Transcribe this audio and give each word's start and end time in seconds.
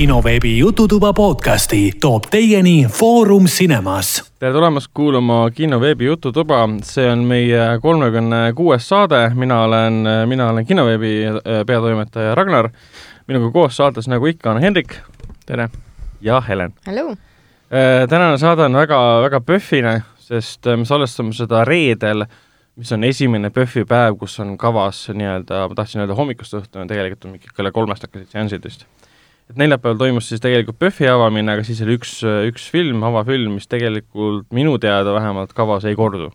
kinoveebi 0.00 0.58
Jututuba 0.58 1.12
podcasti 1.12 1.92
toob 2.00 2.24
teieni 2.30 2.86
Foorum 2.88 3.44
Cinemas. 3.44 4.32
tere 4.38 4.52
tulemast 4.52 4.88
kuulama 4.94 5.50
kinoveebi 5.50 6.04
Jututuba, 6.04 6.68
see 6.82 7.04
on 7.12 7.26
meie 7.28 7.66
kolmekümne 7.82 8.52
kuues 8.56 8.88
saade, 8.88 9.18
mina 9.34 9.58
olen, 9.62 9.98
mina 10.26 10.46
olen 10.50 10.66
kinoveebi 10.66 11.10
äh, 11.26 11.34
peatoimetaja 11.66 12.34
Ragnar. 12.34 12.70
minuga 13.28 13.50
koos 13.52 13.76
saates, 13.76 14.08
nagu 14.08 14.26
ikka, 14.26 14.50
on 14.50 14.60
Hendrik. 14.62 14.96
tere! 15.46 15.68
ja 16.20 16.40
Helen. 16.48 16.72
Hello! 16.86 17.14
tänane 18.08 18.38
saade 18.38 18.62
on 18.62 18.72
väga, 18.72 19.22
väga 19.22 19.40
PÖFFine, 19.40 20.00
sest 20.18 20.64
me 20.76 20.84
salvestame 20.84 21.36
seda 21.36 21.64
reedel 21.64 22.24
mis 22.76 22.92
on 22.92 23.04
esimene 23.04 23.50
PÖFFi 23.50 23.84
päev, 23.84 24.16
kus 24.16 24.40
on 24.40 24.56
kavas 24.58 25.10
nii-öelda, 25.12 25.60
ma 25.68 25.76
tahtsin 25.76 26.00
öelda 26.00 26.16
hommikust 26.16 26.56
õhtuni, 26.56 26.88
tegelikult 26.88 27.28
on 27.28 27.36
mingi 27.36 27.52
kella 27.56 27.72
kolmest 27.76 28.08
hakkasid 28.08 28.32
seansid 28.32 28.64
vist. 28.64 28.88
Et 29.50 29.58
neljapäeval 29.58 29.98
toimus 29.98 30.28
siis 30.30 30.42
tegelikult 30.42 30.78
PÖFFi 30.78 31.08
avamine, 31.10 31.56
aga 31.56 31.64
siis 31.66 31.80
oli 31.84 31.96
üks, 31.98 32.20
üks 32.48 32.68
film, 32.70 33.02
avafilm, 33.06 33.56
mis 33.58 33.66
tegelikult 33.70 34.46
minu 34.54 34.76
teada 34.82 35.14
vähemalt 35.16 35.54
kavas 35.56 35.86
ei 35.88 35.98
kordu. 35.98 36.30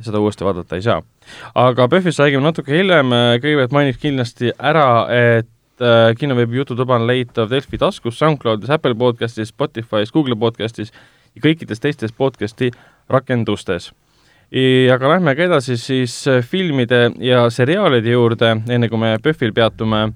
seda 0.00 0.16
uuesti 0.16 0.44
vaadata 0.44 0.76
ei 0.76 0.82
saa. 0.82 1.02
aga 1.54 1.88
PÖFFist 1.88 2.20
räägime 2.20 2.44
natuke 2.44 2.72
hiljem, 2.72 3.12
kõigepealt 3.42 3.72
mainiks 3.72 3.98
kindlasti 4.00 4.52
ära, 4.58 5.06
et 5.12 5.84
äh, 5.84 6.12
kinoveebi 6.16 6.56
Jututuba 6.56 6.96
on 6.96 7.06
leitav 7.06 7.50
Delfi 7.50 7.78
taskus, 7.78 8.18
SoundCloudis, 8.18 8.70
Apple 8.70 8.94
podcastis, 8.94 9.52
Spotify's, 9.52 10.12
Google 10.12 10.36
podcastis 10.36 10.92
ja 11.34 11.42
kõikides 11.42 11.80
teistes 11.80 12.12
podcasti 12.12 12.70
rakendustes 13.08 13.90
aga 14.94 15.08
lähme 15.14 15.34
ka 15.36 15.46
edasi 15.46 15.76
siis 15.78 16.26
äh, 16.28 16.42
filmide 16.42 17.12
ja 17.22 17.44
seriaalide 17.50 18.10
juurde, 18.10 18.56
enne 18.68 18.88
kui 18.88 18.98
me 18.98 19.16
PÖFFil 19.22 19.52
peatume. 19.52 20.12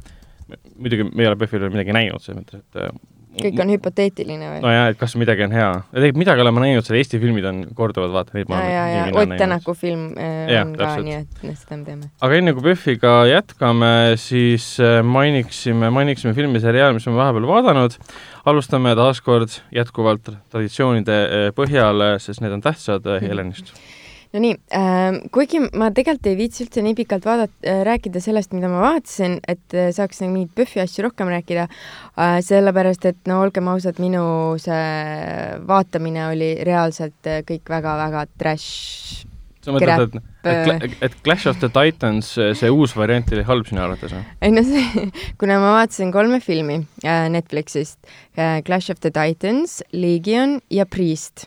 Muidugi 0.79 1.09
me 1.11 1.25
ei 1.25 1.31
ole 1.31 1.41
PÖFFil 1.41 1.67
veel 1.67 1.75
midagi 1.75 1.97
näinud, 1.97 2.23
selles 2.25 2.41
mõttes, 2.41 2.63
et 2.65 2.81
äh, 2.83 2.95
kõik 3.41 3.61
on 3.65 3.73
hüpoteetiline 3.75 4.51
või? 4.51 4.61
nojah, 4.63 4.89
et 4.93 4.99
kas 4.99 5.15
midagi 5.19 5.45
on 5.47 5.55
hea. 5.55 5.71
tegelikult 5.93 6.21
midagi 6.23 6.45
oleme 6.45 6.63
näinud, 6.65 6.87
selle 6.87 7.01
Eesti 7.03 7.21
filmid 7.23 7.49
on 7.51 7.63
korduvad, 7.77 8.13
vaata 8.15 8.37
neid 8.37 8.51
ma 8.51 8.61
olen 8.61 8.71
ja, 8.71 8.85
ja, 8.91 9.07
Ott 9.23 9.35
Tänaku 9.41 9.75
film 9.79 10.05
äh, 10.19 10.53
ja, 10.53 10.63
on 10.67 10.77
ka, 10.79 10.93
nii 11.03 11.17
et 11.21 11.43
seda 11.61 11.81
me 11.81 11.89
teame. 11.89 12.13
aga 12.27 12.39
enne 12.39 12.55
kui 12.57 12.67
PÖFFiga 12.69 13.17
jätkame, 13.31 13.91
siis 14.21 14.69
äh, 14.83 15.01
mainiksime, 15.07 15.91
mainiksime 15.95 16.35
filmi 16.37 16.63
seriaali, 16.63 16.99
mis 16.99 17.09
me 17.11 17.19
vahepeal 17.19 17.51
vaadanud. 17.51 17.99
alustame 18.45 18.95
taaskord 18.99 19.59
jätkuvalt 19.73 20.31
traditsioonide 20.53 21.51
põhjal, 21.57 22.07
sest 22.23 22.45
need 22.45 22.53
on 22.55 22.65
tähtsad 22.65 23.07
Helenist 23.25 23.73
mm. 23.73 23.79
-hmm 23.83 24.03
Nonii 24.35 24.55
äh,, 24.75 25.21
kuigi 25.35 25.61
ma 25.79 25.93
tegelikult 25.95 26.27
ei 26.27 26.39
viitsi 26.39 26.65
üldse 26.65 26.83
nii 26.83 26.97
pikalt 26.99 27.27
vaadata 27.29 27.55
äh,, 27.71 27.83
rääkida 27.87 28.23
sellest, 28.23 28.55
mida 28.57 28.67
ma 28.71 28.81
vaatasin, 28.83 29.37
et 29.47 29.77
äh, 29.77 29.93
saaks 29.95 30.25
nagu 30.25 30.35
mingeid 30.35 30.57
PÖFFi 30.59 30.83
asju 30.83 31.05
rohkem 31.07 31.31
rääkida 31.31 31.69
äh,, 31.69 32.41
sellepärast 32.43 33.07
et 33.11 33.21
no 33.31 33.39
olgem 33.45 33.71
ausad, 33.71 34.01
minu 34.03 34.25
see 34.63 34.81
vaatamine 35.69 36.27
oli 36.33 36.51
reaalselt 36.67 37.31
äh, 37.31 37.45
kõik 37.47 37.71
väga-väga 37.77 38.25
trash. 38.41 39.23
sa 39.65 39.73
mõtled, 39.77 40.19
et, 40.43 40.67
et, 40.75 40.99
et 41.07 41.15
Clash 41.25 41.47
of 41.49 41.63
the 41.63 41.71
Titans, 41.73 42.35
see 42.35 42.73
uus 42.75 42.93
variant 42.99 43.31
oli 43.33 43.47
halb 43.47 43.71
sinu 43.71 43.85
arvates 43.87 44.17
või? 44.17 44.25
ei 44.43 44.57
no 44.57 44.67
see, 44.67 45.07
kuna 45.41 45.61
ma 45.63 45.77
vaatasin 45.79 46.11
kolme 46.17 46.43
filmi 46.43 46.81
äh, 47.07 47.29
Netflixist 47.31 48.03
äh,, 48.35 48.59
Clash 48.67 48.91
of 48.91 48.99
the 49.07 49.15
Titans, 49.15 49.79
Legion 49.95 50.59
ja 50.75 50.91
Priest 50.91 51.47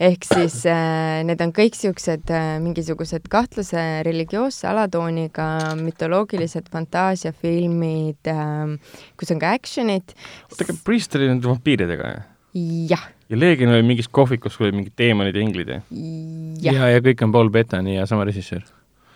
ehk 0.00 0.24
siis 0.24 0.62
äh, 0.68 1.20
need 1.28 1.42
on 1.44 1.52
kõik 1.54 1.76
siuksed 1.76 2.32
äh, 2.32 2.56
mingisugused 2.62 3.26
kahtlase 3.32 3.82
religioosse 4.06 4.68
alatooniga 4.70 5.46
mütoloogilised 5.80 6.70
fantaasiafilmid 6.72 8.32
äh,, 8.32 8.96
kus 9.20 9.34
on 9.34 9.42
ka 9.42 9.52
action'id. 9.58 10.16
oota, 10.48 10.64
aga 10.64 10.76
Priest 10.86 11.16
oli 11.20 11.28
nende 11.28 11.50
vampiiridega, 11.50 12.12
jah? 12.14 12.26
jah. 12.94 13.06
ja 13.28 13.40
Leegion 13.44 13.74
oli 13.76 13.84
mingis 13.92 14.08
kohvikus, 14.08 14.56
kus 14.56 14.64
olid 14.66 14.80
mingid 14.80 14.96
teemonid 14.96 15.36
ja 15.36 15.44
inglid, 15.44 15.76
jah? 15.76 15.88
ja, 16.64 16.92
ja, 16.96 17.04
kõik 17.04 17.24
on 17.28 17.36
Paul 17.36 17.52
Bettani 17.52 17.98
ja 17.98 18.08
sama 18.08 18.24
režissöör. 18.28 18.64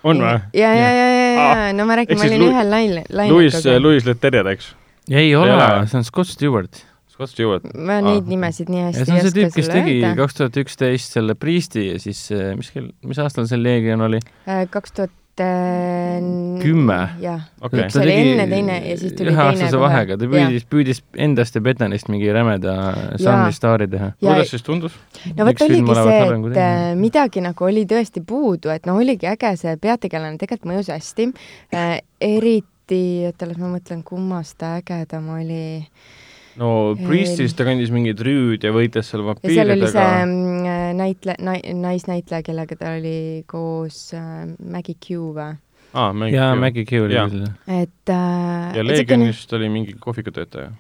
on 0.04 0.20
või? 0.20 0.38
ja, 0.52 0.68
ja, 0.68 0.88
ja, 0.92 1.10
ja, 1.10 1.28
ja, 1.32 1.34
ja, 1.40 1.68
no 1.76 1.88
ma 1.88 1.96
räägin, 2.02 2.20
ma 2.20 2.28
olin 2.28 2.50
ühel 2.50 2.74
lainel. 2.76 3.04
Louis, 3.32 3.62
Louis 3.80 4.04
Leterrier, 4.04 4.52
eks? 4.52 4.74
ei 5.08 5.32
ole, 5.36 5.56
see 5.88 6.02
on 6.02 6.04
Scott 6.04 6.28
Stewart 6.28 6.84
Scott 7.14 7.30
Stewart. 7.30 7.66
ma 7.78 8.00
neid 8.02 8.24
ah. 8.24 8.30
nimesid 8.30 8.70
nii 8.72 8.88
hästi 8.88 9.04
ei 9.04 9.04
oska 9.04 9.10
sulle 9.10 9.18
öelda. 9.18 9.30
see 9.30 9.30
on 9.30 9.30
see 9.30 9.40
tüüp, 9.40 9.58
kes 9.58 9.68
tegi 9.70 10.14
kaks 10.20 10.40
tuhat 10.40 10.62
üksteist 10.64 11.18
selle 11.18 11.36
Priesti 11.38 11.90
ja 11.92 12.00
siis 12.02 12.24
mis 12.58 12.72
kell, 12.74 12.88
mis 13.06 13.20
aastal 13.22 13.46
see 13.50 13.60
Leegion 13.60 14.02
oli? 14.08 14.18
Äh, 14.50 14.64
kaks 14.70 14.96
tuhat 14.98 15.20
kümme. 15.34 16.98
jah 17.18 17.40
okay., 17.60 17.82
üks 17.82 17.96
oli 17.98 18.12
tegi, 18.12 18.34
enne 18.34 18.44
teine 18.50 18.76
ja 18.78 18.96
siis 18.98 19.14
tuli 19.18 19.32
teine 19.32 19.42
aastase 19.48 19.80
vahega, 19.82 20.16
ta 20.18 20.28
püüdis, 20.30 20.66
püüdis 20.70 21.00
endast 21.26 21.58
ja 21.58 21.62
Betanist 21.64 22.10
mingi 22.12 22.30
rämeda 22.34 22.74
žanristaari 23.18 23.88
teha. 23.90 24.12
kuidas 24.22 24.52
siis 24.54 24.62
tundus? 24.62 24.94
no 25.34 25.48
vot 25.48 25.64
oligi 25.66 25.96
see, 25.98 26.20
et 26.20 26.60
äh, 26.62 26.84
midagi 26.98 27.42
nagu 27.42 27.66
oli 27.66 27.82
tõesti 27.90 28.22
puudu, 28.26 28.70
et 28.74 28.86
noh, 28.86 29.00
oligi 29.02 29.26
äge, 29.30 29.56
see 29.58 29.74
peategelane 29.82 30.38
tegelikult 30.38 30.70
mõjus 30.70 30.92
hästi 30.94 31.30
äh,, 31.74 31.96
eriti, 32.22 33.02
oota, 33.26 33.50
las 33.50 33.58
ma 33.58 33.74
mõtlen, 33.74 34.06
kummast 34.06 34.60
ta 34.62 34.76
ägedam 34.78 35.32
oli 35.34 35.64
äh, 35.82 36.20
no 36.60 36.70
Priestis 36.98 37.56
ta 37.56 37.66
kandis 37.66 37.92
mingit 37.94 38.20
rüüd 38.24 38.64
ja 38.64 38.72
võitles 38.74 39.10
seal 39.10 39.24
vampiiridega. 39.26 39.58
seal 39.58 39.74
oli 39.74 39.90
see 39.92 40.24
mm, 40.28 40.96
näitleja, 41.00 41.74
naisnäitleja, 41.80 42.46
kellega 42.46 42.78
ta 42.80 42.94
oli 42.98 43.44
koos 43.50 44.06
äh, 44.16 44.46
Maggie 44.58 44.98
Q 44.98 45.20
või? 45.36 45.50
aa, 45.94 46.12
Maggie 46.12 46.38
jaa, 46.38 46.54
Maggie 46.58 46.86
Q 46.88 47.04
oli 47.08 47.18
küll. 47.18 47.50
et 47.80 48.14
äh, 48.14 48.78
ja 48.78 48.86
Legionist 48.86 49.52
oli 49.58 49.70
mingi 49.72 49.96
kohvikutöötaja 50.00 50.72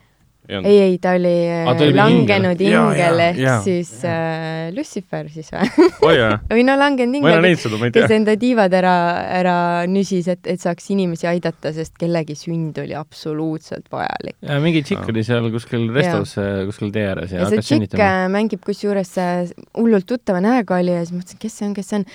ei, 0.48 0.78
ei, 0.78 0.98
ta 1.00 1.14
oli 1.16 1.32
ah, 1.48 1.70
ta 1.76 1.86
langenud 1.88 2.60
ingel, 2.60 2.90
ingel 2.92 3.22
ehk 3.24 3.38
ja, 3.40 3.54
siis 3.64 3.90
äh, 4.04 4.68
Lucifer 4.76 5.28
siis 5.32 5.48
või? 5.54 5.70
Oh, 6.04 6.34
või 6.52 6.64
no 6.68 6.76
langenud 6.76 7.16
ingel, 7.16 7.86
kes 7.94 8.12
enda 8.12 8.34
tiivad 8.40 8.74
ära, 8.76 8.94
ära 9.40 9.56
nüsis, 9.88 10.28
et, 10.32 10.44
et 10.50 10.60
saaks 10.60 10.90
inimesi 10.92 11.28
aidata, 11.30 11.72
sest 11.76 11.96
kellegi 12.00 12.36
sünd 12.36 12.78
oli 12.82 12.96
absoluutselt 12.98 13.88
vajalik. 13.92 14.36
ja 14.44 14.58
mingi 14.60 14.84
tšikk 14.84 15.12
oli 15.14 15.24
seal 15.24 15.48
kuskil 15.54 15.86
restos, 15.94 16.36
kuskil 16.68 16.92
tee 16.94 17.06
ääres 17.08 17.32
ja, 17.32 17.40
ja 17.40 17.48
hakkas 17.48 17.72
sünnitama. 17.72 18.10
Äh, 18.10 18.26
mängib 18.36 18.64
kusjuures 18.66 19.14
äh, 19.22 19.54
hullult 19.78 20.08
tuttava 20.10 20.44
näoga 20.44 20.80
oli 20.82 20.92
ja 20.92 21.06
siis 21.06 21.16
mõtlesin, 21.16 21.40
kes 21.40 21.58
see 21.60 21.70
on, 21.70 21.74
kes 21.78 21.90
see 21.92 22.02
on. 22.02 22.06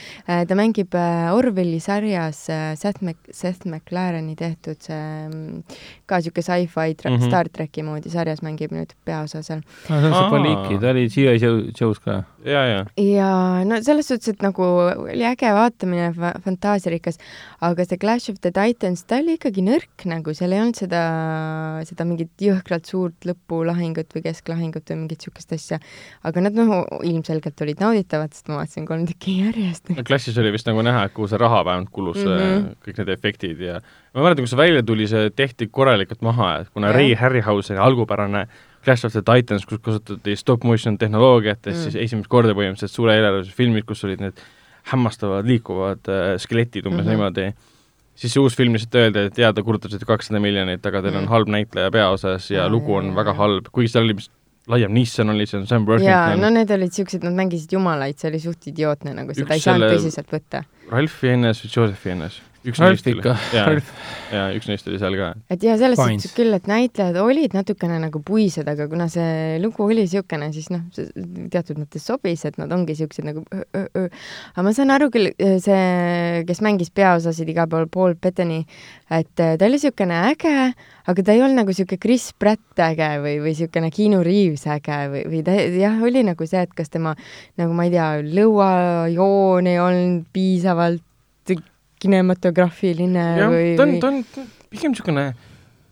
ta 0.49 0.59
mängib 0.59 0.93
Orwelli 1.33 1.81
sarjas 1.81 2.45
Seth 2.77 3.01
Mac-, 3.05 3.33
Seth 3.33 3.65
MacLareni 3.69 4.37
tehtud 4.37 4.77
see 4.85 5.01
mm, 5.25 5.79
ka 6.09 6.21
siuke 6.23 6.43
sci-fi 6.45 6.93
mm 6.93 7.15
-hmm. 7.15 7.27
Star 7.27 7.49
tracki 7.49 7.83
moodi 7.83 8.09
sarjas 8.19 8.43
mängib 8.45 8.73
nüüd 8.75 8.93
peaosa 9.07 9.41
seal. 9.45 9.63
aa, 9.87 9.99
see 9.99 10.09
on 10.09 10.15
see 10.15 10.29
Poliki, 10.33 10.79
ta 10.81 10.91
oli 10.93 11.05
G.I. 11.09 11.73
Joe's 11.79 12.01
ka. 12.03 12.19
ja, 12.45 12.63
ja. 12.67 12.81
ja 13.03 13.31
no 13.67 13.79
selles 13.85 14.09
suhtes, 14.11 14.33
et 14.33 14.43
nagu 14.45 14.65
oli 14.65 15.25
äge 15.27 15.51
vaatamine, 15.55 16.11
fantaasiarikas, 16.45 17.19
aga 17.65 17.85
see 17.87 18.01
Clash 18.01 18.33
of 18.33 18.41
the 18.43 18.51
Titans, 18.55 19.05
ta 19.09 19.19
oli 19.23 19.37
ikkagi 19.39 19.63
nõrk 19.65 20.05
nagu, 20.09 20.35
seal 20.37 20.55
ei 20.55 20.63
olnud 20.63 20.79
seda, 20.79 21.03
seda 21.89 22.07
mingit 22.07 22.33
jõhkralt 22.43 22.89
suurt 22.89 23.27
lõpulahingut 23.29 24.15
või 24.15 24.25
kesklahingut 24.29 24.93
või 24.93 25.01
mingit 25.03 25.25
siukest 25.25 25.55
asja. 25.55 25.79
aga 26.27 26.45
nad 26.45 26.57
noh, 26.57 26.83
ilmselgelt 27.05 27.65
olid 27.65 27.83
nauditavad, 27.83 28.35
sest 28.35 28.51
ma 28.51 28.61
vaatasin 28.61 28.87
kolm 28.89 29.07
tükki 29.09 29.39
järjest. 29.43 29.93
no 29.95 30.05
Clashis 30.07 30.37
oli 30.41 30.53
vist 30.55 30.69
nagu 30.69 30.83
näha, 30.85 31.07
et 31.07 31.15
kuhu 31.15 31.29
see 31.31 31.41
raha 31.41 31.63
vähemalt 31.67 31.93
kulus 31.95 32.21
mm, 32.23 32.37
-hmm. 32.39 32.69
kõik 32.85 33.01
need 33.01 33.15
efektid 33.15 33.65
ja 33.67 33.79
ma 34.13 34.25
mäletan, 34.25 34.45
kui 34.45 34.51
see 34.51 34.59
välja 34.59 34.83
tuli, 34.85 35.07
see 35.09 35.29
tehti 35.35 35.69
korralikult 35.71 36.21
maha, 36.25 36.51
et 36.63 36.69
kuna 36.73 36.91
ja. 36.91 36.97
Ray 36.97 37.15
Harryhauseni 37.19 37.81
algupärane 37.83 38.47
Clash 38.83 39.05
of 39.05 39.13
the 39.13 39.21
Titans, 39.25 39.65
kus 39.69 39.81
kasutati 39.83 40.35
stop 40.39 40.63
motion 40.63 40.97
tehnoloogiat 40.97 41.65
ja 41.65 41.73
mm. 41.73 41.83
siis 41.83 41.97
esimest 42.07 42.31
korda 42.31 42.55
põhimõtteliselt 42.57 42.95
suure 42.95 43.17
eelarvelised 43.17 43.55
filmid, 43.55 43.85
kus 43.87 44.05
olid 44.07 44.23
need 44.23 44.39
hämmastavad 44.89 45.47
liikuvad 45.47 46.09
äh, 46.09 46.31
skeletid 46.41 46.87
umbes 46.87 47.03
mm 47.03 47.11
-hmm. 47.11 47.17
niimoodi, 47.17 47.51
siis 48.15 48.33
see 48.33 48.41
uus 48.41 48.55
film 48.57 48.73
lihtsalt 48.73 48.95
öeldi, 48.95 49.27
et 49.29 49.37
jaa, 49.37 49.53
te 49.53 49.63
kulutasite 49.63 50.07
kakssada 50.07 50.39
miljonit, 50.39 50.85
aga 50.85 51.01
teil 51.01 51.13
mm. 51.13 51.23
on 51.23 51.31
halb 51.35 51.47
näitleja 51.47 51.91
peaosas 51.91 52.51
ja 52.51 52.67
mm. 52.67 52.73
lugu 52.73 52.95
on 52.95 53.15
väga 53.15 53.33
halb, 53.33 53.69
kuigi 53.71 53.91
seal 53.91 54.07
oli 54.07 54.15
vist 54.15 54.31
laiem 54.69 54.93
Nissan 54.93 55.29
oli 55.29 55.45
seal, 55.49 55.65
Sam 55.65 55.85
Worthington. 55.85 56.13
jaa, 56.13 56.35
no 56.37 56.49
need 56.53 56.71
olid 56.71 56.93
siuksed, 56.93 57.23
nad 57.25 57.33
mängisid 57.33 57.73
jumalaid, 57.73 58.17
see 58.21 58.29
oli 58.29 58.39
suht 58.39 58.67
idiootne, 58.69 59.13
nagu 59.17 59.33
seda 59.33 59.57
ei 59.57 59.63
saanud 59.63 59.91
tõsiselt 59.95 60.29
võtta. 60.33 60.63
Ralph 60.91 61.15
Fiennes 61.21 61.63
või 61.63 61.71
Joseph 61.75 61.99
Fiennes 62.03 62.41
üks 62.67 62.79
Ralf 62.81 62.97
neist 62.97 63.07
ikka. 63.07 63.33
jaa, 63.55 63.75
jaa, 64.33 64.47
üks 64.57 64.67
neist 64.67 64.87
oli 64.89 64.99
seal 64.99 65.15
ka. 65.19 65.29
et 65.53 65.63
jaa, 65.63 65.77
selles 65.79 65.99
suhtes 65.99 66.33
küll, 66.35 66.51
et 66.55 66.67
näitlejad 66.69 67.17
olid 67.21 67.55
natukene 67.55 67.99
nagu 68.03 68.21
puised, 68.25 68.67
aga 68.67 68.87
kuna 68.91 69.07
see 69.11 69.57
lugu 69.63 69.85
oli 69.85 70.03
niisugune, 70.03 70.49
siis 70.55 70.67
noh, 70.73 70.83
teatud 71.53 71.79
mõttes 71.79 72.05
sobis, 72.05 72.43
et 72.49 72.59
nad 72.59 72.71
ongi 72.75 72.95
niisugused 72.95 73.27
nagu 73.27 73.45
öö, 73.55 73.85
öö. 73.87 74.05
aga 74.53 74.67
ma 74.67 74.75
saan 74.75 74.91
aru 74.95 75.09
küll, 75.13 75.31
see, 75.63 76.43
kes 76.49 76.63
mängis 76.65 76.91
peaosasid 76.95 77.49
igal 77.53 77.69
pool, 77.71 77.87
Paul 77.91 78.17
Bettany, 78.19 78.65
et 79.07 79.31
ta 79.39 79.55
oli 79.55 79.77
niisugune 79.77 80.19
äge, 80.33 80.55
aga 81.09 81.25
ta 81.25 81.35
ei 81.35 81.43
olnud 81.45 81.63
nagu 81.63 81.71
niisugune 81.71 82.03
Chris 82.03 82.29
Pratt 82.35 82.83
äge 82.89 83.11
või, 83.23 83.37
või 83.39 83.55
niisugune 83.55 83.91
Keanu 83.95 84.23
Reaves 84.25 84.67
äge 84.67 85.01
või, 85.13 85.23
või 85.31 85.43
ta 85.47 85.55
jah, 85.55 85.99
oli 86.03 86.27
nagu 86.27 86.49
see, 86.49 86.67
et 86.67 86.75
kas 86.75 86.91
tema 86.91 87.15
nagu 87.59 87.75
ma 87.77 87.87
ei 87.87 87.95
tea, 87.95 88.09
lõuajoon 88.25 89.71
ei 89.71 89.79
olnud 89.79 90.27
piisavalt 90.35 91.05
kinematograafiline 91.99 93.25
jah, 93.39 93.53
või 93.53 93.75
ta 93.77 93.87
on, 93.87 93.95
ta 93.99 94.11
on 94.13 94.23
pigem 94.69 94.95
niisugune 94.95 95.27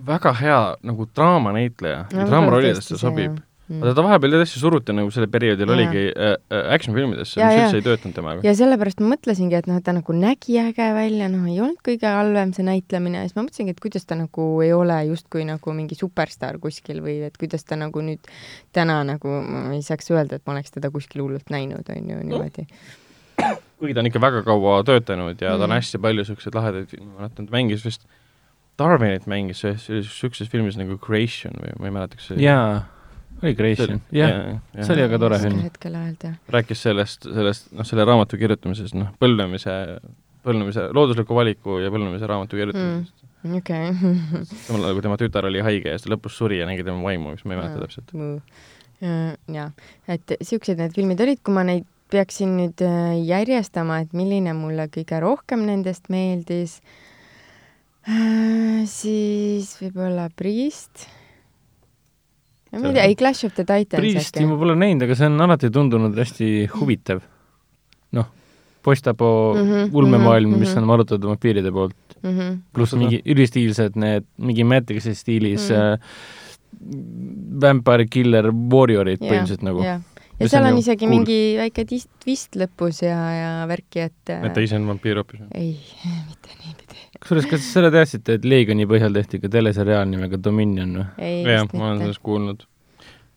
väga 0.08 0.34
hea 0.38 0.62
nagu 0.86 1.08
draamanäitleja 1.10 2.08
No 2.14 2.26
no,, 2.30 2.62
see, 2.62 2.98
sobib 3.00 3.36
jah.. 3.36 3.44
Mm. 3.68 3.82
aga 3.84 3.92
ta 3.98 4.04
vahepeal 4.06 4.32
tõesti 4.38 4.62
suruti 4.62 4.94
nagu 4.96 5.10
sellel 5.12 5.28
perioodil 5.28 5.68
Jaa. 5.68 5.76
oligi 5.76 6.04
äh, 6.08 6.38
äh, 6.56 6.68
action-filmidesse, 6.72 7.36
Jaa, 7.36 7.50
mis 7.52 7.66
üldse 7.66 7.80
ei 7.82 7.84
töötanud 7.84 8.16
temaga. 8.16 8.44
ja 8.48 8.54
sellepärast 8.56 9.02
ma 9.04 9.10
mõtlesingi, 9.12 9.58
et 9.60 9.66
noh, 9.68 9.82
et 9.82 9.84
ta 9.84 9.92
nagu 9.98 10.14
nägi 10.16 10.56
äge 10.62 10.86
välja, 10.96 11.28
noh, 11.34 11.44
ei 11.52 11.60
olnud 11.60 11.82
kõige 11.84 12.08
halvem 12.08 12.54
see 12.56 12.64
näitlemine 12.64 13.20
ja 13.20 13.28
siis 13.28 13.36
ma 13.36 13.44
mõtlesingi, 13.44 13.76
et 13.76 13.82
kuidas 13.84 14.08
ta 14.08 14.16
nagu 14.16 14.46
ei 14.64 14.72
ole 14.72 15.02
justkui 15.10 15.44
nagu 15.50 15.74
mingi 15.76 16.00
superstaar 16.00 16.62
kuskil 16.64 17.04
või 17.04 17.18
et 17.28 17.36
kuidas 17.36 17.68
ta 17.68 17.76
nagu 17.76 18.06
nüüd 18.08 18.32
täna 18.72 19.02
nagu, 19.10 19.36
ma 19.44 19.66
ei 19.76 19.84
saaks 19.84 20.16
öelda, 20.16 20.40
et 20.40 20.48
ma 20.48 20.56
oleks 20.56 20.72
teda 20.78 20.88
kuskil 20.94 21.26
hullult 21.26 21.52
näinud, 21.52 21.92
on 21.92 22.08
ju, 22.14 22.22
niimoodi. 22.24 22.64
Kuigi 23.78 23.94
ta 23.94 24.02
on 24.04 24.10
ikka 24.10 24.22
väga 24.22 24.44
kaua 24.48 24.80
töötanud 24.88 25.42
ja 25.42 25.54
mm. 25.54 25.60
ta 25.60 25.64
on 25.68 25.70
Mhm. 25.70 25.78
hästi 25.78 26.02
palju 26.02 26.24
niisuguseid 26.24 26.58
lahedaid, 26.58 26.94
ma 27.02 27.24
mäletan, 27.24 27.48
ta 27.48 27.56
mängis 27.58 27.86
vist, 27.86 28.08
Darwinit 28.78 29.26
mängis 29.26 29.64
ühes 29.66 29.88
niisuguses 29.90 30.50
filmis 30.54 30.78
nagu 30.78 31.00
Creation 31.02 31.56
või 31.58 31.74
ma 31.80 31.90
ei 31.90 31.96
mäleta, 31.96 32.20
kas 32.20 32.28
see 32.30 32.44
jaa, 32.44 32.84
oli 33.42 33.56
Creation, 33.58 34.02
jah, 34.14 34.60
see 34.78 34.94
oli 34.94 35.06
väga 35.08 35.20
tore 35.24 35.40
film. 35.42 35.64
hetkel 35.66 35.98
öelda. 35.98 36.34
rääkis 36.54 36.84
sellest, 36.86 37.26
sellest, 37.26 37.72
noh, 37.74 37.88
selle 37.90 38.06
raamatu 38.06 38.38
kirjutamisest, 38.38 38.98
noh, 38.98 39.10
põlvnemise, 39.22 39.74
põlvnemise, 40.46 40.90
loodusliku 40.94 41.38
valiku 41.38 41.80
ja 41.82 41.90
põlvnemise 41.94 42.30
raamatu 42.30 42.62
kirjutamisest 42.62 43.26
mm.. 43.44 43.58
okei. 43.58 43.92
samal 44.68 44.86
ajal, 44.86 44.98
kui 44.98 45.06
tema 45.10 45.20
tütar 45.22 45.50
oli 45.50 45.66
haige 45.66 45.94
ja 45.94 45.98
siis 45.98 46.06
ta 46.06 46.14
lõpus 46.14 46.38
suri 46.38 46.62
ja 46.62 46.70
nägi 46.70 46.86
tema 46.86 47.02
vaimu, 47.02 47.34
mis 47.34 47.46
ma 47.46 47.58
ei 47.58 47.62
mäleta 47.64 47.82
täpselt. 47.82 48.14
jaa, 49.58 49.70
et 50.10 50.38
siuksed 50.42 50.78
need 50.82 50.94
filmid 50.98 51.22
olid, 51.26 51.42
kui 51.46 51.54
ma 51.58 51.66
neid 51.66 51.86
peaksin 52.12 52.56
nüüd 52.60 52.82
äh, 52.86 53.18
järjestama, 53.28 54.02
et 54.06 54.16
milline 54.18 54.54
mulle 54.58 54.88
kõige 54.94 55.20
rohkem 55.24 55.66
nendest 55.68 56.10
meeldis, 56.14 56.80
siis 58.88 59.74
võib-olla 59.82 60.30
Priest. 60.32 61.08
ma 62.72 62.88
ei 62.88 62.96
tea, 62.96 63.08
ei 63.10 63.18
Clash 63.20 63.48
of 63.48 63.56
the 63.58 63.66
Titans 63.66 64.00
Priisti 64.00 64.46
ma 64.48 64.56
pole 64.60 64.78
näinud, 64.80 65.04
aga 65.08 65.18
see 65.20 65.28
on 65.28 65.44
alati 65.44 65.72
tundunud 65.74 66.16
hästi 66.16 66.50
huvitav. 66.78 67.22
noh, 68.16 68.28
postapo 68.84 69.56
mm 69.58 69.70
-hmm, 69.70 69.90
ulmemaailm 69.94 70.50
mm, 70.50 70.56
-hmm, 70.56 70.60
mis 70.60 70.76
mhm. 70.76 70.84
on 70.84 70.94
arutatud 70.96 71.30
vampüüride 71.30 71.72
poolt, 71.72 71.96
mm. 72.24 72.30
-hmm. 72.30 72.58
pluss 72.74 72.94
mingi 72.94 73.22
ülistiilsed 73.26 73.96
need, 73.96 74.24
mingi 74.38 74.64
Matrixi 74.64 75.16
stiilis 75.16 75.70
Mm. 75.70 75.76
mm. 75.76 75.82
äh, 75.82 76.00
Vampire 77.62 78.06
Killer 78.06 78.52
Warriorid 78.52 79.20
põhimõtteliselt 79.20 79.64
nagu. 79.66 79.82
ja, 79.84 80.00
ja 80.40 80.50
seal 80.52 80.66
on 80.68 80.76
on 80.76 80.82
isegi 80.82 81.06
cool. 81.06 81.14
mingi 81.16 81.40
väike 81.60 81.86
tis- 81.90 82.08
twist 82.24 82.58
lõpus 82.60 83.02
ja, 83.06 83.18
ja 83.34 83.52
värki, 83.70 84.06
et 84.10 84.34
et 84.38 84.54
ta 84.54 84.64
ise 84.64 84.78
on 84.80 84.88
vampüür 84.92 85.22
hoopis. 85.24 85.44
ei, 85.58 85.76
mitte 86.30 86.58
niipidi. 86.64 87.04
kusjuures, 87.20 87.50
kas 87.52 87.70
selle 87.74 87.92
teadsite, 87.94 88.38
et 88.40 88.46
Leegioni 88.48 88.88
põhjal 88.90 89.16
tehti 89.18 89.42
ka 89.44 89.52
teleseriaal 89.58 90.08
nimega 90.10 90.40
Dominion 90.42 90.98
või? 91.02 91.08
ei 91.18 91.40
jah, 91.44 91.64
vist 91.66 91.78
ma 91.78 91.92
olen 91.92 92.06
sellest 92.06 92.24
kuulnud 92.26 92.68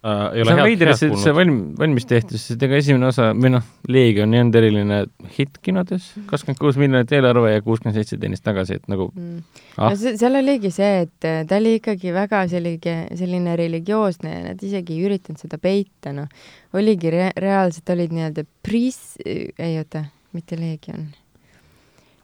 uh,. 0.03 0.31
ei 0.33 0.41
see 0.41 0.45
ole 0.45 0.53
on 0.53 0.61
head, 0.61 0.69
veider, 0.69 0.91
head 0.93 1.13
et 1.13 1.23
see 1.23 1.35
valm-, 1.37 1.61
valmis 1.79 2.09
tehti, 2.09 2.39
sest 2.41 2.63
ega 2.67 2.79
esimene 2.81 3.09
osa, 3.11 3.31
või 3.37 3.53
noh, 3.57 3.67
Leegion 3.91 4.35
ei 4.35 4.43
olnud 4.45 4.59
eriline 4.61 5.01
hitt 5.37 5.61
kinodes, 5.65 6.11
kakskümmend 6.31 6.61
kuus 6.61 6.79
miljonit 6.81 7.13
eelarve 7.17 7.53
ja 7.55 7.65
kuuskümmend 7.67 7.99
seitse 7.99 8.19
teenis 8.21 8.45
tagasi, 8.45 8.81
et 8.81 8.91
nagu 8.93 9.11
Mm. 9.11 9.41
ah 9.77 9.91
no, 9.91 9.97
see, 9.99 10.15
seal 10.21 10.39
oligi 10.39 10.71
see, 10.73 10.91
et 11.05 11.27
äh, 11.27 11.41
ta 11.49 11.59
oli 11.59 11.75
ikkagi 11.81 12.13
väga 12.15 12.45
selline, 12.49 12.97
selline 13.19 13.57
religioosne 13.59 14.33
ja 14.33 14.43
nad 14.45 14.63
isegi 14.65 14.97
ei 14.97 15.09
üritanud 15.09 15.41
seda 15.43 15.59
peita, 15.61 16.13
noh. 16.17 16.31
oligi 16.79 17.11
re 17.13 17.31
reaalselt 17.37 17.91
olid 17.97 18.15
nii-öelda 18.15 18.47
priis-, 18.65 19.19
ei 19.27 19.79
oota, 19.81 20.05
mitte 20.37 20.59
Leegion. 20.61 21.09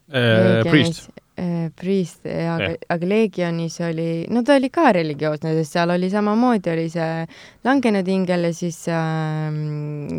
Uh, 0.07 0.63
Priest. 0.71 1.09
Äh, 1.39 1.71
Priest, 1.77 2.27
aga 2.27 2.71
Jah., 2.71 2.77
aga 2.89 3.09
Legionis 3.09 3.79
oli, 3.85 4.27
no 4.33 4.43
ta 4.47 4.57
oli 4.57 4.71
ka 4.73 4.91
religioosne, 4.97 5.55
sest 5.59 5.77
seal 5.77 5.93
oli 5.95 6.11
samamoodi 6.13 6.73
oli 6.73 6.89
see 6.93 7.25
langenud 7.67 8.09
ingel 8.09 8.49
ja 8.49 8.53
siis 8.57 8.83
äh, 8.93 9.49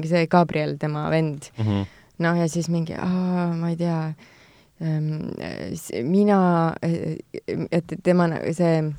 see 0.08 0.26
Gabriel, 0.32 0.78
tema 0.78 1.10
vend 1.14 1.52
Mm 1.58 1.66
-hmm. 1.66 1.86
noh, 2.20 2.38
ja 2.40 2.48
siis 2.50 2.70
mingi, 2.70 2.94
ma 3.60 3.70
ei 3.70 3.76
tea, 3.76 4.14
mina, 6.04 6.74
et 7.72 7.94
tema 8.04 8.28
see, 8.52 8.94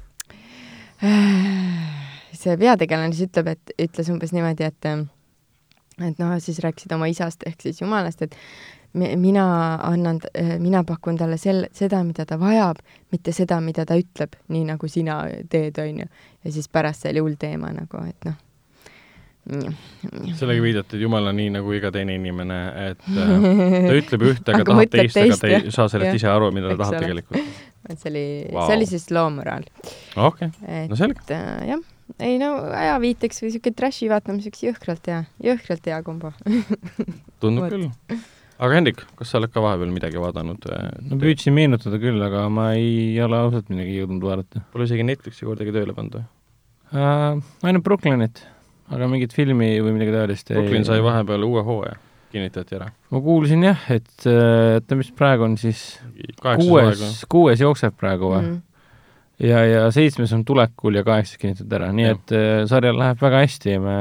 see 2.33 2.57
peategelane 2.57 3.13
siis 3.13 3.29
ütleb, 3.29 3.53
et 3.55 3.73
ütles 3.79 4.11
umbes 4.11 4.33
niimoodi, 4.33 4.65
et 4.65 4.91
et 5.99 6.19
noh, 6.19 6.35
siis 6.39 6.61
rääkisid 6.63 6.95
oma 6.95 7.09
isast 7.11 7.43
ehk 7.47 7.63
siis 7.63 7.81
jumalast, 7.83 8.23
et 8.23 8.37
mina 8.99 9.45
annan, 9.85 10.21
mina 10.59 10.83
pakun 10.87 11.19
talle 11.21 11.39
sel-, 11.41 11.69
seda, 11.75 12.03
mida 12.07 12.27
ta 12.29 12.39
vajab, 12.41 12.83
mitte 13.13 13.33
seda, 13.37 13.61
mida 13.65 13.87
ta 13.89 13.97
ütleb, 13.99 14.37
nii 14.53 14.67
nagu 14.73 14.91
sina 14.91 15.23
teed, 15.51 15.79
onju. 15.83 16.07
ja 16.45 16.53
siis 16.53 16.69
pärast 16.73 17.05
see 17.05 17.15
oli 17.15 17.25
hull 17.25 17.41
teema 17.41 17.73
nagu, 17.75 18.03
et 18.09 18.29
noh. 18.29 18.39
sellega 20.37 20.63
viidati, 20.63 20.97
et 20.97 21.03
Jumal 21.03 21.31
on 21.31 21.39
nii 21.39 21.53
nagu 21.57 21.73
iga 21.77 21.93
teine 21.95 22.19
inimene, 22.19 22.59
et 22.91 23.07
äh, 23.15 23.35
ta 23.89 23.95
ütleb 24.03 24.27
ühte, 24.33 24.55
aga 24.55 24.67
tahab 24.69 24.93
teist, 24.93 25.21
aga 25.23 25.39
ta 25.41 25.53
ei 25.53 25.75
saa 25.75 25.89
sellest 25.93 26.21
ise 26.21 26.33
aru, 26.33 26.51
mida 26.55 26.73
ta 26.75 26.83
tahab 26.85 26.99
tegelikult. 27.07 27.61
et 27.91 28.01
see 28.01 28.11
oli 28.13 28.27
Vau. 28.53 28.67
see 28.67 28.81
oli 28.81 28.91
siis 28.91 29.09
loo 29.15 29.29
moraal. 29.33 29.69
okei, 30.17 30.51
et 30.67 30.91
no 30.93 30.99
selge. 31.01 31.25
äh, 31.33 31.71
jah, 31.73 31.87
ei 32.25 32.39
no 32.41 32.55
ajaviiteks 32.77 33.45
või 33.45 33.53
siuke 33.55 33.73
trash'i 33.77 34.09
vaatamiseks 34.13 34.65
jõhkralt 34.69 35.09
hea, 35.11 35.23
jõhkralt 35.45 35.89
hea 35.91 36.01
kombo. 36.07 36.33
tundub 37.43 37.69
küll. 37.73 37.89
Aga 38.59 38.75
Hendrik, 38.75 39.05
kas 39.19 39.31
sa 39.31 39.39
oled 39.39 39.53
ka 39.55 39.63
vahepeal 39.63 39.93
midagi 39.95 40.21
vaadanud? 40.23 40.67
no 41.09 41.21
püüdsin 41.21 41.55
meenutada 41.57 42.01
küll, 42.03 42.19
aga 42.25 42.47
ma 42.53 42.73
ei 42.79 43.15
ole 43.23 43.39
ausalt 43.39 43.71
midagi 43.73 44.01
jõudnud 44.01 44.25
vaadata 44.25 44.65
Pole 44.73 44.89
isegi 44.89 45.07
Netflixi 45.07 45.47
kordagi 45.47 45.75
tööle 45.75 45.95
pannud 45.97 46.19
või? 46.19 46.29
uh,. 46.93 47.41
ainult 47.69 47.87
Brooklynit, 47.87 48.43
aga 48.91 49.09
mingit 49.11 49.35
filmi 49.37 49.75
või 49.85 49.97
midagi 49.97 50.15
taolist 50.15 50.55
Brooklyn 50.55 50.87
sai 50.89 51.03
vahepeal 51.05 51.45
uue 51.47 51.65
hooaja, 51.67 51.99
kinnitati 52.35 52.79
ära. 52.81 52.89
ma 53.15 53.23
kuulsin 53.25 53.67
jah, 53.69 53.85
et 53.95 54.31
äh, 54.31 54.79
ta 54.85 54.99
vist 54.99 55.15
praegu 55.19 55.47
on 55.49 55.59
siis 55.61 55.85
kaheksas 56.41 56.65
kuues, 56.65 57.05
kuues 57.37 57.63
jookseb 57.63 57.99
praegu 58.01 58.33
või 58.33 58.41
mm.? 58.43 58.57
Mhm. 58.57 59.47
ja, 59.51 59.63
ja 59.69 59.85
seitsmes 59.95 60.35
on 60.37 60.43
tulekul 60.49 60.99
ja 60.99 61.07
kaheksas 61.07 61.39
kinnitatud 61.39 61.79
ära, 61.79 61.93
nii 61.95 62.11
Jah. 62.11 62.19
et 62.19 62.35
äh, 62.35 62.65
sarjal 62.71 62.99
läheb 62.99 63.23
väga 63.23 63.45
hästi 63.47 63.77
ja 63.77 63.85
me 63.85 64.01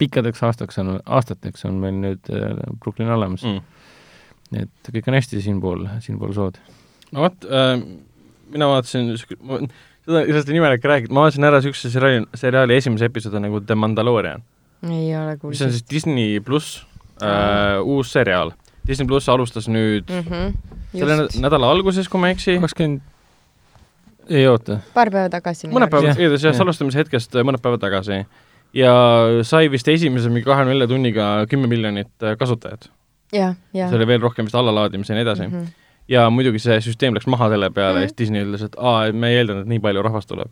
pikkadeks 0.00 0.40
aastaks 0.48 0.80
on, 0.80 0.96
aastateks 1.04 1.66
on 1.68 1.76
meil 1.82 2.00
nüüd 2.00 2.32
äh, 2.32 2.56
Brooklyn 2.80 3.12
olemas 3.12 3.44
mm. 3.44 3.60
Nii 4.54 4.66
et 4.66 4.92
kõik 4.94 5.10
on 5.10 5.16
hästi 5.18 5.42
siinpool, 5.44 5.84
siinpool 6.04 6.32
sood. 6.36 6.60
no 7.14 7.26
vot 7.26 7.46
äh,, 7.46 7.82
mina 8.50 8.70
vaatasin, 8.70 9.12
seda, 9.20 10.24
sellest 10.26 10.50
on 10.50 10.58
imelik 10.58 10.86
rääkida, 10.92 11.14
ma 11.14 11.26
vaatasin 11.26 11.46
ära 11.50 11.60
niisuguse 11.60 11.92
seriaali, 11.92 12.26
seriaali 12.38 12.78
esimese 12.80 13.10
episoodi 13.10 13.42
nagu 13.44 13.62
The 13.64 13.78
Mandalorian, 13.78 14.42
ei 14.88 15.12
ole 15.16 15.36
mis 15.36 15.62
on 15.62 15.70
siis 15.70 15.84
kuulnud. 15.84 15.92
Disney 15.94 16.40
pluss 16.44 16.80
äh, 17.22 17.78
uus 17.84 18.12
seriaal. 18.12 18.54
Disney 18.86 19.06
pluss 19.06 19.28
alustas 19.28 19.68
nüüd 19.68 20.08
mm. 20.08 20.26
Mhm. 20.26 20.76
selle 20.96 21.42
nädala 21.42 21.70
alguses, 21.70 22.08
kui 22.08 22.20
ma 22.20 22.30
ei 22.30 22.38
eksi, 22.38 22.56
kakskümmend, 22.62 23.02
ei 24.30 24.46
oota, 24.48 24.80
paar 24.94 25.10
päeva 25.12 25.30
tagasi. 25.32 25.68
mõned 25.70 25.92
päevad 25.92 26.14
igatahes 26.16 26.46
jah, 26.46 26.54
jah. 26.54 26.62
salvestamise 26.62 27.04
hetkest 27.04 27.36
äh, 27.36 27.46
mõned 27.46 27.62
päevad 27.62 27.82
tagasi 27.82 28.24
ja 28.76 28.94
sai 29.46 29.70
vist 29.70 29.88
esimese 29.90 30.30
mingi 30.30 30.46
kahekümne 30.46 30.74
nelja 30.74 30.88
tunniga 30.90 31.28
kümme 31.50 31.70
miljonit 31.70 32.12
äh, 32.22 32.36
kasutajat. 32.38 32.90
jah, 33.32 33.54
jah 33.74 33.88
see. 33.90 33.96
oli 33.98 34.06
veel 34.06 34.20
rohkem 34.24 34.44
vist 34.48 34.54
allalaadimise 34.58 35.12
ja 35.12 35.18
nii 35.18 35.26
edasi 35.28 35.46
mm. 35.46 35.52
-hmm. 35.54 35.66
ja 36.08 36.28
muidugi 36.30 36.58
see 36.62 36.80
süsteem 36.84 37.14
läks 37.14 37.26
maha 37.26 37.48
selle 37.52 37.70
peale 37.70 37.98
Mhm. 38.00 38.02
ja 38.02 38.08
siis 38.08 38.18
Disney 38.18 38.44
ütles, 38.44 38.64
et 38.64 38.76
aa, 38.78 39.12
me 39.12 39.28
ei 39.30 39.36
eeldanud, 39.42 39.62
et 39.62 39.68
nii 39.74 39.80
palju 39.80 40.02
rahvast 40.02 40.28
tuleb. 40.28 40.50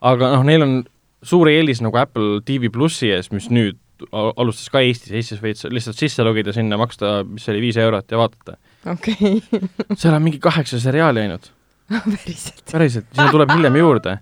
aga 0.00 0.32
noh, 0.36 0.42
neil 0.44 0.62
on 0.62 0.84
suur 1.22 1.48
eelis 1.48 1.80
nagu 1.80 1.96
Apple 1.98 2.40
TV 2.44 2.68
plussi 2.72 3.10
ees, 3.14 3.30
mis 3.32 3.48
nüüd 3.50 3.78
al- 4.12 4.32
alustas 4.36 4.68
ka 4.70 4.80
Eestis, 4.82 5.12
Eestis 5.12 5.40
võid 5.42 5.54
sa 5.60 5.68
lihtsalt 5.70 5.96
sisse 5.96 6.22
logida 6.26 6.52
sinna, 6.52 6.76
maksta, 6.76 7.22
mis 7.24 7.44
see 7.44 7.52
oli, 7.54 7.60
viis 7.68 7.76
eurot 7.78 8.10
ja 8.10 8.18
vaadata. 8.18 8.56
okei, 8.90 9.42
seal 10.00 10.14
on 10.14 10.22
mingi 10.22 10.38
kaheksa 10.42 10.80
seriaali 10.82 11.20
ainult, 11.20 11.52
päriselt. 11.92 12.64
päriselt, 12.72 13.06
sinna 13.14 13.30
tuleb 13.30 13.52
hiljem 13.54 13.76
juurde. 13.76 14.18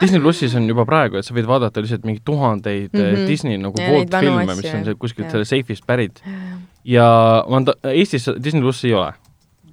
Disney 0.00 0.20
plussis 0.20 0.54
on 0.58 0.66
juba 0.68 0.84
praegu, 0.84 1.16
et 1.16 1.24
sa 1.24 1.34
võid 1.34 1.46
vaadata 1.46 1.80
lihtsalt 1.80 2.04
mingi 2.04 2.20
tuhandeid 2.24 2.90
mm. 2.92 3.00
-hmm. 3.00 3.26
Disney 3.28 3.56
nagu 3.56 3.78
vault-filme, 3.78 4.42
asju, 4.42 4.56
mis 4.62 4.74
on 4.74 4.84
seal 4.84 4.96
kuskilt 4.98 5.30
selle 5.30 5.44
seifist 5.48 5.86
pärit. 5.86 6.22
Ja 6.84 7.06
manda-, 7.48 7.76
Eestis 7.92 8.28
Disney 8.42 8.62
plussi 8.62 8.88
ei 8.90 8.94
ole. 8.98 9.12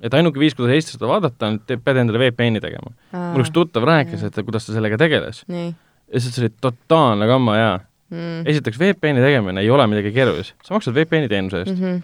et 0.01 0.13
ainuke 0.13 0.39
viis, 0.39 0.55
kuidas 0.55 0.77
Eestis 0.77 0.95
seda 0.95 1.09
vaadata, 1.09 1.47
on, 1.47 1.59
et 1.59 1.83
pead 1.83 1.97
endale 1.97 2.21
VPN-i 2.21 2.63
tegema. 2.63 2.95
mul 3.11 3.43
üks 3.43 3.53
tuttav 3.55 3.87
rääkis, 3.89 4.23
et 4.23 4.41
kuidas 4.45 4.67
ta 4.67 4.75
sellega 4.77 4.97
tegeles. 4.97 5.43
nii 5.47 5.73
lihtsalt 6.13 6.35
see 6.35 6.45
oli 6.45 6.53
totaalne 6.61 7.27
gamma 7.29 7.57
jaa. 7.57 7.75
mm.. 8.09 8.45
esiteks 8.49 8.79
VPN-i 8.79 9.23
tegemine 9.23 9.61
ei 9.61 9.69
ole 9.73 9.85
midagi 9.91 10.13
keerulist, 10.15 10.55
sa 10.65 10.75
maksad 10.75 10.95
VPN-i 10.97 11.29
teenuse 11.31 11.63
eest 11.63 11.75
mm, 11.75 11.83
-hmm. 11.83 12.01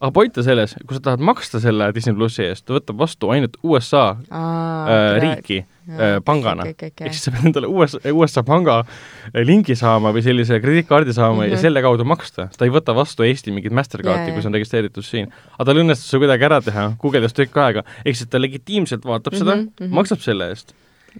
Aga 0.00 0.12
point 0.16 0.38
on 0.40 0.44
selles, 0.46 0.74
kui 0.88 0.96
sa 0.96 1.02
tahad 1.10 1.20
maksta 1.20 1.60
selle 1.60 1.90
Disney 1.92 2.14
plussi 2.16 2.46
eest, 2.46 2.64
ta 2.64 2.72
võtab 2.78 3.02
vastu 3.02 3.28
ainult 3.34 3.58
USA 3.62 4.04
äh, 4.16 5.20
riiki 5.20 5.58
äh, 5.60 6.16
pangana. 6.24 6.64
ehk 6.70 7.12
siis 7.12 7.26
sa 7.26 7.34
pead 7.34 7.50
endale 7.50 7.68
USA, 7.68 8.00
USA 8.14 8.42
panga 8.46 8.78
äh, 8.80 9.42
lingi 9.44 9.76
saama 9.76 10.12
või 10.16 10.24
sellise 10.24 10.60
krediitkaardi 10.64 11.12
saama 11.12 11.34
mm 11.34 11.40
-hmm. 11.44 11.50
ja 11.50 11.56
Mhm. 11.56 11.62
selle 11.66 11.82
kaudu 11.82 12.04
maksta. 12.04 12.48
ta 12.56 12.64
ei 12.64 12.70
võta 12.72 12.94
vastu 12.96 13.22
Eesti 13.28 13.52
mingit 13.52 13.72
Mastercardi 13.72 14.30
Jaa,, 14.30 14.32
kui 14.32 14.42
see 14.42 14.48
on 14.48 14.54
registreeritud 14.54 15.04
siin. 15.04 15.32
aga 15.58 15.64
tal 15.64 15.82
õnnestus 15.84 16.08
see 16.10 16.18
kuidagi 16.18 16.44
ära 16.44 16.60
teha, 16.60 16.92
guugeldas 16.98 17.32
tükk 17.36 17.56
aega, 17.56 17.84
ehk 18.04 18.16
siis 18.16 18.28
ta 18.28 18.40
legitiimselt 18.40 19.04
vaatab 19.04 19.34
seda 19.34 19.56
mm, 19.56 19.68
-hmm, 19.80 19.88
maksab 20.00 20.18
selle 20.20 20.48
eest, 20.48 20.72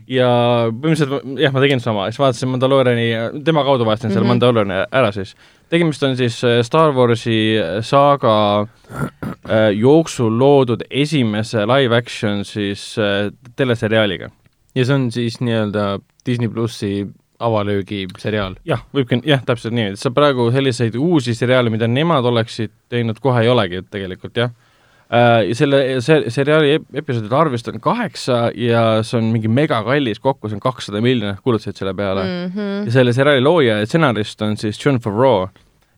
ja 0.08 0.26
põhimõtteliselt 0.70 1.38
jah, 1.40 1.52
ma 1.52 1.60
tegin 1.60 1.80
sama, 1.80 2.04
siis 2.10 2.18
vaatasin 2.22 2.48
Mandalooriani, 2.48 3.42
tema 3.44 3.64
kaudu 3.64 3.84
vaatasin 3.84 4.08
mm 4.08 4.10
-hmm. 4.10 4.14
selle 4.14 4.24
Mhm. 4.24 4.28
Mandalooriani 4.28 4.86
ära 4.92 5.12
siis. 5.12 5.36
Tegemist 5.70 6.02
on 6.02 6.16
siis 6.18 6.40
äh, 6.44 6.60
Star 6.66 6.92
Warsi 6.96 7.54
saaga 7.86 8.34
äh, 8.60 9.70
jooksul 9.76 10.38
loodud 10.38 10.84
esimese 10.90 11.66
live 11.68 11.96
action 11.96 12.44
siis 12.44 12.92
äh, 12.98 13.30
teleseriaaliga. 13.56 14.30
ja 14.74 14.84
see 14.84 14.94
on 14.94 15.10
siis 15.12 15.40
nii-öelda 15.40 15.98
Disney 16.26 16.48
plussi 16.48 17.06
avalöögi 17.38 18.06
seriaal. 18.18 18.56
jah, 18.64 18.82
võibki, 18.94 19.22
jah, 19.26 19.44
täpselt 19.46 19.74
nii, 19.74 19.94
et 19.94 20.00
sa 20.00 20.12
praegu 20.14 20.50
selliseid 20.52 20.96
uusi 20.98 21.34
seriaale, 21.34 21.70
mida 21.70 21.88
nemad 21.88 22.24
oleksid 22.24 22.72
teinud, 22.88 23.20
kohe 23.22 23.46
ei 23.46 23.48
olegi 23.48 23.82
tegelikult 23.90 24.36
jah 24.36 24.50
äh, 24.50 24.69
ja 25.10 25.54
selle 25.58 25.80
see 26.04 26.30
seriaali 26.30 26.74
ep- 26.78 27.00
episoodide 27.02 27.34
arvust 27.34 27.68
on 27.68 27.80
kaheksa 27.82 28.50
ja 28.54 29.02
see 29.06 29.18
on 29.18 29.30
mingi 29.34 29.50
megakallis, 29.50 30.20
kokku 30.22 30.48
see 30.48 30.58
on 30.58 30.62
kakssada 30.62 31.00
miljonit 31.02 31.40
kulutasid 31.42 31.74
selle 31.80 31.94
peale 31.98 32.22
mm. 32.22 32.36
mm. 32.44 32.52
-hmm. 32.54 32.86
ja 32.86 32.94
selle 32.94 33.12
seriaali 33.16 33.42
looja 33.42 33.80
ja 33.80 33.86
stsenarist 33.86 34.42
on 34.46 34.56
siis 34.56 34.78
John 34.84 35.00
Favreau, 35.02 35.48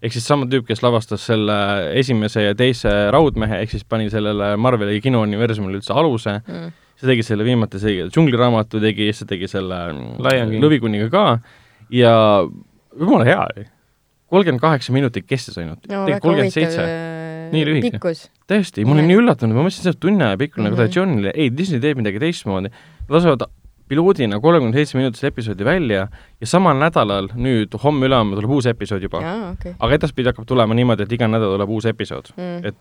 ehk 0.03 0.13
siis 0.17 0.27
sama 0.27 0.47
tüüp, 0.47 0.65
kes 0.67 0.83
lavastas 0.83 1.27
selle 1.27 1.59
esimese 2.01 2.43
ja 2.43 2.55
teise 2.55 3.11
Raudmehe, 3.11 3.61
ehk 3.63 3.71
siis 3.71 3.85
pani 3.85 4.09
sellele 4.11 4.57
Marveli 4.57 5.01
kinouniversumile 5.01 5.77
üldse 5.83 5.93
aluse 5.93 6.41
Mm. 6.49 6.73
see 6.97 7.09
tegi 7.11 7.23
selle 7.23 7.45
viimati, 7.45 7.79
see 7.79 7.89
tegi 7.91 8.09
džungliraamatu 8.15 8.81
tegi, 8.81 9.11
siis 9.13 9.19
ta 9.19 9.27
tegi 9.35 9.49
selle 9.49 9.79
King. 10.49 10.63
Lõvikuninga 10.65 11.11
ka 11.11 11.39
ja 11.91 12.17
jumala 12.99 13.25
hea 13.25 13.41
oli. 13.45 13.65
Kolmkümmend 14.33 14.63
kaheksa 14.65 14.93
minutit 14.97 15.27
kestis 15.29 15.59
ainult 15.61 15.85
no 15.93 16.05
kolmkümmend 16.25 16.55
seitse. 16.55 16.83
äh, 16.83 17.51
Nii 17.53 17.65
lühike. 17.69 17.99
tõesti, 18.49 18.85
ma 18.89 18.95
olin 18.97 19.11
nii 19.11 19.19
üllatunud, 19.21 19.53
ma 19.57 19.67
mõtlesin, 19.67 19.83
et 19.85 19.91
see 19.91 19.93
on 19.97 20.01
tunni 20.07 20.25
aja 20.25 20.39
pikkune 20.41 20.65
nagu 20.65 20.73
Mhm. 20.77 20.81
traditsiooniline, 20.81 21.33
ei 21.37 21.51
Disney 21.57 21.81
teeb 21.85 21.99
midagi 22.01 22.19
teistmoodi, 22.23 22.71
lasevad 23.13 23.45
piloodina 23.93 24.39
kolmekümne 24.41 24.73
seitse 24.73 24.97
minutise 24.97 25.27
episoodi 25.29 25.65
välja 25.69 26.07
ja 26.41 26.47
samal 26.49 26.79
nädalal 26.81 27.29
nüüd 27.37 27.75
homme-ülehomme 27.83 28.39
tuleb 28.39 28.51
uus 28.57 28.67
episood 28.71 29.03
juba. 29.05 29.19
okei. 29.53 29.75
aga 29.79 29.95
edaspidi 29.99 30.31
hakkab 30.33 30.47
tulema 30.49 30.73
niimoodi, 30.75 31.03
et 31.05 31.13
iga 31.13 31.29
nädal 31.29 31.53
tuleb 31.59 31.69
uus 31.69 31.85
episood, 31.93 32.33
Mm. 32.39 32.65
et 32.65 32.81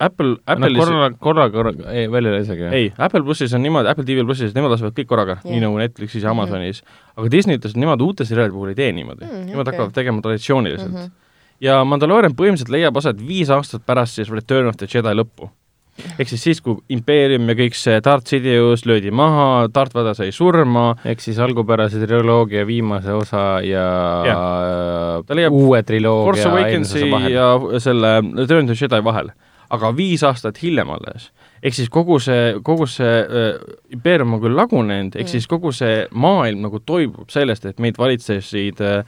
Apple, 0.00 0.26
no 0.34 0.36
Apple'is 0.46 0.78
korra, 0.78 1.10
korra, 1.22 1.44
korra, 1.50 1.72
ei 1.92 2.08
välja 2.10 2.32
ei 2.32 2.38
lasegi. 2.40 2.62
ei, 2.74 2.92
Apple 2.98 3.22
plussis 3.22 3.52
on 3.54 3.62
niimoodi, 3.62 3.88
Apple 3.88 4.04
TV 4.04 4.24
plussis, 4.26 4.54
nemad 4.54 4.70
lasevad 4.74 4.92
kõik 4.96 5.06
korraga 5.06 5.36
Jah. 5.38 5.44
nii 5.52 5.60
nagu 5.62 5.78
Netflixis 5.78 6.22
ja 6.26 6.30
Amazonis. 6.34 6.82
aga 7.16 7.28
Disney 7.30 7.56
ütles, 7.56 7.70
et 7.76 7.80
nemad 7.80 8.00
uute 8.02 8.24
seriaalide 8.26 8.52
puhul 8.52 8.68
ei 8.72 8.74
tee 8.74 8.92
niimoodi 8.92 9.24
Mm, 9.24 9.44
nemad 9.52 9.68
okei. 9.68 9.72
hakkavad 9.78 9.92
tegema 9.94 10.20
traditsiooniliselt 10.20 10.92
Mhm. 10.92 11.10
ja 11.60 11.84
Mandalorian 11.84 12.34
põhimõtteliselt 12.34 12.70
leiab 12.74 12.96
aset 12.96 13.20
viis 13.26 13.50
aastat 13.50 13.86
pärast 13.86 14.14
siis 14.18 14.28
Return 14.30 14.66
of 14.66 14.76
the 14.76 14.86
Jedi 14.90 15.14
lõppu. 15.14 15.48
ehk 16.18 16.26
siis 16.28 16.42
siis, 16.42 16.60
kui 16.60 16.74
impeerium 16.90 17.48
ja 17.48 17.54
kõik 17.54 17.74
see 17.78 18.00
Darth 18.02 18.26
Sidious 18.26 18.82
löödi 18.84 19.12
maha, 19.12 19.68
Darth 19.72 19.94
Vader 19.94 20.14
sai 20.14 20.32
surma, 20.32 20.96
ehk 21.04 21.20
siis 21.20 21.38
algupärase 21.38 22.02
triloogia 22.04 22.66
viimase 22.66 23.12
osa 23.14 23.60
ja, 23.62 23.84
leiab 25.30 25.52
uue 25.52 25.78
Force 25.78 25.86
triloogia 25.86 26.50
Awakensi 26.50 26.98
eelmise 26.98 27.10
vahel. 27.12 27.32
ja 27.32 27.80
selle 27.80 28.10
Return 28.36 28.64
of 28.70 28.76
the 28.76 28.84
Jedi 28.84 29.04
vahel. 29.04 29.30
Aga 29.70 29.92
viis 29.96 30.22
aastat 30.22 30.62
hiljem 30.62 30.90
alles. 30.90 31.30
ehk 31.62 31.74
siis 31.74 31.88
kogu 31.88 32.18
see, 32.20 32.54
kogu 32.62 32.86
see 32.86 33.20
äh, 33.24 33.54
impeerium 33.92 34.34
on 34.36 34.40
küll 34.42 34.56
lagunenud, 34.56 35.14
ehk 35.16 35.24
Mm. 35.26 35.32
siis 35.32 35.46
kogu 35.46 35.72
see 35.72 36.06
maailm 36.12 36.60
nagu 36.62 36.80
toibub 36.80 37.30
sellest, 37.30 37.64
et 37.64 37.78
meid 37.78 37.96
valitsesid 37.98 38.80
äh, 38.80 39.04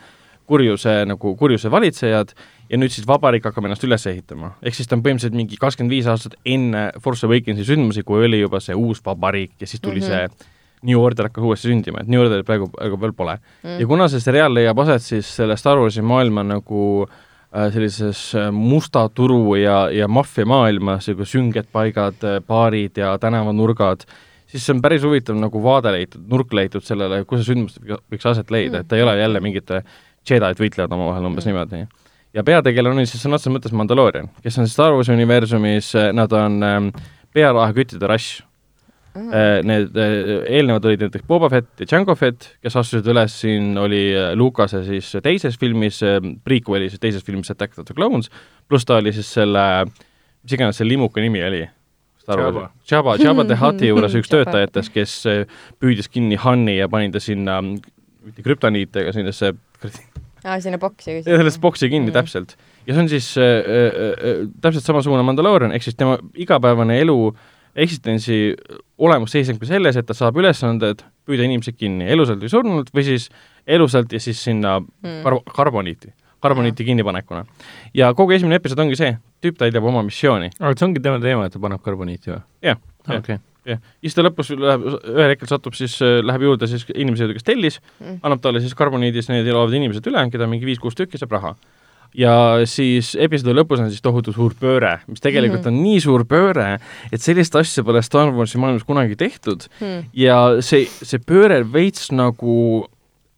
kurjuse 0.47 1.05
nagu, 1.07 1.35
kurjuse 1.37 1.71
valitsejad 1.71 2.33
ja 2.71 2.79
nüüd 2.79 2.91
siis 2.95 3.07
vabariik 3.07 3.45
hakkab 3.45 3.65
ennast 3.67 3.85
üles 3.85 4.07
ehitama. 4.07 4.55
ehk 4.63 4.75
siis 4.75 4.89
ta 4.89 4.97
on 4.97 5.03
põhimõtteliselt 5.03 5.37
mingi 5.37 5.57
kakskümmend 5.61 5.91
viis 5.91 6.07
aastat 6.07 6.35
enne 6.45 6.93
Force 7.03 7.27
Awakensi 7.27 7.65
sündmusi, 7.65 8.03
kui 8.03 8.25
oli 8.25 8.41
juba 8.41 8.61
see 8.61 8.75
uus 8.75 9.03
vabariik 9.05 9.53
ja 9.61 9.67
siis 9.67 9.81
tuli 9.81 10.01
mm. 10.01 10.07
-hmm. 10.07 10.37
see 10.39 10.53
New 10.83 11.01
Order 11.01 11.25
hakkas 11.25 11.45
uuesti 11.45 11.69
sündima, 11.69 12.01
et 12.01 12.09
New 12.09 12.21
Orderit 12.21 12.47
praegu, 12.47 12.69
praegu 12.69 13.01
veel 13.01 13.13
pole 13.13 13.39
Mm. 13.63 13.81
ja 13.81 13.87
kuna 13.87 14.09
see 14.09 14.21
seriaal 14.21 14.55
leiab 14.55 14.79
aset 14.79 15.03
siis 15.03 15.37
selle 15.37 15.57
Star 15.57 15.79
Warsi 15.79 16.03
maailma 16.03 16.43
nagu 16.43 17.07
äh, 17.09 17.26
sellises 17.73 18.21
äh, 18.37 18.51
musta 18.53 19.07
turu 19.09 19.57
ja, 19.59 19.87
ja 19.93 20.09
maffia 20.09 20.47
maailmas, 20.49 21.09
nagu 21.11 21.27
sünged 21.29 21.69
paigad, 21.73 22.25
baarid 22.47 22.99
ja 23.01 23.15
tänavanurgad, 23.23 24.07
siis 24.47 24.67
see 24.67 24.75
on 24.77 24.83
päris 24.85 25.05
huvitav 25.07 25.39
nagu 25.41 25.63
vaade 25.63 25.93
leitud, 25.95 26.27
nurk 26.31 26.53
leitud 26.57 26.85
sellele, 26.87 27.25
kus 27.25 27.43
see 27.43 27.55
sündmus 27.55 27.79
võiks 27.83 28.29
aset 28.33 28.51
leida, 28.55 28.83
et 28.83 28.91
ta 28.91 28.99
ei 28.99 29.05
ole 29.07 29.17
jälle 29.19 29.43
mingite 29.45 29.83
Jedi'd 30.27 30.59
võitlevad 30.59 30.93
omavahel 30.97 31.29
umbes 31.29 31.47
Mm. 31.47 31.53
niimoodi. 31.53 31.87
ja 32.35 32.43
peategelane 32.43 33.01
on 33.01 33.07
siis 33.07 33.23
sõna 33.23 33.39
otseses 33.39 33.55
mõttes 33.55 33.73
Mandalorian, 33.73 34.29
kes 34.43 34.59
on 34.59 34.69
Star 34.69 34.93
Warsi 34.93 35.13
universumis, 35.15 35.93
nad 36.13 36.33
on 36.33 36.63
ähm, 36.63 36.89
pearahaküttide 37.35 38.07
rass 38.11 38.43
Mm. 39.17 39.31
Äh, 39.33 39.63
Need 39.65 39.97
äh, 39.97 40.43
eelnevad 40.59 40.85
olid 40.85 41.01
näiteks 41.07 41.25
Boba 41.27 41.49
Fett 41.49 41.81
ja 41.81 41.87
Jango 41.89 42.15
Fett, 42.19 42.51
kes 42.63 42.77
astusid 42.77 43.07
üles 43.09 43.33
siin, 43.41 43.71
oli 43.81 44.03
äh, 44.13 44.35
Lucase 44.37 44.83
siis 44.85 45.09
teises 45.25 45.57
filmis, 45.61 46.03
prequel'is 46.45 46.99
teises 47.01 47.25
filmis 47.25 47.51
Attack 47.55 47.79
of 47.79 47.87
the 47.89 47.97
Clones, 47.97 48.29
pluss 48.69 48.85
ta 48.85 48.99
oli 49.01 49.15
siis 49.17 49.31
selle, 49.39 49.63
mis 50.43 50.53
iganes 50.59 50.77
see 50.83 50.89
limuka 50.89 51.25
nimi 51.25 51.41
oli, 51.47 51.63
Jabba. 52.27 52.71
Jabba, 52.91 53.13
Jabba 53.23 53.45
the 53.47 53.55
Hutti 53.61 53.87
juures 53.93 54.15
üks 54.19 54.29
töötajatest, 54.33 54.91
kes 54.93 55.13
äh, 55.31 55.43
püüdis 55.81 56.11
kinni 56.11 56.35
Hanni 56.43 56.77
ja 56.81 56.89
pani 56.91 57.13
ta 57.15 57.23
sinna, 57.23 57.61
mitte 57.63 58.43
krüptoniite, 58.43 59.05
aga 59.05 59.13
sinnasse 59.15 59.53
aa, 60.45 60.57
sinna 60.63 60.79
boksi. 60.83 61.21
ja 61.21 61.39
sellest 61.41 61.61
boksi 61.63 61.89
kinni 61.93 62.11
Mhm. 62.11 62.17
täpselt. 62.19 62.57
ja 62.87 62.95
see 62.95 63.03
on 63.03 63.09
siis 63.09 63.29
äh, 63.39 63.45
äh, 63.45 63.87
äh, 64.13 64.49
täpselt 64.61 64.85
samasugune 64.85 65.23
Mandalorian, 65.27 65.73
ehk 65.73 65.83
siis 65.87 65.97
tema 65.99 66.19
igapäevane 66.35 66.99
elu 67.01 67.17
eksistentsi 67.77 68.55
olemus 68.99 69.35
seisnebki 69.37 69.69
selles, 69.69 69.97
et 70.01 70.07
ta 70.09 70.15
saab 70.17 70.37
ülesanded 70.41 71.03
püüda 71.29 71.45
inimesi 71.47 71.73
kinni, 71.77 72.07
elusalt 72.13 72.41
või 72.43 72.53
surnult 72.53 72.93
või 72.95 73.05
siis 73.07 73.29
elusalt 73.67 74.13
ja 74.15 74.21
siis 74.23 74.41
sinna 74.47 74.79
Mm. 74.81 75.23
kar-, 75.25 75.43
karboniiti, 75.55 76.13
karboniiti 76.43 76.85
kinnipanekuna. 76.85 77.45
ja 77.95 78.13
kogu 78.15 78.33
esimene 78.33 78.57
episood 78.61 78.79
ongi 78.85 78.97
see, 78.97 79.17
tüüp 79.43 79.59
täidab 79.59 79.85
oma 79.85 80.03
missiooni. 80.03 80.51
aga 80.61 80.73
see 80.79 80.87
ongi 80.89 81.01
tema 81.03 81.21
teema, 81.21 81.47
et 81.47 81.53
ta 81.53 81.59
paneb 81.59 81.83
karboniiti 81.83 82.31
või? 82.33 82.41
Jah, 82.63 82.79
jah. 83.09 83.19
okei. 83.19 83.39
jah, 83.67 83.81
siis 84.01 84.15
ta 84.15 84.23
lõpus 84.23 84.51
läheb, 84.57 84.87
ühel 85.13 85.33
hetkel 85.35 85.49
satub 85.51 85.75
siis, 85.75 85.99
läheb 86.01 86.43
juurde 86.43 86.67
siis 86.71 86.87
inimese 86.95 87.25
juurde, 87.27 87.35
kes 87.35 87.45
tellis 87.45 87.81
Mm. 88.01 88.21
annab 88.23 88.41
talle 88.41 88.61
siis 88.61 88.75
karboniidis 88.75 89.29
need 89.29 89.47
elavad 89.47 89.75
inimesed 89.75 90.07
üle, 90.07 90.31
keda 90.31 90.47
mingi 90.47 90.65
viis-kuus 90.67 90.95
tükki, 90.95 91.19
saab 91.19 91.33
raha. 91.33 91.55
Ja 92.17 92.35
siis 92.65 93.13
episoodi 93.21 93.53
lõpus 93.59 93.83
on 93.85 93.91
siis 93.93 94.01
tohutu 94.05 94.33
suur 94.33 94.55
pööre, 94.61 94.95
mis 95.07 95.21
tegelikult 95.21 95.67
Mhm. 95.67 95.75
on 95.75 95.83
nii 95.85 96.01
suur 96.01 96.25
pööre, 96.25 96.79
et 97.13 97.21
sellist 97.21 97.55
asja 97.57 97.85
pole 97.85 98.01
Star 98.03 98.31
Warsi 98.33 98.59
maailmas 98.59 98.85
kunagi 98.89 99.17
tehtud 99.17 99.67
Hmm. 99.81 100.05
ja 100.15 100.61
see, 100.63 100.87
see 100.87 101.19
pööre 101.19 101.61
veits 101.73 102.11
nagu 102.13 102.87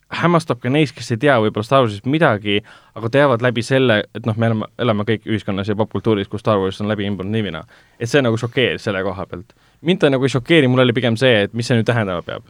hämmastab 0.09 0.61
ka 0.63 0.71
neist, 0.73 0.95
kes 0.97 1.11
ei 1.13 1.19
tea 1.21 1.35
võib-olla 1.43 1.67
Star 1.67 1.83
Warsist 1.85 2.07
midagi, 2.09 2.63
aga 2.97 3.09
teavad 3.13 3.43
läbi 3.45 3.61
selle, 3.63 3.99
et 4.17 4.25
noh, 4.25 4.37
me 4.41 4.47
elame, 4.49 4.69
elame 4.81 5.05
kõik 5.05 5.27
ühiskonnas 5.29 5.69
ja 5.69 5.75
popkultuuris, 5.77 6.29
kus 6.33 6.41
Star 6.41 6.57
Wars 6.63 6.81
on 6.81 6.89
läbi 6.89 7.05
imbunud 7.05 7.31
nivina. 7.35 7.65
et 8.01 8.09
see 8.09 8.23
nagu 8.23 8.37
šokeeris 8.41 8.81
selle 8.89 9.03
koha 9.05 9.27
pealt. 9.27 9.53
mind 9.83 10.01
ta 10.01 10.09
nagu 10.11 10.25
ei 10.25 10.29
šokeeri, 10.33 10.67
mul 10.69 10.81
oli 10.81 10.93
pigem 10.97 11.17
see, 11.17 11.43
et 11.43 11.53
mis 11.55 11.67
see 11.67 11.77
nüüd 11.77 11.85
tähendama 11.87 12.23
peab. 12.25 12.43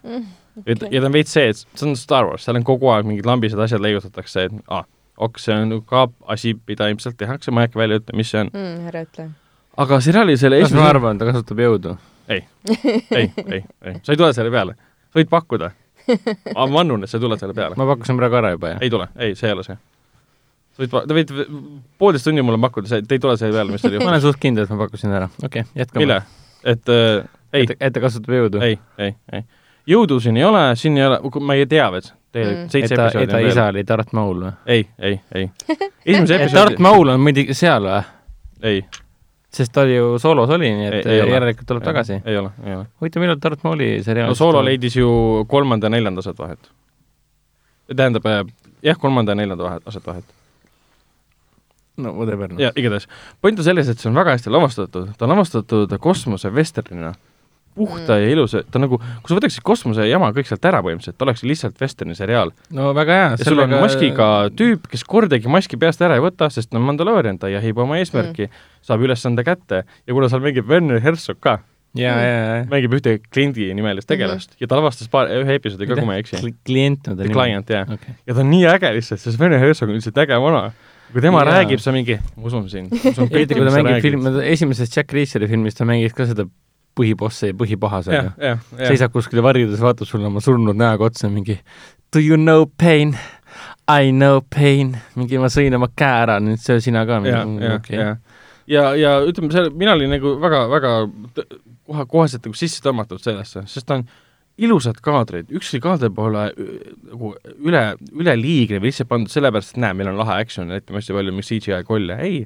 et 0.67 0.79
ja 0.93 1.01
ta 1.01 1.07
on 1.07 1.13
veits 1.13 1.33
see, 1.33 1.49
et 1.49 1.57
see 1.75 1.89
on 1.89 1.97
Star 1.97 2.27
Wars, 2.27 2.45
seal 2.45 2.57
on 2.57 2.65
kogu 2.65 2.87
aeg 2.95 3.05
mingid 3.07 3.27
lambised 3.27 3.59
asjad 3.59 3.81
leiutatakse, 3.81 4.45
et 4.45 4.53
aa, 4.69 4.85
ok, 5.19 5.41
see 5.43 5.57
on 5.57 5.83
ka 5.87 6.07
asi, 6.35 6.55
mida 6.69 6.89
ilmselt 6.93 7.19
tehakse, 7.19 7.53
ma 7.55 7.63
ei 7.63 7.69
hakka 7.69 7.81
välja 7.83 8.01
ütlema, 8.01 8.21
mis 8.21 8.31
see 8.33 8.45
on. 8.45 8.53
Hmm, 8.55 8.87
ära 8.91 9.03
ütle. 9.07 9.29
aga 9.85 10.01
seriaali 10.05 10.39
selle 10.41 10.61
kas 10.63 10.73
ma 10.73 10.79
esimese, 10.79 10.95
arvan, 10.95 11.21
ta 11.21 11.29
kasutab 11.29 11.63
jõudu? 11.65 11.95
ei, 12.29 12.43
ei, 13.17 13.31
ei, 13.51 13.63
sa 14.03 14.15
ei 14.15 14.21
tule 14.21 14.33
selle 14.37 14.53
peale, 14.55 14.75
sa 15.09 15.21
võid 15.21 15.31
pakkuda. 15.33 15.71
ma 16.57 16.67
annun, 16.81 17.05
et 17.05 17.11
sa 17.11 17.19
ei 17.19 17.25
tule 17.25 17.39
selle 17.41 17.57
peale. 17.57 17.79
ma 17.79 17.87
pakkusin 17.93 18.19
praegu 18.21 18.41
ära 18.41 18.53
juba, 18.57 18.75
jah? 18.75 18.83
ei 18.85 18.93
tule, 18.93 19.09
ei, 19.17 19.37
see 19.39 19.51
ei 19.51 19.57
ole 19.57 19.67
see. 19.67 19.79
sa 20.77 20.85
võid, 20.85 20.99
te 20.99 21.19
võite 21.19 21.49
poolteist 22.01 22.29
tundi 22.29 22.45
mulle 22.45 22.61
pakkuda, 22.69 22.91
see, 22.93 23.07
te 23.07 23.19
ei 23.19 23.25
tule 23.25 23.37
selle 23.41 23.57
peale, 23.57 23.75
mis 23.75 23.85
teil 23.85 23.99
ma 24.03 24.13
olen 24.15 24.25
suht 24.25 24.41
kindel, 24.43 24.69
et 24.69 24.75
ma 24.75 24.83
pakkusin 24.85 25.17
ära. 25.21 25.31
okei 25.43 25.65
okay,, 25.65 25.73
jätkame. 25.83 26.05
mille? 26.05 26.21
et 26.65 26.95
äh, 26.95 27.27
ei 27.53 27.67
et, 27.69 27.77
et 27.81 27.97
ta 27.97 28.05
kasutab 28.05 28.35
jõudu? 28.39 28.63
ei, 28.65 28.79
ei, 29.01 29.17
ei. 29.33 29.45
jõudu 29.95 30.21
siin 30.23 30.37
ei 30.41 30.47
ole, 30.49 30.65
siin 30.81 30.99
ei 31.01 31.07
ole, 31.09 31.21
ma 31.41 31.57
ei 31.59 31.69
tea 31.71 31.89
veel, 31.95 32.13
tegelikult 32.33 32.65
Mm. 32.65 32.71
seitse 32.71 32.95
ta, 32.97 33.07
et 33.07 33.15
episoodi 33.15 33.27
ta 33.33 33.37
on 33.37 33.43
veel. 33.43 33.53
isa 33.53 33.67
oli 33.73 33.83
Darth 33.89 34.13
Maul 34.15 34.41
või? 34.45 34.53
ei, 34.67 34.87
ei, 34.99 35.21
ei. 35.35 35.51
esimese 36.07 36.35
et 36.35 36.41
Darth 36.41 36.43
episoodi, 36.43 36.83
Maul 36.83 37.09
on 37.15 37.21
muidugi 37.21 37.55
seal 37.57 37.83
või? 37.89 38.03
ei, 38.63 38.83
sest 39.55 39.73
ta 39.73 39.85
ju 39.89 40.19
soolos 40.21 40.51
oli, 40.51 40.69
nii 40.77 40.87
et 40.93 41.07
Ei- 41.07 41.21
ei 41.21 41.31
järelikult 41.33 41.67
tuleb 41.67 41.83
tagasi. 41.89 42.21
ei 42.25 42.37
ole, 42.37 42.51
ei 42.67 42.75
ole. 42.75 42.87
huvitav, 43.01 43.23
millal 43.25 43.39
Darth 43.43 43.65
Mauli 43.65 44.03
seriaal 44.05 44.29
no 44.29 44.35
Solo 44.39 44.61
leidis 44.65 44.97
ju 44.97 45.45
kolmanda 45.49 45.87
ja 45.87 45.91
neljanda 45.97 46.21
aset 46.25 46.39
vahet. 46.39 46.71
tähendab, 47.97 48.27
jah, 48.83 48.99
kolmanda 49.01 49.33
ja 49.33 49.37
neljanda 49.41 49.65
vahet, 49.65 49.83
aset 49.89 50.07
vahet. 50.07 50.25
no 51.97 52.13
whatever 52.13 52.53
no.. 52.53 52.61
ja 52.61 52.73
igatahes, 52.77 53.09
point 53.43 53.59
on 53.59 53.65
selles, 53.65 53.89
et 53.89 53.99
see 53.99 54.11
on 54.11 54.15
väga 54.15 54.37
hästi 54.37 54.51
lavastatud, 54.53 55.09
ta 55.19 55.25
on 55.27 55.33
lavastatud 55.33 55.97
kosmosevesternina, 55.99 57.15
puhta 57.79 58.19
Mm. 58.19 58.25
ja 58.25 58.35
ilusa, 58.35 58.63
ta 58.71 58.83
nagu, 58.83 58.99
kui 58.99 59.31
sa 59.31 59.39
võtaksid 59.39 59.65
kosmose 59.67 60.07
jama 60.09 60.31
kõik 60.37 60.51
sealt 60.51 60.69
ära 60.69 60.83
põhimõtteliselt, 60.85 61.19
ta 61.19 61.27
oleks 61.27 61.45
lihtsalt 61.47 61.81
vesterni 61.81 62.17
seriaal. 62.19 62.53
no 62.75 62.93
väga 62.97 63.19
hea. 63.21 63.31
ja 63.39 63.49
sul 63.49 63.65
on 63.65 63.77
maskiga 63.79 64.29
tüüp, 64.59 64.91
kes 64.91 65.05
kordagi 65.09 65.51
maski 65.53 65.81
peast 65.81 66.03
ära 66.05 66.19
ei 66.19 66.25
võta, 66.25 66.51
sest 66.53 66.71
ta 66.73 66.79
on 66.81 66.87
Mandalorian, 66.89 67.39
ta 67.39 67.51
jahib 67.53 67.79
oma 67.79 67.99
eesmärki 68.03 68.49
mm., 68.49 68.69
saab 68.89 69.03
ülesande 69.05 69.45
kätte 69.47 69.85
ja 69.85 70.15
kuna 70.15 70.31
seal 70.33 70.45
mängib 70.45 70.69
Werner 70.71 71.03
Herzog 71.05 71.41
ka, 71.45 71.59
ja, 71.97 72.13
ja, 72.21 72.35
ja. 72.35 72.61
mängib 72.71 72.95
ühte 72.99 73.17
kliendi 73.33 73.69
nimelist 73.77 74.09
tegelast 74.11 74.55
ja 74.61 74.69
ta 74.69 74.79
lavastas 74.79 75.11
paar, 75.13 75.31
ühe 75.33 75.57
episoodi 75.59 75.89
ka, 75.89 75.99
kui 75.99 76.09
ma 76.09 76.19
ei 76.19 76.25
eksi. 76.25 76.53
klient 76.67 77.09
on 77.09 77.17
ta 77.17 77.25
The 77.25 77.33
Client, 77.33 77.73
jah. 77.73 77.89
okay.. 77.97 78.17
ja 78.29 78.37
ta 78.37 78.45
on 78.45 78.53
nii 78.53 78.69
äge 78.71 78.93
lihtsalt, 78.99 79.23
sest 79.25 79.41
Vene 79.41 79.61
Herzog 79.63 79.91
on 79.91 79.99
lihtsalt 79.99 80.21
äge 80.25 80.39
vana. 80.43 80.69
kui 81.13 81.25
tema 81.25 81.43
Jaa. 81.43 81.53
räägib, 81.57 81.83
sa 81.83 81.95
mingi, 81.95 82.19
ma 82.37 82.49
usun 82.51 82.69
sind. 82.69 82.93
eriti 83.31 83.57
kui 83.57 83.65
ta 83.65 83.75
mängib 83.75 84.03
film, 84.05 84.27
esimeses 84.45 84.93
Jack 84.95 85.15
Reacheri 85.17 85.49
filmis 85.51 85.79
ta 85.79 85.89
mängis 85.89 86.17
ka 86.17 86.29
seda 86.29 86.49
põhibossi 86.99 87.53
ja 87.53 87.57
põhipahasega 87.59 88.23
seisab 88.91 89.15
kuskil 89.15 89.43
varjudes, 89.47 89.81
vaatab 89.85 90.09
sulle 90.11 90.27
oma 90.29 90.43
surnud 90.45 90.77
näoga 90.79 91.09
otsa 91.11 91.31
mingi 91.33 91.59
Do 92.13 92.21
you 92.25 92.37
know 92.41 92.65
pain? 92.81 93.15
I 93.89 94.11
know 94.13 94.41
pain. 94.55 94.95
mingi 95.17 95.39
ma 95.41 95.49
sõin 95.53 95.75
oma 95.77 95.89
käe 95.97 96.23
ära, 96.27 96.39
nüüd 96.45 96.61
söö 96.61 96.81
sina 96.85 97.07
ka. 97.09 97.19
ja, 97.25 97.43
ja, 97.65 97.73
ja, 97.99 98.15
ja, 98.69 98.85
ja 98.97 99.13
ütleme, 99.29 99.51
see, 99.53 99.71
mina 99.77 99.95
olin 99.97 100.11
nagu 100.13 100.35
väga, 100.41 100.63
väga 100.73 100.93
t- 101.37 101.47
kohe, 101.89 102.05
koheselt 102.09 102.45
nagu 102.49 102.57
sisse 102.57 102.83
tõmmatud 102.85 103.21
sellesse, 103.25 103.63
sest 103.69 103.87
ta 103.89 103.97
on 104.01 104.05
ilusad 104.59 104.99
kaadrid, 105.05 105.49
ükski 105.55 105.81
kaader 105.81 106.11
pole 106.13 106.49
ü- 106.59 106.81
nagu 107.13 107.33
üle, 107.65 107.83
üleliigne 108.13 108.81
või 108.83 108.91
lihtsalt 108.91 109.09
pandud 109.13 109.33
sellepärast, 109.33 109.77
et 109.77 109.81
näe, 109.85 109.95
meil 109.97 110.11
on 110.13 110.19
lahe 110.21 110.37
action, 110.43 110.69
näitame 110.73 110.99
hästi 111.01 111.15
palju 111.17 111.33
mingeid 111.37 111.49
CGI 111.63 111.85
kolle, 111.89 112.17
ei, 112.25 112.41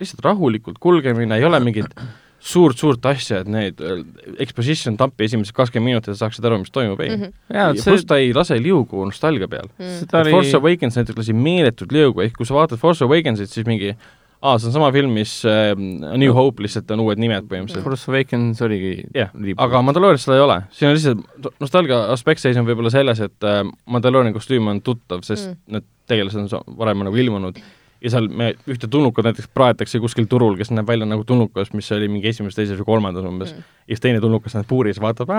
lihtsalt 0.00 0.24
rahulikult 0.24 0.78
kulgemine, 0.82 1.36
ei 1.38 1.44
ole 1.46 1.60
mingit 1.62 1.94
suurt-suurt 2.40 3.04
asja, 3.10 3.42
et 3.42 3.50
need 3.52 3.82
äh, 3.84 4.00
exposition 4.40 4.96
tampi 5.00 5.26
esimesed 5.28 5.54
kakskümmend 5.56 5.92
minutit, 5.92 6.16
saaksid 6.18 6.46
aru, 6.48 6.62
mis 6.62 6.72
toimub, 6.72 7.00
ei 7.04 7.10
mm. 7.12 7.26
-hmm. 7.26 7.34
jaa, 7.52 7.66
ja 7.68 7.74
see 7.76 7.92
pluss 7.92 8.08
ta 8.08 8.16
ei 8.20 8.32
lase 8.36 8.56
liugu 8.62 9.04
nostalgia 9.04 9.48
peal. 9.48 9.68
seda 9.78 10.22
oli 10.24 10.32
Force 10.36 10.56
Awakens 10.56 10.96
näiteks 10.96 11.20
lasi 11.20 11.36
meeletut 11.36 11.92
liugu, 11.92 12.24
ehk 12.24 12.38
kui 12.38 12.48
sa 12.48 12.56
vaatad 12.56 12.80
Force 12.80 13.04
Awakensit, 13.04 13.52
siis 13.52 13.68
mingi 13.68 13.92
aa, 14.40 14.56
see 14.58 14.70
on 14.70 14.72
sama 14.72 14.88
film, 14.92 15.12
mis 15.12 15.34
äh, 15.44 15.74
New 15.76 16.32
Hope, 16.36 16.64
lihtsalt 16.64 16.90
on 16.94 17.02
uued 17.04 17.20
nimed 17.20 17.44
põhimõtteliselt. 17.50 17.84
Force 17.84 18.08
Awakens 18.08 18.62
oligi 18.64 18.94
jah, 19.14 19.34
aga 19.60 19.82
Mandaloorias 19.84 20.24
seda 20.24 20.38
ei 20.38 20.44
ole, 20.46 20.56
siin 20.76 20.88
on 20.90 20.96
lihtsalt 20.96 21.50
nostalgia 21.60 22.06
aspekt 22.14 22.40
seisneb 22.40 22.68
võib-olla 22.70 22.92
selles, 22.94 23.20
et 23.26 23.48
äh, 23.48 23.60
Mandaloori 23.84 24.32
kostüüm 24.36 24.72
on 24.72 24.80
tuttav, 24.86 25.26
sest 25.28 25.50
Mm. 25.50 25.56
mm. 25.56 25.76
need 25.76 25.84
tegelased 26.10 26.56
on 26.56 26.76
varem 26.78 27.04
nagu 27.04 27.16
ilmunud 27.16 27.60
ja 28.00 28.12
seal 28.12 28.28
me 28.32 28.52
ühte 28.70 28.88
tulnukat 28.90 29.26
näiteks 29.28 29.50
praetakse 29.54 30.00
kuskil 30.02 30.28
turul, 30.30 30.56
kes 30.58 30.72
näeb 30.72 30.88
välja 30.88 31.08
nagu 31.08 31.24
tulnukas, 31.28 31.72
mis 31.76 31.90
oli 31.92 32.08
mingi 32.08 32.30
esimeses, 32.32 32.56
teises 32.56 32.80
või 32.80 32.88
kolmandas 32.94 33.26
umbes 33.28 33.50
Mm. 33.50 33.64
ja 33.88 33.96
siis 33.96 34.02
teine 34.04 34.20
tulnukas 34.22 34.54
näeb 34.54 34.68
puuris, 34.70 35.00
vaatab, 35.02 35.32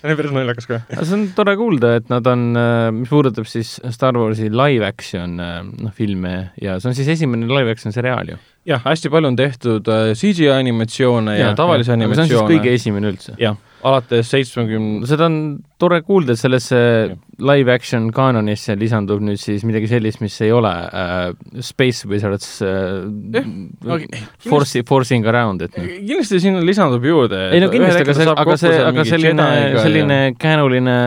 see 0.00 0.10
on 0.10 0.16
päris 0.16 0.32
naljakas 0.34 0.68
ka. 0.70 0.80
aga 0.88 1.04
see 1.04 1.16
on 1.18 1.24
tore 1.36 1.54
kuulda, 1.60 1.96
et 2.00 2.08
nad 2.12 2.26
on, 2.30 2.46
mis 2.96 3.10
puudutab 3.12 3.46
siis 3.50 3.74
Star 3.92 4.16
Warsi 4.18 4.48
live 4.50 4.86
action 4.86 5.38
äh, 5.42 5.58
noh, 5.62 5.92
filme 5.94 6.52
ja 6.62 6.78
see 6.80 6.92
on 6.92 6.96
siis 6.98 7.10
esimene 7.12 7.50
live 7.50 7.74
action 7.76 7.94
seriaal 7.94 8.32
ju. 8.34 8.38
jah, 8.68 8.82
hästi 8.86 9.12
palju 9.12 9.32
on 9.32 9.36
tehtud 9.38 9.90
äh, 9.92 10.14
CGI 10.18 10.50
animatsioone 10.56 11.36
ja, 11.38 11.50
ja 11.50 11.58
tavalisi 11.58 11.92
see 11.92 11.98
on 11.98 12.08
siis 12.08 12.16
kõige 12.16 12.40
animatsioone. 12.40 12.74
esimene 12.80 13.12
üldse. 13.12 13.36
jah, 13.42 13.58
alates 13.86 14.30
seitsmekümne, 14.30 15.06
seda 15.10 15.26
on 15.26 15.36
tore 15.80 16.00
kuulda, 16.06 16.34
et 16.36 16.40
sellesse 16.40 16.78
live 17.42 17.72
action 17.74 18.08
kaanonisse 18.14 18.76
lisandub 18.78 19.22
nüüd 19.24 19.40
siis 19.42 19.64
midagi 19.66 19.88
sellist, 19.90 20.20
mis 20.22 20.36
ei 20.44 20.52
ole 20.54 20.70
äh, 20.70 21.22
Space 21.64 22.08
Wizards 22.10 22.48
äh, 22.62 23.02
aga 23.86 24.22
force, 24.46 24.84
forcing 24.88 25.26
around, 25.26 25.64
et 25.66 25.78
noh. 25.78 25.88
kindlasti 26.06 26.40
sinna 26.44 26.62
lisandub 26.64 27.06
juurde. 27.06 27.48
ei 27.50 27.62
no 27.62 27.70
kindlasti, 27.72 28.04
aga 28.04 28.18
see, 28.18 28.28
aga 28.44 28.58
see, 28.60 28.76
aga 28.90 29.06
selline, 29.08 29.48
selline 29.80 30.20
käänuline 30.40 30.98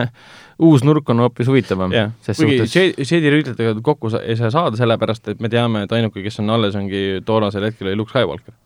uus 0.66 0.84
nurk 0.84 1.08
on 1.12 1.20
hoopis 1.20 1.48
huvitavam 1.50 1.92
ses 2.24 2.40
kuigi 2.40 2.92
Jedi 3.04 3.32
rüütlitega 3.32 3.76
kokku 3.84 4.10
sa- 4.12 4.22
ei 4.24 4.36
saa 4.36 4.50
saada, 4.52 4.76
sellepärast 4.76 5.32
et 5.32 5.40
me 5.40 5.50
teame, 5.52 5.84
et 5.84 5.92
ainuke, 5.92 6.22
kes 6.24 6.40
on 6.40 6.52
alles, 6.56 6.76
ongi 6.76 7.22
toonasel 7.24 7.68
hetkel 7.68 7.90
oli 7.90 7.96
Luke 8.00 8.12
Skywalker. 8.12 8.56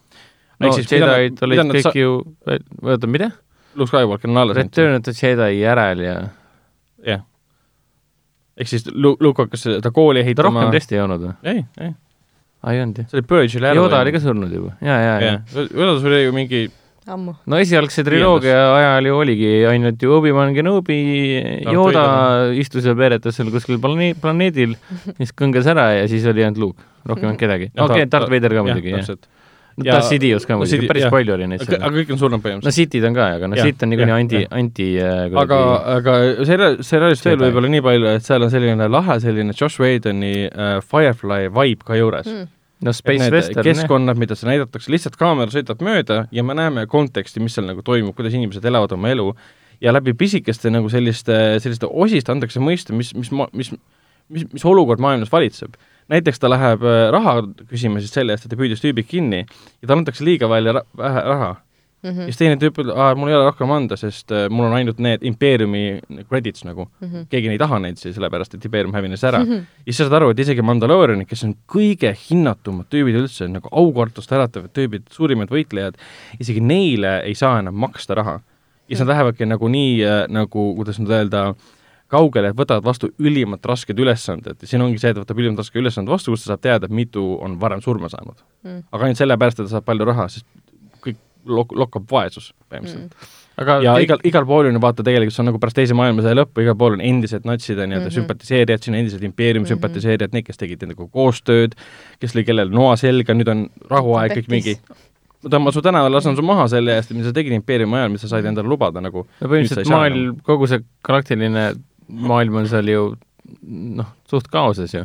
no 0.60 0.74
Jedi'd 0.74 1.42
olid 1.46 1.72
kõik 1.78 1.98
ju, 1.98 2.18
oota, 2.82 3.10
mida? 3.10 3.30
Luke 3.78 3.88
Skywalker 3.92 4.30
on 4.30 4.36
alles, 4.42 4.56
Return 4.56 4.96
of 4.98 5.02
the 5.06 5.12
Jedi 5.14 5.60
järel 5.60 6.00
ja 6.04 6.14
jah. 7.06 7.22
ehk 8.60 8.68
siis 8.68 8.86
Lu- 8.92 9.16
Luke 9.20 9.42
hakkas 9.46 9.62
seda 9.68 9.92
kooli 9.94 10.20
ta 10.22 10.26
ehitama 10.28 10.64
rohkem. 10.66 10.74
tõesti 10.76 10.98
ei 10.98 11.04
olnud 11.04 11.22
või? 11.28 11.32
ei, 11.54 11.62
ei, 11.80 11.92
aa, 12.64 12.74
ei 12.74 12.82
olnud 12.82 12.98
jah? 13.02 13.08
see 13.12 13.20
oli 13.20 13.26
Purge'il 13.30 13.64
ära. 13.70 13.78
Yoda 13.78 14.02
oli 14.04 14.12
ka 14.16 14.20
surnud 14.26 14.52
juba, 14.58 14.74
ja, 14.84 14.98
ja, 15.06 15.14
ja. 15.22 15.32
jah, 15.38 15.70
Yoda 15.70 15.96
suri 16.02 16.22
ju 16.26 16.34
mingi, 16.36 16.62
ammu. 17.10 17.34
no 17.46 17.60
esialgse 17.62 18.04
triloogia 18.06 18.58
ajal 18.76 19.08
ju 19.10 19.16
oligi 19.22 19.52
ainult 19.70 20.02
ju 20.02 20.12
Obi-Wan 20.18 20.52
Kenobi, 20.58 20.98
Yoda 21.72 22.04
istus 22.60 22.84
ja 22.90 22.94
peeretas 22.98 23.38
seal 23.40 23.50
kuskil 23.54 23.80
plane-, 23.82 24.12
planeedil, 24.20 24.76
siis 25.22 25.32
kõnges 25.36 25.70
ära 25.72 25.88
ja 26.02 26.08
siis 26.10 26.26
oli 26.28 26.44
ainult 26.44 26.60
Luke, 26.66 26.88
rohkem 27.08 27.30
ei 27.30 27.32
olnud 27.32 27.44
kedagi. 27.46 27.70
Ja 27.74 27.86
okei, 27.88 28.04
ta- 28.06 28.18
Darth 28.18 28.34
Vader 28.34 28.58
ka 28.58 28.66
muidugi, 28.66 28.96
jah. 28.98 29.14
täpselt. 29.80 29.86
no 29.86 29.90
Ja- 29.90 29.96
Darth 29.98 30.08
Sidious 30.12 30.46
ka 30.46 30.54
no 30.54 30.60
muidugi, 30.60 30.76
Sidi- 30.76 30.90
päris 30.90 31.04
jah. 31.04 31.12
palju 31.14 31.34
oli 31.34 31.48
neid 31.50 31.64
aga 31.64 31.70
seal. 31.72 31.82
aga 31.82 31.96
kõik 31.96 32.12
on 32.14 32.20
surnud 32.20 32.36
no 32.36 32.44
põhimõtteliselt. 32.44 32.78
Sitid 32.78 33.06
on 33.08 33.16
ka, 33.16 33.26
aga 33.36 33.50
noh, 33.50 33.60
Siit 33.60 33.84
on 33.84 33.92
niikuinii 33.92 34.16
anti, 34.16 34.40
anti 34.60 34.88
äh, 35.00 35.36
aga, 35.42 35.60
aga 35.96 36.16
seriaal, 36.48 36.78
seriaalist 36.86 37.28
veel 37.28 37.44
võib-olla 37.44 37.72
nii 37.74 37.84
palju, 37.88 38.10
et 38.14 38.26
seal 38.26 38.46
on 38.46 38.54
selline 38.54 38.88
lahe 38.90 39.18
selline 39.20 39.54
Josh 39.56 39.82
Whedoni 39.82 40.34
äh, 40.48 40.72
Firefly 40.80 41.52
vibe 41.54 41.86
ka 41.86 41.98
juures 41.98 42.28
mm.. 42.30 42.50
no 42.86 42.96
Space 42.96 43.30
Western, 43.32 43.64
keskkonnad, 43.66 44.20
mida 44.20 44.38
seal 44.38 44.52
näidatakse, 44.54 44.92
lihtsalt 44.92 45.18
kaamera 45.20 45.52
sõidab 45.54 45.84
mööda 45.84 46.24
ja 46.32 46.44
me 46.46 46.56
näeme 46.58 46.86
konteksti, 46.90 47.42
mis 47.44 47.56
seal 47.58 47.68
nagu 47.70 47.84
toimub, 47.86 48.16
kuidas 48.18 48.36
inimesed 48.36 48.64
elavad 48.70 48.92
oma 48.96 49.12
elu 49.12 49.32
ja 49.80 49.94
läbi 49.96 50.12
pisikeste 50.14 50.72
nagu 50.72 50.90
selliste, 50.92 51.60
selliste 51.64 51.88
osist 51.88 52.28
antakse 52.32 52.60
mõista, 52.60 52.92
mis, 52.96 53.14
mis, 53.16 53.32
mis 53.56 53.72
mis, 54.30 54.46
mis 54.54 54.66
olukord 54.66 55.02
maailmas 55.02 55.32
valitseb. 55.32 55.74
Näiteks 56.10 56.42
ta 56.42 56.50
läheb 56.50 56.84
äh, 56.84 57.08
raha 57.14 57.40
küsima 57.70 58.02
siis 58.02 58.14
selle 58.14 58.36
eest, 58.36 58.46
et 58.46 58.54
ta 58.54 58.60
püüdis 58.60 58.82
tüübid 58.82 59.08
kinni 59.10 59.44
ja 59.44 59.86
talle 59.86 60.00
antakse 60.02 60.26
liiga 60.26 60.50
välja 60.50 60.80
ra 60.80 60.86
vähe 60.98 61.26
raha 61.32 61.56
Mhm. 62.02 62.12
mm. 62.12 62.16
-hmm. 62.16 62.20
ja 62.20 62.24
siis 62.24 62.36
teine 62.36 62.56
tüüp 62.56 62.78
ütleb, 62.80 62.96
aa, 62.96 63.14
mul 63.14 63.28
ei 63.28 63.34
ole 63.34 63.44
rohkem 63.44 63.70
anda, 63.70 63.96
sest 63.96 64.32
äh, 64.32 64.48
mul 64.50 64.64
on 64.64 64.72
ainult 64.72 64.98
need 64.98 65.22
impeeriumi 65.22 66.00
credits 66.28 66.64
nagu 66.64 66.84
mm. 66.84 67.06
Mhm. 67.06 67.16
-hmm. 67.16 67.26
keegi 67.30 67.48
ei 67.48 67.58
taha 67.58 67.78
neid 67.78 67.96
siis, 67.96 68.14
sellepärast 68.14 68.54
et 68.54 68.64
impeerium 68.64 68.94
hävines 68.94 69.24
ära 69.24 69.38
mm. 69.38 69.50
-hmm. 69.50 69.64
ja 69.86 69.92
siis 69.92 69.96
sa 69.96 70.04
saad 70.04 70.16
aru, 70.16 70.30
et 70.30 70.38
isegi 70.38 70.62
Mandaloorianid, 70.62 71.28
kes 71.28 71.44
on 71.44 71.54
kõige 71.68 72.14
hinnatumad 72.30 72.86
tüübid 72.94 73.20
üldse, 73.20 73.48
nagu 73.48 73.68
aukartust 73.72 74.32
äratavad 74.32 74.72
tüübid, 74.72 75.02
suurimad 75.10 75.48
võitlejad, 75.48 76.00
isegi 76.40 76.60
neile 76.60 77.20
ei 77.20 77.34
saa 77.34 77.58
enam 77.58 77.74
maksta 77.74 78.14
raha. 78.14 78.40
ja 78.88 78.96
siis 78.96 79.06
nad 79.06 79.08
lähevadki 79.14 79.46
nagu 79.46 79.68
nii 79.68 80.04
äh, 80.04 80.24
nagu, 80.28 80.74
kuidas 80.76 80.98
nüüd 80.98 81.10
öelda, 81.10 81.54
kaugele, 82.10 82.50
et 82.52 82.56
võtavad 82.58 82.84
vastu 82.84 83.10
ülimalt 83.22 83.64
rasked 83.70 83.98
ülesanded 84.02 84.56
ja 84.60 84.66
siin 84.70 84.82
ongi 84.82 84.98
see, 84.98 85.10
et 85.14 85.20
võtab 85.20 85.38
ülimalt 85.38 85.62
raske 85.62 85.78
ülesande 85.78 86.10
vastu, 86.10 86.34
kus 86.34 86.44
ta 86.44 86.52
saab 86.54 86.62
teada, 86.66 86.86
et 86.90 86.94
mitu 86.94 87.22
on 87.40 87.58
varem 87.60 87.80
surma 87.84 88.08
saanud 88.12 88.42
Mm. 88.64 88.82
aga 88.92 89.04
ainult 89.06 89.16
sellepärast, 89.16 89.60
et 89.60 89.66
ta 89.70 89.70
saab 89.78 89.84
palju 89.88 90.04
raha, 90.04 90.28
sest 90.28 90.44
kõik 91.00 91.16
lok-, 91.48 91.72
lokkab 91.72 92.04
vaesus 92.10 92.50
põhimõtteliselt 92.68 93.14
mm.. 93.14 93.28
aga 93.62 93.76
ja 93.82 93.94
kõik- 93.94 94.04
igal, 94.04 94.18
igal 94.24 94.46
pool 94.46 94.66
on 94.68 94.76
ju 94.76 94.80
vaata 94.84 95.02
tegelikult 95.06 95.32
see 95.36 95.42
on 95.42 95.48
nagu 95.48 95.58
pärast 95.62 95.76
teise 95.80 95.94
maailmasõja 95.96 96.36
lõppu, 96.42 96.60
igal 96.66 96.76
pool 96.76 96.98
on 96.98 97.00
endised 97.00 97.44
natside 97.48 97.86
nii-öelda 97.86 98.04
mm 98.04 98.10
Mhm. 98.10 98.10
-hmm. 98.10 98.20
sümpatiseerijad, 98.20 98.82
siin 98.84 98.94
on 98.94 99.00
endised 99.00 99.22
impeeriumi 99.22 99.64
mm 99.64 99.68
-hmm. 99.70 99.80
sümpatiseerijad, 99.80 100.32
need, 100.32 100.44
kes 100.44 100.56
tegid 100.60 100.82
nendega 100.82 101.06
koostööd, 101.08 101.72
kes 102.20 102.34
lõi 102.36 102.44
kellele 102.44 102.70
noa 102.70 102.96
selga, 102.96 103.32
nüüd 103.34 103.48
on 103.48 103.68
rahuaeg, 103.90 104.32
kõik 104.36 104.48
mingi 104.52 104.76
ma 105.42 105.48
tõmban 105.50 105.72
su 105.72 105.80
tänavale, 105.80 106.12
lasen 106.14 106.36
su 106.36 106.42
maha 106.42 106.68
selle 106.68 106.96
eest, 106.98 107.10
mida 107.16 107.24
sa 107.24 107.32
tegid 107.32 107.52
impeeriumi 107.56 107.96
ajal, 107.96 108.10
mis 108.12 108.20
sa 108.20 108.28
said 108.28 108.44
endale 108.44 108.68
lubada 108.68 109.00
nagu. 109.00 109.26
põhimõtteliselt 109.40 109.88
maailm, 109.88 110.36
kogu 110.44 110.66
see 110.68 110.80
galaktiline 111.02 111.74
maailm 112.10 112.60
on 112.62 112.68
seal 112.70 112.88
ju 112.90 113.06
noh, 113.98 114.06
suht 114.30 114.48
kaoses 114.52 114.94
ju. 114.94 115.04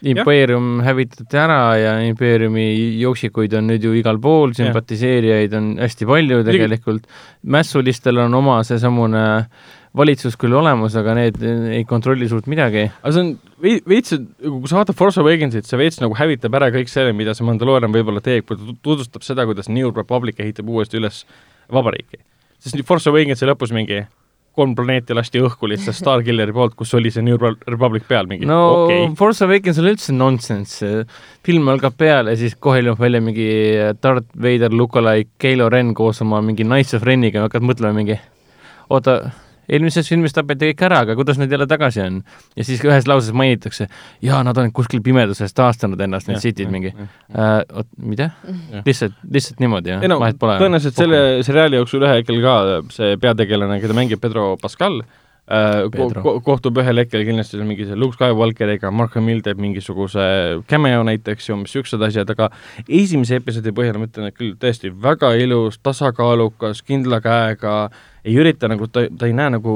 impeerium 0.00 0.78
hävitati 0.80 1.36
ära 1.36 1.58
ja 1.76 1.90
impeeriumi 2.08 2.62
jooksikuid 3.02 3.52
on 3.58 3.66
nüüd 3.68 3.84
ju 3.84 3.90
igal 3.98 4.16
pool, 4.22 4.54
sümpatiseerijaid 4.56 5.52
on 5.58 5.74
hästi 5.82 6.06
palju 6.08 6.38
tegelikult, 6.46 7.04
mässulistel 7.44 8.16
on 8.22 8.34
oma 8.38 8.62
seesamune 8.64 9.24
valitsus 9.96 10.36
küll 10.40 10.54
olemas, 10.54 10.94
aga 10.96 11.16
need 11.18 11.36
ei 11.42 11.84
kontrolli 11.84 12.28
suurt 12.30 12.46
midagi. 12.48 12.86
aga 13.02 13.12
see 13.12 13.20
on 13.20 13.30
vei- 13.60 13.82
veits, 13.92 14.14
kui 14.40 14.70
sa 14.70 14.78
vaatad 14.78 14.96
Force 14.96 15.20
Awakensit, 15.20 15.66
see 15.66 15.76
veits 15.76 16.00
nagu 16.00 16.14
hävitab 16.14 16.54
ära 16.54 16.70
kõik 16.70 16.88
selle, 16.88 17.12
mida 17.12 17.34
see 17.34 17.44
Mandalorian 17.44 17.92
võib-olla 17.92 18.22
teeb, 18.22 18.46
kui 18.46 18.56
ta 18.56 18.62
tu- 18.64 18.78
tutvustab 18.80 19.26
seda, 19.26 19.44
kuidas 19.44 19.68
New 19.68 19.90
Republic 19.90 20.40
ehitab 20.40 20.68
uuesti 20.70 20.96
üles 20.96 21.24
vabariiki. 21.70 22.22
sest 22.58 22.76
nüüd 22.76 22.86
Force 22.86 23.10
Awakensi 23.10 23.44
lõpus 23.44 23.72
mingi 23.74 24.06
kolm 24.56 24.74
planeeti 24.78 25.14
lasti 25.16 25.40
õhku 25.42 25.68
lihtsalt 25.70 25.96
Starkilleri 25.96 26.54
poolt, 26.54 26.74
kus 26.78 26.94
oli 26.98 27.12
see 27.14 27.24
New 27.24 27.38
Re- 27.40 27.56
Republic 27.70 28.06
peal 28.08 28.28
mingi 28.30 28.48
no 28.48 28.60
okei 28.84 29.04
okay. 29.04 29.14
Force 29.18 29.46
Awakens 29.46 29.78
on 29.82 29.90
üldse 29.92 30.14
nonsense, 30.16 30.90
film 31.46 31.70
algab 31.72 31.96
peale, 32.00 32.34
siis 32.40 32.56
kohe 32.58 32.82
ilmub 32.82 33.00
välja 33.00 33.22
mingi 33.24 33.46
Darth 34.02 34.28
Vader 34.34 34.74
lookalike 34.74 35.30
Kylo 35.40 35.70
Ren 35.72 35.94
koos 35.94 36.22
oma 36.24 36.42
mingi 36.44 36.66
Knights 36.66 36.98
of 36.98 37.06
Reniga, 37.06 37.46
hakkad 37.46 37.66
mõtlema 37.66 37.96
mingi 37.96 38.18
oota, 38.90 39.20
eelmises 39.68 40.08
filmis 40.10 40.34
tapeti 40.36 40.70
kõik 40.70 40.84
ära, 40.88 41.02
aga 41.06 41.16
kuidas 41.18 41.40
nad 41.40 41.52
jälle 41.52 41.66
tagasi 41.70 42.02
on? 42.04 42.20
ja 42.56 42.66
siis 42.66 42.82
ühes 42.86 43.08
lauses 43.10 43.34
mainitakse, 43.36 43.88
jaa, 44.24 44.42
nad 44.46 44.58
on 44.60 44.72
kuskil 44.74 45.02
pimeduses 45.04 45.54
taastanud 45.56 46.00
ennast, 46.00 46.30
need 46.30 46.42
sitid 46.42 46.70
mingi. 46.72 46.92
oot, 47.36 47.88
mida? 47.98 48.30
Lihtsalt, 48.86 49.16
lihtsalt 49.30 49.62
niimoodi, 49.62 49.94
jah. 49.94 50.04
Ei 50.04 50.10
no 50.10 50.20
tõenäoliselt 50.20 50.98
selle 50.98 51.22
seriaali 51.46 51.80
jooksul 51.80 52.06
ühel 52.06 52.20
hetkel 52.22 52.40
ka 52.44 52.58
see 52.94 53.16
peategelane, 53.20 53.80
keda 53.82 53.96
mängib 53.96 54.22
Pedro 54.22 54.54
Pascal, 54.60 55.00
äh, 55.02 55.29
ko 55.50 55.90
Pedro. 55.90 56.22
ko 56.22 56.32
kohtub 56.46 56.78
ühel 56.78 57.02
hetkel 57.02 57.24
kindlasti 57.26 57.56
seal 57.56 57.66
mingi 57.66 57.86
see 57.88 57.98
Luke 57.98 58.14
Skywalkeriga, 58.14 58.92
Mark 58.94 59.16
Hamill 59.18 59.40
teeb 59.42 59.58
mingisuguse 59.62 60.22
cameo 60.70 61.02
näiteks 61.06 61.48
ja 61.48 61.56
umbes 61.56 61.74
niisugused 61.74 62.04
asjad, 62.06 62.30
aga 62.30 62.50
esimese 62.86 63.40
episoodi 63.40 63.72
põhjal 63.74 63.98
ma 63.98 64.06
ütlen, 64.06 64.30
et 64.30 64.36
küll 64.38 64.54
tõesti 64.60 64.92
väga 65.02 65.32
ilus, 65.42 65.80
tasakaalukas, 65.82 66.84
kindla 66.86 67.18
käega, 67.24 67.74
ei 68.22 68.36
ürita 68.38 68.70
nagu, 68.70 68.86
ta, 68.92 69.08
ta 69.10 69.26
ei 69.26 69.34
näe 69.34 69.56
nagu 69.56 69.74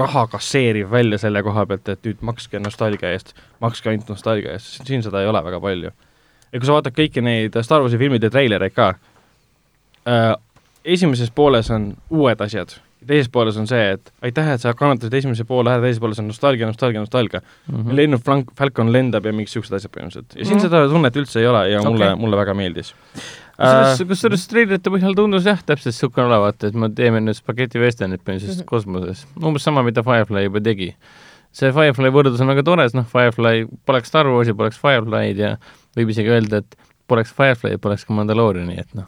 raha 0.00 0.24
kasseeriv 0.32 0.88
välja 0.94 1.20
selle 1.20 1.44
koha 1.44 1.66
pealt, 1.68 1.92
et 1.92 2.08
nüüd 2.08 2.24
makske 2.30 2.62
nostalgia 2.62 3.12
eest, 3.12 3.34
makske 3.60 3.92
ainult 3.92 4.08
nostalgia 4.14 4.56
eest, 4.56 4.80
siin 4.88 5.04
seda 5.04 5.20
ei 5.20 5.28
ole 5.28 5.44
väga 5.44 5.60
palju. 5.60 5.92
ja 6.46 6.58
kui 6.62 6.66
sa 6.66 6.78
vaatad 6.78 6.96
kõiki 6.96 7.20
neid 7.26 7.60
Star 7.66 7.84
Warsi 7.84 8.00
filmide 8.00 8.32
treilereid 8.32 8.72
ka 8.72 8.94
äh,, 10.08 10.32
esimeses 10.86 11.30
pooles 11.34 11.68
on 11.74 11.90
uued 12.08 12.40
asjad, 12.40 12.78
teises 13.06 13.30
pooles 13.32 13.56
on 13.60 13.68
see, 13.70 13.82
et 13.96 14.12
aitäh, 14.26 14.52
et 14.54 14.62
sa 14.62 14.74
kannatasid 14.76 15.14
esimese 15.20 15.46
poole 15.48 15.72
ära, 15.72 15.84
teises 15.84 16.02
pooles 16.02 16.20
on 16.22 16.28
nostalgia, 16.30 16.66
nostalgia, 16.66 17.00
nostalgia 17.00 17.40
mm. 17.40 17.74
-hmm. 17.74 17.96
lennub 18.00 18.24
Frank, 18.24 18.52
Falcon 18.58 18.92
lendab 18.92 19.26
ja 19.26 19.32
mingisugused 19.32 19.78
asjad 19.78 19.92
põhimõtteliselt. 19.94 20.36
ja 20.36 20.44
siin 20.44 20.56
mm 20.56 20.62
-hmm. 20.62 20.68
seda 20.68 20.88
tunnet 20.88 21.16
üldse 21.16 21.40
ei 21.40 21.46
ole 21.46 21.68
ja 21.70 21.80
okay. 21.80 21.92
mulle 21.92 22.14
mulle 22.16 22.36
väga 22.36 22.54
meeldis 22.54 22.94
kusjuures 23.56 24.00
äh,, 24.00 24.08
kusjuures 24.10 24.48
treilerite 24.50 24.92
põhjal 24.92 25.16
tundus 25.16 25.46
jah, 25.48 25.60
täpselt 25.64 25.94
niisugune 25.94 26.28
olevat, 26.28 26.66
et 26.68 26.76
me 26.76 26.90
teeme 26.92 27.22
nüüd 27.24 27.38
spaghetti 27.38 27.80
westernit 27.80 28.22
põhimõtteliselt 28.24 28.64
Mhm. 28.64 28.68
kosmoses. 28.68 29.26
umbes 29.42 29.64
sama, 29.64 29.82
mida 29.82 30.02
Firefly 30.02 30.44
juba 30.44 30.60
tegi. 30.60 30.94
see 31.52 31.72
Firefly 31.72 32.10
võrdlus 32.12 32.40
on 32.40 32.48
väga 32.48 32.62
tore, 32.62 32.84
sest 32.84 32.94
noh, 32.94 33.06
Firefly 33.08 33.66
poleks 33.86 34.08
Star 34.08 34.26
Warsi, 34.28 34.52
poleks 34.52 34.78
Firefly'd 34.78 35.38
ja 35.38 35.56
võib 35.96 36.10
isegi 36.12 36.28
öelda, 36.28 36.58
et 36.58 36.76
poleks 37.08 37.32
Firefly'd, 37.32 37.80
poleks 37.80 38.04
ka 38.04 38.12
Mandalooriani, 38.12 38.78
et 38.78 38.94
noh, 38.94 39.06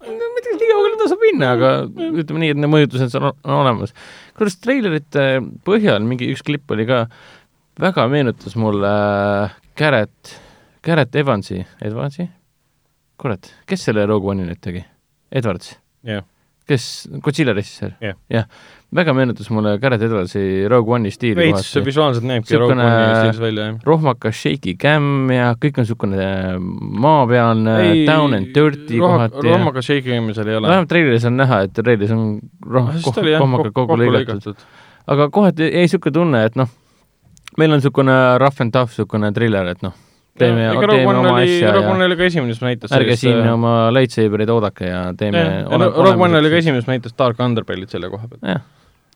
ma 0.00 0.06
ei 0.08 0.42
tea, 0.42 0.56
nii 0.56 0.70
kaugele 0.70 0.96
ta 0.96 1.08
saab 1.10 1.15
minna, 1.26 1.52
aga 1.56 1.72
ütleme 1.86 2.42
nii, 2.42 2.52
et 2.54 2.60
need 2.60 2.72
mõjutused 2.72 3.16
on, 3.20 3.30
on 3.44 3.58
olemas. 3.60 3.94
kusjuures 4.34 4.58
treilerite 4.64 5.26
põhjal 5.66 6.06
mingi 6.06 6.30
üks 6.32 6.44
klipp 6.46 6.70
oli 6.74 6.86
ka, 6.88 7.04
väga 7.82 8.06
meenutas 8.12 8.56
mulle 8.60 8.92
äh, 8.92 9.56
Garrett, 9.78 10.36
Garrett 10.86 11.16
Evansi, 11.16 11.60
Evansi? 11.84 12.28
kurat, 13.16 13.48
kes 13.68 13.86
selle 13.88 14.04
Rogue 14.08 14.34
One'i 14.34 14.44
nüüd 14.48 14.60
tegi? 14.60 14.82
Edwards, 15.32 15.74
jah, 16.06 16.24
kes, 16.68 17.06
Godzilla 17.24 17.54
režissöör 17.56 17.96
Jah. 18.00 18.18
jah, 18.30 18.46
väga 18.96 19.14
meenutas 19.16 19.50
mulle 19.52 19.76
Garrett 19.82 20.04
Edwardsi 20.06 20.68
Rogue 20.68 20.94
One'i 20.96 21.12
stiili 21.14 21.38
veits 21.40 21.74
visuaalselt 21.84 22.26
näebki 22.28 22.58
Rogue 22.60 22.76
One'i 22.76 23.10
stiilis 23.18 23.40
välja, 23.42 23.66
jah. 23.68 23.76
rohmakas 23.86 24.40
shaky 24.40 24.76
cam 24.80 25.30
ja 25.34 25.50
kõik 25.60 25.80
on 25.80 25.86
niisugune 25.86 26.30
maapealne 27.06 27.76
down 28.08 28.36
and 28.36 28.52
dirty 28.54 29.00
kohati 29.02 29.44
ja 29.44 29.58
rohmaga 29.58 29.84
shake 29.84 30.16
imisel 30.16 30.48
ei 30.50 30.58
ole. 30.60 30.70
vähemalt 30.70 30.90
treileris 30.92 31.28
on 31.28 31.36
näha, 31.40 31.60
et 31.66 31.76
treileris 31.76 32.16
on 32.16 32.24
roh-, 32.64 32.90
rohmaga 33.40 33.72
kokku 33.76 34.00
lõigatud. 34.00 34.66
aga 35.06 35.30
kohati 35.30 35.70
jäi 35.70 35.86
niisugune 35.86 36.16
tunne, 36.16 36.42
et 36.48 36.58
noh, 36.58 36.72
meil 37.58 37.72
on 37.72 37.80
niisugune 37.82 38.16
rough 38.42 38.64
and 38.64 38.74
tough 38.74 38.92
niisugune 38.94 39.32
triller, 39.36 39.72
et 39.74 39.84
noh, 39.86 39.94
teeme, 40.38 40.70
teeme 40.88 41.10
oma 41.12 41.34
oli, 41.34 41.56
asja 41.56 41.72
Rogue 41.74 41.88
ja 41.88 41.94
One 41.94 42.08
oli 42.08 42.16
ka 42.18 42.28
esimene, 42.30 42.52
mis 42.52 42.62
näitas 42.64 42.94
ärge 42.96 43.16
siin 43.20 43.42
oma 43.50 43.74
lightsabereid 43.94 44.52
oodake 44.52 44.90
ja 44.90 45.02
teeme 45.18 45.44
Rogue 45.68 46.16
One 46.16 46.40
oli 46.40 46.52
ka 46.52 46.62
esimene, 46.62 46.82
mis 46.82 46.90
näitas 46.90 47.16
Dark 47.18 47.40
Underbelly't 47.42 47.92
selle 47.92 48.10
koha 48.12 48.28
pealt 48.30 48.44
jah, 48.46 48.64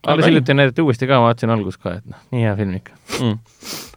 alles 0.07 0.27
hiljuti 0.27 0.55
näidati 0.57 0.83
uuesti 0.83 1.09
ka, 1.11 1.19
vaatasin 1.21 1.53
algust 1.53 1.83
ka, 1.83 1.99
et 2.01 2.07
noh, 2.09 2.21
nii 2.33 2.47
hea 2.47 2.55
film 2.57 2.79
ikka. 2.79 2.97
mm.. 3.19 3.35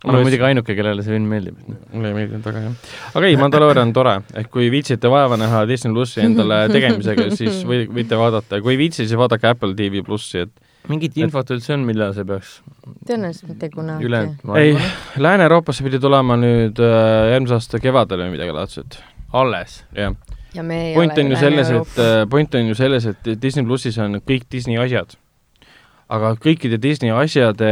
ma 0.04 0.12
olen 0.14 0.28
muidugi 0.28 0.48
ainuke, 0.50 0.76
kellele 0.76 1.06
see 1.06 1.16
film 1.16 1.30
meeldib. 1.32 1.62
mulle 1.94 2.12
ei 2.12 2.18
meeldinud 2.18 2.50
väga 2.50 2.66
jah. 2.66 2.92
aga 3.14 3.30
ei, 3.30 3.40
Mandalorian 3.40 3.88
on 3.88 3.96
tore, 3.96 4.18
ehk 4.42 4.52
kui 4.54 4.68
viitsite 4.74 5.12
vaeva 5.12 5.40
näha 5.40 5.64
Disney 5.70 5.96
plussi 5.96 6.26
endale 6.26 6.66
tegemisega, 6.76 7.30
siis 7.38 7.64
või 7.68 7.86
võite 8.02 8.20
vaadata, 8.20 8.60
kui 8.66 8.76
ei 8.76 8.84
viitsi, 8.86 9.06
siis 9.06 9.18
vaadake 9.20 9.54
Apple 9.54 9.78
TV 9.80 10.04
plussi, 10.06 10.44
et 10.48 10.92
mingit 10.92 11.16
infot 11.24 11.56
üldse 11.56 11.78
on, 11.78 11.88
millal 11.88 12.12
see 12.18 12.28
peaks 12.28 12.58
tõenäoliselt 13.08 13.54
mitte 13.54 13.70
kunagi. 13.72 14.12
ei 14.60 14.76
Lääne-Euroopasse 15.24 15.86
pidi 15.86 16.00
tulema 16.04 16.38
nüüd 16.40 16.80
äh, 16.84 17.32
järgmise 17.34 17.60
aasta 17.60 17.80
kevadel 17.84 18.26
või 18.26 18.36
midagi 18.36 18.56
laadset, 18.56 19.00
alles. 19.32 19.84
jah. 19.96 20.16
ja 20.54 20.64
me 20.64 20.90
ei 20.90 20.96
point 20.98 21.18
on 21.18 21.32
ju 21.32 21.40
selles, 21.40 21.72
et 21.72 22.00
äh, 22.04 22.16
point 22.30 22.60
on 22.60 22.72
ju 22.74 22.76
selles, 22.78 23.08
et 23.08 23.36
Disney 23.42 23.66
plussis 23.66 23.98
on 24.04 24.20
kõik 24.20 24.50
Disney 24.52 24.80
asjad. 24.82 25.16
Aga 26.14 26.34
kõikide 26.42 26.78
Disney 26.82 27.14
asjade, 27.16 27.70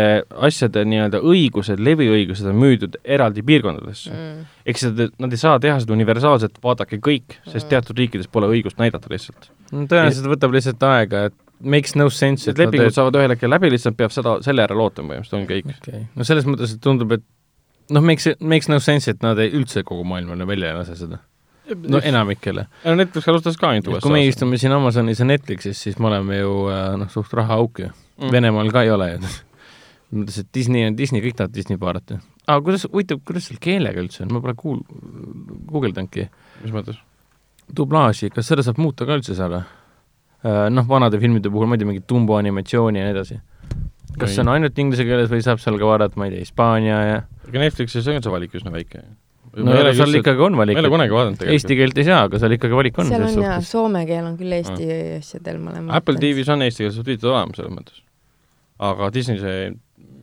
asjade 0.47 0.84
nii-öelda 0.89 1.21
õigused, 1.27 1.82
leviõigused 1.84 2.47
on 2.49 2.58
müüdud 2.62 2.97
eraldi 3.04 3.43
piirkondadesse. 3.45 4.12
mm.. 4.12 4.49
ehk 4.65 4.82
siis 4.82 4.95
nad- 4.95 5.32
ei 5.36 5.41
saa 5.41 5.60
teha 5.62 5.80
seda 5.84 5.95
universaalselt, 5.97 6.58
vaadake 6.63 7.01
kõik, 7.04 7.38
sest 7.45 7.65
Mm. 7.65 7.69
teatud 7.75 8.01
riikides 8.01 8.27
pole 8.32 8.49
õigust 8.51 8.82
näidata 8.82 9.12
lihtsalt. 9.12 9.51
tõenäoliselt 9.71 10.30
võtab 10.32 10.56
lihtsalt 10.56 10.84
aega, 10.89 11.25
et 11.30 11.34
makes 11.62 11.95
no 11.95 12.10
sense, 12.10 12.49
et 12.49 12.58
lepingud 12.58 12.93
saavad 12.95 13.19
ühel 13.19 13.36
hetkel 13.36 13.51
läbi, 13.51 13.69
lihtsalt 13.71 13.97
peab 13.97 14.13
seda, 14.15 14.39
selle 14.41 14.65
järele 14.65 14.82
ootama 14.82 15.13
põhimõtteliselt, 15.13 15.41
on 15.41 15.47
kõik. 15.47 15.75
okei 15.77 15.97
okay., 15.99 16.08
no 16.15 16.27
selles 16.27 16.47
mõttes, 16.49 16.75
et 16.75 16.82
tundub, 16.82 17.12
et 17.17 17.25
noh, 17.89 18.01
makes, 18.06 18.32
makes 18.39 18.71
no 18.71 18.80
sense, 18.80 19.12
et 19.12 19.21
nad 19.21 19.39
ei, 19.41 19.51
üldse 19.54 19.84
kogu 19.88 20.04
maailmale 20.08 20.47
välja 20.47 20.71
ei 20.71 20.80
lase 20.82 20.95
seda. 20.97 21.21
no 21.88 22.01
enamikele. 22.04 22.65
no 22.84 22.95
Netflix 22.95 23.27
alustas 23.30 23.58
ka 23.58 23.69
ainult 23.69 24.01
kui 24.01 24.12
me 24.12 24.25
istume 24.25 24.58
siin 24.58 24.73
Amazonis 24.75 25.21
ja 25.21 25.25
Netflixis, 25.25 25.77
siis 25.77 25.99
me 25.99 26.10
oleme 26.10 26.41
ju 26.41 26.56
äh, 26.73 26.95
noh, 26.97 27.12
suht 27.13 27.34
rahaauk 27.38 27.86
ju 27.86 27.91
mm.. 28.21 28.31
Venemaal 28.34 28.71
ka 28.73 28.86
ei 28.86 28.93
ole 28.93 29.12
ju. 29.13 29.21
mõttes, 30.21 30.41
et 30.43 30.49
Disney 30.53 30.88
on 30.88 30.97
Disney, 30.97 31.23
kõik 31.23 31.38
tahavad 31.39 31.55
Disney 31.55 31.79
vaadata. 31.81 32.21
aga 32.47 32.60
kuidas, 32.65 32.88
huvitav, 32.89 33.21
kuidas 33.27 33.49
seal 33.49 33.62
keelega 33.63 34.03
üldse 34.03 34.25
on, 34.25 34.34
ma 34.36 34.43
pole 34.43 34.57
kuul-, 34.60 34.84
guugeldanudki. 35.71 36.27
mis 36.63 36.75
mõttes? 36.75 36.99
dublaaži, 37.77 38.31
kas 38.36 38.49
seda 38.51 38.65
saab 38.65 38.81
muuta 38.81 39.07
ka 39.07 39.17
üldse 39.19 39.38
seal 39.38 39.55
või? 39.55 39.63
Noh, 40.73 40.86
vanade 40.89 41.19
filmide 41.21 41.51
puhul, 41.53 41.69
ma 41.69 41.77
ei 41.77 41.81
tea, 41.84 41.88
mingit 41.91 42.07
tumbo 42.10 42.34
animatsiooni 42.39 42.97
ja 42.97 43.05
nii 43.05 43.13
edasi. 43.13 43.41
kas 44.19 44.34
see 44.34 44.41
on 44.43 44.49
ainult 44.51 44.79
inglise 44.81 45.05
keeles 45.07 45.29
või 45.31 45.43
saab 45.45 45.62
seal 45.62 45.77
ka 45.79 45.88
vaadata, 45.88 46.17
ma 46.19 46.27
ei 46.27 46.34
tea, 46.34 46.45
Hispaania 46.47 47.01
ja 47.05 47.19
ega 47.47 47.62
Netflixis 47.62 48.07
on 48.12 48.23
see 48.23 48.34
valik 48.34 48.55
üsna 48.57 48.73
väike. 48.73 49.03
no 49.55 49.75
ja 49.75 49.93
seal 49.95 50.19
ikkagi 50.19 50.43
on 50.47 50.57
ma 50.57 50.65
valik 50.65 50.79
ei 50.79 50.84
ole. 50.84 50.91
kunagi 50.93 51.15
vaadanud 51.15 51.39
tegelikult. 51.39 51.60
Eesti 51.60 51.77
keelt 51.79 52.01
ei 52.01 52.07
saa, 52.10 52.21
aga 52.27 52.41
seal 52.41 52.55
ikkagi 52.57 52.77
valik 52.79 52.99
on 52.99 53.12
seal 53.12 53.21
selles 53.21 53.38
on 53.38 53.45
jaa, 53.47 53.60
soome 53.67 54.05
keel 54.10 54.27
on 54.27 54.38
küll 54.39 54.57
Eesti 54.57 54.88
asjadel 55.19 55.62
mõlemad. 55.63 55.93
Apple 55.99 56.21
TV-s 56.21 56.51
on 56.55 56.65
eestikeelsed 56.67 56.99
subtiitrid 56.99 57.29
olemas 57.31 57.62
selles 57.62 57.75
mõttes. 57.75 58.01
Aga 58.82 59.10
Disney 59.13 59.39
see, 59.41 59.72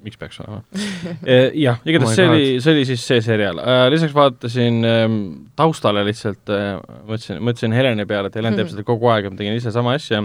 miks 0.05 0.21
peaks 0.21 0.41
olema? 0.45 0.63
jah, 1.67 1.81
Oh 1.81 1.91
igatahes 1.91 2.13
my 2.13 2.15
see 2.15 2.29
oli, 2.29 2.47
see 2.65 2.77
oli 2.77 2.87
siis 2.89 3.09
see 3.11 3.25
seriaal. 3.25 3.61
lisaks 3.95 4.15
vaatasin 4.17 4.81
ähm, 4.89 5.19
taustale 5.59 6.05
lihtsalt 6.09 6.55
äh,, 6.55 6.79
mõtlesin, 7.09 7.43
mõtlesin 7.43 7.77
Heleni 7.77 8.09
peale, 8.09 8.31
et 8.31 8.41
Helen 8.41 8.59
teeb 8.59 8.71
seda 8.75 8.87
kogu 8.87 9.11
aeg 9.13 9.29
ja 9.29 9.35
ma 9.35 9.41
tegin 9.41 9.59
ise 9.59 9.75
sama 9.75 9.97
asja 9.99 10.25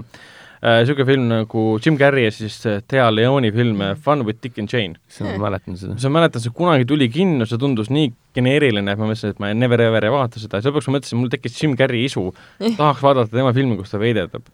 niisugune 0.63 1.05
film 1.05 1.25
nagu 1.27 1.63
Jim 1.83 1.97
Carrey 1.99 2.23
ja 2.23 2.31
siis 2.31 2.55
Thea 2.87 3.09
Leoni 3.11 3.51
film 3.51 3.81
Fun 3.99 4.23
with 4.25 4.39
Dick 4.43 4.59
and 4.59 4.71
Jane. 4.71 4.95
ma 5.19 5.49
mäletan 5.49 5.77
seda. 5.77 5.97
sa 5.99 6.09
mäletad, 6.09 6.39
see 6.39 6.55
kunagi 6.55 6.87
tuli 6.87 7.09
kinno, 7.11 7.45
see 7.45 7.59
tundus 7.59 7.91
nii 7.91 8.13
geneeriline, 8.35 8.91
et 8.91 8.99
ma 8.99 9.09
mõtlesin, 9.09 9.35
et 9.35 9.41
ma 9.43 9.51
never 9.53 9.81
ever 9.83 10.07
ei 10.07 10.13
vaata 10.13 10.39
seda 10.39 10.61
ja 10.61 10.69
lõpuks 10.69 10.87
ma 10.87 10.97
mõtlesin, 10.97 11.19
mul 11.19 11.31
tekkis 11.33 11.59
Jim 11.59 11.75
Carrey 11.79 12.05
isu, 12.07 12.29
tahaks 12.79 13.03
vaadata 13.03 13.35
tema 13.35 13.51
filmi, 13.55 13.75
kus 13.79 13.91
ta 13.91 13.99
veiderdab. 13.99 14.47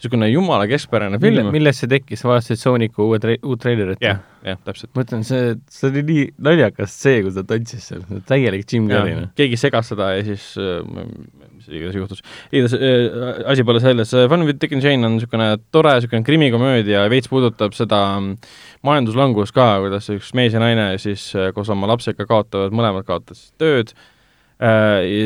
Niisugune 0.00 0.28
jumala 0.30 0.66
keskpärane 0.70 1.18
mille, 1.20 1.42
film. 1.44 1.52
millest 1.54 1.84
see 1.84 1.90
tekkis, 1.90 2.24
vaatasid 2.24 2.60
Sooniku 2.60 3.06
uue 3.06 3.20
tre-, 3.22 3.38
uut 3.44 3.60
treilerit? 3.60 4.00
jah, 4.02 4.20
jah, 4.46 4.58
täpselt. 4.64 4.90
ma 4.96 5.04
ütlen, 5.04 5.24
see, 5.28 5.54
see 5.70 5.88
oli 5.90 6.02
nii 6.08 6.26
naljakas 6.46 6.94
see, 7.02 7.22
kui 7.24 7.34
ta 7.36 7.44
tantsis 7.46 7.88
seal, 7.90 8.04
täielik 8.28 8.64
Jim 8.64 8.88
Carrey, 8.90 9.16
noh. 9.18 9.32
keegi 9.38 9.58
segas 9.60 9.90
seda 9.92 10.12
ja 10.16 10.22
siis 10.26 10.46
äh, 10.60 10.78
mis 10.84 11.68
iganes 11.68 11.98
juhtus. 11.98 12.22
igatahes 12.50 12.76
äh, 12.78 13.42
asi 13.52 13.66
pole 13.68 13.82
selles, 13.84 14.14
Fun 14.32 14.46
with 14.48 14.60
Dick 14.62 14.76
and 14.76 14.86
Jane 14.86 15.06
on 15.06 15.18
niisugune 15.18 15.50
tore 15.74 15.96
niisugune 15.98 16.24
krimikomöödia, 16.26 17.04
veits 17.12 17.28
puudutab 17.32 17.76
seda 17.76 18.00
mm, 18.20 18.54
majanduslangust 18.88 19.56
ka, 19.56 19.72
kuidas 19.84 20.08
üks 20.14 20.32
mees 20.38 20.56
ja 20.56 20.62
naine 20.62 20.94
siis 21.02 21.28
äh, 21.36 21.52
koos 21.56 21.68
oma 21.72 21.90
lapsega 21.92 22.28
kaotavad, 22.30 22.72
mõlemad 22.76 23.08
kaotasid 23.08 23.52
tööd 23.60 23.92
äh, 23.92 24.00
ja 24.00 24.18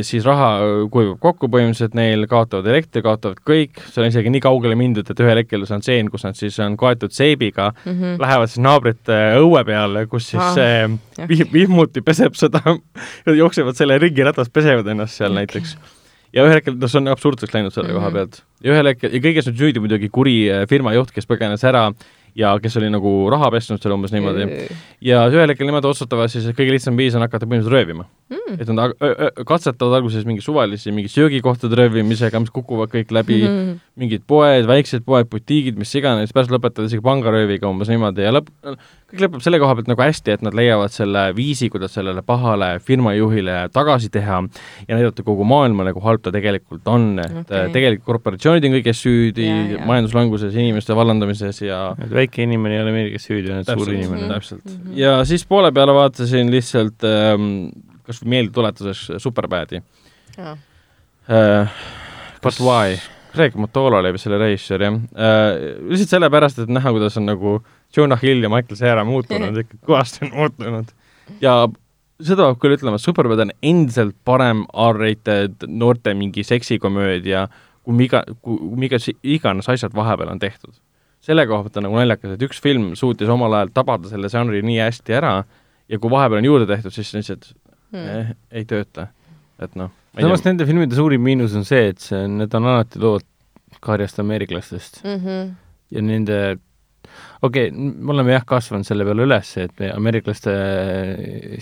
siis 0.06 0.22
raha 0.26 0.50
kuivab 0.94 1.18
kokku 1.18 1.48
põhimõtteliselt 1.50 1.96
neil, 1.98 2.26
kaotavad 2.30 2.68
elektri, 2.70 3.02
kaotavad 3.02 3.40
kõik, 3.42 3.80
seal 3.90 4.04
on 4.04 4.12
isegi 4.12 4.30
nii 4.30 4.42
kaugele 4.44 4.76
mindud, 4.78 5.08
et 5.10 5.22
ühel 5.24 5.40
hetkel 5.40 5.66
see 5.66 5.74
on 5.74 5.82
stseen, 5.82 6.10
kus 6.12 6.22
nad 6.26 6.38
siis 6.38 6.58
on 6.62 6.76
kaetud 6.78 7.10
seebiga 7.10 7.72
mm. 7.72 7.90
-hmm. 7.90 8.20
lähevad 8.22 8.52
siis 8.52 8.62
naabrite 8.62 9.18
õue 9.40 9.64
peale, 9.66 10.06
kus 10.06 10.28
siis 10.30 10.42
Ah, 10.42 10.54
jah. 11.18 11.28
vih-, 11.28 11.48
vihmuti 11.52 12.02
peseb 12.06 12.38
seda, 12.38 12.62
jooksevad 13.42 13.74
selle 13.74 13.98
ringiratas, 13.98 14.50
pesevad 14.50 14.86
ennast 14.86 15.18
seal 15.18 15.32
okay. 15.32 15.42
näiteks. 15.42 15.76
ja 16.32 16.44
ühel 16.46 16.60
hetkel, 16.60 16.78
noh, 16.78 16.90
see 16.90 17.00
on 17.02 17.08
absurdseks 17.08 17.54
läinud 17.54 17.74
selle 17.74 17.88
mm 17.88 17.94
-hmm. 17.94 17.98
koha 17.98 18.10
Mhm. 18.10 18.14
pealt. 18.14 18.42
ja 18.62 18.72
ühel 18.72 18.86
hetkel, 18.86 19.12
ja 19.14 19.20
kõiges 19.20 19.48
on 19.50 19.56
süüdi 19.58 19.80
muidugi 19.80 20.08
kuri 20.08 20.50
äh, 20.50 20.68
firma 20.68 20.94
juht, 20.94 21.10
kes 21.10 21.26
põgenes 21.26 21.64
ära 21.66 21.90
ja 22.38 22.52
kes 22.62 22.76
oli 22.80 22.90
nagu 22.90 23.12
raha 23.32 23.50
pesnud 23.54 23.82
seal 23.82 23.94
umbes 23.94 24.12
niimoodi. 24.14 24.46
ja 25.04 25.22
ühel 25.30 25.52
hetkel 25.52 25.68
nemad 25.68 25.86
otsustavad 25.86 26.32
siis, 26.32 26.46
et 26.50 26.58
kõige 26.58 26.74
lihtsam 26.74 26.98
viis 26.98 27.14
on 27.14 27.22
hakata 27.22 27.46
põhimõtteliselt 27.46 27.76
röövima. 27.76 28.06
mm. 28.32 28.56
et 28.58 28.72
nad 28.74 28.94
katsetavad 29.46 30.00
alguses 30.00 30.26
mingi 30.28 30.42
suvalisi 30.44 30.92
mingi 30.94 31.12
söögikohtade 31.12 31.78
röövimisega, 31.78 32.42
mis 32.42 32.52
kukuvad 32.54 32.90
kõik 32.94 33.14
läbi 33.14 33.40
mm, 33.42 33.56
-hmm. 33.58 33.78
mingid 34.02 34.26
poed, 34.26 34.66
väiksed 34.70 35.06
poed, 35.06 35.30
butiigid, 35.30 35.78
mis 35.78 35.94
iganes, 35.94 36.34
pärast 36.34 36.52
lõpetavad 36.54 36.90
isegi 36.90 37.04
pangarööviga 37.04 37.70
umbes 37.70 37.92
niimoodi 37.92 38.26
ja 38.26 38.34
lõpp, 38.34 38.50
kõik 39.14 39.22
lõpeb 39.28 39.42
selle 39.44 39.58
koha 39.62 39.76
pealt 39.78 39.86
nagu 39.92 40.02
hästi, 40.02 40.32
et 40.34 40.42
nad 40.42 40.54
leiavad 40.58 40.90
selle 40.90 41.20
viisi, 41.36 41.68
kuidas 41.70 41.94
sellele 41.94 42.22
pahale 42.26 42.72
firmajuhile 42.82 43.68
tagasi 43.72 44.10
teha 44.10 44.40
ja 44.88 44.96
näidata 44.98 45.22
kogu 45.22 45.46
maailma 45.46 45.86
nagu 45.86 46.02
halb 46.02 46.22
ta 46.24 46.32
tegelikult 46.34 46.88
on, 46.90 47.06
et 47.22 47.30
Okei. 47.30 47.44
okay. 47.46 47.70
tegelikult 47.76 48.04
korporatsioonid 48.10 48.66
on 48.68 48.74
kõiges 48.74 49.00
süüdi, 49.06 49.46
Jaa, 49.46 49.64
jaa. 49.76 49.86
majanduslanguses, 49.86 50.54
inimeste 50.58 50.96
vallandamises 50.98 51.62
ja 51.62 51.80
et 52.02 52.10
väike 52.10 52.42
inimene 52.42 52.74
ei 52.76 52.82
ole 52.82 52.90
Ameerikas 52.96 53.28
süüdi, 53.30 53.52
on 53.54 53.62
suur 53.64 53.76
Täpselt. 53.86 53.94
inimene 53.94 54.26
Mhm. 54.26 54.32
täpselt 54.34 54.64
Mhm. 54.74 54.92
ja 54.98 55.14
siis 55.24 55.46
poole 55.46 55.70
peale 55.72 55.94
vaatasin 55.94 56.50
lihtsalt 56.50 57.04
ähm, 57.06 57.68
kas 58.04 58.20
või 58.22 58.34
meeldetuletuseks 58.34 59.12
Superbadi 59.22 59.80
äh,. 61.28 61.68
But 62.42 62.58
why? 62.60 62.98
Greg 63.34 63.54
Motola 63.58 63.98
oli 63.98 64.12
vist 64.14 64.28
selle 64.28 64.38
režissöör, 64.38 64.82
jah 64.84 64.94
äh,. 64.94 65.78
lihtsalt 65.90 66.12
sellepärast, 66.12 66.58
et 66.62 66.68
näha, 66.70 66.92
kuidas 66.94 67.16
on 67.18 67.26
nagu 67.26 67.56
Jonah 67.96 68.20
Hill 68.22 68.42
ja 68.42 68.50
Michael 68.52 68.76
Cera 68.78 69.04
muutunud, 69.04 69.56
ikka 69.64 69.80
kõvasti 69.86 70.24
on 70.26 70.32
muutunud. 70.38 70.92
ja 71.40 71.56
seda 72.22 72.48
peab 72.48 72.58
küll 72.62 72.76
ütlema, 72.76 72.98
Superbad 72.98 73.44
on 73.46 73.52
endiselt 73.62 74.16
parem 74.24 74.64
R-rated 74.70 75.66
noorte 75.68 76.14
mingi 76.14 76.44
seksikomöödia, 76.46 77.48
kui 77.84 77.94
miga, 77.94 78.22
kui 78.42 78.58
miga 78.80 78.98
iganes 79.22 79.68
asjad 79.68 79.94
vahepeal 79.94 80.30
on 80.32 80.38
tehtud. 80.38 80.74
selle 81.24 81.46
koha 81.48 81.62
pealt 81.64 81.76
on 81.80 81.86
nagu 81.88 81.96
naljakas, 81.96 82.34
et 82.36 82.42
üks 82.42 82.60
film 82.60 82.94
suutis 82.94 83.28
omal 83.28 83.52
ajal 83.56 83.70
tabada 83.74 84.08
selle 84.08 84.28
žanri 84.28 84.62
nii 84.62 84.80
hästi 84.82 85.14
ära 85.16 85.44
ja 85.88 85.98
kui 85.98 86.10
vahepeal 86.10 86.42
on 86.42 86.44
juurde 86.50 86.66
tehtud, 86.66 86.92
siis 86.92 87.14
lihtsalt 87.14 87.52
Hmm. 87.94 88.08
eh, 88.10 88.30
ei 88.50 88.64
tööta. 88.66 89.06
et 89.62 89.76
noh, 89.78 89.92
samas 90.18 90.42
nende 90.42 90.66
filmide 90.66 90.96
suurim 90.98 91.22
miinus 91.22 91.52
on 91.54 91.62
see, 91.64 91.92
et 91.92 92.00
see, 92.02 92.24
need 92.26 92.54
on 92.58 92.64
alati 92.66 92.98
lood 92.98 93.22
karjast 93.84 94.18
ameeriklastest 94.18 95.04
Mm 95.04 95.20
-hmm. 95.20 95.52
ja 95.90 96.02
nende 96.02 96.38
okei 97.44 97.68
okay,, 97.68 97.76
me 97.76 98.12
oleme 98.14 98.34
jah 98.34 98.44
kasvanud 98.48 98.86
selle 98.88 99.04
peale 99.06 99.26
üles, 99.26 99.50
et 99.60 99.74
me 99.80 99.90
ameeriklaste 99.92 100.54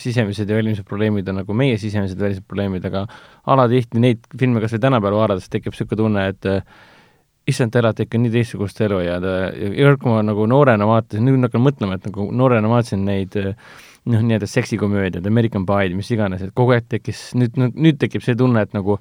sisemised 0.02 0.50
ja 0.50 0.58
välimised 0.58 0.86
probleemid 0.88 1.28
on 1.32 1.40
nagu 1.42 1.56
meie 1.58 1.78
sisemised 1.80 2.18
ja 2.18 2.28
välised 2.28 2.46
probleemid, 2.46 2.86
aga 2.88 3.04
alatihti 3.52 4.02
neid 4.02 4.26
filme 4.38 4.62
kas 4.62 4.76
või 4.76 4.84
tänapäeval 4.86 5.20
vaadates 5.24 5.50
tekib 5.52 5.74
niisugune 5.74 6.02
tunne, 6.02 6.26
et 6.34 6.50
eh, 6.50 6.62
issand, 7.50 7.74
te 7.74 7.82
elate 7.82 8.06
ikka 8.06 8.20
nii 8.22 8.34
teistsugust 8.36 8.82
elu 8.86 9.00
ja 9.02 9.18
ta, 9.22 9.38
ja 9.52 9.94
kui 9.96 10.12
ma 10.12 10.22
nagu 10.26 10.46
noorena 10.50 10.86
vaatasin, 10.88 11.26
nüüd 11.26 11.48
hakkan 11.48 11.66
mõtlema, 11.66 11.98
et 11.98 12.10
nagu 12.10 12.28
noorena 12.30 12.70
vaatasin 12.70 13.04
neid 13.08 13.38
eh, 13.40 13.52
noh, 14.06 14.22
nii-öelda 14.22 14.48
seksikomöödiad, 14.50 15.26
American 15.30 15.66
Pie'd, 15.66 15.96
mis 15.98 16.10
iganes, 16.14 16.42
et 16.46 16.54
kogu 16.58 16.76
aeg 16.76 16.86
tekkis, 16.90 17.30
nüüd, 17.38 17.58
nüüd 17.58 17.98
tekib 18.02 18.22
see 18.24 18.38
tunne, 18.38 18.62
et 18.66 18.74
nagu 18.76 19.00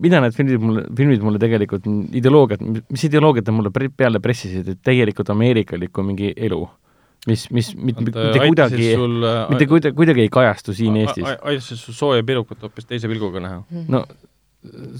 mida 0.00 0.20
need 0.22 0.36
filmid 0.36 0.62
mulle, 0.62 0.84
filmid 0.96 1.24
mulle 1.24 1.40
tegelikult 1.42 1.86
ideoloogiat, 2.16 2.62
mis 2.64 3.04
ideoloogiat 3.08 3.50
nad 3.50 3.58
mulle 3.58 3.72
pre- 3.74 3.90
peale 3.94 4.20
pressisid, 4.24 4.68
et 4.74 4.80
tegelikult 4.84 5.32
ameerikalik 5.34 6.00
on 6.00 6.08
mingi 6.10 6.32
elu, 6.48 6.60
mis, 7.30 7.46
mis 7.54 7.72
mitte, 7.76 8.06
mitte 8.06 8.46
kuidagi, 8.46 8.92
mitte 9.50 9.68
kuidagi, 9.70 9.96
kuidagi 9.96 10.24
ei 10.26 10.32
kajastu 10.32 10.76
siin 10.76 11.00
Eestis. 11.02 11.26
aitasid 11.40 11.80
sul 11.80 11.98
sooja 11.98 12.24
pirukut 12.26 12.62
hoopis 12.66 12.88
teise 12.90 13.10
pilguga 13.10 13.42
näha. 13.44 13.60
no 13.88 14.04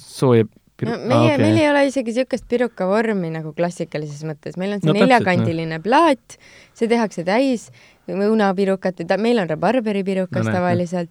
sooja 0.01 0.47
no 0.83 0.97
meie, 1.09 1.37
meil 1.39 1.59
ei 1.61 1.69
ole 1.71 1.85
isegi 1.89 2.11
niisugust 2.11 2.47
piruka 2.51 2.87
vormi 2.91 3.31
nagu 3.33 3.53
klassikalises 3.57 4.25
mõttes, 4.27 4.59
meil 4.61 4.77
on 4.77 4.83
see 4.83 4.91
No 4.91 4.95
no, 4.95 4.99
täpselt, 4.99 5.11
neljakandiline 5.13 5.79
plaat, 5.85 6.39
see 6.77 6.91
tehakse 6.91 7.25
täis 7.27 7.69
õunapirukat, 8.11 9.01
meil 9.21 9.40
on 9.40 9.49
rabarberipirukas 9.49 10.45
No 10.45 10.51
näed, 10.51 10.59
tavaliselt 10.59 11.11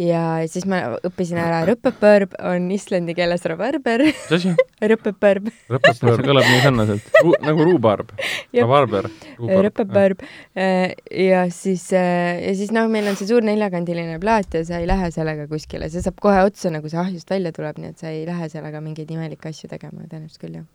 ja 0.00 0.22
siis 0.50 0.66
ma 0.68 0.80
õppisin 1.06 1.38
ära 1.40 1.62
rõpepõrb 1.68 2.34
on 2.44 2.66
islandi 2.74 3.14
keeles 3.16 3.44
rabarber, 3.48 4.04
mis 4.08 4.32
asi? 4.36 4.54
rõpepõrb, 4.92 5.48
see 5.70 6.14
kõlab 6.20 6.44
nii 6.44 6.62
sarnaselt. 6.64 7.10
nagu 7.44 7.66
ruubarb, 7.68 8.12
rabarber. 8.52 9.08
rõpepõrb 9.38 10.24
ja 10.54 11.44
siis, 11.54 11.86
ja 11.94 12.54
siis 12.56 12.72
noh, 12.74 12.88
meil 12.92 13.08
on 13.10 13.18
see 13.20 13.30
suur 13.30 13.44
neljakandiline 13.46 14.20
plaat 14.22 14.58
ja 14.58 14.64
sa 14.66 14.80
ei 14.82 14.88
lähe 14.90 15.10
sellega 15.14 15.48
kuskile, 15.50 15.88
see 15.92 16.04
saab 16.04 16.20
kohe 16.22 16.44
otsa, 16.44 16.72
nagu 16.74 16.90
see 16.90 17.00
ahjust 17.00 17.30
välja 17.30 17.54
tuleb, 17.56 17.80
nii 17.80 17.94
et 17.94 18.02
sa 18.02 18.12
ei 18.12 18.24
lähe 18.28 18.50
sellega 18.52 18.82
mingeid 18.84 19.10
imelikke 19.14 19.52
asju 19.52 19.70
tegema, 19.72 20.04
tõenäoliselt 20.08 20.42
küll 20.42 20.58
jah. 20.60 20.66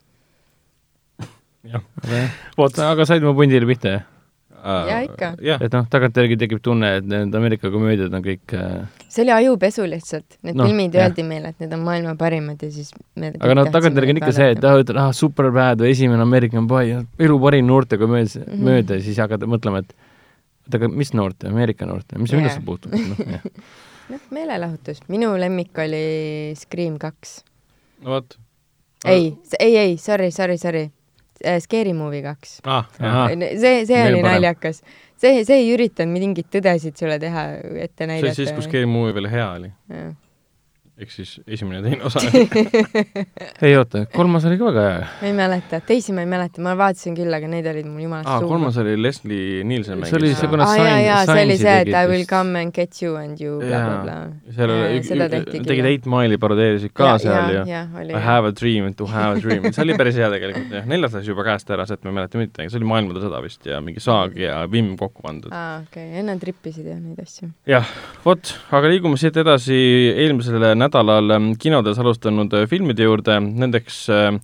jah. 1.76 2.40
vot, 2.58 2.82
aga 2.88 3.06
said 3.06 3.22
mu 3.26 3.36
pundile 3.38 3.68
pihta, 3.68 4.00
jah? 4.00 4.08
Jaa, 4.64 5.00
ikka. 5.06 5.28
jah, 5.42 5.62
et 5.64 5.72
noh, 5.72 5.86
tagantjärgi 5.90 6.36
tekib 6.40 6.60
tunne, 6.62 6.90
et 7.00 7.06
need 7.08 7.34
Ameerika 7.34 7.70
komöödiad 7.72 8.12
on 8.14 8.22
kõik 8.24 8.54
äh, 8.58 8.84
see 9.08 9.22
oli 9.24 9.32
ajupesu 9.32 9.86
lihtsalt, 9.88 10.36
need 10.42 10.54
Noh, 10.54 10.64
no, 10.64 10.68
filmid 10.68 10.94
jah. 10.94 11.08
öeldi 11.08 11.24
meile, 11.26 11.48
et 11.54 11.60
need 11.64 11.72
on 11.76 11.80
maailma 11.86 12.14
parimad 12.20 12.60
ja 12.62 12.70
siis 12.74 12.90
me 13.16 13.32
aga 13.40 13.54
noh, 13.56 13.70
tagantjärgi 13.72 14.14
on 14.16 14.20
ikka 14.22 14.32
see, 14.36 14.50
et 14.56 14.64
ah, 14.68 14.76
ütled, 14.82 15.00
ah, 15.00 15.10
Superbad 15.16 15.80
või 15.80 15.94
esimene 15.94 16.22
American 16.22 16.68
Pie, 16.70 17.00
elu 17.26 17.38
parim 17.46 17.66
noortekomöödia 17.70 18.42
mm 18.42 18.46
Mhm. 18.46 18.56
-hmm., 18.60 18.64
mööda 18.70 18.98
ja 19.00 19.06
siis 19.08 19.18
hakkad 19.18 19.46
mõtlema, 19.48 19.80
et 19.84 19.94
oota, 20.66 20.76
aga 20.76 20.88
mis 20.88 21.12
noorte, 21.14 21.48
Ameerika 21.48 21.86
noorte, 21.86 22.18
mis 22.18 22.30
Jaa. 22.32 22.40
minusse 22.40 22.60
puutub, 22.64 22.92
noh, 22.94 23.16
jah. 23.26 23.42
noh, 24.12 24.20
meelelahutus, 24.30 25.00
minu 25.08 25.32
lemmik 25.38 25.78
oli 25.78 26.52
Scream 26.56 26.98
kaks. 26.98 27.40
no 28.04 28.10
vot. 28.18 28.36
ei, 29.06 29.34
ei, 29.58 29.76
ei, 29.76 29.96
sorry, 29.96 30.30
sorry, 30.30 30.58
sorry, 30.58 30.90
Scary 31.60 31.92
Movie 31.96 32.22
kaks. 32.22 32.58
ah,. 32.64 32.84
See, 32.96 33.84
see 33.86 33.86
Veel 33.94 34.14
oli 34.14 34.22
parem. 34.22 34.40
naljakas. 34.40 34.82
see, 35.20 35.44
see 35.44 35.60
ei 35.62 35.70
üritanud 35.74 36.16
mingeid 36.16 36.48
tõdesid 36.52 36.96
sulle 37.00 37.18
teha, 37.22 37.46
ette 37.86 38.04
see 38.04 38.10
näidata. 38.12 38.26
oli 38.32 38.34
siis, 38.40 38.52
kui 38.56 38.66
Scary 38.68 38.88
Movie 38.90 39.14
veel 39.18 39.30
hea 39.32 39.48
oli. 39.58 39.72
Ehk 41.00 41.12
siis 41.12 41.30
esimene 41.48 41.80
ja 41.80 41.84
teine 41.86 42.04
osa. 42.04 42.20
ei 43.66 43.76
oota, 43.78 44.04
kolmas 44.12 44.44
oli 44.48 44.58
ka 44.60 44.68
väga 44.68 44.82
hea. 44.84 45.04
ma 45.20 45.28
ei 45.28 45.34
mäleta, 45.36 45.80
teisi 45.86 46.12
ma 46.16 46.24
ei 46.24 46.28
mäleta, 46.28 46.60
ma 46.64 46.74
vaatasin 46.78 47.16
küll, 47.16 47.32
aga 47.36 47.48
need 47.50 47.68
olid 47.70 47.88
mul 47.88 48.04
jumalast 48.04 48.28
aa, 48.28 48.40
kolmas 48.44 48.76
oli 48.82 48.96
Leslie 49.00 49.64
Nielsen 49.64 50.04
See 50.04 50.18
oli 50.18 50.30
mängis 50.30 50.42
see, 50.42 50.50
kuna 50.52 50.66
jaa, 50.76 50.98
jaa, 51.04 51.20
see 51.30 51.44
oli 51.46 51.56
see, 51.60 51.76
et 51.86 51.92
I 51.94 52.10
will 52.10 52.26
come 52.28 52.60
and 52.60 52.74
get 52.76 53.00
you 53.02 53.16
and 53.20 53.40
you 53.40 53.58
bla 53.62 53.68
bla 53.70 53.80
Jaa. 53.80 54.02
bla. 54.04 54.18
seal 54.56 54.74
oli, 54.76 55.40
tegid. 55.56 55.88
Eight 55.90 56.08
Mile'i 56.10 56.38
parodeerisid 56.40 56.92
ka 56.96 57.14
seal 57.22 57.54
ju. 57.54 57.64
jah, 57.70 57.88
oli 58.02 58.14
I. 58.14 58.22
have 58.26 58.50
a 58.50 58.52
dream 58.52 58.92
to 58.94 59.08
have 59.10 59.38
a 59.38 59.40
dream, 59.40 59.70
see 59.72 59.84
oli 59.86 59.96
päris 59.98 60.20
hea 60.20 60.28
tegelikult 60.34 60.76
jah, 60.80 60.88
neljas 60.90 61.16
läks 61.16 61.32
juba 61.32 61.46
käest 61.48 61.72
ära, 61.72 61.88
sealt 61.88 62.04
ma 62.04 62.12
ei 62.12 62.18
mäleta 62.20 62.40
mitte, 62.40 62.68
see 62.68 62.80
oli 62.80 62.90
Maailmade 62.92 63.24
sõda 63.24 63.40
vist 63.44 63.66
ja 63.68 63.80
mingi 63.84 64.04
Saag 64.04 64.36
ja 64.40 64.60
Vimm 64.70 64.96
kokku 65.00 65.24
pandud. 65.24 65.52
aa, 65.54 65.80
okei 65.86 66.10
okay., 66.10 66.20
enne 66.22 66.36
trippisid 66.42 66.92
jah 66.92 67.00
neid 67.00 67.24
asju. 67.24 67.50
jah, 67.70 67.88
vot, 68.26 68.54
aga 68.76 68.92
liigume 68.92 69.18
siit 69.20 69.40
edasi 69.40 69.80
eelmisel 70.12 70.60
nädalal 70.90 71.30
ähm, 71.36 71.52
kinodes 71.58 71.98
alustanud 71.98 72.52
äh, 72.54 72.66
filmide 72.68 73.06
juurde, 73.06 73.38
nendeks 73.40 74.08
äh, 74.10 74.34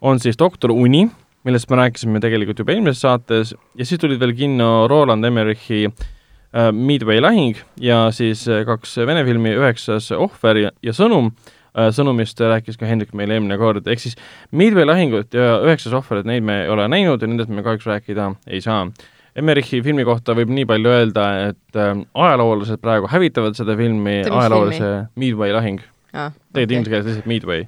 on 0.00 0.20
siis 0.22 0.38
Doktor 0.38 0.70
Uni, 0.70 1.08
millest 1.44 1.70
me 1.70 1.80
rääkisime 1.80 2.20
tegelikult 2.22 2.62
juba 2.62 2.74
eelmises 2.74 3.02
saates 3.02 3.54
ja 3.54 3.86
siis 3.86 4.00
tulid 4.00 4.20
veel 4.20 4.34
kinno 4.38 4.86
Roland 4.88 5.24
Emmerichi 5.24 5.88
äh, 5.88 6.70
Midway 6.72 7.20
lahing 7.20 7.58
ja 7.80 8.06
siis 8.14 8.46
kaks 8.66 8.96
vene 9.06 9.24
filmi, 9.26 9.56
Üheksas 9.58 10.12
ohver 10.14 10.62
ja, 10.66 10.72
ja 10.82 10.96
Sõnum. 10.96 11.34
Sõnumist 11.74 12.38
rääkis 12.38 12.76
ka 12.78 12.86
Hendrik 12.86 13.16
meile 13.18 13.34
eelmine 13.34 13.56
kord, 13.58 13.88
ehk 13.90 13.98
siis 13.98 14.12
Midway 14.54 14.86
lahingut 14.86 15.34
ja 15.34 15.56
Üheksas 15.64 15.96
ohver, 15.98 16.20
et 16.20 16.28
neid 16.30 16.44
me 16.46 16.60
ei 16.60 16.68
ole 16.70 16.84
näinud 16.86 17.18
ja 17.18 17.26
nendest 17.26 17.50
me 17.50 17.64
kahjuks 17.66 17.88
rääkida 17.90 18.28
ei 18.46 18.60
saa 18.62 18.84
Emmerichi 19.34 19.80
filmi 19.82 20.04
kohta 20.06 20.34
võib 20.38 20.50
nii 20.54 20.66
palju 20.70 20.90
öelda, 20.94 21.24
et 21.50 21.78
äh, 21.80 21.92
ajaloolased 22.14 22.78
praegu 22.82 23.08
hävitavad 23.10 23.56
seda 23.58 23.74
filmi, 23.78 24.20
ajaloolase 24.30 24.90
Midway 25.18 25.50
lahing, 25.56 25.80
aa, 26.14 26.28
tegelikult 26.54 26.76
inglise 26.78 26.92
keeles 26.94 27.08
lihtsalt 27.10 27.30
Midway, 27.32 27.64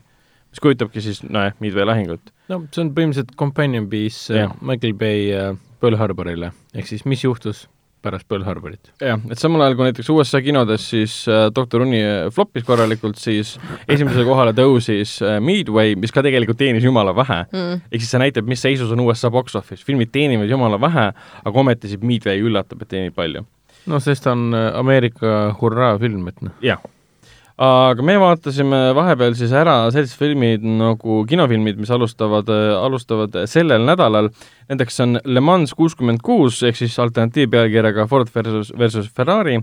mis 0.52 0.62
kujutabki 0.62 1.02
siis 1.02 1.22
nojah, 1.26 1.56
Midway 1.64 1.86
lahingut. 1.88 2.30
no 2.52 2.60
see 2.70 2.84
on 2.84 2.92
põhimõtteliselt 2.94 3.34
companion 3.40 3.88
piece 3.90 4.30
yeah. 4.34 4.52
Michael 4.62 4.94
Bay 4.94 5.32
äh, 5.34 5.56
Pearl 5.82 5.98
Harborile, 5.98 6.52
ehk 6.74 6.86
siis 6.86 7.02
mis 7.04 7.24
juhtus 7.26 7.66
pärast 8.06 8.28
Pearl 8.30 8.46
Harborit. 8.46 8.92
jah, 9.02 9.20
et 9.30 9.40
samal 9.40 9.64
ajal 9.64 9.76
kui 9.78 9.88
näiteks 9.88 10.10
USA 10.14 10.40
kinodes 10.44 10.88
siis 10.92 11.16
äh, 11.30 11.48
Doktor 11.54 11.84
Uni 11.86 12.00
äh, 12.02 12.28
flopis 12.34 12.66
korralikult, 12.66 13.18
siis 13.20 13.56
esimesele 13.88 14.26
kohale 14.28 14.54
tõusis 14.56 15.16
äh, 15.24 15.38
Midway, 15.42 15.96
mis 15.98 16.14
ka 16.14 16.24
tegelikult 16.26 16.60
teenis 16.60 16.86
jumala 16.86 17.14
vähe. 17.16 17.42
mm.. 17.50 17.84
ehk 17.90 18.04
siis 18.04 18.14
see 18.14 18.22
näitab, 18.22 18.48
mis 18.50 18.62
seisus 18.62 18.92
on 18.94 19.02
USA 19.06 19.30
box 19.34 19.58
office, 19.58 19.84
filmid 19.86 20.12
teenivad 20.14 20.50
jumala 20.50 20.80
vähe, 20.82 21.08
aga 21.44 21.64
ometi 21.64 21.92
siis 21.92 22.02
Midway 22.02 22.42
üllatab, 22.44 22.84
et 22.84 22.92
teenib 22.94 23.16
palju. 23.18 23.46
no 23.90 24.02
sest 24.02 24.26
ta 24.26 24.36
on 24.36 24.50
äh, 24.54 24.68
Ameerika 24.78 25.38
hurraa-film, 25.60 26.28
et 26.32 26.46
noh, 26.46 26.60
jah. 26.64 26.84
Aga 27.62 28.04
me 28.04 28.18
vaatasime 28.20 28.80
vahepeal 28.96 29.36
siis 29.38 29.52
ära 29.56 29.86
sellised 29.92 30.18
filmid 30.20 30.64
nagu 30.66 31.22
kinofilmid, 31.28 31.78
mis 31.80 31.92
alustavad, 31.94 32.50
alustavad 32.82 33.38
sellel 33.48 33.86
nädalal. 33.88 34.28
Nendeks 34.68 35.00
on 35.04 35.20
Le 35.24 35.40
Mans 35.40 35.72
kuuskümmend 35.76 36.20
kuus 36.24 36.60
ehk 36.66 36.76
siis 36.76 36.98
alternatiivpealkirjaga 37.00 38.06
Ford 38.10 38.32
versus, 38.34 38.72
versus 38.76 39.08
Ferrari. 39.08 39.58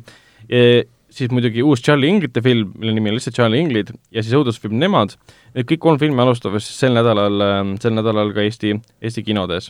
siis 1.13 1.29
muidugi 1.29 1.61
uus 1.61 1.81
Charlie 1.81 2.09
Inglite 2.09 2.41
film, 2.41 2.71
mille 2.77 2.93
nimi 2.93 3.11
on 3.11 3.15
lihtsalt 3.15 3.35
Charlie 3.35 3.61
Inglid 3.61 3.91
ja 4.11 4.23
siis 4.23 4.33
õudusfilm 4.33 4.79
Nemad. 4.81 5.13
Need 5.53 5.69
kõik 5.69 5.79
kolm 5.79 5.99
filmi 6.01 6.21
alustavad 6.21 6.61
siis 6.65 6.79
sel 6.79 6.97
nädalal, 6.97 7.77
sel 7.79 7.93
nädalal 7.93 8.33
ka 8.33 8.41
Eesti, 8.41 8.73
Eesti 9.01 9.23
kinodes 9.23 9.69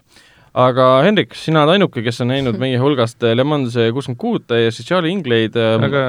aga 0.54 0.88
Hendrik, 1.02 1.34
sina 1.38 1.64
oled 1.64 1.80
ainuke, 1.80 2.04
kes 2.06 2.22
on 2.22 2.30
näinud 2.30 2.60
meie 2.62 2.78
hulgast 2.78 3.24
Le 3.26 3.46
Mans 3.48 3.74
kuuskümmend 3.74 4.20
kuute 4.22 4.60
ja 4.60 4.74
siis 4.74 4.86
Charlie 4.86 5.14
Inglaid 5.16 5.58
ähm, 5.58 5.86
aga 5.88 6.04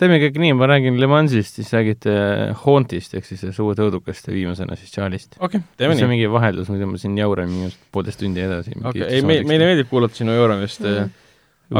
teemegi 0.00 0.30
kõik 0.30 0.38
nii, 0.40 0.54
ma 0.56 0.68
räägin 0.70 0.96
Le 1.00 1.08
Mansist, 1.10 1.58
siis 1.60 1.72
räägite 1.76 2.14
Hauntist 2.62 3.16
ehk 3.18 3.28
siis 3.28 3.42
sellest 3.44 3.60
uued 3.60 3.82
õudukast 3.84 4.30
ja 4.30 4.36
viimasena 4.36 4.78
siis 4.80 4.94
Charlie'st. 4.94 5.36
okei 5.36 5.60
okay,, 5.60 5.76
teeme 5.76 5.98
see 5.98 6.06
on 6.06 6.14
nii. 6.14 6.22
mingi 6.22 6.32
vaheldus, 6.32 6.72
muidu 6.72 6.88
ma 6.94 7.02
siin 7.02 7.20
jauran 7.20 7.52
mingi 7.52 7.76
poolteist 7.92 8.22
tundi 8.24 8.44
edasi. 8.46 8.72
okei 8.80 9.04
ei 9.04 9.20
me, 9.20 9.42
meile 9.44 9.68
meeldib 9.68 9.92
kuulata 9.92 10.16
sinu 10.16 10.32
jooramist 10.38 10.80
mm., 10.80 11.12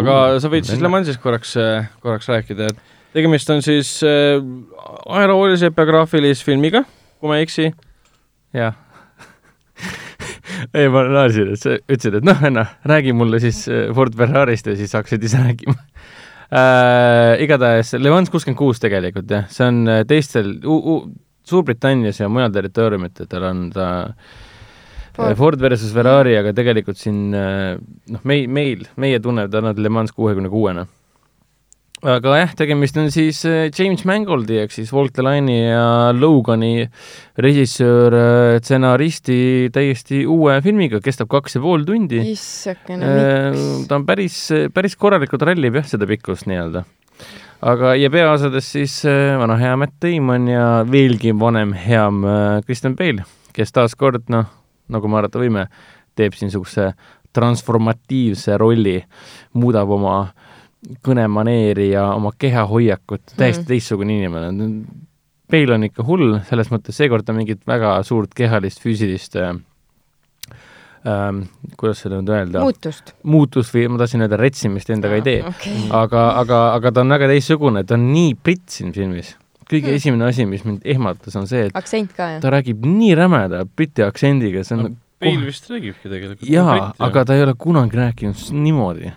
aga 0.02 0.20
sa 0.44 0.52
võid 0.52 0.68
siis 0.68 0.84
Le 0.84 0.92
Mansist 0.92 1.24
korraks, 1.24 1.56
korraks 2.04 2.28
rääkida, 2.28 2.68
et 2.68 3.16
tegemist 3.16 3.48
on 3.54 3.64
siis 3.64 3.96
äh, 4.04 4.44
ajaloolise 5.08 5.72
biograafilise 5.72 6.44
filmiga, 6.44 6.84
kui 7.16 7.32
ma 7.32 7.40
ei 7.40 7.48
eksi. 7.48 7.72
jah 8.52 8.76
ei, 10.72 10.88
ma 10.92 11.04
naersin, 11.08 11.52
et 11.54 11.62
sa 11.62 11.76
ütlesid, 11.78 12.20
et 12.20 12.26
noh, 12.26 12.40
Enna, 12.48 12.66
räägi 12.88 13.14
mulle 13.16 13.40
siis 13.42 13.64
äh, 13.68 13.88
Ford 13.96 14.14
Ferrarist 14.16 14.70
ja 14.70 14.76
siis 14.78 14.94
hakkasid 14.96 15.26
ise 15.26 15.42
rääkima 15.42 15.76
äh,. 16.54 17.42
igatahes 17.44 17.94
Le 17.98 18.12
Mans 18.14 18.32
kuuskümmend 18.32 18.58
kuus 18.58 18.82
tegelikult 18.82 19.30
jah, 19.30 19.46
see 19.52 19.68
on 19.68 19.84
äh, 19.90 20.02
teistel 20.08 20.56
Suurbritannias 21.44 22.22
ja 22.22 22.30
mujal 22.32 22.52
territooriumitidel 22.54 23.42
on 23.44 23.64
ta 23.74 23.86
Ford. 25.14 25.36
Ford 25.36 25.60
versus 25.60 25.92
Ferrari, 25.94 26.32
aga 26.38 26.54
tegelikult 26.56 26.96
siin 26.98 27.28
noh, 27.30 28.22
mei-, 28.24 28.48
meil, 28.48 28.86
meie 28.98 29.20
tunnetame 29.22 29.74
Le 29.76 29.92
Mans 29.92 30.14
kuuekümne 30.16 30.48
kuuena 30.50 30.86
aga 32.04 32.34
jah, 32.36 32.50
tegemist 32.58 32.98
on 33.00 33.08
siis 33.12 33.38
äh, 33.48 33.70
James 33.72 34.02
Mangoldi 34.08 34.58
ehk 34.60 34.74
siis 34.74 34.90
Walt 34.92 35.14
Delaini 35.16 35.56
ja 35.70 36.12
Logani 36.12 36.84
režissöör, 37.40 38.16
äh, 38.18 38.56
stsenaristi 38.60 39.70
täiesti 39.72 40.24
uue 40.28 40.58
filmiga, 40.64 41.00
kestab 41.04 41.30
kaks 41.32 41.56
ja 41.56 41.62
pool 41.64 41.86
tundi. 41.88 42.20
issakene, 42.34 43.08
miks? 43.08 43.88
ta 43.88 43.96
on 43.96 44.04
päris, 44.08 44.36
päris 44.74 44.98
korralikult 45.00 45.46
rallib 45.48 45.80
jah, 45.80 45.88
seda 45.94 46.08
pikkust 46.10 46.48
nii-öelda. 46.50 46.84
aga, 47.72 47.94
ja 47.96 48.12
peaosades 48.12 48.68
siis 48.76 49.00
vana 49.40 49.56
hea 49.60 49.74
Matt 49.80 49.96
Damon 50.04 50.52
ja 50.52 50.68
veelgi 50.84 51.32
vanem 51.40 51.72
hea 51.72 52.04
Kristen 52.68 52.98
Bale, 53.00 53.24
kes 53.56 53.72
taaskord 53.72 54.28
noh, 54.34 54.50
nagu 54.92 55.08
me 55.08 55.22
arvata 55.22 55.40
võime, 55.40 55.70
teeb 56.18 56.36
siin 56.36 56.52
niisuguse 56.52 56.92
transformatiivse 57.34 58.58
rolli, 58.60 59.00
muudab 59.56 59.90
oma 59.96 60.18
äh, 60.28 60.43
kõnemaneeri 61.04 61.90
ja 61.92 62.08
oma 62.14 62.32
kehahoiakut, 62.38 63.34
täiesti 63.36 63.64
mm. 63.64 63.68
teistsugune 63.70 64.18
inimene. 64.18 64.70
Peil 65.50 65.70
on 65.74 65.86
ikka 65.86 66.04
hull, 66.06 66.38
selles 66.48 66.70
mõttes 66.72 66.96
seekord 66.98 67.26
ta 67.26 67.34
mingit 67.36 67.62
väga 67.68 67.96
suurt 68.06 68.32
kehalist, 68.36 68.80
füüsilist 68.82 69.36
äh, 69.40 69.52
ähm, 71.08 71.44
kuidas 71.80 72.02
seda 72.04 72.18
nüüd 72.20 72.32
öelda? 72.32 72.64
muutust. 72.64 73.14
muutust 73.22 73.74
või 73.74 73.86
ma 73.92 74.00
tahtsin 74.00 74.24
öelda 74.24 74.40
retsimist 74.40 74.90
endaga 74.94 75.20
ei 75.20 75.24
tee 75.26 75.38
okay.. 75.46 75.86
aga, 75.94 76.26
aga, 76.40 76.60
aga 76.78 76.92
ta 76.94 77.04
on 77.04 77.16
väga 77.16 77.30
teistsugune, 77.30 77.84
ta 77.88 77.98
on 77.98 78.08
nii 78.12 78.34
britt 78.40 78.66
siin 78.72 78.94
filmis. 78.96 79.34
kõige 79.64 79.90
hmm. 79.90 80.00
esimene 80.00 80.28
asi, 80.30 80.48
mis 80.48 80.64
mind 80.66 80.84
ehmatas, 80.94 81.36
on 81.40 81.48
see, 81.50 81.68
et 81.68 81.76
aktsent 81.76 82.14
ka, 82.16 82.34
jah? 82.36 82.44
ta 82.44 82.52
räägib 82.54 82.86
nii 82.88 83.12
rämeda 83.20 83.64
briti 83.68 84.06
aktsendiga, 84.06 84.64
see 84.64 84.78
on 84.78 84.86
no, 84.88 84.94
Peil 85.24 85.44
vist 85.46 85.68
räägibki 85.70 86.08
tegelikult. 86.08 86.48
jaa, 86.50 86.90
aga 87.04 87.28
ta 87.28 87.36
ei 87.36 87.44
ole 87.44 87.54
kunagi 87.56 88.00
rääkinud 88.00 88.48
niimoodi 88.56 89.12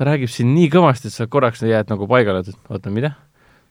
ta 0.00 0.06
räägib 0.08 0.30
siin 0.32 0.54
nii 0.56 0.70
kõvasti, 0.72 1.10
et 1.10 1.16
sa 1.18 1.26
korraks 1.28 1.60
jääd 1.66 1.90
nagu 1.92 2.06
paigale, 2.08 2.40
et 2.40 2.56
oota, 2.72 2.88
mida? 2.92 3.10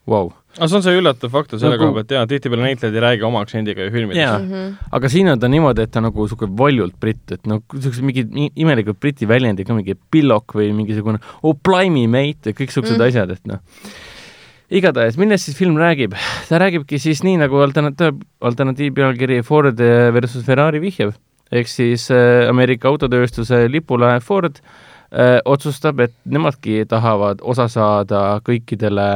Vau. 0.09 0.29
aga 0.57 0.65
see 0.69 0.77
on 0.79 0.83
see 0.85 0.93
üllatav 0.97 1.29
faktor 1.29 1.59
selle 1.61 1.75
Nagu- 1.75 1.89
koha 1.91 1.93
pealt, 1.99 2.11
jaa, 2.15 2.25
tihtipeale 2.29 2.63
näitlejad 2.65 2.95
ei 2.97 3.01
räägi 3.03 3.25
oma 3.27 3.41
aktsendiga 3.43 3.83
ju 3.85 3.91
filmides. 3.93 4.17
jaa, 4.17 4.39
Mhm. 4.39 4.71
aga 4.97 5.09
siin 5.09 5.27
on 5.29 5.39
ta 5.39 5.47
niimoodi, 5.51 5.83
et 5.85 5.91
ta 5.91 6.01
nagu 6.01 6.23
niisugune 6.25 6.55
valjult 6.57 6.95
britt, 6.99 7.31
et 7.31 7.45
noh, 7.45 7.61
niisugused 7.73 8.01
mingid 8.07 8.31
imelikud 8.55 8.97
briti 8.99 9.27
väljendid 9.29 9.67
ka, 9.67 9.73
mingi 9.77 9.93
pillock 10.11 10.53
või 10.57 10.71
mingisugune 10.73 11.19
oh 11.43 11.53
blimey 11.53 12.07
mate 12.07 12.49
ja 12.49 12.53
kõik 12.53 12.71
niisugused 12.73 12.97
Mm. 12.97 13.01
mm. 13.03 13.07
asjad, 13.07 13.31
et 13.31 13.45
noh. 13.45 13.59
igatahes, 14.71 15.17
millest 15.17 15.45
siis 15.45 15.57
film 15.57 15.77
räägib? 15.77 16.13
ta 16.49 16.57
räägibki 16.57 16.97
siis 16.99 17.21
nii, 17.23 17.37
nagu 17.37 17.57
alternatiiv, 17.61 18.19
alternatiivpealkiri 18.41 19.43
Ford 19.43 19.77
versus 20.13 20.43
Ferrari 20.45 20.79
vihjab, 20.79 21.13
ehk 21.51 21.67
siis 21.67 22.09
äh, 22.11 22.47
Ameerika 22.49 22.87
autotööstuse 22.89 23.67
lipulaev 23.69 24.21
Ford 24.25 24.57
äh, 24.57 24.88
otsustab, 25.45 25.99
et 26.05 26.13
nemadki 26.29 26.83
tahavad 26.89 27.39
osa 27.41 27.65
saada 27.67 28.19
kõikidele 28.45 29.07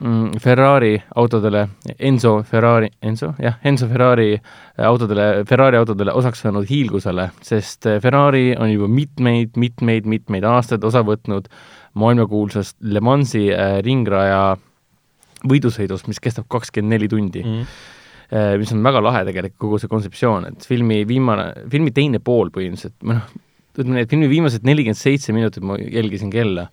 mm, 0.00 0.38
Ferrari 0.42 0.96
autodele, 1.16 1.68
Enzo 1.98 2.42
Ferrari, 2.46 2.90
Enzo, 3.02 3.32
jah, 3.42 3.58
Enzo 3.64 3.88
Ferrari 3.88 4.36
autodele, 4.76 5.44
Ferrari 5.48 5.78
autodele 5.80 6.14
osaks 6.16 6.42
saanud 6.44 6.68
hiilgusele, 6.68 7.28
sest 7.44 7.86
äh, 7.88 8.00
Ferrari 8.02 8.52
on 8.58 8.72
juba 8.72 8.88
mitmeid, 8.92 9.56
mitmeid, 9.56 10.08
mitmeid 10.08 10.46
aastaid 10.48 10.84
osa 10.84 11.02
võtnud 11.06 11.50
maailmakuulsast 11.98 12.78
Le 12.92 13.02
Mansi 13.04 13.48
äh, 13.52 13.78
ringraja 13.84 14.56
võidusõidust, 15.48 16.08
mis 16.10 16.20
kestab 16.22 16.48
kakskümmend 16.50 16.96
neli 16.96 17.08
tundi 17.10 17.44
Mm. 17.44 17.66
mm. 18.30 18.58
mis 18.60 18.72
on 18.74 18.82
väga 18.84 19.00
lahe 19.00 19.20
tegelikult, 19.24 19.58
kogu 19.62 19.78
see 19.78 19.88
kontseptsioon, 19.88 20.48
et 20.50 20.64
filmi 20.66 21.04
viimane, 21.08 21.52
filmi 21.70 21.94
teine 21.94 22.18
pool 22.20 22.50
põhimõtteliselt, 22.52 22.98
või 23.00 23.16
noh, 23.16 23.36
et 23.78 24.10
filmi 24.10 24.28
viimased 24.30 24.64
nelikümmend 24.66 24.98
seitse 24.98 25.34
minutit, 25.36 25.62
ma 25.64 25.76
jälgisin 25.78 26.32
kella, 26.32 26.68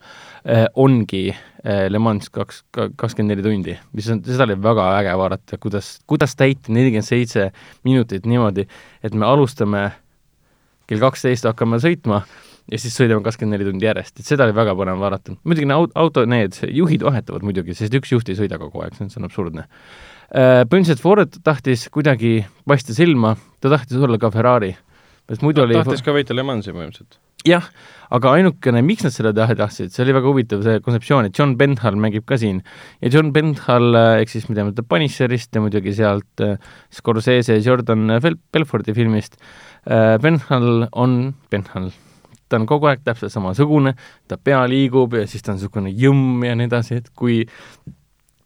ongi 0.77 1.27
eh, 1.31 1.85
Le 1.89 2.01
Mans 2.01 2.29
kaks, 2.33 2.63
kakskümmend 2.71 3.33
neli 3.33 3.45
tundi, 3.45 3.77
mis 3.97 4.09
on, 4.13 4.21
seda 4.25 4.45
oli 4.45 4.57
väga 4.61 4.87
äge 4.99 5.13
vaadata, 5.17 5.59
kuidas, 5.61 5.95
kuidas 6.09 6.35
täita 6.37 6.73
nelikümmend 6.73 7.07
seitse 7.07 7.49
minutit 7.87 8.27
niimoodi, 8.29 8.67
et 9.05 9.17
me 9.17 9.25
alustame 9.25 9.87
kell 10.85 11.01
kaksteist 11.01 11.47
hakkame 11.49 11.79
sõitma 11.81 12.21
ja 12.71 12.79
siis 12.81 12.95
sõidame 12.97 13.25
kakskümmend 13.25 13.57
neli 13.57 13.69
tundi 13.69 13.87
järjest, 13.87 14.19
et 14.19 14.27
seda 14.27 14.45
oli 14.45 14.55
väga 14.57 14.75
põnev 14.77 15.01
vaadata. 15.01 15.35
muidugi 15.43 15.69
need 15.69 15.95
auto, 15.97 16.25
need 16.29 16.57
juhid 16.69 17.05
vahetuvad 17.05 17.45
muidugi, 17.45 17.77
sest 17.77 17.93
üks 17.97 18.13
juht 18.13 18.29
ei 18.29 18.37
sõida 18.37 18.59
kogu 18.61 18.81
aeg, 18.85 18.97
see 18.97 19.05
on, 19.05 19.13
see 19.13 19.21
on 19.21 19.29
absurdne. 19.29 19.67
põhimõtteliselt 20.29 21.01
Ford 21.01 21.37
tahtis 21.45 21.87
kuidagi 21.93 22.39
paista 22.65 22.93
silma, 22.97 23.35
ta 23.61 23.73
tahtis 23.73 24.01
olla 24.01 24.17
ka 24.21 24.33
Ferrari. 24.33 24.75
Sest 25.29 25.45
muidu 25.45 25.63
oli 25.65 25.77
tahtis 25.77 26.03
ka 26.05 26.13
võita 26.15 26.35
Le 26.35 26.45
Mansi 26.45 26.73
põhimõtteliselt. 26.73 27.17
jah, 27.45 27.67
aga 28.13 28.33
ainukene, 28.39 28.81
miks 28.85 29.05
nad 29.05 29.13
seda 29.13 29.31
teha 29.35 29.57
tahtsid, 29.57 29.93
see 29.93 30.03
oli 30.05 30.15
väga 30.17 30.31
huvitav, 30.31 30.63
see 30.65 30.81
kontseptsioon, 30.85 31.29
et 31.29 31.37
John 31.37 31.55
Benthal 31.59 31.97
mängib 32.01 32.25
ka 32.29 32.39
siin. 32.41 32.61
ja 33.01 33.11
John 33.13 33.33
Benthal, 33.35 33.91
ehk 34.21 34.33
siis 34.33 34.47
me 34.49 34.57
teame 34.57 34.75
ta 34.77 34.85
Punisherist 34.85 35.55
ja 35.55 35.63
muidugi 35.63 35.93
sealt 35.97 36.45
äh, 36.45 36.57
Scorsese 36.93 37.59
Jordan 37.59 38.17
Fel-, 38.23 38.39
Belforti 38.53 38.95
filmist 38.97 39.37
äh,, 39.89 40.17
Benthal 40.21 40.87
on 40.91 41.35
Benthal. 41.51 41.91
ta 42.49 42.59
on 42.59 42.67
kogu 42.69 42.91
aeg 42.91 43.01
täpselt 43.05 43.33
samasugune, 43.33 43.95
ta 44.29 44.37
pea 44.37 44.61
liigub 44.69 45.15
ja 45.17 45.25
siis 45.29 45.41
ta 45.41 45.53
on 45.53 45.57
niisugune 45.57 45.93
jõmm 45.93 46.43
ja 46.45 46.53
nii 46.57 46.69
edasi, 46.69 47.01
et 47.01 47.09
kui 47.17 47.41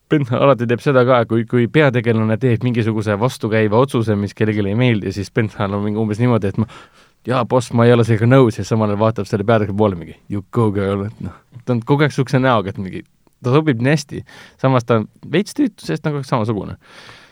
Benthal 0.09 0.41
alati 0.45 0.65
teeb 0.69 0.81
seda 0.83 1.03
ka, 1.05 1.21
kui, 1.29 1.45
kui 1.49 1.67
peategelane 1.71 2.37
teeb 2.41 2.65
mingisuguse 2.65 3.17
vastukäiva 3.21 3.77
otsuse, 3.83 4.17
mis 4.17 4.33
kellelegi 4.37 4.65
ei 4.71 4.79
meeldi, 4.79 5.13
siis 5.13 5.29
Benthal 5.33 5.77
on 5.77 5.85
mingi 5.85 6.01
umbes 6.01 6.21
niimoodi, 6.21 6.49
et 6.49 6.57
ma 6.61 6.67
jaa, 7.27 7.43
boss, 7.45 7.73
ma 7.75 7.85
ei 7.85 7.93
ole 7.93 8.05
sellega 8.07 8.29
nõus 8.29 8.59
ja 8.59 8.65
samal 8.67 8.89
ajal 8.89 9.03
vaatab 9.03 9.29
selle 9.29 9.45
peategelase 9.47 9.77
poole 9.77 9.99
mingi 9.99 10.17
you 10.31 10.43
go 10.55 10.69
girl, 10.75 11.05
et 11.09 11.23
noh, 11.23 11.37
ta 11.65 11.75
on 11.75 11.85
kogu 11.85 12.05
aeg 12.05 12.13
niisuguse 12.13 12.41
näoga, 12.41 12.73
et 12.73 12.81
mingi, 12.81 13.03
ta 13.43 13.53
sobib 13.53 13.85
nii 13.85 13.95
hästi. 13.95 14.25
samas 14.61 14.87
ta 14.87 15.01
on 15.01 15.07
veits 15.31 15.55
tüütu, 15.57 15.85
sest 15.85 16.07
nagu 16.07 16.23
samasugune. 16.25 16.77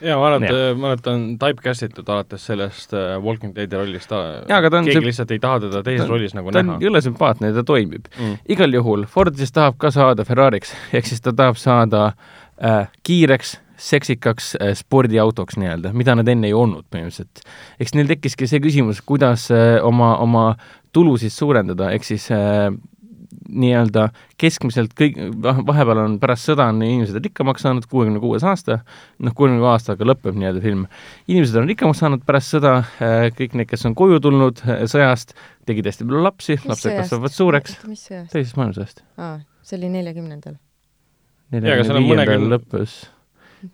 jaa, 0.04 0.20
ma 0.20 0.30
mäletan, 0.36 0.78
ma 0.78 0.92
mäletan 0.92 1.28
typecast 1.42 1.88
itud 1.88 2.10
alates 2.14 2.46
sellest 2.52 2.94
uh, 2.94 3.18
Walking 3.24 3.56
Deadi 3.56 3.80
rollist. 3.80 4.12
Ta 4.12 4.44
on 4.46 4.86
keegi 4.86 5.00
see- 5.00 5.08
lihtsalt 5.10 5.34
ei 5.34 5.42
taha 5.44 5.64
teda 5.66 5.84
teises 5.84 6.06
ta- 6.06 6.12
rollis 6.14 6.36
nagu 6.38 6.54
ta 6.54 6.64
näha 6.64 6.78
on 6.78 6.90
jõle 6.90 7.02
sümpaatne 7.02 7.52
ja 7.52 7.58
ta 7.58 7.66
toimib 7.68 8.12
mm.. 8.14 8.42
igal 8.54 8.78
juhul 8.78 9.08
Ford 9.10 9.40
siis 9.40 9.56
tahab 9.56 9.80
ka 9.82 9.92
saada 9.96 10.28
Ferrari'ks, 10.28 10.76
ehk 10.94 11.10
siis 11.10 11.24
ta 11.26 11.34
tahab 11.34 11.58
saada 11.58 12.12
äh, 12.12 12.47
kiireks, 13.06 13.58
seksikaks 13.78 14.56
äh, 14.58 14.74
spordiautoks 14.78 15.58
nii-öelda, 15.62 15.94
mida 15.94 16.16
nad 16.18 16.28
enne 16.32 16.50
ei 16.50 16.56
olnud 16.58 16.88
põhimõtteliselt. 16.90 17.44
eks 17.80 17.94
neil 17.94 18.10
tekkiski 18.10 18.50
see 18.50 18.62
küsimus, 18.64 19.04
kuidas 19.06 19.48
äh, 19.54 19.78
oma, 19.86 20.16
oma 20.24 20.46
tulusid 20.96 21.34
suurendada, 21.34 21.92
ehk 21.94 22.08
siis 22.08 22.30
äh, 22.34 22.72
nii-öelda 23.48 24.10
keskmiselt 24.42 24.94
kõik, 24.98 25.18
vahepeal 25.44 26.02
on 26.02 26.18
pärast 26.20 26.50
sõda 26.50 26.68
on 26.72 26.82
inimesed 26.84 27.20
rikkamaks 27.24 27.64
saanud, 27.64 27.86
kuuekümne 27.90 28.20
kuues 28.24 28.44
aasta, 28.48 28.80
noh, 29.24 29.36
kuuekümne 29.38 29.62
kuue 29.62 29.72
aastaga 29.72 30.08
lõpeb 30.08 30.38
nii-öelda 30.40 30.64
film. 30.64 30.86
inimesed 31.28 31.62
on 31.62 31.70
rikkamaks 31.70 32.02
saanud 32.04 32.26
pärast 32.28 32.56
sõda, 32.56 32.80
kõik 33.38 33.58
need, 33.60 33.70
kes 33.70 33.86
on 33.90 33.96
koju 34.00 34.20
tulnud 34.24 34.64
äh, 34.66 34.86
sõjast, 34.90 35.36
tegid 35.70 35.90
hästi 35.92 36.08
palju 36.08 36.24
lapsi, 36.26 36.60
lapsed 36.66 36.98
kasvavad 36.98 37.36
suureks 37.36 37.78
teisest 38.34 38.58
maailmasõjast. 38.58 39.04
aa, 39.22 39.38
see 39.62 39.78
oli 39.80 39.94
neljakümnendal. 40.00 40.58
Jaa, 40.58 40.64
aga 40.64 40.64
seal 40.64 40.64
on 40.64 40.66
neljakümne 41.54 42.02
viiendal 42.04 42.50
lõpus. 42.56 42.98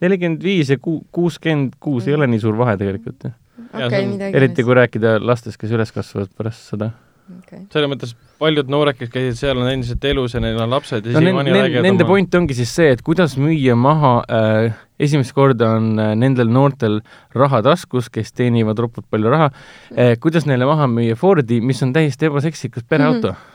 nelikümmend 0.01 0.43
viis 0.43 0.73
ja 0.73 0.79
ku-, 0.81 1.01
kuuskümmend 1.15 1.77
kuus 1.83 2.07
ei 2.07 2.17
ole 2.17 2.27
nii 2.31 2.43
suur 2.43 2.57
vahe 2.59 2.75
tegelikult, 2.79 3.29
on- 3.29 4.13
midagi. 4.13 4.37
eriti 4.37 4.65
kui 4.65 4.77
rääkida 4.79 5.17
lastest, 5.21 5.59
kes 5.61 5.73
üles 5.75 5.91
kasvavad 5.95 6.31
pärast 6.37 6.69
sõda. 6.73 6.91
okay.. 7.39 7.65
selles 7.73 7.91
mõttes 7.91 8.15
paljud 8.43 8.71
noored, 8.71 8.97
kes 8.99 9.11
käisid 9.11 9.39
seal, 9.39 9.59
on 9.61 9.69
endiselt 9.71 10.03
elus 10.05 10.35
ja 10.35 10.41
neil 10.43 10.59
on 10.59 10.73
lapsed 10.73 11.05
ja 11.07 11.13
no 11.15 11.21
siiamaani 11.23 11.49
nende, 11.51 11.61
räägivad 11.61 11.87
nende 11.87 12.03
oma- 12.03 12.13
point 12.13 12.35
ongi 12.39 12.57
siis 12.57 12.73
see, 12.75 12.89
et 12.95 13.03
kuidas 13.05 13.37
müüa 13.39 13.77
maha 13.79 14.13
äh,, 14.27 14.75
esimest 14.99 15.33
korda 15.35 15.73
on 15.77 15.93
äh, 15.99 16.11
nendel 16.19 16.51
noortel 16.51 16.99
raha 17.35 17.63
taskus, 17.65 18.11
kes 18.13 18.35
teenivad 18.35 18.79
ropult 18.83 19.07
palju 19.11 19.31
raha 19.33 19.49
äh,, 19.95 20.13
kuidas 20.19 20.47
neile 20.49 20.67
maha 20.69 20.89
müüa 20.91 21.17
Fordi, 21.19 21.61
mis 21.63 21.81
on 21.85 21.95
täiesti 21.95 22.29
ebaseksikas 22.29 22.85
pereauto 22.89 23.31
mm. 23.31 23.33
-hmm. 23.33 23.52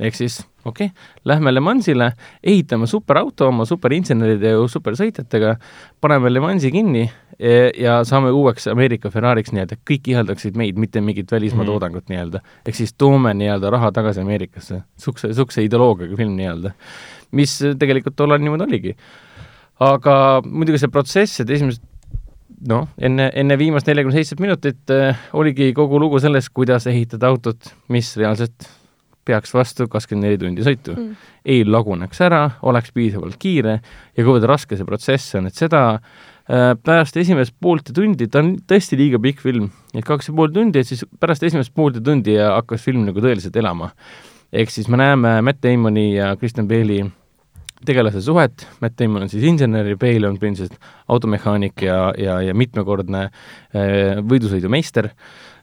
Ehk 0.00 0.16
siis 0.16 0.40
okei 0.64 0.90
okay,, 0.90 1.08
lähme 1.24 1.52
Le 1.54 1.60
Mansile, 1.60 2.12
ehitame 2.44 2.88
superauto 2.90 3.48
oma 3.48 3.66
superinseneride 3.68 4.54
ja 4.54 4.62
supersõitjatega, 4.68 5.54
paneme 6.00 6.32
Le 6.32 6.40
Mansi 6.40 6.72
kinni 6.72 7.04
ja, 7.04 7.70
ja 7.76 7.98
saame 8.08 8.32
uueks 8.34 8.68
Ameerika 8.72 9.12
Ferrari'ks 9.12 9.52
nii-öelda, 9.52 9.78
kõik 9.88 10.10
ihaldaksid 10.12 10.56
meid, 10.56 10.80
mitte 10.80 11.00
mingit 11.04 11.32
välismaa 11.32 11.64
Mhm. 11.64 11.72
toodangut 11.72 12.08
nii-öelda. 12.08 12.40
ehk 12.66 12.74
siis 12.74 12.92
toome 12.94 13.34
nii-öelda 13.34 13.70
raha 13.70 13.92
tagasi 13.92 14.20
Ameerikasse, 14.20 14.82
sihukese, 14.96 15.34
sihukese 15.34 15.64
ideoloogiaga 15.64 16.16
film 16.16 16.36
nii-öelda 16.36 16.74
mis 17.36 17.56
tegelikult 17.78 18.16
tollal 18.18 18.42
niimoodi 18.42 18.66
oligi. 18.66 18.96
aga 19.80 20.42
muidugi 20.44 20.82
see 20.82 20.92
protsess, 20.92 21.40
et 21.40 21.50
esimesed 21.56 21.80
noh, 22.68 22.84
enne, 23.00 23.30
enne 23.40 23.56
viimast 23.56 23.86
neljakümne 23.88 24.18
seitset 24.18 24.42
minutit 24.44 24.92
äh, 24.92 25.16
oligi 25.32 25.70
kogu 25.76 26.00
lugu 26.02 26.20
sellest, 26.20 26.52
kuidas 26.52 26.84
ehitada 26.90 27.30
autot, 27.30 27.70
mis 27.88 28.12
reaalselt 28.20 28.68
peaks 29.30 29.54
vastu 29.54 29.86
kakskümmend 29.90 30.28
neli 30.28 30.40
tundi 30.40 30.66
sõitu 30.66 30.96
mm.. 30.96 31.30
ei 31.54 31.62
laguneks 31.66 32.20
ära, 32.26 32.42
oleks 32.66 32.92
piisavalt 32.96 33.38
kiire 33.40 33.78
ja 33.80 34.24
kuivõrd 34.24 34.48
raske 34.50 34.78
see 34.78 34.88
protsess 34.88 35.38
on, 35.38 35.48
et 35.50 35.58
seda 35.58 35.84
äh, 35.96 36.72
pärast 36.78 37.16
esimest 37.20 37.56
poolt 37.62 37.92
tundi, 37.96 38.28
ta 38.28 38.42
on 38.44 38.56
tõesti 38.68 38.98
liiga 39.00 39.22
pikk 39.22 39.44
film, 39.44 39.70
et 39.94 40.06
kaks 40.06 40.30
ja 40.30 40.36
pool 40.36 40.52
tundi, 40.54 40.82
et 40.82 40.90
siis 40.90 41.06
pärast 41.22 41.46
esimest 41.46 41.74
poolt 41.74 42.02
tundi 42.04 42.36
hakkas 42.40 42.84
film 42.86 43.06
nagu 43.08 43.22
tõeliselt 43.22 43.56
elama. 43.56 43.94
ehk 44.52 44.70
siis 44.74 44.88
me 44.90 45.00
näeme 45.00 45.40
Matt 45.46 45.62
Damoni 45.62 46.12
ja 46.16 46.34
Kristen 46.36 46.68
Bale'i 46.68 47.06
tegelase 47.84 48.20
suhet, 48.20 48.66
Matt 48.80 48.98
Damon 48.98 49.24
on 49.24 49.30
siis 49.32 49.44
insener 49.48 49.86
ja 49.88 49.96
Bale 50.00 50.28
on 50.28 50.36
põhimõtteliselt 50.40 50.76
automehaanik 51.08 51.84
ja, 51.86 52.00
ja, 52.18 52.40
ja 52.44 52.56
mitmekordne 52.56 53.26
äh, 53.26 54.20
võidusõidumeister, 54.20 55.10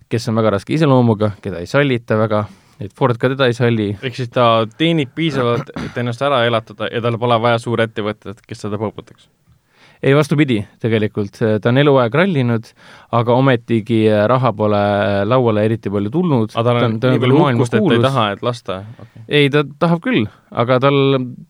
kes 0.10 0.30
on 0.32 0.40
väga 0.40 0.56
raske 0.58 0.74
iseloomuga, 0.74 1.36
keda 1.44 1.62
ei 1.62 1.70
sallita 1.70 2.18
väga, 2.20 2.46
et 2.82 2.94
Ford 2.98 3.18
ka 3.20 3.32
teda 3.34 3.50
ei 3.50 3.58
salli, 3.58 3.90
ehk 3.98 4.20
siis 4.20 4.30
ta 4.34 4.68
teenib 4.78 5.16
piisavalt, 5.18 5.74
et 5.82 5.98
ennast 5.98 6.22
ära 6.26 6.44
elatada 6.48 6.92
ja 6.92 7.02
tal 7.04 7.20
pole 7.22 7.40
vaja 7.42 7.60
suurettevõtet, 7.62 8.44
kes 8.48 8.66
seda 8.66 8.80
põputaks. 8.82 9.30
ei 10.04 10.14
vastupidi, 10.14 10.60
tegelikult 10.84 11.40
ta 11.42 11.72
on 11.72 11.82
eluaeg 11.82 12.14
rallinud, 12.14 12.70
aga 13.18 13.38
ometigi 13.42 14.04
raha 14.30 14.52
pole 14.54 14.84
lauale 15.26 15.66
eriti 15.66 15.90
palju 15.94 16.14
tulnud. 16.14 16.54
aga 16.54 16.68
tal 16.68 16.84
on 16.90 17.00
nii 17.02 17.24
palju 17.26 17.42
uhkust, 17.42 17.80
et 17.80 17.88
ta 17.88 17.98
ei 17.98 18.06
taha, 18.06 18.30
et 18.36 18.46
lasta 18.46 18.80
okay.. 19.02 19.26
ei, 19.28 19.50
ta 19.54 19.66
tahab 19.80 20.04
küll, 20.06 20.30
aga 20.52 20.80
tal 20.86 21.02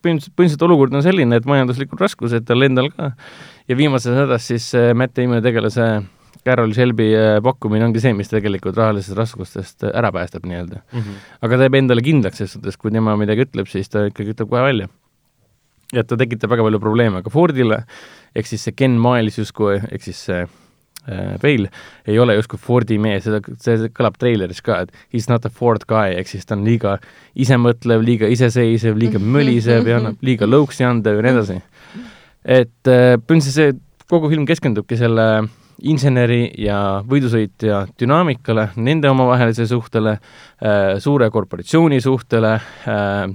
põhimõtteliselt, 0.03 0.67
olukord 0.69 0.95
on 0.95 1.05
selline, 1.05 1.41
et 1.41 1.49
majanduslikud 1.49 2.07
raskused 2.07 2.47
tal 2.47 2.63
endal 2.69 2.91
ka 2.95 3.11
ja 3.67 3.78
viimases 3.78 4.15
hädas 4.15 4.47
siis 4.47 4.69
äh, 4.75 4.93
Matt 4.95 5.17
Damoni 5.17 5.43
tegelase 5.43 5.89
Carol 6.45 6.73
Shelby 6.75 7.07
äh, 7.15 7.39
pakkumine 7.43 7.88
ongi 7.88 8.01
see, 8.03 8.13
mis 8.17 8.31
tegelikult 8.31 8.77
rahalisest 8.77 9.17
raskustest 9.17 9.88
äh, 9.88 9.95
ära 9.97 10.11
päästab 10.15 10.45
nii-öelda. 10.47 10.83
Mm 10.91 10.99
-hmm. 11.01 11.25
aga 11.47 11.57
teeb 11.63 11.79
endale 11.79 12.03
kindlaks 12.05 12.38
selles 12.41 12.55
suhtes, 12.57 12.77
kui 12.77 12.91
tema 12.91 13.15
midagi 13.17 13.47
ütleb, 13.47 13.67
siis 13.71 13.89
ta 13.89 14.07
ikkagi 14.11 14.35
ütleb 14.35 14.49
kohe 14.49 14.63
välja. 14.63 14.88
ja 15.93 16.03
ta 16.03 16.17
tekitab 16.17 16.51
väga 16.51 16.63
palju 16.63 16.79
probleeme 16.79 17.23
ka 17.23 17.29
Fordile, 17.29 17.83
ehk 18.35 18.47
siis 18.47 18.63
see 18.63 18.73
Ken 18.75 18.99
Miles 18.99 19.38
justkui, 19.38 19.79
ehk 19.91 20.03
siis 20.03 20.25
see 20.25 20.41
äh, 20.43 21.38
Bale 21.41 21.69
ei 22.07 22.19
ole 22.19 22.35
justkui 22.35 22.59
Fordi 22.59 22.97
mees, 22.97 23.23
seda, 23.23 23.39
see 23.59 23.88
kõlab 23.88 24.17
treileris 24.19 24.61
ka, 24.61 24.81
et 24.81 24.91
he's 25.13 25.29
not 25.29 25.45
a 25.45 25.49
Ford 25.49 25.85
guy, 25.88 26.17
ehk 26.19 26.27
siis 26.27 26.45
ta 26.45 26.55
on 26.55 26.65
liiga 26.65 26.97
isemõtlev, 27.35 28.03
liiga 28.03 28.27
iseseisev, 28.27 28.97
liiga 28.97 29.19
mölisev 29.35 29.88
ja 29.88 29.97
annab 30.01 30.17
liiga 30.21 30.45
lõuksi 30.45 30.83
andev 30.83 31.21
ja 31.21 31.21
nii 31.21 31.31
edasi. 31.31 31.61
et 32.43 32.91
äh, 32.91 33.15
põhimõtteliselt 33.15 33.53
see 33.53 33.79
kogu 34.07 34.29
film 34.31 34.45
keskendubki 34.47 34.97
selle 34.99 35.47
inseneri 35.86 36.47
ja 36.61 37.03
võidusõitja 37.07 37.86
dünaamikale, 37.99 38.71
nende 38.82 39.09
omavahelisele 39.11 39.69
suhtele 39.69 40.17
äh,, 40.17 40.97
suure 41.03 41.30
korporatsiooni 41.34 41.99
suhtele 42.01 42.53
äh,, 42.57 43.25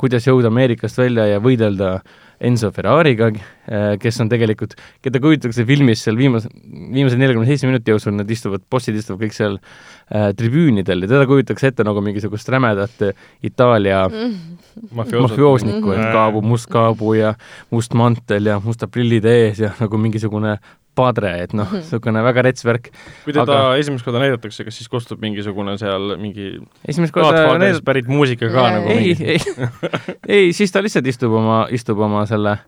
kuidas 0.00 0.26
jõuda 0.28 0.50
Ameerikast 0.52 0.98
välja 1.00 1.26
ja 1.28 1.40
võidelda 1.42 1.98
Enzo 2.40 2.70
Ferrari'ga 2.72 3.28
äh,, 3.34 3.96
kes 4.00 4.20
on 4.22 4.30
tegelikult, 4.30 4.76
keda 5.04 5.20
kujutatakse 5.20 5.66
filmis 5.68 6.04
seal 6.06 6.16
viimase, 6.16 6.48
viimase 6.64 7.18
neljakümne 7.20 7.48
seitsme 7.50 7.72
minuti 7.72 7.92
jooksul, 7.92 8.14
nad 8.16 8.30
istuvad, 8.32 8.64
bossid 8.70 8.96
istuvad 8.96 9.26
kõik 9.26 9.36
seal 9.36 9.58
äh, 9.58 10.30
tribüünidel 10.38 11.04
ja 11.04 11.10
teda 11.10 11.26
kujutatakse 11.28 11.72
ette 11.72 11.86
nagu 11.86 12.00
mingisugust 12.06 12.48
rämedat 12.54 13.02
Itaalia 13.44 14.06
mafioosnikku, 14.96 15.92
et 15.92 16.06
kaabu, 16.14 16.40
must 16.46 16.70
kaabu 16.70 17.16
ja 17.18 17.34
must 17.74 17.98
mantel 17.98 18.48
ja 18.54 18.60
mustad 18.64 18.94
prillid 18.94 19.26
ees 19.28 19.60
ja 19.66 19.74
nagu 19.82 20.00
mingisugune 20.00 20.56
padre, 21.00 21.32
et 21.44 21.54
noh, 21.56 21.68
niisugune 21.74 22.22
väga 22.24 22.44
rets 22.46 22.66
värk. 22.66 22.90
kui 23.24 23.34
teda 23.34 23.44
Aga- 23.46 23.78
esimest 23.80 24.06
korda 24.06 24.22
näidatakse, 24.22 24.66
kas 24.66 24.76
siis 24.80 24.90
kostub 24.92 25.22
mingisugune 25.24 25.76
seal 25.80 26.16
mingi 26.20 26.52
esimest 26.88 27.14
korda 27.16 27.46
need... 27.60 27.80
pärit 27.86 28.10
muusika 28.10 28.50
ka 28.50 28.66
Jaa, 28.66 28.74
nagu 28.78 28.92
ei, 28.92 29.14
ei, 29.36 29.40
ei, 30.36 30.52
siis 30.56 30.74
ta 30.74 30.82
lihtsalt 30.84 31.08
istub 31.10 31.34
oma, 31.40 31.62
istub 31.74 32.00
oma 32.06 32.26
selle 32.30 32.58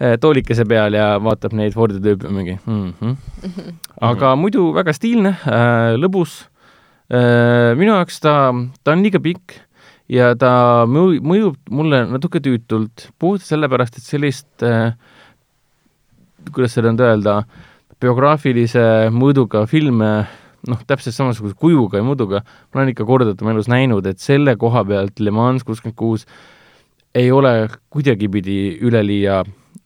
eh, 0.00 0.16
toolikese 0.20 0.66
peal 0.68 0.96
ja 0.96 1.14
vaatab 1.22 1.54
neid 1.58 1.76
Fordi 1.76 2.00
tüüpe 2.02 2.32
mingi 2.32 2.56
mm. 2.64 2.94
-hmm. 3.00 3.78
aga 4.00 4.34
muidu 4.40 4.72
väga 4.76 4.96
stiilne 4.96 5.36
äh,, 5.44 5.94
lõbus 6.00 6.42
äh,. 7.12 7.76
minu 7.78 7.94
jaoks 7.94 8.20
ta, 8.24 8.50
ta 8.82 8.96
on 8.96 9.06
liiga 9.06 9.22
pikk 9.22 9.60
ja 10.10 10.34
ta 10.36 10.84
mõju- 10.88 11.22
mõjub 11.24 11.56
mulle 11.72 12.04
natuke 12.10 12.40
tüütult, 12.44 13.08
puhtalt 13.18 13.46
sellepärast, 13.46 13.98
et 13.98 14.06
sellist 14.06 14.64
äh, 14.66 14.94
kuidas 16.52 16.76
seda 16.76 16.92
nüüd 16.92 17.04
öelda, 17.04 17.42
biograafilise 18.02 18.84
mõõduga 19.14 19.64
filme 19.70 20.10
noh, 20.68 20.80
täpselt 20.88 21.16
samasuguse 21.16 21.56
kujuga 21.60 22.00
ja 22.00 22.06
mõõduga 22.06 22.42
ma 22.44 22.80
olen 22.80 22.92
ikka 22.92 23.06
korduvalt 23.08 23.42
oma 23.42 23.54
elus 23.54 23.70
näinud, 23.70 24.06
et 24.08 24.22
selle 24.22 24.56
koha 24.60 24.84
pealt 24.88 25.20
Le 25.20 25.32
Mans 25.34 25.64
kuuskümmend 25.66 25.96
kuus 25.98 26.26
ei 27.14 27.30
ole 27.32 27.68
kuidagipidi 27.94 28.78
üleliia 28.82 29.42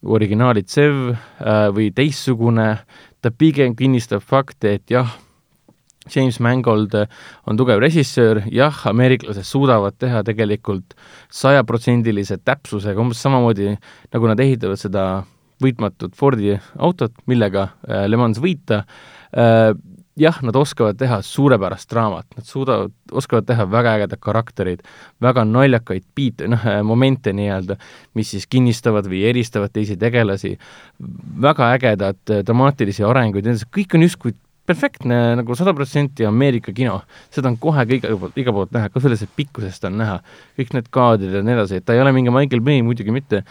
originaalitsev 0.06 0.98
äh, 1.11 1.68
või 1.74 1.90
teistsugune, 1.94 2.68
ta 3.20 3.32
pigem 3.34 3.74
kinnistab 3.76 4.22
fakte, 4.24 4.78
et 4.78 4.92
jah, 4.92 5.16
James 6.09 6.38
Mangold 6.40 6.94
on 7.44 7.59
tugev 7.59 7.82
režissöör, 7.82 8.46
jah, 8.52 8.76
ameeriklased 8.88 9.44
suudavad 9.44 9.98
teha 10.00 10.22
tegelikult 10.24 10.94
sajaprotsendilise 11.34 12.38
täpsusega 12.40 13.02
umbes 13.02 13.20
samamoodi, 13.20 13.74
nagu 14.14 14.30
nad 14.30 14.40
ehitavad 14.40 14.80
seda 14.80 15.04
võitmatut 15.62 16.16
Fordi 16.18 16.56
autot, 16.76 17.14
millega 17.30 17.70
äh, 17.88 18.06
Le 18.09 18.20
Mans 18.20 18.40
võita. 18.42 18.84
Äh,, 19.32 19.72
jah, 20.18 20.38
nad 20.42 20.56
oskavad 20.59 20.98
teha 20.98 21.20
suurepärast 21.22 21.90
draamat, 21.92 22.26
nad 22.36 22.46
suudavad, 22.46 22.92
oskavad 23.14 23.46
teha 23.46 23.66
väga 23.70 23.94
ägedaid 23.98 24.22
karaktereid, 24.24 24.82
väga 25.22 25.44
naljakaid 25.46 26.06
biite, 26.18 26.48
noh, 26.50 26.64
momente 26.86 27.32
nii-öelda, 27.36 27.78
mis 28.18 28.32
siis 28.34 28.48
kinnistavad 28.50 29.06
või 29.11 29.22
eristavad 29.30 29.70
teisi 29.74 29.98
tegelasi, 30.00 30.56
väga 31.46 31.72
ägedad 31.76 32.34
äh, 32.34 32.42
dramaatilisi 32.46 33.06
arenguid, 33.06 33.48
kõik 33.74 33.94
on 33.94 34.06
justkui 34.09 34.34
perfektne 34.68 35.18
nagu 35.38 35.56
sada 35.56 35.72
protsenti 35.76 36.26
Ameerika 36.28 36.74
kino, 36.76 36.98
seda 37.32 37.48
on 37.52 37.56
kohe 37.61 37.84
iga 37.96 38.12
poolt, 38.20 38.36
iga 38.40 38.52
poolt 38.54 38.74
näha, 38.74 38.90
ka 38.92 39.00
sellest 39.00 39.30
pikkusest 39.38 39.86
on 39.88 39.96
näha, 40.02 40.18
kõik 40.59 40.74
need 40.76 40.90
kaadrid 40.94 41.38
ja 41.38 41.44
nii 41.44 41.56
edasi, 41.56 41.80
et 41.80 41.86
ta 41.88 41.96
ei 41.96 42.02
ole 42.02 42.12
mingi 42.16 42.34
Michael 42.34 42.64
Bay 42.64 42.82
muidugi 42.84 43.14
mitte, 43.14 43.44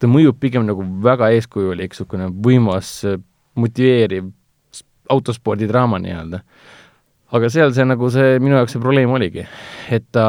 ta 0.00 0.08
mõjub 0.10 0.38
pigem 0.40 0.66
nagu 0.68 0.84
väga 1.04 1.30
eeskujulik, 1.36 1.92
niisugune 1.92 2.30
võimas, 2.44 2.92
motiveeriv 3.60 4.30
autospordidraama 5.10 6.00
nii-öelda. 6.02 6.40
aga 7.30 7.50
seal 7.52 7.70
see 7.74 7.84
nagu 7.86 8.08
see, 8.10 8.38
minu 8.42 8.56
jaoks 8.58 8.74
see 8.74 8.82
probleem 8.82 9.12
oligi, 9.14 9.44
et 9.94 10.06
ta 10.14 10.24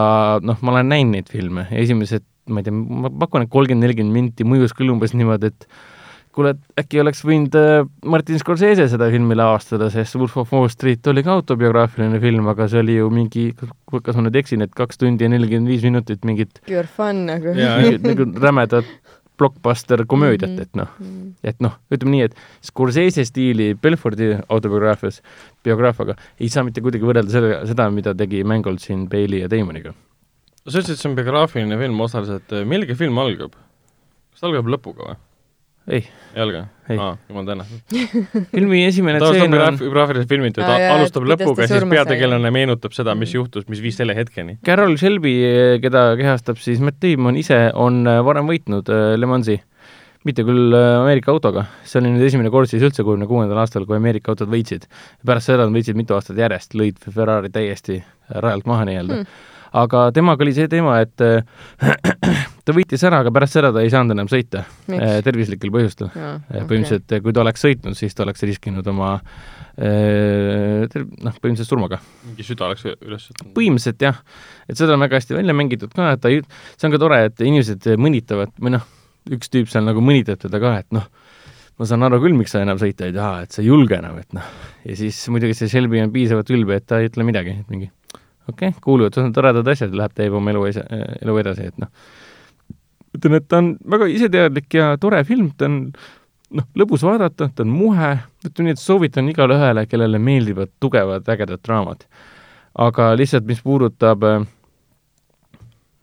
noh, 0.46 0.60
ma 0.62 0.76
olen 0.76 0.92
näinud 0.92 1.16
neid 1.16 1.32
filme, 1.34 1.66
esimesed, 1.74 2.26
ma 2.54 2.62
ei 2.62 2.68
tea, 2.68 2.76
ma 2.76 3.10
pakun, 3.24 3.48
et 3.48 3.50
kolmkümmend, 3.54 3.88
nelikümmend 3.88 4.14
minti 4.14 4.46
mõjus 4.46 4.76
küll 4.78 4.94
umbes 4.94 5.16
niimoodi, 5.18 5.50
et 5.50 5.66
kuule, 6.36 6.54
et 6.54 6.84
äkki 6.84 7.02
oleks 7.02 7.24
võinud 7.26 7.58
äh, 7.58 7.82
Martin 8.06 8.38
Scorsese 8.40 8.86
seda 8.92 9.10
filmi 9.14 9.36
lavastada, 9.38 9.90
sest 9.94 10.20
Wolf 10.20 10.38
of 10.44 10.54
Wall 10.54 10.70
Street 10.72 11.10
oli 11.10 11.26
ka 11.26 11.34
autobiograafiline 11.40 12.22
film, 12.22 12.52
aga 12.54 12.70
see 12.72 12.84
oli 12.84 13.00
ju 13.00 13.10
mingi, 13.14 13.48
kas 13.58 14.20
ma 14.20 14.28
nüüd 14.28 14.38
eksin, 14.44 14.66
et 14.68 14.78
kaks 14.78 15.02
tundi 15.02 15.26
ja 15.26 15.32
nelikümmend 15.34 15.74
viis 15.74 15.82
minutit 15.88 16.28
mingit 16.28 16.62
Pure 16.68 16.86
fun 16.86 17.26
nagu. 17.32 17.58
Nagu 17.58 18.30
rämedat 18.46 18.94
blockbuster 19.40 20.04
komöödiat, 20.10 20.60
et 20.62 20.76
noh, 20.78 20.92
et 21.44 21.58
noh, 21.64 21.78
ütleme 21.94 22.16
nii, 22.16 22.28
et 22.30 22.68
Scorsese 22.68 23.26
stiili 23.26 23.72
Belfordi 23.80 24.36
autobiograafias, 24.50 25.22
biograafiaga 25.66 26.18
ei 26.40 26.52
saa 26.54 26.66
mitte 26.68 26.84
kuidagi 26.84 27.08
võrrelda 27.08 27.34
selle, 27.34 27.58
seda, 27.70 27.90
mida 27.94 28.14
tegi 28.18 28.44
Mangold 28.48 28.84
siin 28.84 29.08
Bailey 29.10 29.42
ja 29.46 29.50
Damoniga. 29.52 29.96
sa 30.68 30.78
ütlesid, 30.78 30.94
et 30.94 31.02
see 31.02 31.10
on 31.10 31.18
biograafiline 31.18 31.82
film 31.82 32.06
osaliselt, 32.06 32.56
millega 32.70 32.96
film 32.96 33.18
algab? 33.24 33.58
kas 34.32 34.44
ta 34.44 34.52
algab 34.52 34.70
lõpuga 34.72 35.10
või? 35.10 35.20
ei, 35.88 36.06
ei 36.36 36.44
olegi 36.44 36.62
Ei. 36.92 37.00
aa, 37.00 37.16
jumal 37.30 37.46
tänatud. 37.48 37.80
filmi 38.54 38.84
esimene 38.86 39.20
ta 39.22 39.32
tseen 39.32 39.56
on 39.56 39.78
graafiliselt 39.94 40.30
filmitud, 40.30 40.66
alustab 40.66 41.26
lõpuga, 41.30 41.68
siis 41.70 41.86
peategelane 41.92 42.52
meenutab 42.54 42.96
seda, 42.96 43.16
mis 43.18 43.34
juhtus, 43.36 43.68
mis 43.72 43.82
viis 43.84 43.98
selle 44.00 44.16
hetkeni. 44.18 44.58
Carol 44.66 44.98
Shelby, 45.00 45.34
keda 45.84 46.12
kehastab 46.20 46.60
siis 46.62 46.82
Matt 46.84 47.02
Damon 47.04 47.40
ise, 47.40 47.64
on 47.78 48.04
äh, 48.10 48.22
varem 48.26 48.50
võitnud 48.52 48.92
äh, 48.92 49.12
Le 49.20 49.30
Mansi. 49.30 49.62
mitte 50.28 50.44
küll 50.46 50.76
äh, 50.78 51.00
Ameerika 51.00 51.32
autoga, 51.34 51.66
see 51.88 52.02
oli 52.02 52.12
nüüd 52.14 52.28
esimene 52.28 52.52
kord 52.54 52.70
siis 52.70 52.84
üldse 52.86 53.06
kuuekümne 53.06 53.30
kuuendal 53.30 53.64
aastal, 53.64 53.88
kui 53.90 53.98
Ameerika 53.98 54.36
autod 54.36 54.52
võitsid. 54.52 54.86
pärast 55.26 55.50
seda 55.50 55.66
nad 55.66 55.74
võitsid 55.74 55.98
mitu 55.98 56.18
aastat 56.18 56.38
järjest, 56.38 56.76
lõid 56.78 57.00
Ferrari 57.08 57.50
täiesti 57.50 58.04
rajalt 58.30 58.70
maha 58.70 58.86
nii-öelda 58.90 59.22
Hmm. 59.22 59.26
mm.. 59.26 59.70
aga 59.86 60.10
temaga 60.14 60.44
oli 60.46 60.54
see 60.54 60.68
teema, 60.68 61.00
et 61.02 61.24
ta 62.66 62.76
võitis 62.76 63.04
ära, 63.08 63.22
aga 63.24 63.34
pärast 63.34 63.58
seda 63.58 63.72
ta 63.74 63.84
ei 63.84 63.92
saanud 63.94 64.16
enam 64.16 64.30
sõita 64.32 64.64
Miks? 64.92 65.02
äh, 65.02 65.18
tervislikel 65.26 65.74
põhjustel. 65.74 66.12
põhimõtteliselt 66.14 67.08
okay. 67.08 67.24
kui 67.26 67.36
ta 67.36 67.44
oleks 67.44 67.66
sõitnud, 67.66 67.98
siis 67.98 68.16
ta 68.18 68.26
oleks 68.26 68.46
riskinud 68.48 68.88
oma 68.92 69.16
noh, 69.82 71.36
põhimõtteliselt 71.42 71.70
surmaga. 71.70 72.02
mingi 72.28 72.46
süda 72.46 72.68
oleks 72.68 72.86
üles 72.92 73.30
võtnud. 73.32 73.54
põhimõtteliselt 73.56 74.08
jah, 74.08 74.22
et 74.68 74.80
seda 74.80 74.98
on 74.98 75.06
väga 75.06 75.22
hästi 75.22 75.38
välja 75.38 75.56
mängitud 75.58 75.94
ka, 75.96 76.12
et 76.18 76.24
ta 76.24 76.32
ei, 76.34 76.42
see 76.76 76.90
on 76.90 76.96
ka 76.96 77.02
tore, 77.02 77.22
et 77.30 77.46
inimesed 77.46 77.88
mõnitavad 78.02 78.54
või 78.60 78.76
noh, 78.78 78.88
üks 79.32 79.52
tüüp 79.54 79.70
seal 79.72 79.86
nagu 79.88 80.04
mõnitab 80.04 80.42
teda 80.42 80.62
ka, 80.62 80.76
et 80.84 80.90
noh, 80.96 81.08
ma 81.80 81.88
saan 81.90 82.06
aru 82.06 82.20
küll, 82.24 82.38
miks 82.38 82.54
sa 82.54 82.62
enam 82.66 82.80
sõita 82.82 83.08
ei 83.08 83.16
taha, 83.16 83.46
et 83.46 83.56
sa 83.56 83.64
ei 83.64 83.70
julge 83.72 83.98
enam, 83.98 84.18
et 84.22 84.36
noh, 84.38 84.48
ja 84.86 84.98
siis 85.00 85.18
muidugi 85.34 85.58
see 85.58 85.72
Shelby 85.72 86.02
on 86.04 86.14
piisavalt 86.14 86.52
ülbe, 86.54 86.78
et 86.78 86.86
ta 86.90 87.00
ei 87.02 87.10
ütle 87.10 87.26
midagi, 87.28 87.56
et 87.64 87.74
mingi 87.74 87.90
okei 88.50 88.72
okay,, 88.72 88.82
kuuluvad, 88.84 89.16
see 89.16 89.24
on 89.26 89.34
toredad 89.36 89.68
asjad, 89.72 89.96
läheb 89.98 90.14
teeb 90.18 90.36
oma 90.38 90.54
elu, 90.54 90.68
elu 91.22 91.38
edasi, 91.44 91.70
et 91.72 91.82
noh, 91.82 91.92
ütlen, 93.18 93.38
et 93.38 93.48
ta 93.48 93.62
on 93.62 93.74
väga 93.96 94.08
iseteadlik 94.12 94.74
ja 94.78 94.94
tore 95.02 95.24
film, 95.28 95.52
ta 95.58 95.68
on 95.70 95.78
noh, 96.58 96.68
lõbus 96.78 97.04
vaadata, 97.06 97.50
ta 97.56 97.66
on 97.66 97.74
muhe, 97.74 98.14
ütleme 98.46 98.70
nii, 98.70 98.78
et 98.78 98.84
soovitan 98.84 99.30
igale 99.32 99.58
ühele, 99.60 99.86
kellele 99.90 100.20
meeldivad 100.22 100.72
tugevad 100.84 101.28
ägedad 101.32 101.64
draamad. 101.64 102.06
aga 102.80 103.12
lihtsalt, 103.20 103.44
mis 103.46 103.60
puudutab 103.62 104.24
äh, 104.24 104.46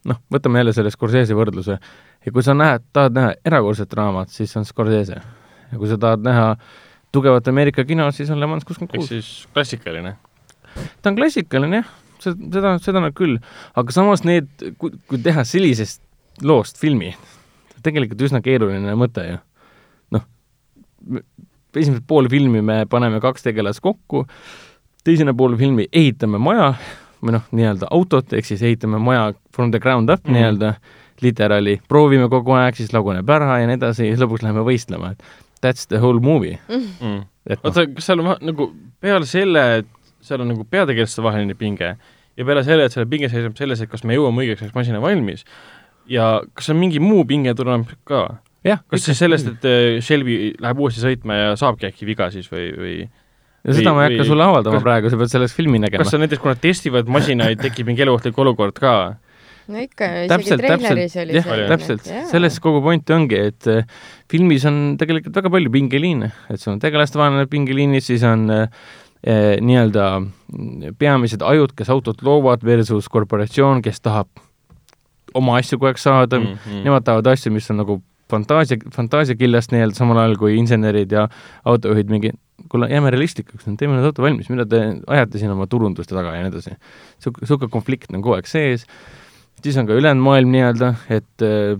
noh, 0.05 0.19
võtame 0.31 0.61
jälle 0.61 0.73
selle 0.75 0.91
Scorsese 0.93 1.37
võrdluse 1.37 1.79
ja 2.25 2.33
kui 2.33 2.43
sa 2.45 2.53
näed, 2.57 2.85
tahad 2.93 3.15
näha 3.15 3.33
erakordset 3.45 3.89
draamat, 3.91 4.29
siis 4.33 4.55
on 4.59 4.67
Scorsese. 4.67 5.21
ja 5.71 5.77
kui 5.77 5.89
sa 5.89 5.97
tahad 5.97 6.25
näha 6.25 6.51
tugevat 7.11 7.47
Ameerika 7.47 7.85
kino, 7.85 8.11
siis 8.11 8.29
on 8.29 8.39
Le 8.39 8.49
Mans 8.49 8.65
kuuskümmend 8.65 8.93
ehk 8.93 9.01
kuus. 9.01 9.09
siis 9.09 9.47
klassikaline. 9.53 10.15
ta 11.01 11.09
on 11.09 11.17
klassikaline 11.17 11.81
jah, 11.81 11.89
seda, 12.21 12.77
seda 12.83 13.01
nad 13.03 13.15
küll, 13.17 13.39
aga 13.75 13.95
samas 13.95 14.23
need, 14.27 14.49
kui, 14.77 14.93
kui 15.07 15.21
teha 15.23 15.43
sellisest 15.47 16.03
loost 16.43 16.77
filmi, 16.79 17.13
tegelikult 17.83 18.21
üsna 18.21 18.41
keeruline 18.43 18.95
mõte 18.99 19.25
ju. 19.29 19.37
noh, 20.15 20.25
esimesed 21.75 22.05
pool 22.07 22.27
filmi 22.31 22.61
me 22.65 22.83
paneme 22.89 23.19
kaks 23.23 23.45
tegelast 23.45 23.81
kokku, 23.85 24.25
teisene 25.05 25.33
pool 25.37 25.55
filmi 25.59 25.87
ehitame 25.93 26.39
maja 26.41 26.73
või 27.23 27.35
noh, 27.35 27.45
nii-öelda 27.51 27.89
autot, 27.91 28.33
ehk 28.33 28.47
siis 28.47 28.61
ehitame 28.63 28.99
maja 29.03 29.33
from 29.55 29.71
the 29.71 29.79
ground 29.79 30.09
up 30.09 30.23
mm 30.23 30.31
Mhm. 30.31 30.35
-hmm. 30.35 30.39
nii-öelda, 30.39 30.73
literaali, 31.21 31.81
proovime 31.87 32.29
kogu 32.29 32.51
aeg, 32.55 32.75
siis 32.75 32.93
laguneb 32.93 33.29
ära 33.29 33.59
ja 33.59 33.67
nii 33.67 33.75
edasi 33.75 34.13
lõpuks 34.15 34.43
läheme 34.43 34.61
võistlema, 34.63 35.11
et 35.11 35.23
that's 35.61 35.87
the 35.87 35.97
whole 35.99 36.19
movie. 36.19 36.57
Mm. 36.69 37.25
et 37.49 37.59
noh, 37.63 37.71
oota, 37.71 37.87
kas 37.87 38.05
seal 38.05 38.19
on 38.19 38.37
nagu 38.41 38.69
peale 39.01 39.25
selle, 39.25 39.77
et 39.79 39.87
seal 40.21 40.41
on 40.41 40.47
nagu 40.47 40.63
peategelaste 40.63 41.21
vaheline 41.23 41.55
pinge 41.55 41.97
ja 42.37 42.45
peale 42.45 42.63
selle, 42.63 42.85
et 42.85 42.91
selle 42.91 43.05
pinge 43.05 43.29
seisneb 43.29 43.57
selles, 43.57 43.81
et 43.81 43.89
kas 43.89 44.03
me 44.03 44.15
jõuame 44.15 44.43
õigeks 44.45 44.61
ajaks 44.61 44.75
masina 44.75 45.01
valmis 45.01 45.43
ja 46.09 46.39
kas 46.57 46.69
on 46.73 46.79
mingi 46.81 46.99
muu 47.03 47.23
pinge 47.29 47.53
tuleb 47.57 47.87
ka? 48.09 48.25
jah, 48.65 48.81
kas 48.91 49.05
siis 49.07 49.19
sellest, 49.21 49.47
et 49.53 49.65
äh, 49.69 50.01
Shelby 50.03 50.53
läheb 50.59 50.81
uuesti 50.83 51.03
sõitma 51.05 51.37
ja 51.37 51.55
saabki 51.59 51.87
äkki 51.91 52.07
viga 52.09 52.27
siis 52.33 52.49
või, 52.51 52.67
või 52.75 52.93
ja 53.05 53.75
seda 53.75 53.93
ma 53.95 54.05
ei 54.05 54.11
või- 54.13 54.19
hakka 54.19 54.27
sulle 54.33 54.45
avaldama 54.49 54.77
kas- 54.79 54.85
praegu, 54.89 55.09
sa 55.13 55.19
pead 55.21 55.31
sellest 55.37 55.55
filmi 55.57 55.79
nägema 55.79 56.03
kas. 56.03 56.11
see 56.13 56.21
näiteks, 56.25 56.41
kui 56.43 56.51
nad 56.51 56.61
testivad 56.63 57.09
masinaid, 57.11 57.59
tekib 57.63 57.87
mingi 57.91 58.03
eluohtlik 58.05 58.37
olukord 58.39 58.75
ka? 58.79 58.93
no 59.69 59.77
ikka, 59.83 60.07
isegi 60.25 60.29
täpselt, 60.33 60.63
treileris 60.63 61.13
täpselt, 61.13 61.23
oli 61.29 61.37
jah, 61.37 61.45
selline, 61.45 61.67
täpselt 61.69 62.07
selles 62.31 62.59
kogu 62.63 62.81
point 62.81 63.11
ongi, 63.15 63.37
et 63.51 63.67
äh, 63.69 63.83
filmis 64.31 64.65
on 64.65 64.97
tegelikult 64.99 65.35
väga 65.39 65.51
palju 65.55 65.71
pingeliine, 65.75 66.31
et 66.49 66.59
sul 66.59 66.73
on 66.73 66.79
tegelastevaheline 66.83 67.45
pingeliinid, 67.51 68.01
siis 68.03 68.23
on 68.27 68.47
äh, 68.49 68.67
äh, 69.23 69.55
nii-öelda 69.61 70.07
mm, 70.25 70.95
peamised 70.99 71.45
ajud, 71.45 71.75
kes 71.77 71.91
autot 71.93 72.23
loovad 72.25 72.65
versus 72.65 73.07
korporatsioon, 73.13 73.83
kes 73.85 74.01
tahab 74.01 74.27
oma 75.37 75.57
asju 75.59 75.77
kogu 75.79 75.91
aeg 75.91 76.01
saada 76.01 76.39
mm, 76.39 76.57
mm. 76.65 76.83
nemad 76.87 77.05
tahavad 77.07 77.27
asju, 77.33 77.51
mis 77.55 77.69
on 77.73 77.81
nagu 77.83 78.01
fantaasia, 78.29 78.77
fantaasiakillast 78.93 79.71
nii-öelda, 79.73 79.95
samal 79.97 80.17
ajal 80.21 80.35
kui 80.37 80.57
insenerid 80.59 81.11
ja 81.11 81.27
autojuhid 81.65 82.11
mingi 82.13 82.33
kuule, 82.69 82.89
jääme 82.91 83.09
realistlikuks, 83.15 83.65
teeme 83.79 83.95
nüüd 83.97 84.05
auto 84.11 84.21
valmis, 84.25 84.49
mida 84.51 84.65
te 84.69 84.81
ajate 85.07 85.39
siin 85.41 85.51
oma 85.55 85.65
turunduste 85.71 86.13
taga 86.15 86.35
ja 86.35 86.43
nii 86.43 86.51
edasi. 86.53 86.75
Sihuke, 87.23 87.47
sihuke 87.47 87.69
konflikt 87.73 88.11
on 88.13 88.21
kogu 88.21 88.35
aeg 88.37 88.49
sees 88.51 88.85
siis 89.63 89.77
on 89.77 89.87
ka 89.89 89.93
ülejäänud 89.97 90.23
maailm 90.23 90.51
nii-öelda, 90.53 90.93
et 91.11 91.43
äh, 91.43 91.79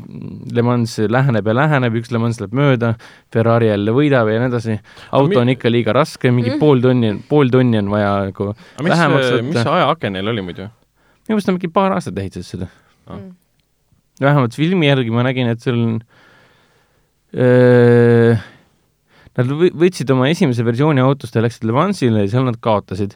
Le 0.51 0.63
Mans 0.67 0.97
läheneb 1.07 1.47
ja 1.47 1.55
läheneb, 1.55 1.95
üks 2.01 2.11
Le 2.11 2.19
Mans 2.19 2.39
läheb 2.41 2.55
mööda, 2.57 2.93
Ferrari 3.33 3.69
jälle 3.69 3.93
võidab 3.95 4.27
ja 4.31 4.41
nii 4.41 4.49
edasi. 4.51 4.79
auto 5.11 5.29
mi- 5.31 5.37
on 5.43 5.49
ikka 5.55 5.71
liiga 5.71 5.93
raske, 5.95 6.31
mingi 6.31 6.51
Mm. 6.55 6.59
pool 6.59 6.81
tonni, 6.83 7.13
pool 7.29 7.49
tonni 7.49 7.77
on 7.79 7.89
vaja 7.89 8.11
nagu, 8.25 8.53
mis 8.83 8.91
vähemaks, 8.91 9.31
mis 9.41 9.55
võtta. 9.55 9.63
see 9.63 9.71
ajaaken 9.77 10.13
neil 10.13 10.27
oli 10.27 10.41
muidu? 10.41 10.67
minu 11.29 11.37
meelest 11.37 11.49
on 11.49 11.55
mingi 11.55 11.67
paar 11.71 11.91
aastat 11.93 12.17
ehitasid 12.17 12.43
seda. 12.57 12.67
Mm. 13.09 13.35
vähemalt 14.21 14.55
filmi 14.55 14.87
järgi 14.89 15.11
ma 15.11 15.23
nägin, 15.25 15.47
et 15.49 15.61
seal 15.63 15.77
on 15.79 15.99
öö, 17.33 18.35
Nad 19.37 19.47
võ- 19.47 19.71
võtsid 19.71 20.09
oma 20.11 20.27
esimese 20.27 20.65
versiooni 20.67 20.99
autost 20.99 21.35
ja 21.37 21.41
läksid 21.45 21.63
Le 21.63 21.71
Mansile 21.71 22.25
ja 22.25 22.31
seal 22.33 22.43
nad 22.47 22.57
kaotasid. 22.59 23.13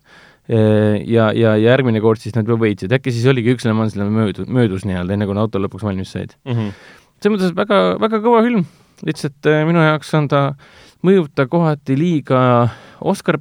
ja, 0.47 1.29
ja 1.31 1.53
järgmine 1.55 2.01
kord 2.03 2.19
siis 2.19 2.35
nad 2.35 2.47
juba 2.47 2.65
võitsid, 2.65 2.91
äkki 2.91 3.11
siis 3.15 3.25
oligi 3.31 3.53
üks 3.55 3.63
Le 3.63 3.71
Mansile 3.73 4.03
möödus, 4.11 4.83
nii-öelda, 4.83 5.15
enne 5.15 5.25
kui 5.25 5.35
nad 5.35 5.45
auto 5.45 5.59
lõpuks 5.63 5.83
valmis 5.87 6.11
said. 6.11 6.35
Mhm. 6.45 6.73
selles 7.23 7.37
mõttes 7.37 7.53
väga, 7.55 7.77
väga 7.99 8.19
kõva 8.19 8.41
film, 8.43 8.65
lihtsalt 9.07 9.47
minu 9.67 9.79
jaoks 9.79 10.13
on 10.19 10.27
ta, 10.27 10.41
mõjub 11.03 11.29
ta 11.35 11.45
kohati 11.47 11.95
liiga 11.95 12.69
Oscar 12.99 13.37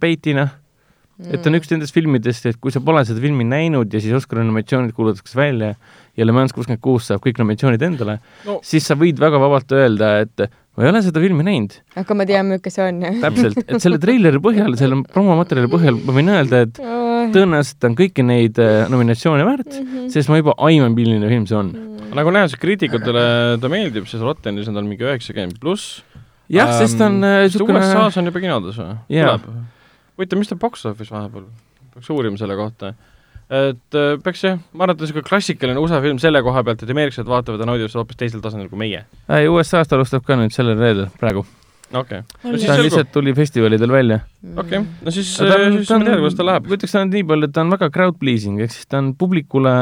peitina, 1.19 1.35
et 1.37 1.47
on 1.47 1.55
üks 1.59 1.71
nendest 1.71 1.95
filmidest, 1.95 2.47
et 2.47 2.57
kui 2.61 2.73
sa 2.75 2.81
pole 2.81 3.05
seda 3.05 3.21
filmi 3.23 3.45
näinud 3.45 3.93
ja 3.93 4.01
siis 4.01 4.15
Oscari 4.17 4.45
nominatsioonid 4.47 4.93
kuulutatakse 4.97 5.37
välja 5.39 5.75
ja 6.17 6.25
Le 6.27 6.33
Mans 6.33 6.53
kuuskümmend 6.53 6.81
kuus 6.85 7.07
saab 7.11 7.23
kõik 7.25 7.39
nominatsioonid 7.41 7.83
endale 7.83 8.19
No. 8.47 8.59
siis 8.63 8.85
sa 8.87 8.95
võid 8.99 9.19
väga 9.21 9.39
vabalt 9.41 9.71
öelda, 9.73 10.21
et 10.27 10.49
ma 10.77 10.85
ei 10.85 10.89
ole 10.91 11.03
seda 11.05 11.21
filmi 11.21 11.45
näinud. 11.45 11.77
aga 11.97 12.15
ma 12.17 12.25
tean, 12.29 12.49
milline 12.49 12.71
see 12.73 12.85
on, 12.89 13.01
jah. 13.05 13.21
täpselt, 13.27 13.59
et 13.67 13.81
selle 13.85 13.99
treileri 14.03 14.41
põhjal, 14.43 14.75
selle 14.81 15.03
promomaterjali 15.13 15.69
põhjal 15.73 16.01
ma 16.05 16.13
võin 16.17 16.33
öelda, 16.33 16.63
et 16.67 16.81
tõenäoliselt 17.33 17.85
on 17.87 17.95
kõiki 17.97 18.25
neid 18.27 18.59
äh, 18.59 18.89
nominatsioone 18.93 19.45
väärt, 19.47 19.79
Mhm. 19.83 20.09
sest 20.13 20.29
ma 20.33 20.41
juba 20.41 20.55
aiman, 20.59 20.95
milline 20.97 21.29
film 21.29 21.47
see 21.47 21.57
on. 21.57 21.71
nagu 22.13 22.31
näha, 22.35 22.49
see 22.53 22.59
kriitikutele 22.61 23.59
ta 23.61 23.69
meeldib, 23.73 24.05
sest 24.11 24.21
Rottenis 24.25 24.67
on 24.69 24.75
tal 24.75 24.85
mingi 24.85 25.05
üheksakümmend 25.07 25.61
pluss. 25.61 26.03
jah, 26.53 26.73
sest 26.81 26.99
ta 26.99 27.07
on 27.07 27.23
äh, 27.25 27.45
niisugune 27.47 27.79
USA-s 27.79 28.19
on 28.21 28.27
juba 28.29 28.41
kinodes 28.43 28.77
või? 28.77 28.97
Tuleb. 29.09 29.47
huvitav, 30.19 30.43
mis 30.43 30.51
ta 30.51 30.59
box 30.61 30.87
office 30.91 31.15
vahepeal, 31.15 31.49
peaks 31.95 32.13
uurima 32.13 32.41
selle 32.41 32.57
kohta. 32.59 32.93
et 33.53 33.99
äh, 33.99 34.15
peaks 34.25 34.45
jah, 34.47 34.61
ma 34.73 34.87
arvan, 34.87 34.95
et 34.95 35.01
ta 35.01 35.03
on 35.03 35.09
niisugune 35.09 35.29
klassikaline 35.29 35.81
USA 35.83 36.01
film 36.05 36.21
selle 36.23 36.41
koha 36.45 36.63
pealt, 36.65 36.85
et 36.85 36.93
ameeriklased 36.95 37.29
vaatavad 37.29 37.61
ja 37.61 37.69
naudivad 37.69 37.93
seda 37.93 38.05
hoopis 38.05 38.21
teisel 38.21 38.45
tasandil 38.45 38.71
kui 38.71 38.81
meie. 38.81 39.03
äh,. 39.29 39.49
USA-st 39.51 39.93
alustab 39.97 40.25
ka 40.29 40.39
nüüd 40.41 40.55
sellel 40.55 40.79
reedel 40.81 41.11
praegu. 41.21 41.45
okei 41.93 42.23
okay., 42.23 42.23
no 42.45 42.55
On 42.55 42.57
siis 42.57 42.71
ta 42.71 42.79
selgub, 42.79 42.89
lihtsalt 42.89 43.13
tuli 43.13 43.35
festivalidel 43.37 43.93
välja. 43.93 44.23
okei 44.57 44.81
okay., 44.81 45.05
no 45.05 45.15
siis, 45.15 45.35
ta 45.37 45.59
on, 45.59 45.79
siis 45.81 45.91
ta 45.91 45.99
me 45.99 46.05
on 46.05 46.09
teame, 46.09 46.25
kuidas 46.25 46.41
ta 46.41 46.49
läheb. 46.49 46.69
ma 46.69 46.79
ütleks 46.79 46.97
ainult 46.97 47.19
nii 47.19 47.29
palju, 47.35 47.51
et 47.51 47.57
ta 47.59 47.67
on 47.67 47.77
väga 47.77 47.93
crowd 47.99 48.19
pleasing, 48.23 48.63
ehk 48.65 48.73
siis 48.73 48.89
ta 48.89 49.03
on 49.03 49.13
publikule 49.19 49.77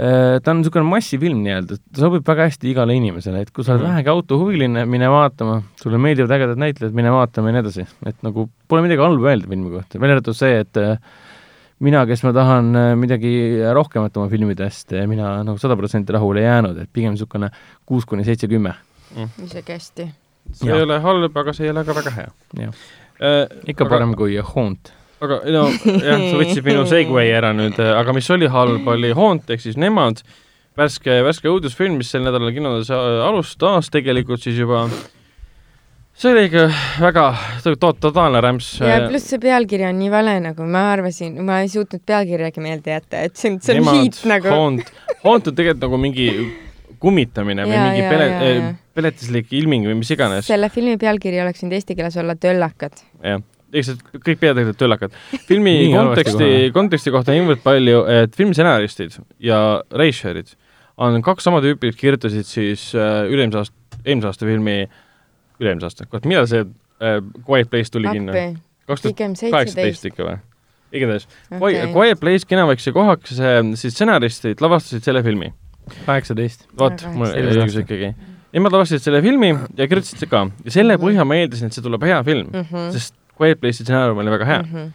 ta 0.00 0.52
on 0.54 0.60
niisugune 0.62 0.86
massifilm 0.88 1.40
nii-öelda, 1.44 1.76
ta 1.92 2.00
sobib 2.06 2.24
väga 2.24 2.46
hästi 2.48 2.70
igale 2.70 2.94
inimesele, 2.96 3.42
et 3.44 3.50
kui 3.52 3.64
sa 3.66 3.74
oled 3.74 3.82
Mhm. 3.84 3.90
vähegi 3.90 4.12
autohuviline, 4.14 4.84
mine 4.88 5.08
vaatama, 5.12 5.58
sulle 5.82 5.98
meeldivad 6.00 6.30
ägedad 6.36 6.56
näitlejad, 6.62 6.94
mine 6.96 7.10
vaatama 7.12 7.50
ja 7.50 7.56
nii 7.58 7.62
edasi, 7.66 7.84
et 8.08 8.22
nagu 8.24 8.46
pole 8.68 8.80
midagi 8.86 9.02
halba 9.02 9.28
öelda 9.34 9.50
filmi 9.50 9.70
kohta, 9.74 10.00
välja 10.00 10.16
arvatud 10.16 10.38
see, 10.38 10.60
et 10.62 10.76
äh, 10.80 10.96
mina, 11.80 12.06
kes 12.08 12.22
ma 12.24 12.32
tahan 12.32 12.70
äh, 12.76 12.94
midagi 12.96 13.32
rohkemat 13.76 14.16
oma 14.16 14.28
filmidest, 14.32 14.94
mina 15.10 15.34
nagu 15.44 15.58
sada 15.60 15.76
protsenti 15.76 16.12
rahule 16.16 16.40
ei 16.40 16.48
jäänud, 16.48 16.78
et 16.80 16.88
pigem 16.92 17.12
niisugune 17.16 17.50
kuus 17.84 18.06
kuni 18.08 18.24
seitse, 18.24 18.48
kümme. 18.48 18.74
isegi 19.44 19.72
hästi. 19.72 20.08
see 20.52 20.68
Jaa. 20.70 20.76
ei 20.78 20.82
ole 20.86 20.96
halb, 21.04 21.36
aga 21.36 21.52
see 21.52 21.66
ei 21.66 21.70
ole 21.74 21.84
ka 21.84 21.94
väga 21.94 22.10
hea 22.16 22.30
Jah.. 22.56 22.74
Äh, 23.20 23.44
ikka 23.68 23.84
aga, 23.84 23.90
parem 23.90 24.14
kui 24.16 24.38
Haunt. 24.40 24.94
Aga 25.20 25.40
no 25.52 25.66
jah, 25.70 26.18
sa 26.30 26.36
võtsid 26.40 26.64
minu 26.66 26.84
segway 26.94 27.30
ära 27.36 27.52
nüüd, 27.56 27.78
aga 27.78 28.14
mis 28.16 28.30
oli 28.34 28.48
halb, 28.50 28.86
oli 28.88 29.12
Haunt 29.16 29.50
ehk 29.50 29.60
siis 29.64 29.76
Nemad, 29.80 30.22
värske, 30.78 31.20
värske 31.26 31.50
õudusfilm, 31.52 31.98
mis 32.00 32.10
sel 32.12 32.22
nädalal 32.26 32.52
kinodes 32.56 32.90
äh, 32.94 33.24
alustas 33.26 33.90
tegelikult 33.92 34.42
siis 34.44 34.56
juba 34.60 34.86
see 36.20 36.32
oli 36.34 36.46
ikka 36.50 36.64
väga 37.00 37.24
to- 37.64 37.92
totaalne 38.00 38.40
rämps. 38.44 38.72
ja 38.84 38.96
pluss 39.08 39.28
see 39.32 39.38
pealkiri 39.40 39.86
on 39.88 39.96
nii 40.00 40.10
vale, 40.12 40.34
nagu 40.44 40.66
ma 40.68 40.86
arvasin, 40.94 41.38
ma 41.46 41.60
ei 41.64 41.70
suutnud 41.72 42.02
pealkirjagi 42.06 42.60
meelde 42.64 42.92
jätta, 42.96 43.22
et 43.28 43.36
see 43.40 43.52
on, 43.54 43.60
see 43.64 43.78
on 43.80 43.88
hiit 43.94 44.18
nagu. 44.28 44.50
Haunt, 44.52 44.90
Haunt 45.24 45.48
on 45.48 45.56
tegelikult 45.56 45.86
nagu 45.86 46.00
mingi 46.02 46.26
kummitamine 47.00 47.64
või 47.64 47.72
Jaa, 47.76 47.84
mingi 47.88 48.02
jaa, 48.02 48.10
pele- 48.12 48.26
jaa, 48.28 48.42
eh, 48.44 48.58
jaa. 48.60 48.74
peletislik 48.98 49.52
ilming 49.56 49.86
või 49.88 49.96
mis 50.02 50.10
iganes. 50.12 50.44
selle 50.50 50.68
filmi 50.68 50.98
pealkiri 51.00 51.40
oleks 51.40 51.62
võinud 51.64 51.78
eesti 51.78 51.96
keeles 51.96 52.16
olla 52.20 52.34
Töllakad. 52.36 53.00
jah, 53.24 53.40
lihtsalt 53.74 54.02
kõik 54.14 54.40
peategelased 54.40 54.78
töllakad. 54.80 55.14
filmi 55.48 55.76
Nii 55.84 55.94
konteksti 55.94 56.50
konteksti 56.74 57.14
kohta 57.14 57.36
niivõrd 57.36 57.62
palju, 57.64 58.02
et 58.10 58.36
filmi 58.36 58.56
stsenaristid 58.56 59.20
ja 59.44 59.60
režissöörid 59.90 60.54
on 61.00 61.22
kaks 61.24 61.46
sama 61.48 61.62
tüüpi, 61.64 61.90
kes 61.90 62.00
kirjutasid 62.00 62.48
siis 62.48 62.90
äh, 62.96 63.22
üle-eelmise 63.30 63.62
aasta, 63.62 64.00
eelmise 64.04 64.30
aasta 64.30 64.48
filmi, 64.48 64.76
üle-eelmise 65.60 65.88
aasta, 65.88 66.06
kurat, 66.10 66.28
millal 66.28 66.48
see 66.50 66.64
äh, 66.66 67.20
Quiet 67.46 67.70
Place 67.72 67.92
tuli 67.94 68.12
kinno? 68.12 68.36
kaks 68.90 69.06
tuhat 69.06 69.22
kaheksateist 69.40 70.10
ikka 70.10 70.26
või? 70.26 70.40
igatahes 70.92 71.28
okay., 71.54 71.86
Quiet 71.94 72.20
Place 72.20 72.48
kinoküsi 72.48 72.92
kohaks, 72.96 73.38
siis 73.80 73.94
stsenaristid 73.94 74.60
lavastasid 74.64 75.06
selle 75.06 75.22
filmi. 75.26 75.52
kaheksateist. 76.04 76.68
vot, 76.78 77.06
mul 77.14 77.30
oli 77.30 77.54
õigus 77.54 77.80
ikkagi. 77.84 78.12
Nemad 78.54 78.74
lavastasid 78.74 79.06
selle 79.06 79.22
filmi 79.22 79.52
ja 79.78 79.86
kirjutasid 79.86 80.26
ka 80.30 80.44
ja 80.66 80.74
selle 80.74 80.98
põhjal 81.00 81.28
ma 81.28 81.38
eeldasin, 81.38 81.70
et 81.70 81.78
see 81.78 81.86
tuleb 81.86 82.04
hea 82.06 82.20
film 82.26 82.50
mm. 82.50 82.66
-hmm. 82.66 82.92
sest 82.96 83.14
Quiet 83.40 83.60
Place'i 83.62 83.86
stsenaarium 83.86 84.20
oli 84.22 84.36
väga 84.36 84.48
hea 84.48 84.62
mm. 84.62 84.70
Mhm. 84.70 84.94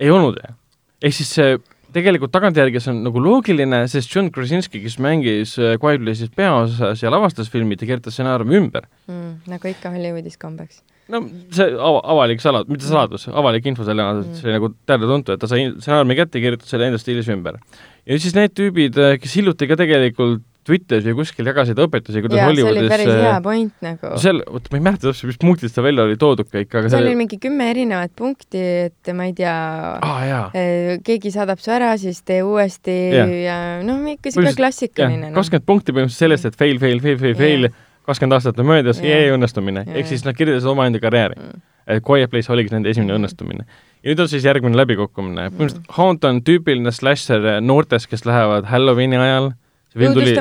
ei 0.00 0.10
olnud 0.10 0.40
hea. 0.40 0.56
ehk 1.04 1.16
siis 1.20 1.32
see 1.36 1.56
tegelikult 1.94 2.32
tagantjärgi 2.34 2.80
see 2.82 2.90
on 2.90 3.04
nagu 3.06 3.20
loogiline, 3.22 3.84
sest 3.90 4.10
John 4.10 4.30
Krasinski, 4.34 4.80
kes 4.82 4.96
mängis 5.02 5.54
äh, 5.60 5.76
Quiet 5.82 6.02
Place'is 6.02 6.32
peaosas 6.34 7.04
ja 7.04 7.12
lavastas 7.12 7.50
filmid 7.52 7.82
ja 7.82 7.90
kirjutas 7.90 8.16
stsenaariumi 8.16 8.58
ümber. 8.58 8.88
Mm, 9.06 9.36
nagu 9.52 9.70
ikka 9.70 9.92
Hollywoodis 9.94 10.40
kombeks. 10.40 10.82
no 11.12 11.20
see 11.52 11.68
ava-, 11.76 12.00
avalik 12.14 12.40
saladus, 12.40 12.72
mitte 12.72 12.88
saladus, 12.88 13.28
avalik 13.28 13.66
info 13.68 13.84
selle 13.86 14.00
näol, 14.00 14.22
et 14.24 14.38
see 14.40 14.48
oli 14.48 14.56
nagu 14.56 14.70
teada-tuntud, 14.88 15.36
et 15.36 15.42
ta 15.44 15.50
sai 15.50 15.68
stsenaariumi 15.76 16.16
kätte 16.22 16.40
ja 16.40 16.48
kirjutas 16.48 16.72
selle 16.72 16.88
enda 16.88 16.98
stiilis 17.02 17.28
ümber. 17.34 17.60
ja 18.08 18.18
siis 18.18 18.34
need 18.34 18.56
tüübid, 18.56 18.98
kes 19.20 19.38
hiljuti 19.38 19.68
ka 19.70 19.78
tegelikult 19.78 20.42
Twitteris 20.64 21.04
või 21.04 21.14
kuskil 21.20 21.46
jagasid 21.50 21.78
õpetusi, 21.84 22.22
kuidas 22.24 22.38
jaa, 22.40 22.46
see 22.48 22.52
oli 22.54 22.62
Hollywoodis 22.64 22.92
päris 22.94 23.10
hea 23.12 23.40
point 23.44 23.74
nagu. 23.84 24.12
seal, 24.22 24.40
oota, 24.48 24.72
ma 24.72 24.78
ei 24.80 24.84
mäleta 24.86 25.06
täpselt, 25.10 25.28
mis 25.30 25.40
punktist 25.42 25.74
ta 25.76 25.82
välja 25.84 26.06
oli 26.08 26.16
toodud 26.20 26.48
kõik, 26.48 26.70
aga 26.72 26.82
seal 26.88 26.94
seal 26.96 27.08
oli 27.10 27.18
mingi 27.20 27.38
kümme 27.42 27.66
erinevat 27.74 28.14
punkti, 28.16 28.62
et 28.88 29.12
ma 29.16 29.26
ei 29.28 29.34
tea 29.36 29.54
ah, 30.00 30.50
eh, 30.56 30.94
keegi 31.04 31.30
saadab 31.34 31.60
su 31.60 31.70
ära, 31.74 31.92
siis 32.00 32.22
tee 32.24 32.40
uuesti 32.42 32.94
Jah. 33.14 33.34
ja 33.44 33.58
noh, 33.84 34.00
ikka 34.08 34.30
Põhimõtteliselt- 34.30 34.56
klassikaline. 34.62 35.28
noh. 35.30 35.36
kakskümmend 35.36 35.66
punkti 35.68 35.92
põhimõtteliselt 35.92 36.24
sellest, 36.26 36.48
et 36.48 36.56
fail, 36.56 36.78
fail, 36.80 37.00
fail, 37.04 37.18
fail, 37.20 37.34
fail, 37.38 37.68
kakskümmend 38.08 38.36
aastat 38.38 38.58
on 38.60 38.66
möödas, 38.68 39.00
ei 39.04 39.30
õnnestumine. 39.32 39.84
Ehk 39.96 40.06
siis 40.10 40.24
nad 40.26 40.36
kirjutasid 40.36 40.68
omaenda 40.68 41.00
karjääri. 41.00 41.36
Mm. 41.40 41.62
et 41.86 42.00
Quiet 42.08 42.30
Place 42.32 42.48
oligi 42.52 42.70
nende 42.72 42.88
esimene 42.88 43.12
Mm. 43.12 43.18
õnnestumine. 43.20 43.64
ja 44.02 44.10
nüüd 44.10 44.20
on 44.20 44.28
siis 44.28 44.44
järgmine 44.44 44.76
läbikukkumine. 44.76 45.50
põhimõtteliselt 45.50 45.90
Haunt 45.98 46.24
on 46.24 46.40
tüüpiline 46.40 46.90
slasher 46.92 47.60
noortest, 47.60 48.08
kes 48.08 48.24
lähevad 48.24 48.64
Halloweeni 48.64 49.16
ajal, 49.16 49.50
see 49.94 50.04
film 50.04 50.14
tuli 50.18 50.34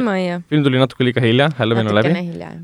film 0.50 0.64
tuli 0.64 0.82
natuke 0.82 1.08
liiga 1.08 1.22
hilja, 1.24 1.50
Halloween 1.58 1.90
on 1.92 1.98
läbi. 1.98 2.14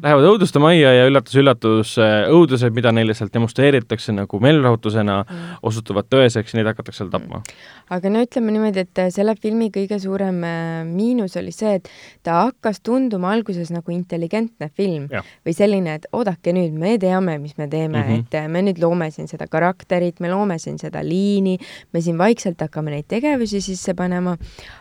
Lähevad 0.04 0.30
õuduste 0.34 0.62
majja 0.62 0.94
ja 0.94 1.10
üllatus-üllatus, 1.10 1.96
õudused, 2.34 2.74
mida 2.76 2.94
neile 2.96 3.14
sealt 3.18 3.34
demonstreeritakse 3.34 4.14
nagu 4.16 4.40
meelelahutusena, 4.44 5.22
osutuvad 5.66 6.10
tõeseks 6.12 6.54
ja 6.54 6.60
neid 6.60 6.72
hakatakse 6.72 7.00
seal 7.00 7.12
tapma. 7.14 7.42
aga 7.90 8.12
no 8.12 8.22
ütleme 8.22 8.54
niimoodi, 8.54 8.84
et 8.86 9.02
äh, 9.02 9.10
selle 9.14 9.34
filmi 9.40 9.70
kõige 9.74 9.98
suurem 10.02 10.44
äh, 10.46 10.82
miinus 10.86 11.38
oli 11.40 11.54
see, 11.56 11.80
et 11.80 11.88
ta 12.26 12.44
hakkas 12.46 12.82
tunduma 12.86 13.32
alguses 13.34 13.72
nagu 13.74 13.94
intelligentne 13.94 14.70
film 14.76 15.08
Jah. 15.12 15.26
või 15.46 15.56
selline, 15.58 15.96
et 16.00 16.06
oodake 16.14 16.54
nüüd, 16.56 16.76
me 16.78 16.98
teame, 17.02 17.40
mis 17.42 17.58
me 17.58 17.68
teeme 17.72 17.98
mm. 17.98 18.10
-hmm. 18.10 18.28
et 18.28 18.38
äh, 18.42 18.50
me 18.52 18.64
nüüd 18.66 18.82
loome 18.84 19.10
siin 19.16 19.30
seda 19.32 19.48
karakterit, 19.48 20.20
me 20.20 20.30
loome 20.30 20.60
siin 20.60 20.78
seda 20.82 21.02
liini, 21.06 21.58
me 21.94 22.02
siin 22.02 22.18
vaikselt 22.18 22.62
hakkame 22.62 22.94
neid 22.94 23.10
tegevusi 23.10 23.62
sisse 23.62 23.96
panema, 23.98 24.38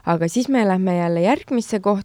aga 0.06 0.28
siis 0.28 0.48
me 0.48 0.66
lähme 0.68 0.98
jälle 0.98 1.24
järgmisse 1.24 1.80
kohta, 1.80 1.97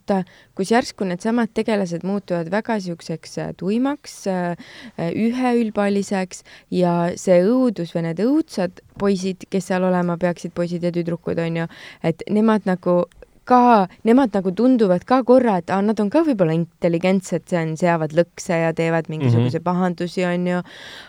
kus 0.57 0.71
järsku 0.73 1.07
needsamad 1.07 1.53
tegelased 1.53 2.05
muutuvad 2.07 2.51
väga 2.53 2.77
niisuguseks 2.79 3.37
äh, 3.41 3.51
tuimaks, 3.57 4.15
üheülbaliseks 4.99 6.43
ja 6.73 6.93
see 7.19 7.41
õudus 7.47 7.93
või 7.95 8.07
need 8.09 8.21
õudsad 8.23 8.83
poisid, 8.99 9.47
kes 9.49 9.69
seal 9.71 9.85
olema 9.87 10.17
peaksid, 10.21 10.53
poisid 10.55 10.83
ja 10.83 10.93
tüdrukud 10.93 11.39
on 11.43 11.63
ju, 11.63 11.67
et 12.03 12.23
nemad 12.31 12.67
nagu 12.69 13.03
ka, 13.47 13.87
nemad 14.07 14.33
nagu 14.35 14.51
tunduvad 14.55 15.03
ka 15.07 15.21
korra, 15.27 15.57
et 15.61 15.71
nad 15.83 15.99
on 15.99 16.09
ka 16.13 16.23
võib-olla 16.27 16.55
intelligentsed, 16.55 17.45
see 17.49 17.59
on, 17.59 17.73
seavad 17.79 18.15
lõkse 18.15 18.59
ja 18.63 18.71
teevad 18.75 19.09
mingisuguse 19.11 19.59
mm 19.59 19.61
-hmm. 19.61 19.67
pahandusi, 19.67 20.25
on 20.25 20.47
ju, 20.47 20.61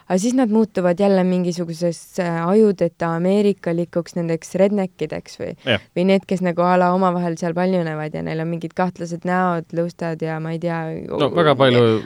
aga 0.09 0.19
siis 0.19 0.35
nad 0.35 0.51
muutuvad 0.51 1.01
jälle 1.01 1.25
mingisuguseks 1.25 2.21
äh, 2.21 2.49
ajudeta 2.49 3.15
ameerikalikuks 3.17 4.15
nendeks 4.19 4.55
redneckideks 4.55 5.41
või 5.41 5.55
Jah. 5.65 5.81
või 5.97 6.05
need, 6.11 6.27
kes 6.27 6.43
nagu 6.43 6.63
a 6.63 6.77
la 6.79 6.93
omavahel 6.93 7.39
seal 7.39 7.55
paljunevad 7.55 8.15
ja 8.15 8.23
neil 8.23 8.41
on 8.41 8.49
mingid 8.49 8.75
kahtlased 8.75 9.25
näod, 9.25 9.65
lõustad 9.73 10.23
ja 10.23 10.41
ma 10.41 10.53
ei 10.53 10.59
tea 10.59 10.85
no 11.09 11.31
väga 11.31 11.55
palju 11.55 12.03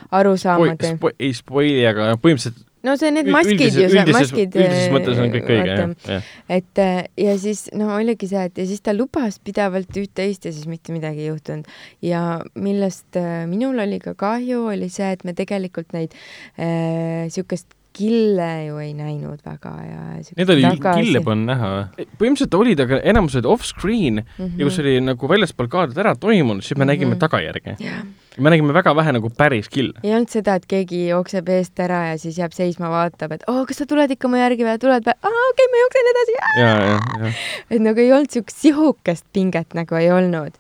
spo- 0.97 1.15
ei 1.19 1.33
spoili, 1.33 1.87
aga 1.87 2.15
põhimõtteliselt 2.17 2.68
no 2.89 2.97
see, 3.01 3.11
need 3.15 3.29
maskid 3.33 3.61
üldises- 3.61 3.83
ju, 3.85 3.89
see 3.95 4.17
maskid. 4.17 4.57
üldises 4.59 4.91
mõttes 4.97 5.21
on 5.23 5.33
kõik 5.37 5.53
õige, 5.55 5.79
jah, 6.09 6.29
et 6.59 6.83
äh, 6.85 7.01
ja 7.29 7.37
siis 7.39 7.67
no 7.77 7.93
oligi 7.99 8.29
see, 8.33 8.45
et 8.51 8.59
ja 8.65 8.67
siis 8.73 8.81
ta 8.85 8.97
lubas 8.97 9.39
pidevalt 9.45 9.93
üht-teist 10.01 10.49
ja 10.49 10.53
siis 10.57 10.67
mitte 10.71 10.93
midagi 10.97 11.27
ei 11.27 11.31
juhtunud. 11.33 11.69
ja 12.03 12.23
millest 12.57 13.17
äh, 13.21 13.45
minul 13.51 13.79
oli 13.85 14.01
ka 14.03 14.15
kahju, 14.19 14.65
oli 14.75 14.89
see, 14.93 15.13
et 15.13 15.25
me 15.29 15.37
tegelikult 15.39 15.93
neid 15.97 16.17
äh, 16.59 17.29
siukest 17.33 17.75
kille 17.99 18.49
ju 18.69 18.77
ei 18.79 18.93
näinud 18.95 19.41
väga 19.43 19.71
ja. 19.83 20.03
Need 20.39 20.51
oli, 20.53 20.63
kille 21.01 21.21
polnud 21.25 21.49
näha 21.51 21.71
või? 21.73 22.05
põhimõtteliselt 22.21 22.55
olid, 22.55 22.83
aga 22.85 23.01
enamus 23.11 23.35
olid 23.39 23.49
off-screen 23.51 24.21
mm 24.23 24.29
-hmm. 24.39 24.53
ja 24.61 24.69
kus 24.69 24.79
oli 24.85 24.93
nagu 25.03 25.29
väljaspool 25.33 25.67
kaadrit 25.73 25.99
ära 25.99 26.13
toimunud, 26.15 26.63
siis 26.63 26.77
me 26.79 26.85
Mhm. 26.85 26.91
nägime 26.93 27.17
tagajärge. 27.19 27.75
jah, 27.83 28.05
me 28.39 28.51
nägime 28.53 28.75
väga 28.75 28.95
vähe 28.97 29.13
nagu 29.17 29.31
päris 29.37 29.69
kille. 29.73 29.95
ei 30.05 30.13
olnud 30.15 30.31
seda, 30.33 30.55
et 30.59 30.67
keegi 30.71 31.01
jookseb 31.09 31.49
eest 31.53 31.81
ära 31.83 32.01
ja 32.11 32.19
siis 32.21 32.39
jääb 32.39 32.55
seisma, 32.55 32.91
vaatab, 32.93 33.35
et 33.35 33.47
oo, 33.51 33.65
kas 33.69 33.81
sa 33.83 33.87
tuled 33.89 34.13
ikka 34.15 34.31
mu 34.31 34.39
järgi 34.39 34.67
või 34.67 34.79
tuled 34.83 35.09
või, 35.09 35.17
aa 35.17 35.47
okei 35.49 35.55
okay,, 35.55 35.71
ma 35.73 35.81
jooksen 35.83 36.11
edasi. 36.13 36.37
ja, 36.37 36.69
ja, 36.69 36.99
ja. 37.25 37.33
et 37.71 37.83
nagu 37.85 38.05
ei 38.05 38.13
olnud 38.15 38.35
siukest 38.35 38.63
sihukest 38.63 39.27
pinget 39.35 39.75
nagu 39.79 39.99
ei 39.99 40.11
olnud. 40.15 40.55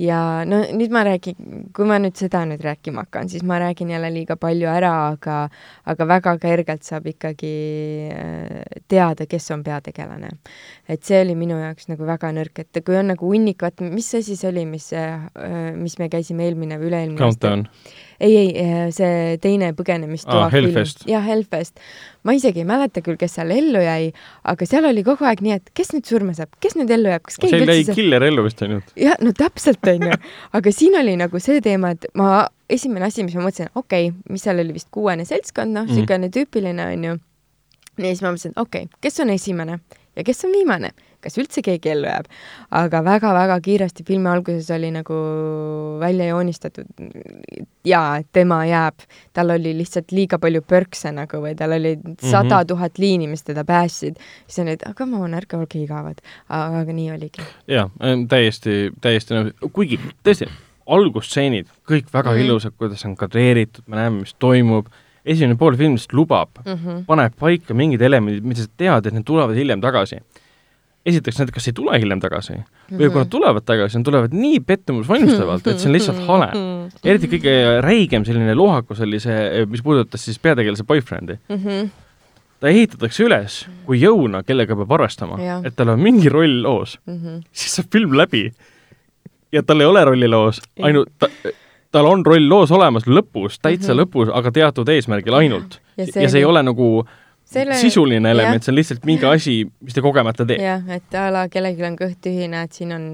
ja 0.00 0.18
no 0.48 0.62
nüüd 0.72 0.92
ma 0.92 1.04
räägin, 1.06 1.36
kui 1.76 1.88
ma 1.88 1.98
nüüd 2.02 2.16
seda 2.18 2.44
nüüd 2.48 2.62
rääkima 2.64 3.06
hakkan, 3.06 3.30
siis 3.32 3.44
ma 3.46 3.58
räägin 3.62 3.92
jälle 3.92 4.12
liiga 4.12 4.36
palju 4.40 4.68
ära, 4.68 4.92
aga, 5.12 5.38
aga 5.88 6.08
väga 6.08 6.36
kergelt 6.42 6.84
saab 6.84 7.06
ikkagi 7.12 7.54
äh, 8.12 8.80
teada, 8.88 9.26
kes 9.28 9.50
on 9.54 9.64
peategelane. 9.64 10.32
et 10.88 11.04
see 11.04 11.20
oli 11.22 11.36
minu 11.38 11.56
jaoks 11.60 11.88
nagu 11.88 12.06
väga 12.08 12.32
nõrk, 12.36 12.64
et 12.64 12.84
kui 12.84 12.96
on 12.98 13.12
nagu 13.14 13.32
hunnik, 13.32 13.62
vaata, 13.62 13.88
mis 13.88 14.12
asi 14.18 14.36
see 14.36 14.48
oli, 14.50 14.66
mis, 14.68 14.90
mis 15.78 15.98
me 16.00 16.08
käisime 16.12 16.48
eelmine 16.48 16.80
või 16.80 16.90
üle-eelmine 16.90 17.21
Countdown. 17.22 17.66
ei, 18.22 18.36
ei, 18.38 18.90
see 18.94 19.36
teine 19.42 19.72
põgenemistoa 19.74 20.44
Aa, 20.44 20.50
Hellfest. 20.52 21.00
jah, 21.10 21.24
Hellfest. 21.26 21.80
ma 22.22 22.34
isegi 22.36 22.62
ei 22.62 22.66
mäleta 22.68 23.02
küll, 23.02 23.16
kes 23.18 23.34
seal 23.38 23.50
ellu 23.50 23.80
jäi, 23.82 24.12
aga 24.52 24.68
seal 24.68 24.86
oli 24.86 25.02
kogu 25.06 25.26
aeg 25.26 25.40
nii, 25.42 25.56
et 25.58 25.72
kes 25.74 25.90
nüüd 25.96 26.06
surma 26.06 26.34
saab, 26.38 26.52
kes 26.62 26.76
nüüd 26.78 26.92
ellu 26.94 27.10
jääb, 27.10 27.24
kas 27.26 27.40
keegi 27.42 27.56
seal 27.58 27.72
jäi 27.74 27.84
saab 27.88 27.98
killer 27.98 28.26
ellu 28.28 28.44
vist 28.46 28.62
ainult. 28.62 28.92
jah, 29.00 29.18
no 29.26 29.32
täpselt 29.34 29.90
onju, 29.94 30.14
aga 30.60 30.74
siin 30.76 30.94
oli 31.00 31.16
nagu 31.18 31.40
see 31.42 31.58
teema, 31.64 31.90
et 31.96 32.06
ma, 32.14 32.44
esimene 32.70 33.08
asi, 33.10 33.24
mis 33.26 33.34
ma 33.34 33.48
mõtlesin, 33.48 33.72
okei 33.74 34.12
okay,, 34.12 34.20
mis 34.30 34.46
seal 34.46 34.62
oli 34.62 34.76
vist 34.78 34.90
kuuene 34.94 35.26
seltskond, 35.26 35.74
noh, 35.74 35.88
Mhm. 35.88 35.98
niisugune 35.98 36.30
tüüpiline 36.36 36.86
onju. 36.94 37.18
ja 37.98 38.04
siis 38.06 38.22
ma 38.22 38.30
mõtlesin, 38.30 38.54
okei 38.56 38.86
okay,, 38.86 38.98
kes 39.02 39.18
on 39.20 39.30
esimene 39.34 39.80
ja 40.16 40.22
kes 40.24 40.44
on 40.46 40.52
viimane, 40.54 40.92
kas 41.22 41.38
üldse 41.38 41.62
keegi 41.62 41.92
ellu 41.94 42.06
jääb. 42.10 42.26
aga 42.70 43.02
väga-väga 43.04 43.60
kiiresti 43.64 44.04
filmi 44.08 44.28
alguses 44.28 44.70
oli 44.74 44.90
nagu 44.94 45.14
välja 46.00 46.26
joonistatud 46.32 46.86
jaa, 47.84 48.16
et 48.22 48.26
tema 48.32 48.62
jääb, 48.66 49.04
tal 49.32 49.50
oli 49.50 49.74
lihtsalt 49.78 50.12
liiga 50.12 50.38
palju 50.42 50.62
pörkse 50.62 51.12
nagu 51.14 51.40
või 51.42 51.54
tal 51.58 51.72
oli 51.78 51.96
sada 52.22 52.62
tuhat 52.68 52.98
liini, 52.98 53.26
mis 53.30 53.42
teda 53.42 53.64
päästsid. 53.64 54.18
siis 54.46 54.58
on 54.58 54.70
need, 54.70 54.82
come 54.98 55.16
on, 55.16 55.34
ärge 55.34 55.56
olge 55.56 55.78
igavad. 55.82 56.20
aga, 56.48 56.80
aga 56.82 56.92
nii 56.92 57.10
oligi. 57.12 57.42
jaa, 57.68 57.88
täiesti, 58.28 58.90
täiesti 59.00 59.34
nõus, 59.34 59.52
kuigi 59.72 59.98
tõesti, 60.24 60.48
algusstseenid, 60.86 61.66
kõik 61.88 62.10
väga 62.12 62.30
mm 62.30 62.34
Mhm. 62.36 62.42
-hmm. 62.42 62.50
ilusad, 62.50 62.72
kuidas 62.78 63.04
on 63.04 63.16
kadreeritud, 63.16 63.84
me 63.86 63.96
näeme, 63.96 64.20
mis 64.20 64.34
toimub, 64.38 64.86
esimene 65.24 65.54
pool 65.56 65.76
filmist 65.76 66.12
lubab 66.12 66.48
mm, 66.64 66.72
Mhm. 66.72 66.88
-hmm. 66.88 67.04
paneb 67.06 67.32
paika 67.38 67.74
mingid 67.74 68.00
elemendid, 68.02 68.44
mida 68.44 68.60
sa 68.62 68.68
tead, 68.76 69.06
et 69.06 69.12
need 69.14 69.24
tulevad 69.24 69.56
hiljem 69.56 69.80
tagasi. 69.80 70.16
Esiteks 71.06 71.40
need 71.40 71.50
kas 71.54 71.66
ei 71.68 71.74
tule 71.76 71.98
hiljem 71.98 72.20
tagasi 72.22 72.54
mm 72.54 72.62
-hmm. 72.62 72.98
või 73.00 73.10
kui 73.10 73.22
nad 73.22 73.30
tulevad 73.30 73.64
tagasi, 73.66 73.98
nad 73.98 74.04
tulevad 74.06 74.34
nii 74.36 74.60
pettumusvalmistavalt, 74.66 75.66
et 75.66 75.78
see 75.80 75.90
on 75.90 75.96
lihtsalt 75.96 76.22
hale. 76.26 76.50
eriti 77.04 77.30
kõige 77.32 77.54
räigem 77.82 78.24
selline 78.24 78.54
lohakus 78.54 79.00
oli 79.00 79.20
see, 79.20 79.66
mis 79.66 79.82
puudutas 79.82 80.24
siis 80.24 80.38
peategelase 80.38 80.84
boyfriend'i. 80.84 81.38
Mhm. 81.48 81.90
ta 82.60 82.68
ehitatakse 82.68 83.24
üles 83.24 83.66
kui 83.86 83.98
jõuna, 83.98 84.44
kellega 84.46 84.76
peab 84.76 84.92
arvestama 84.92 85.38
et 85.64 85.74
tal 85.76 85.88
on 85.88 86.00
mingi 86.00 86.28
roll 86.28 86.62
loos 86.62 86.98
Mhm. 87.06 87.42
siis 87.52 87.74
saab 87.76 87.90
film 87.92 88.12
läbi 88.12 88.52
ja 89.52 89.62
tal 89.62 89.80
ei 89.80 89.86
ole 89.86 90.04
rolli 90.04 90.28
loos, 90.28 90.60
ainult 90.82 91.08
ta, 91.18 91.28
tal 91.92 92.06
on 92.06 92.24
roll 92.26 92.48
loos 92.48 92.70
olemas 92.70 93.06
lõpus, 93.06 93.58
täitsa 93.62 93.92
mm 93.92 93.98
-hmm. 93.98 94.02
lõpus, 94.02 94.30
aga 94.34 94.52
teatud 94.52 94.88
eesmärgil 94.88 95.34
ainult. 95.34 95.80
Ja 95.96 96.06
see 96.06 96.22
ja 96.22 96.28
see 96.28 96.40
ei 96.40 96.44
ole 96.44 96.62
nagu 96.62 97.06
Selle- 97.52 97.76
sisuline 97.80 98.30
element, 98.32 98.64
see 98.64 98.72
on 98.72 98.76
lihtsalt 98.78 99.04
mingi 99.08 99.26
asi, 99.34 99.54
mis 99.84 99.94
ta 99.96 100.00
kogemata 100.04 100.46
teeb. 100.48 100.60
jah, 100.62 100.82
et 100.96 101.16
a 101.18 101.26
la 101.34 101.42
kellelgi 101.52 101.84
on 101.88 101.96
kõht 101.98 102.16
tühi, 102.24 102.48
näed, 102.52 102.72
siin 102.72 102.92
on, 102.96 103.04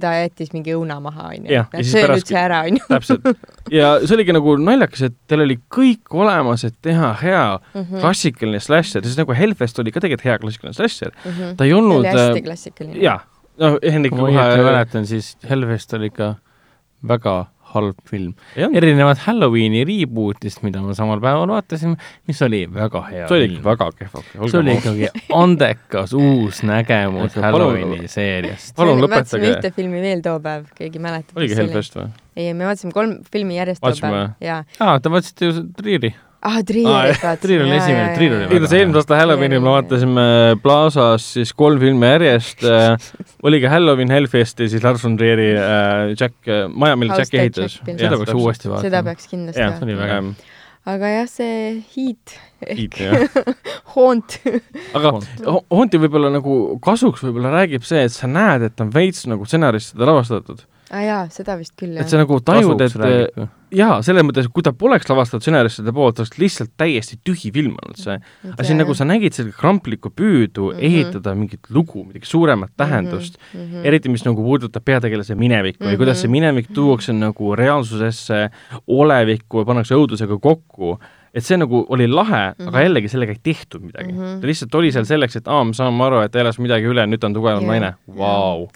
ta 0.00 0.14
jättis 0.22 0.52
mingi 0.54 0.72
õuna 0.76 0.96
maha, 1.04 1.30
onju 1.34 1.62
söö 1.84 2.08
nüüd 2.14 2.26
see 2.30 2.38
ära, 2.40 2.62
onju. 2.68 2.82
täpselt. 2.88 3.28
ja 3.74 3.94
see 4.04 4.16
oligi 4.16 4.34
nagu 4.36 4.56
naljakas, 4.60 5.02
et 5.10 5.16
tal 5.30 5.44
oli 5.44 5.58
kõik 5.76 6.14
olemas, 6.16 6.64
et 6.68 6.74
teha 6.82 7.12
hea 7.22 7.44
Mhm. 7.74 8.00
klassikaline 8.00 8.60
slasher, 8.60 9.02
sest 9.04 9.18
nagu 9.20 9.34
Hellfest 9.36 9.78
oli 9.82 9.92
ka 9.92 10.00
tegelikult 10.00 10.24
hea 10.24 10.38
klassikaline 10.42 10.74
slasher. 10.76 11.12
ta 11.56 11.64
ei 11.68 11.72
olnud 11.76 12.00
oli 12.02 12.08
hästi 12.08 12.40
äh, 12.40 12.44
klassikaline. 12.48 12.98
jaa, 13.02 13.20
no 13.60 13.74
Hendrik 13.82 14.14
kui 14.16 14.32
ma 14.32 14.48
õieti 14.48 14.64
mäletan, 14.64 15.06
siis 15.06 15.36
Hellfest 15.48 15.92
oli 15.98 16.08
ikka 16.12 16.34
väga 17.04 17.44
halb 17.74 18.00
film. 18.08 18.32
erinevalt 18.56 19.22
Halloweeni 19.26 19.84
reboot'ist, 19.88 20.62
mida 20.66 20.82
me 20.84 20.94
samal 20.96 21.20
päeval 21.22 21.52
vaatasime, 21.54 21.98
mis 22.30 22.42
oli 22.46 22.64
väga 22.72 23.04
hea 23.10 23.28
see 23.28 23.38
oli 23.40 23.48
ikka 23.52 23.64
väga 23.68 23.88
kehva. 24.00 24.24
see 24.48 24.60
oli 24.60 24.76
ikkagi 24.78 25.08
andekas 25.42 26.14
uus 26.18 26.62
nägemus 26.66 27.38
Halloweeni 27.44 28.08
seeriast. 28.10 28.74
palun 28.76 29.02
vaatasime 29.04 29.44
lõpetage. 29.44 29.54
ühte 29.54 29.72
filmi 29.78 30.02
veel 30.04 30.22
too 30.24 30.38
päev, 30.44 30.68
keegi 30.78 31.02
mäletab. 31.02 31.36
oligi 31.38 31.58
Hellfest 31.58 31.98
või? 31.98 32.10
ei, 32.36 32.52
me 32.52 32.68
vaatasime 32.68 32.94
kolm 32.96 33.16
filmi 33.32 33.58
järjest 33.60 33.82
too 33.82 33.90
Vaatasime 33.90 34.12
päev. 34.12 34.36
jaa. 34.50 34.62
aa, 34.80 35.00
te 35.00 35.12
vaatasite 35.12 35.50
ju 35.50 35.66
Trieri? 35.78 36.14
ah, 36.44 36.58
Trierit 36.66 36.88
vaatasime. 36.90 37.34
Trier 37.42 37.64
oli 37.64 37.76
esimene, 37.78 38.14
Trier 38.16 38.32
oli 38.36 38.42
väga 38.44 38.54
igatahes 38.58 38.76
eelmise 38.78 39.00
aasta 39.02 39.18
Halloweenil 39.20 39.62
me 39.64 39.72
vaatasime 39.74 40.24
Plaza's 40.64 41.26
siis 41.38 41.52
kolm 41.56 41.80
filmi 41.82 42.10
järjest 42.14 42.64
äh. 42.68 43.10
oligi 43.48 43.70
Halloween, 43.72 44.12
Hellfest 44.14 44.60
ja 44.64 44.68
siis 44.72 44.84
Lars 44.84 45.04
von 45.04 45.16
Trieri 45.20 45.50
äh, 45.56 46.14
Jack, 46.20 46.36
maja, 46.74 46.96
mille 47.00 47.16
Jack 47.18 47.34
ehitas 47.40 47.78
seda 47.84 48.18
peaks 48.20 48.34
uuesti 48.36 48.68
seda 48.68 48.76
vaatama. 48.80 49.06
peaks 49.10 49.30
kindlasti 49.32 49.64
jah, 49.64 49.78
see 49.78 49.88
oli 49.88 49.96
vaatama. 50.00 50.34
väga- 50.34 50.34
väga 50.34 50.52
aga 50.94 51.10
jah, 51.14 51.28
see 51.32 51.84
Heat 51.94 52.36
kiit 52.76 52.98
jah. 53.00 53.38
Haunt. 53.94 54.36
aga 54.96 55.14
Ho- 55.48 55.62
Haunti 55.72 56.00
võib-olla 56.02 56.28
nagu 56.34 56.58
kasuks 56.84 57.24
võib-olla 57.24 57.54
räägib 57.56 57.84
see, 57.88 58.02
et 58.04 58.12
sa 58.12 58.28
näed, 58.28 58.66
et 58.68 58.80
on 58.84 58.92
veits 58.92 59.24
nagu 59.30 59.44
stsenaristide 59.48 60.04
lavastatud. 60.08 60.60
Aa 60.90 60.98
ah, 60.98 61.04
jaa, 61.04 61.20
seda 61.32 61.56
vist 61.56 61.72
küll 61.80 61.94
et 61.96 62.04
jah 62.04 62.10
sa. 62.12 62.20
nagu 62.20 62.36
tajud, 62.44 62.82
et 62.84 63.38
jaa, 63.74 63.96
selles 64.04 64.26
mõttes, 64.26 64.48
kui 64.52 64.64
ta 64.64 64.74
poleks 64.76 65.08
lavastatud 65.08 65.44
stsenaristide 65.44 65.94
poolt, 65.96 66.20
oleks 66.20 66.36
lihtsalt 66.40 66.74
täiesti 66.80 67.18
tühi 67.24 67.52
film 67.54 67.78
olnud 67.80 68.00
see. 68.00 68.18
aga 68.52 68.66
siin 68.68 68.80
nagu 68.82 68.94
sa 68.96 69.06
nägid 69.08 69.36
seda 69.36 69.54
kramplikku 69.56 70.12
püüdu 70.12 70.70
mm. 70.70 70.76
-hmm. 70.76 70.84
ehitada 70.90 71.34
mingit 71.38 71.70
lugu, 71.70 72.04
midagi 72.04 72.28
suuremat 72.28 72.72
tähendust 72.76 73.40
mm, 73.40 73.60
-hmm. 73.60 73.88
eriti 73.88 74.12
mis 74.12 74.24
nagu 74.28 74.44
puudutab 74.44 74.84
peategelase 74.84 75.34
minevikku 75.34 75.84
mm 75.84 75.88
-hmm. 75.88 75.92
ja 75.92 75.98
kuidas 75.98 76.20
see 76.20 76.28
Mhm. 76.28 76.32
minevik 76.32 76.68
tuuakse 76.74 77.12
nagu 77.12 77.56
reaalsusesse, 77.56 78.50
olevikku 78.86 79.58
ja 79.58 79.64
pannakse 79.64 79.94
õudusega 79.94 80.38
kokku 80.40 80.98
et 81.34 81.44
see 81.44 81.58
nagu 81.58 81.84
oli 81.88 82.06
lahe 82.08 82.50
mm, 82.50 82.54
-hmm. 82.58 82.68
aga 82.68 82.82
jällegi 82.86 83.08
sellega 83.08 83.32
ei 83.32 83.40
tehtud 83.42 83.82
midagi 83.82 84.12
mm. 84.12 84.18
-hmm. 84.18 84.40
ta 84.40 84.46
lihtsalt 84.46 84.74
oli 84.74 84.92
seal 84.92 85.04
selleks, 85.04 85.36
et 85.36 85.48
aa, 85.48 85.64
me 85.64 85.74
saame 85.74 86.04
aru, 86.04 86.20
et 86.22 86.32
ta 86.32 86.38
elas 86.38 86.58
midagi 86.58 86.86
üle, 86.86 87.06
nüüd 87.06 87.20
ta 87.20 87.26
on 87.26 87.34
tugevam 87.34 87.62
Jah, 87.62 87.70
naine. 87.70 87.94
Vau. 88.18 88.68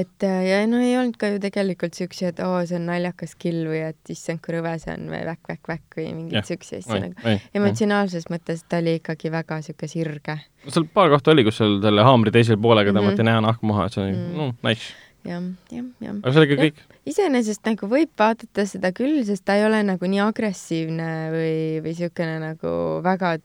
Et 0.00 0.24
äh, 0.26 0.40
ja 0.48 0.58
no 0.70 0.78
ei 0.82 0.96
olnud 0.98 1.16
ka 1.20 1.28
ju 1.32 1.38
tegelikult 1.42 1.94
siukseid, 1.98 2.34
et 2.34 2.40
oo, 2.46 2.58
see 2.66 2.76
on 2.80 2.86
naljakas 2.90 3.34
kill 3.40 3.62
või 3.70 3.80
et 3.90 4.12
issand, 4.14 4.40
kui 4.44 4.54
rõve 4.56 4.72
see 4.82 4.92
on 4.94 5.06
või 5.12 5.20
väkk-väkk-väkk 5.28 5.98
või 6.00 6.06
mingeid 6.18 6.48
siukseid 6.50 6.82
asju 6.84 7.00
nagu. 7.06 7.36
emotsionaalses 7.60 8.28
mõttes 8.32 8.64
ta 8.68 8.80
oli 8.82 8.96
ikkagi 9.00 9.32
väga 9.34 9.60
siuke 9.66 9.88
sirge, 9.90 10.38
seal 10.68 10.86
paar 10.94 11.10
kohta 11.12 11.32
oli, 11.34 11.44
kus 11.46 11.58
seal 11.60 11.80
selle 11.84 12.04
haamri 12.06 12.32
teisel 12.34 12.56
poolega 12.60 12.92
Mhm. 12.92 12.98
tõmmati 13.00 13.26
näonahk 13.30 13.62
maha, 13.62 13.86
et 13.86 13.92
see 13.96 14.02
oli 14.04 14.12
mm., 14.16 14.36
no 14.36 14.50
nice. 14.68 14.92
jah, 15.24 15.42
jah, 15.72 15.84
jah. 16.00 16.14
aga 16.22 16.32
see 16.32 16.40
oli 16.44 16.50
ka 16.54 16.60
kõik. 16.62 16.84
iseenesest 17.14 17.64
nagu 17.66 17.86
võib 17.88 18.10
vaadata 18.18 18.66
seda 18.66 18.92
küll, 18.92 19.22
sest 19.24 19.44
ta 19.44 19.56
ei 19.58 19.64
ole 19.66 19.82
nagu 19.82 20.06
nii 20.06 20.20
agressiivne 20.24 21.10
või, 21.34 21.56
või 21.84 21.94
siukene 21.96 22.38
nagu 22.42 22.72
väga, 23.04 23.36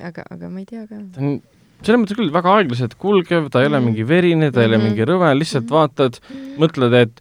aga, 0.00 0.24
aga 0.30 0.48
ma 0.48 0.62
ei 0.62 0.66
tea 0.66 0.86
ka. 0.86 0.98
ta 1.14 1.20
on 1.20 1.40
selles 1.84 2.00
mõttes 2.02 2.16
küll 2.18 2.30
väga 2.32 2.54
aeglaselt 2.58 2.94
kulgev, 2.98 3.50
ta 3.50 3.60
ei 3.62 3.66
ole 3.70 3.80
Mhm. 3.80 3.86
mingi 3.90 4.04
verine, 4.08 4.50
ta 4.52 4.60
ei 4.62 4.66
ole 4.70 4.78
Mhm. 4.78 4.86
mingi 4.86 5.04
rõve, 5.08 5.32
lihtsalt 5.38 5.68
vaatad, 5.68 6.18
mõtled, 6.58 6.94
et 6.94 7.20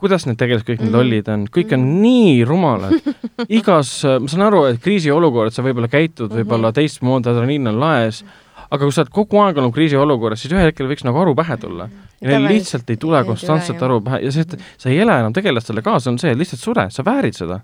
kuidas 0.00 0.26
need 0.26 0.36
tegelased 0.38 0.66
kõik 0.66 0.80
need 0.80 0.90
Mhm. 0.90 0.96
lollid 0.96 1.28
on, 1.28 1.46
kõik 1.48 1.72
on 1.72 2.02
nii 2.02 2.44
rumalad. 2.44 3.00
igas, 3.48 4.04
ma 4.04 4.26
saan 4.28 4.42
aru, 4.48 4.64
et 4.66 4.80
kriisiolukord, 4.80 5.52
sa 5.52 5.62
võib-olla 5.62 5.88
käitud 5.88 6.30
Mhm. 6.30 6.42
võib-olla 6.42 6.72
teistmoodi, 6.72 7.26
adrenaliin 7.28 7.68
on 7.68 7.80
laes, 7.80 8.22
aga 8.70 8.82
kui 8.84 8.90
sa 8.92 9.02
oled 9.02 9.12
kogu 9.12 9.38
aeg 9.44 9.56
olnud 9.56 9.72
kriisiolukorras, 9.74 10.40
siis 10.42 10.52
ühel 10.52 10.66
hetkel 10.72 10.88
võiks 10.88 11.04
nagu 11.04 11.18
aru 11.20 11.34
pähe 11.34 11.56
tulla. 11.56 11.88
ja 12.20 12.28
neil 12.38 12.48
lihtsalt 12.48 12.88
ei 12.90 12.96
tule 12.96 13.22
konstantselt 13.24 13.80
aru 13.82 14.00
pähe 14.00 14.22
ja 14.24 14.30
see, 14.32 14.40
et 14.40 14.58
sa 14.78 14.88
ei 14.88 14.98
ela 14.98 15.18
enam 15.20 15.32
tegelastele 15.32 15.82
kaasa, 15.82 16.08
on 16.10 16.18
see, 16.18 16.30
et 16.32 16.38
lihtsalt 16.38 16.58
sure, 16.60 16.86
sa 16.90 17.02
väärid 17.04 17.34
seda. 17.36 17.60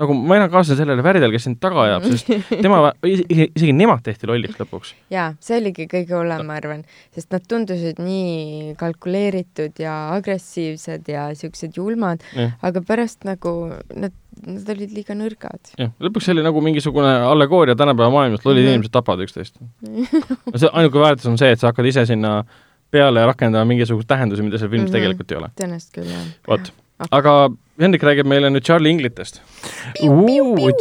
Nagu 0.00 0.14
ma 0.16 0.36
elan 0.38 0.50
kaasa 0.52 0.74
sellele 0.78 1.02
väridele, 1.04 1.32
kes 1.34 1.44
sind 1.48 1.58
taga 1.60 1.82
ajab, 1.84 2.06
sest 2.08 2.30
tema, 2.64 2.78
isegi 3.04 3.72
nemad 3.76 4.00
tehti 4.06 4.26
lolliks 4.30 4.56
lõpuks. 4.60 4.94
jaa, 5.12 5.34
see 5.44 5.58
oligi 5.60 5.86
kõige 5.90 6.16
hullem, 6.16 6.46
ma 6.48 6.56
arvan, 6.60 6.82
sest 7.14 7.30
nad 7.34 7.44
tundusid 7.50 8.00
nii 8.00 8.74
kalkuleeritud 8.80 9.78
ja 9.82 9.98
agressiivsed 10.16 11.08
ja 11.12 11.28
siuksed 11.36 11.76
julmad, 11.76 12.24
aga 12.64 12.82
pärast 12.86 13.24
nagu 13.28 13.54
nad, 13.94 14.14
nad 14.46 14.72
olid 14.74 14.94
liiga 14.96 15.14
nõrgad. 15.18 15.74
jah, 15.78 15.92
lõpuks 16.00 16.30
oli 16.32 16.44
nagu 16.46 16.62
mingisugune 16.64 17.12
allegooria 17.28 17.76
tänapäeva 17.76 18.10
maailmast, 18.14 18.44
lollid 18.48 18.64
Mhm. 18.64 18.72
inimesed 18.78 18.92
tapavad 18.96 19.24
üksteist. 19.26 19.60
see 20.60 20.70
ainuke 20.72 20.98
väärtus 21.02 21.26
on 21.30 21.38
see, 21.38 21.50
et 21.52 21.60
sa 21.60 21.70
hakkad 21.72 21.86
ise 21.92 22.06
sinna 22.08 22.44
peale 22.90 23.22
rakendama 23.28 23.68
mingisuguseid 23.70 24.08
tähendusi, 24.10 24.42
mida 24.42 24.58
seal 24.58 24.70
filmis 24.72 24.88
Mhm. 24.90 24.96
tegelikult 24.96 25.30
ei 25.32 25.36
ole. 25.38 25.50
tõenäoliselt 25.60 25.92
küll, 25.94 26.08
jah. 26.10 26.24
vot, 26.48 26.72
aga 27.10 27.34
Hendrik 27.80 28.02
räägib 28.04 28.28
meile 28.28 28.50
nüüd 28.52 28.64
Charlie 28.66 28.92
Inglitest. 28.92 29.40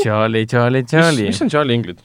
Charlie, 0.03 0.45
Charlie, 0.45 0.81
mis, 0.83 0.91
Charlie. 0.91 1.27
mis 1.31 1.41
on 1.41 1.49
Charlie 1.49 1.77
Inglit? 1.79 2.01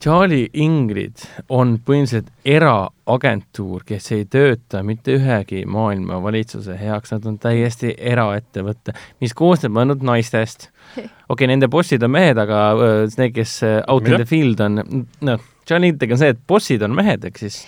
Charlie 0.00 0.48
Ingrid 0.52 1.24
on 1.48 1.76
põhimõtteliselt 1.84 2.28
eraagentuur, 2.44 3.84
kes 3.88 4.10
ei 4.12 4.24
tööta 4.28 4.82
mitte 4.84 5.16
ühegi 5.16 5.62
maailma 5.68 6.18
valitsuse 6.24 6.76
heaks, 6.80 7.14
nad 7.14 7.28
on 7.28 7.38
täiesti 7.40 7.94
eraettevõte, 7.96 8.92
mis 9.24 9.36
koosneb 9.36 9.76
ainult 9.80 10.04
naistest. 10.04 10.68
okei 10.96 11.10
okay,, 11.32 11.50
nende 11.52 11.68
bossid 11.72 12.04
on 12.04 12.12
mehed, 12.16 12.40
aga 12.40 12.62
öö, 12.76 13.06
need, 13.16 13.36
kes 13.36 13.58
öö, 13.64 13.80
out 13.88 14.04
Mida? 14.04 14.16
in 14.16 14.24
the 14.24 14.28
field 14.28 14.64
on, 14.64 15.06
noh, 15.24 15.48
Charlie 15.66 15.90
Ingridiga 15.90 16.14
on 16.14 16.22
see, 16.22 16.32
et 16.34 16.40
bossid 16.48 16.84
on 16.86 16.94
mehed, 16.94 17.24
ehk 17.26 17.40
siis 17.42 17.58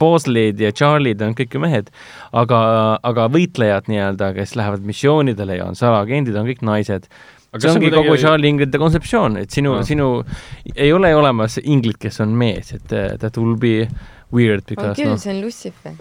Boslid 0.00 0.60
ja 0.60 0.72
Charlie'd 0.74 1.22
on 1.22 1.36
kõik 1.38 1.54
ju 1.54 1.62
mehed, 1.62 1.92
aga, 2.34 2.58
aga 3.06 3.28
võitlejad 3.32 3.90
nii-öelda, 3.92 4.32
kes 4.36 4.56
lähevad 4.58 4.86
missioonidele 4.86 5.60
ja 5.60 5.70
on 5.70 5.78
salaagendid, 5.78 6.36
on 6.36 6.48
kõik 6.50 6.64
naised 6.66 7.06
see 7.56 7.70
ongi 7.70 7.90
kogu 7.94 8.16
Charlie 8.20 8.50
Inglite 8.52 8.80
kontseptsioon, 8.80 9.38
et 9.40 9.54
sinu 9.54 9.76
Aa., 9.78 9.86
sinu 9.86 10.10
ei 10.74 10.92
ole 10.92 11.12
olemas 11.16 11.58
inglit, 11.62 11.98
kes 12.02 12.20
on 12.24 12.34
mees, 12.36 12.72
et 12.76 12.94
that 13.20 13.38
will 13.38 13.56
be 13.60 13.88
weird 14.34 14.64
on 14.66 14.70
because 14.74 14.96
küll, 14.98 15.12
noh, 15.12 15.20
see 15.20 15.32
on 15.32 15.42
Lucifer. 15.44 15.94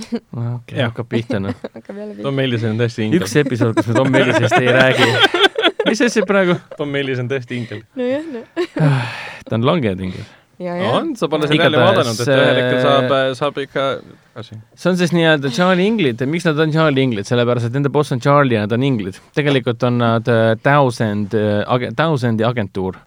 okei, 0.00 0.78
Jah. 0.78 0.90
hakkab 0.90 1.08
pihta 1.10 1.40
noh. 1.42 1.56
Tom 2.24 2.38
Ellis 2.44 2.64
on 2.68 2.80
tõesti 2.80 3.06
ingel. 3.06 3.24
üks 3.24 3.36
episood, 3.40 3.76
kus 3.78 3.90
me 3.90 3.98
Tom 3.98 4.20
Ellisest 4.20 4.58
ei 4.60 4.74
räägi. 4.76 5.08
mis 5.88 6.04
asi 6.06 6.24
praegu? 6.28 6.56
Tom 6.78 6.94
Ellis 7.00 7.22
on 7.22 7.30
tõesti 7.30 7.58
ingel. 7.60 7.82
nojah, 7.98 8.28
noh. 8.36 8.68
ta 9.48 9.58
on 9.58 9.66
langenud 9.66 10.06
ingel. 10.10 10.28
ja, 10.60 10.76
ja. 10.76 10.90
on, 10.98 11.14
sa 11.18 11.28
pole 11.30 11.48
seda 11.48 11.56
Igatahes, 11.56 11.72
jälle 11.72 11.84
vaadanud, 11.86 12.20
et 12.20 12.32
ühel 12.34 12.60
hetkel 12.60 12.78
äh, 12.78 12.84
saab, 12.84 13.14
saab 13.38 13.60
ikka 13.62 13.86
tagasi. 14.04 14.58
see 14.82 14.90
on 14.92 15.00
siis 15.00 15.14
nii-öelda 15.16 15.52
Charlie 15.56 15.86
Inglid, 15.88 16.24
miks 16.30 16.46
nad 16.48 16.60
on 16.60 16.74
Charlie 16.74 17.06
Inglid, 17.08 17.28
sellepärast 17.28 17.70
et 17.70 17.78
nende 17.78 17.92
boss 17.92 18.12
on 18.14 18.22
Charlie 18.22 18.58
ja 18.58 18.66
nad 18.66 18.76
on 18.76 18.84
Inglid. 18.86 19.20
tegelikult 19.36 19.82
on 19.88 20.00
nad 20.02 20.28
äh, 20.28 20.52
Thousand 20.62 21.36
äh,, 21.36 21.88
Thousandi 21.96 22.46
agentuur. 22.46 23.00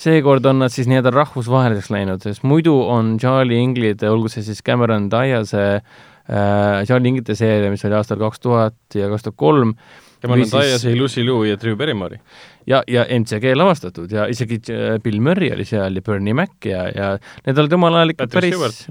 seekord 0.00 0.46
on 0.48 0.62
nad 0.64 0.72
siis 0.72 0.88
nii-öelda 0.90 1.12
rahvusvaheliseks 1.14 1.90
läinud, 1.92 2.22
sest 2.24 2.44
muidu 2.48 2.76
on 2.88 3.16
Charlie 3.20 3.60
Inglid, 3.60 4.04
olgu 4.08 4.32
see 4.32 4.44
siis 4.44 4.62
Cameron 4.64 5.10
Diase 5.12 5.64
äh, 5.80 6.84
Charlie 6.88 7.14
Inglite 7.14 7.36
seeria, 7.38 7.72
mis 7.72 7.84
oli 7.88 7.98
aastal 7.98 8.20
kaks 8.20 8.40
tuhat 8.44 8.78
ja 8.96 9.10
kaks 9.12 9.28
tuhat 9.28 9.40
kolm 9.40 9.74
tema 10.20 10.36
Või 10.36 10.46
on 10.46 10.50
siis- 10.52 10.86
Lucy 10.98 11.24
Liu 11.24 11.42
ja 11.48 11.56
Drew 11.60 11.76
Barrymore. 11.76 12.20
ja, 12.66 12.82
ja 12.88 13.06
MCG 13.18 13.54
lavastatud 13.56 14.12
ja 14.12 14.26
isegi 14.30 14.60
äh, 14.72 14.98
Bill 15.02 15.20
Murray 15.20 15.52
oli 15.54 15.64
seal 15.68 15.96
ja 15.96 16.02
Bernie 16.06 16.34
Mac 16.36 16.56
ja, 16.64 16.86
ja 16.94 17.12
need 17.46 17.58
olid 17.58 17.72
omal 17.78 18.00
ajal 18.00 18.14
ikka 18.14 18.28
päris, 18.32 18.86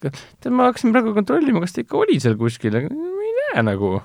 tead, 0.00 0.52
ma 0.54 0.70
hakkasin 0.70 0.94
praegu 0.94 1.14
kontrollima, 1.16 1.60
kas 1.64 1.76
ta 1.76 1.84
ikka 1.84 2.00
oli 2.00 2.18
seal 2.22 2.38
kuskil, 2.40 2.74
aga 2.80 2.90
ma 2.94 3.28
ei 3.28 3.36
näe 3.42 3.66
nagu 3.70 3.98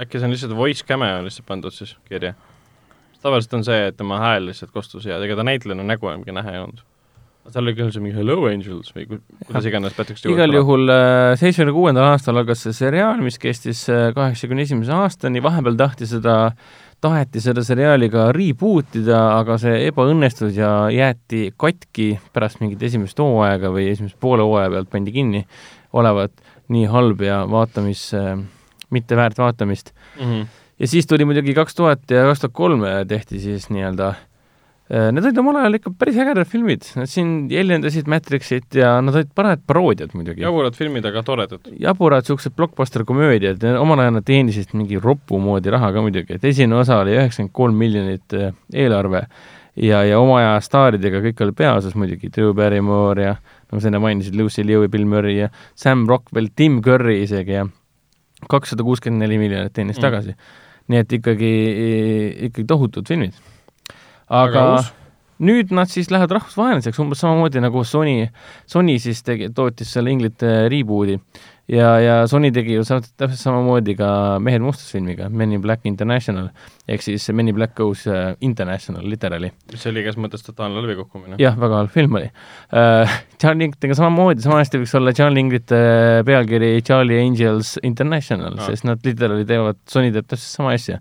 äkki 0.00 0.20
see 0.20 0.28
on 0.28 0.34
lihtsalt 0.34 0.56
voice 0.56 0.84
cameo 0.84 1.22
lihtsalt 1.24 1.48
pandud 1.48 1.74
siis 1.74 1.96
kirja? 2.08 2.34
tavaliselt 3.22 3.54
on 3.58 3.64
see, 3.66 3.86
et 3.90 3.96
tema 3.96 4.18
hääl 4.22 4.46
lihtsalt 4.50 4.70
kostus 4.74 5.06
ja 5.08 5.16
ega 5.24 5.38
ta 5.38 5.46
näitlejana 5.46 5.86
nägu 5.86 6.10
enam 6.10 6.26
näha 6.36 6.52
ei 6.52 6.60
olnud. 6.62 6.82
Seal 7.52 7.64
oli 7.66 7.74
küll 7.76 7.92
see 7.94 8.02
mingi 8.02 8.16
Hello 8.18 8.38
Angels 8.48 8.90
või 8.94 9.06
ku- 9.10 9.20
kuidas 9.46 9.68
iganes 9.68 9.94
Patrick 9.96 10.20
Stewart 10.20 10.36
igal 10.36 10.56
juhul 10.56 10.90
äh, 10.92 11.34
seitsmekümne 11.40 11.74
kuuendal 11.76 12.08
aastal 12.12 12.40
algas 12.40 12.64
see 12.66 12.74
seriaal, 12.76 13.20
mis 13.24 13.38
kestis 13.42 13.84
äh, 13.92 14.08
kaheksakümne 14.16 14.66
esimese 14.66 14.94
aastani, 14.96 15.42
vahepeal 15.44 15.78
tahti 15.78 16.08
seda, 16.10 16.36
taheti 17.04 17.42
seda 17.44 17.64
seriaali 17.66 18.10
ka 18.12 18.28
reboot 18.36 18.98
ida, 19.00 19.22
aga 19.38 19.58
see 19.62 19.86
ebaõnnestus 19.90 20.58
ja 20.58 20.72
jäeti 20.92 21.48
katki 21.56 22.12
pärast 22.34 22.62
mingit 22.62 22.82
esimest 22.88 23.18
hooaega 23.22 23.72
või 23.74 23.88
esimest 23.92 24.18
poole 24.20 24.46
hooaja 24.46 24.72
pealt 24.74 24.92
pandi 24.92 25.14
kinni, 25.14 25.46
olevat 25.96 26.34
nii 26.72 26.86
halb 26.90 27.20
ja 27.22 27.44
vaatamis, 27.50 28.08
mitte 28.90 29.18
väärt 29.18 29.38
vaatamist. 29.38 29.92
mm. 30.18 30.24
-hmm. 30.24 30.46
ja 30.78 30.88
siis 30.88 31.06
tuli 31.06 31.24
muidugi 31.24 31.54
kaks 31.54 31.74
tuhat 31.74 32.10
ja 32.10 32.26
kaks 32.26 32.40
tuhat 32.40 32.52
kolm 32.52 32.82
tehti 33.08 33.38
siis 33.40 33.70
nii-öelda 33.70 34.14
Äh, 34.14 34.35
Need 34.86 35.24
olid 35.24 35.38
omal 35.42 35.56
ajal 35.58 35.80
ikka 35.80 35.90
päris 35.98 36.18
ägedad 36.22 36.46
filmid, 36.46 36.84
nad 36.94 37.10
siin 37.10 37.48
jäljendasid 37.50 38.06
Matrixit 38.06 38.76
ja 38.78 38.92
nad 39.02 39.16
olid 39.18 39.32
parajad 39.34 39.64
paroodiad 39.66 40.12
muidugi. 40.14 40.44
jaburad 40.44 40.76
filmid, 40.78 41.08
aga 41.10 41.24
toredad. 41.26 41.66
jaburad 41.82 42.22
niisugused 42.22 42.54
blockbuster 42.54 43.02
komöödiad, 43.04 43.66
omal 43.80 43.98
ajal 44.04 44.14
nad 44.20 44.26
teenisid 44.28 44.76
mingi 44.78 45.00
ropu 45.02 45.40
moodi 45.42 45.74
raha 45.74 45.90
ka 45.90 46.04
muidugi, 46.06 46.38
et 46.38 46.46
esimene 46.46 46.78
osa 46.78 47.00
oli 47.02 47.16
üheksakümmend 47.16 47.54
kolm 47.58 47.82
miljonit 47.82 48.36
äh, 48.38 48.54
eelarve 48.74 49.24
ja, 49.76 50.04
ja 50.06 50.20
oma 50.22 50.38
aja 50.38 50.52
staaridega 50.62 51.24
kõik 51.24 51.42
oli 51.48 51.56
peaosas 51.64 51.98
muidugi, 51.98 52.30
Drew 52.36 52.54
Barrymore 52.54 53.26
ja 53.26 53.34
nagu 53.66 53.82
sa 53.82 53.90
enne 53.90 54.00
mainisid, 54.06 54.38
Lucy 54.38 54.62
Liu 54.64 54.84
ja 54.86 54.92
Bill 54.92 55.08
Murray 55.08 55.40
ja 55.40 55.50
Sam 55.74 56.06
Rockwell, 56.06 56.52
Tim 56.54 56.78
Curry 56.84 57.24
isegi 57.24 57.58
ja 57.58 57.66
kakssada 58.50 58.86
kuuskümmend 58.86 59.24
neli 59.24 59.40
miljonit 59.42 59.74
teenis 59.74 59.98
mm. 59.98 60.06
tagasi. 60.06 60.36
nii 60.86 61.02
et 61.02 61.12
ikkagi, 61.18 61.52
ikkagi 62.46 62.64
tohutud 62.70 63.08
filmid. 63.10 63.34
Aga 64.28 64.68
uus. 64.76 64.92
nüüd 65.46 65.74
nad 65.76 65.90
siis 65.92 66.10
lähevad 66.10 66.32
rahvusvaheliseks, 66.38 66.98
umbes 67.02 67.20
samamoodi 67.24 67.60
nagu 67.64 67.84
Sony, 67.84 68.30
Sony 68.66 68.96
siis 69.02 69.22
tegi, 69.26 69.50
tootis 69.54 69.92
selle 69.92 70.14
inglite 70.14 70.66
reboot'i 70.72 71.18
ja, 71.70 71.88
ja 72.00 72.14
Sony 72.30 72.50
tegi 72.54 72.76
ju 72.76 72.84
täpselt 72.86 73.40
samamoodi 73.40 73.96
ka 73.98 74.08
Mehed 74.42 74.62
mustas 74.64 74.88
filmiga, 74.92 75.28
Men 75.30 75.52
in 75.52 75.62
Black 75.62 75.86
International, 75.88 76.48
ehk 76.88 77.04
siis 77.04 77.26
Men 77.34 77.50
in 77.50 77.56
Black 77.58 77.74
Goes 77.78 78.06
uh, 78.06 78.34
International, 78.40 79.04
literaali. 79.10 79.50
mis 79.72 79.86
oli 79.90 80.02
igas 80.04 80.18
mõttes 80.20 80.46
totaalne 80.46 80.82
läbikukkumine. 80.84 81.40
jah, 81.42 81.58
väga 81.58 81.82
halb 81.82 81.94
film 81.94 82.18
oli 82.20 82.30
uh,. 82.30 83.18
John 83.42 83.60
Lingritega 83.60 83.98
samamoodi, 83.98 84.44
sama 84.44 84.62
hästi 84.62 84.80
võiks 84.82 84.96
olla 84.96 85.14
John 85.16 85.34
Lingrite 85.36 85.82
pealkiri 86.26 86.80
Charlie 86.86 87.20
Angels 87.20 87.76
International 87.82 88.56
no., 88.56 88.66
sest 88.70 88.86
nad 88.88 89.02
literaali 89.06 89.46
teevad, 89.48 89.82
Sony 89.90 90.12
teeb 90.14 90.28
täpselt 90.30 90.52
sama 90.62 90.74
asja. 90.76 91.00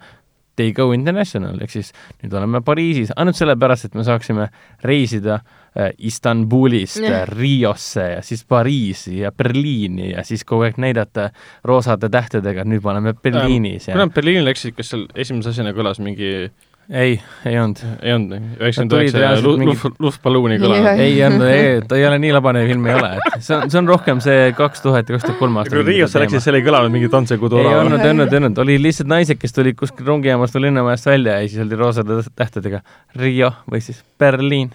They 0.56 0.72
go 0.76 0.92
international, 0.96 1.60
ehk 1.64 1.74
siis 1.74 1.92
nüüd 2.24 2.34
oleme 2.38 2.62
Pariisis, 2.66 3.12
ainult 3.16 3.38
sellepärast, 3.40 3.90
et 3.90 3.98
me 3.98 4.06
saaksime 4.08 4.48
reisida 4.86 5.40
äh, 5.40 5.92
Istanbulist. 6.08 7.02
Riosse 7.32 8.06
ja 8.16 8.22
siis 8.26 8.46
Pariisi 8.48 9.20
ja 9.20 9.32
Berliini 9.36 10.12
ja 10.14 10.24
siis 10.24 10.46
kogu 10.48 10.68
aeg 10.68 10.80
näidata 10.82 11.30
roosade 11.68 12.10
tähtedega, 12.14 12.64
et 12.64 12.72
nüüd 12.72 12.86
me 12.86 12.94
oleme 12.94 13.14
Berliinis 13.14 13.90
kui 13.90 13.94
ja 13.94 14.00
nad 14.00 14.14
Berliini 14.16 14.46
läksid, 14.48 14.78
kas 14.78 14.94
seal 14.94 15.08
esimese 15.16 15.52
asjana 15.52 15.76
kõlas 15.76 16.00
mingi, 16.04 16.50
ei, 16.90 17.22
ei 17.46 17.60
olnud. 17.60 17.80
Ei 18.02 18.14
olnud, 18.14 18.34
üheksakümmend 18.60 19.18
üheksa 19.18 19.92
luftballuuni 20.04 20.58
kõla. 20.62 20.94
Ei 21.02 21.16
olnud, 21.26 21.46
ei, 21.50 21.80
ta 21.88 21.98
ei 21.98 22.06
ole 22.08 22.20
nii 22.22 22.34
labane 22.36 22.62
film 22.70 22.86
ei 22.90 22.98
ole, 23.00 23.12
et 23.32 23.46
see 23.46 23.56
on, 23.58 23.72
see 23.72 23.80
on 23.82 23.90
rohkem 23.90 24.22
see 24.24 24.52
kaks 24.58 24.84
tuhat 24.84 25.10
ja 25.10 25.18
kaks 25.18 25.26
tuhat 25.28 25.40
kolm 25.42 25.58
aastat. 25.62 25.78
kui 25.80 25.88
Riosse 25.90 26.22
läksid, 26.22 26.44
seal 26.46 26.60
ei 26.60 26.66
kõlanud 26.66 26.94
mingi 26.94 27.10
Tantsekodu 27.14 27.60
ei 27.62 27.66
orav. 27.66 27.86
olnud, 27.86 28.04
ei 28.04 28.14
olnud, 28.14 28.36
ei 28.36 28.42
olnud, 28.42 28.62
olid 28.66 28.84
lihtsalt 28.86 29.10
naised, 29.10 29.40
kes 29.42 29.56
tulid 29.56 29.78
kuskil 29.80 30.06
rongijaamast 30.12 30.58
või 30.58 30.68
linnamajast 30.68 31.10
välja 31.10 31.40
ja 31.42 31.50
siis 31.50 31.64
oldi 31.66 31.80
roosade 31.80 32.20
tähtedega. 32.36 32.84
Rio 33.22 33.52
või 33.72 33.82
siis 33.86 34.04
Berliin. 34.22 34.74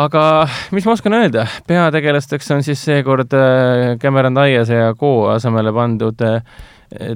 aga 0.00 0.24
mis 0.76 0.84
ma 0.86 0.92
oskan 0.92 1.16
öelda, 1.22 1.46
peategelasteks 1.68 2.52
on 2.56 2.66
siis 2.66 2.84
seekord 2.84 3.32
äh, 3.36 3.96
Cameron 4.02 4.36
Diaz 4.36 4.68
ja 4.72 4.92
Co 4.98 5.30
asemele 5.32 5.72
pandud 5.72 6.20
äh, 6.26 6.44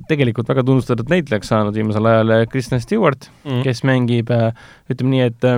tegelikult 0.08 0.48
väga 0.48 0.64
tunnustatud 0.66 1.10
näitlejaks 1.10 1.50
saanud 1.50 1.74
viimasel 1.74 2.06
ajal 2.10 2.34
äh, 2.36 2.44
Kristen 2.50 2.82
Stewart 2.82 3.30
mm. 3.44 3.62
kes 3.66 3.82
mängib, 3.86 4.30
ütleme 4.90 5.14
nii, 5.16 5.24
et 5.30 5.48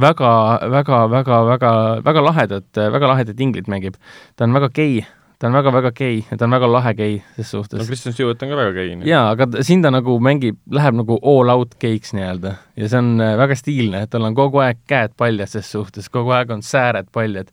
väga, 0.00 0.32
väga, 0.70 1.04
väga, 1.10 1.42
väga, 1.50 1.70
väga 2.04 2.24
lahedat, 2.24 2.72
väga 2.76 3.12
lahedat 3.12 3.40
inglit 3.40 3.70
mängib. 3.72 3.96
ta 4.36 4.44
on 4.44 4.52
väga 4.52 4.68
gei, 4.74 5.06
ta 5.38 5.48
on 5.48 5.56
väga-väga 5.56 5.92
gei 5.96 6.20
ja 6.30 6.36
ta 6.36 6.44
on 6.44 6.56
väga 6.56 6.68
lahe 6.72 6.92
gei 6.96 7.16
ses 7.36 7.52
no 7.52 7.62
suhtes. 7.62 7.88
Kristen 7.88 8.12
Stewart 8.12 8.42
on 8.42 8.52
ka 8.52 8.56
väga 8.60 8.72
gei. 8.76 8.96
jaa, 9.08 9.30
aga 9.30 9.62
siin 9.62 9.82
ta 9.82 9.90
nagu 9.90 10.18
mängib, 10.20 10.60
läheb 10.70 11.00
nagu 11.00 11.18
all 11.22 11.52
out 11.52 11.76
geiks 11.80 12.12
nii-öelda 12.16 12.56
ja 12.76 12.88
see 12.88 13.00
on 13.00 13.24
väga 13.40 13.58
stiilne, 13.58 14.06
tal 14.12 14.28
on 14.28 14.36
kogu 14.36 14.62
aeg 14.64 14.84
käed 14.88 15.16
paljad 15.16 15.52
ses 15.52 15.72
suhtes, 15.72 16.08
kogu 16.12 16.36
aeg 16.36 16.52
on 16.52 16.64
sääred 16.64 17.12
paljad. 17.12 17.52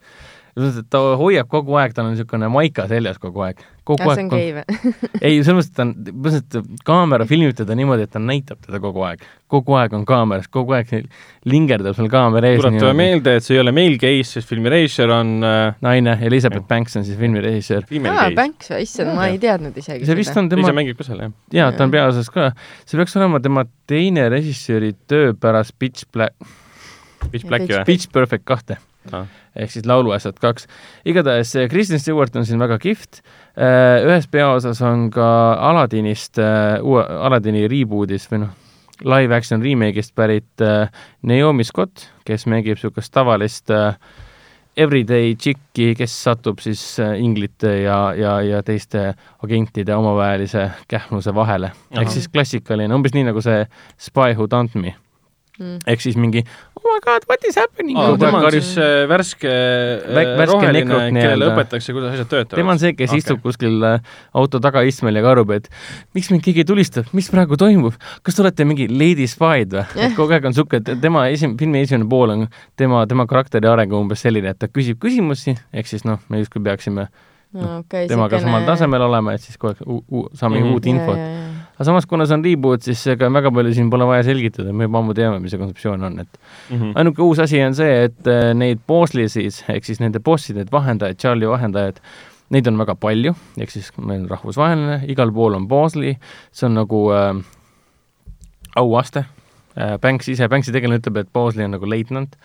Ta 0.54 1.00
hoiab 1.18 1.48
kogu 1.50 1.78
aeg, 1.82 1.94
tal 1.96 2.06
on 2.06 2.14
niisugune 2.14 2.50
maika 2.54 2.86
seljas 2.90 3.18
kogu 3.22 3.42
aeg. 3.46 3.62
kogu 3.84 4.04
kas 4.04 4.20
see 4.20 4.24
aeg 4.24 4.28
on 4.28 4.38
gei 4.38 4.52
või? 4.54 4.92
ei, 5.26 5.40
selles 5.46 5.58
mõttes, 5.58 5.70
et 5.72 5.76
ta 5.76 5.86
on, 5.86 5.94
põhimõtteliselt 6.06 6.84
kaamera 6.86 7.28
filmib 7.30 7.56
teda 7.58 7.78
niimoodi, 7.78 8.06
et 8.06 8.14
ta 8.14 8.22
näitab 8.22 8.62
teda 8.62 8.80
kogu 8.84 9.02
aeg. 9.08 9.24
kogu 9.54 9.78
aeg 9.80 9.96
on 9.98 10.06
kaameras, 10.10 10.46
kogu 10.54 10.76
aeg 10.78 10.94
lingerdab 11.50 11.98
seal 11.98 12.12
kaamera 12.14 12.54
ees. 12.54 12.62
tuletame 12.62 12.94
meelde, 13.02 13.36
et 13.40 13.48
see 13.48 13.58
ei 13.58 13.64
ole 13.64 13.74
male 13.76 13.98
gaze, 14.02 14.30
sest 14.38 14.54
filmi 14.54 14.72
režissöör 14.74 15.16
on 15.18 15.34
äh, 15.50 15.82
naine, 15.86 16.16
Elizabeth 16.30 16.70
Banks 16.70 17.02
on 17.02 17.10
siis 17.10 17.18
filmi 17.18 17.42
režissöör. 17.44 17.90
aa. 18.14 18.30
Banks 18.38 18.70
või, 18.76 18.86
issand, 18.86 19.14
ma 19.18 19.28
ei 19.34 19.42
teadnud 19.42 19.82
isegi 19.82 20.06
see 20.10 20.22
vist 20.22 20.38
on 20.38 20.52
ise 20.54 20.62
tema, 20.62 20.78
mängib 20.84 21.02
ka 21.02 21.10
seal, 21.10 21.26
jah. 21.26 21.36
jaa, 21.60 21.74
ta 21.74 21.88
on 21.88 21.98
peaosas 21.98 22.30
ka. 22.34 22.52
see 22.86 23.02
peaks 23.02 23.18
olema 23.18 23.42
tema 23.44 23.66
teine 23.90 24.30
režissööri 24.34 24.94
töö 25.10 25.34
pärast 25.34 25.74
Pitch 25.82 26.06
Black, 26.14 26.38
Pitch 27.32 27.50
Blacki 27.50 27.74
või? 27.74 27.86
Pitch 27.90 28.14
Perfect 28.14 28.46
kahte 28.46 28.78
Ah. 28.78 28.93
Ehk 29.12 29.72
siis 29.72 29.86
Lauluasjad 29.86 30.40
kaks. 30.42 30.68
igatahes 31.06 31.52
see 31.52 31.70
Kristen 31.70 32.00
Stewart 32.00 32.36
on 32.36 32.46
siin 32.46 32.60
väga 32.60 32.80
kihvt. 32.80 33.22
ühes 34.08 34.28
peaosas 34.32 34.82
on 34.82 35.10
ka 35.14 35.30
Aladinist, 35.70 36.40
uue 36.82 37.04
Aladini 37.04 37.68
reboot'is 37.68 38.30
või 38.32 38.46
noh, 38.46 38.54
live 39.04 39.36
action 39.36 39.62
remake'ist 39.62 40.16
pärit 40.16 40.66
Naomi 41.22 41.64
Scott, 41.64 42.10
kes 42.26 42.48
mängib 42.48 42.78
niisugust 42.78 43.14
tavalist 43.14 43.72
everyday 44.78 45.36
chicki, 45.36 45.94
kes 45.98 46.16
satub 46.24 46.60
siis 46.64 46.82
inglite 47.20 47.76
ja, 47.84 48.14
ja, 48.18 48.40
ja 48.42 48.64
teiste 48.66 49.12
agentide 49.44 49.96
omavahelise 49.96 50.70
kähmluse 50.90 51.36
vahele. 51.36 51.72
ehk 51.92 52.10
siis 52.10 52.28
klassikaline, 52.28 52.94
umbes 52.96 53.14
nii 53.14 53.30
nagu 53.30 53.42
see 53.42 53.68
Spy 53.98 54.34
Who 54.34 54.50
Dumped 54.50 54.82
Me 54.82 54.96
Mm. 55.60 55.84
ehk 55.86 56.02
siis 56.02 56.16
mingi 56.18 56.42
oh 56.80 56.86
my 56.88 56.98
god, 57.06 57.26
what 57.30 57.44
is 57.46 57.58
happening 57.62 57.94
kogu 57.94 58.18
tema 58.18 58.40
on 58.42 58.56
siis 58.56 58.72
äh, 58.82 59.04
värske 59.06 59.52
äh, 59.52 60.08
värske 60.10 60.48
roheline, 60.50 60.96
kellele 61.14 61.50
õpetatakse, 61.52 61.94
kuidas 61.94 62.16
asjad 62.16 62.32
töötavad. 62.32 62.58
tema 62.58 62.74
on 62.74 62.82
see, 62.82 62.96
kes 62.98 63.12
okay. 63.12 63.22
istub 63.22 63.44
kuskil 63.44 63.86
äh, 63.86 64.16
auto 64.34 64.58
tagaistmel 64.64 65.20
ja 65.20 65.22
karjub, 65.26 65.54
et 65.54 65.70
miks 66.18 66.32
mind 66.34 66.42
keegi 66.48 66.66
tulistab, 66.66 67.12
mis 67.14 67.30
praegu 67.30 67.60
toimub, 67.62 67.94
kas 68.26 68.40
te 68.40 68.42
olete 68.42 68.66
mingi 68.66 68.90
lady 68.90 69.30
spy'd 69.30 69.78
või? 69.78 69.86
et 70.08 70.18
kogu 70.18 70.34
aeg 70.34 70.50
on 70.50 70.58
sihuke, 70.58 70.82
et 70.82 70.90
tema 71.06 71.28
esim-, 71.30 71.54
filmi 71.60 71.86
esimene 71.86 72.10
pool 72.10 72.34
on 72.34 72.48
tema, 72.80 73.06
tema 73.10 73.30
karakteri 73.30 73.70
areng 73.70 73.94
on 73.94 74.08
umbes 74.08 74.26
selline, 74.26 74.56
et 74.56 74.62
ta 74.64 74.72
küsib 74.74 74.98
küsimusi, 75.06 75.54
ehk 75.70 75.94
siis 75.94 76.02
noh, 76.10 76.18
me 76.34 76.42
justkui 76.42 76.66
peaksime 76.66 77.06
no, 77.54 77.78
okay, 77.84 78.10
temaga 78.10 78.42
samal 78.42 78.66
tasemel 78.66 79.06
olema, 79.06 79.38
et 79.38 79.46
siis 79.46 79.62
kogu 79.62 79.76
aeg 79.76 80.34
saame 80.34 80.58
mm 80.58 80.64
-hmm. 80.64 80.74
uut 80.74 80.86
infot. 80.90 81.53
Aga 81.74 81.86
samas, 81.88 82.06
kuna 82.10 82.26
see 82.30 82.36
on 82.38 82.44
reboot, 82.46 82.84
siis 82.86 83.02
ega 83.14 83.30
väga 83.34 83.50
palju 83.54 83.74
siin 83.74 83.90
pole 83.90 84.06
vaja 84.06 84.24
selgitada, 84.28 84.74
me 84.74 84.86
juba 84.86 85.00
ammu 85.02 85.16
teame, 85.18 85.40
mis 85.42 85.52
see 85.56 85.62
kontseptsioon 85.62 86.04
on, 86.10 86.20
et 86.22 86.38
Mhm. 86.70 86.92
ainuke 86.96 87.22
uus 87.26 87.40
asi 87.40 87.62
on 87.66 87.74
see, 87.76 88.04
et 88.10 88.28
äh, 88.28 88.54
neid 88.54 88.80
bosslisid 88.88 89.64
ehk 89.74 89.86
siis 89.86 90.00
nende 90.00 90.20
bossid, 90.20 90.56
need 90.60 90.70
vahendajad, 90.72 91.18
Charlie 91.18 91.50
vahendajad, 91.50 92.00
neid 92.54 92.68
on 92.70 92.78
väga 92.78 92.96
palju, 92.96 93.34
ehk 93.58 93.72
siis 93.74 93.90
meil 93.98 94.22
on 94.22 94.30
rahvusvaheline, 94.30 95.00
igal 95.10 95.32
pool 95.34 95.56
on 95.58 95.68
bossli, 95.68 96.18
see 96.52 96.68
on 96.70 96.76
nagu 96.78 97.08
äh, 97.12 97.42
auaste 98.76 99.26
äh,. 99.78 99.98
Banks 100.02 100.28
ise, 100.30 100.48
Banksi 100.50 100.72
tegelane 100.74 101.00
ütleb, 101.02 101.18
et 101.24 101.34
bossli 101.34 101.66
on 101.66 101.74
nagu 101.74 101.88
leitnant, 101.90 102.36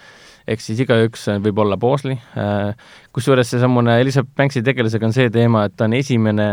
ehk 0.48 0.62
siis 0.64 0.80
igaüks 0.80 1.26
äh, 1.28 1.40
võib 1.44 1.60
olla 1.60 1.76
bossli 1.76 2.16
äh,. 2.36 2.72
kusjuures 3.12 3.50
seesamune 3.52 3.98
Elizabeth 4.00 4.32
Banksi 4.36 4.62
tegelasega 4.64 5.06
on 5.08 5.12
see 5.16 5.28
teema, 5.34 5.66
et 5.68 5.76
ta 5.76 5.84
on 5.84 5.96
esimene 5.98 6.48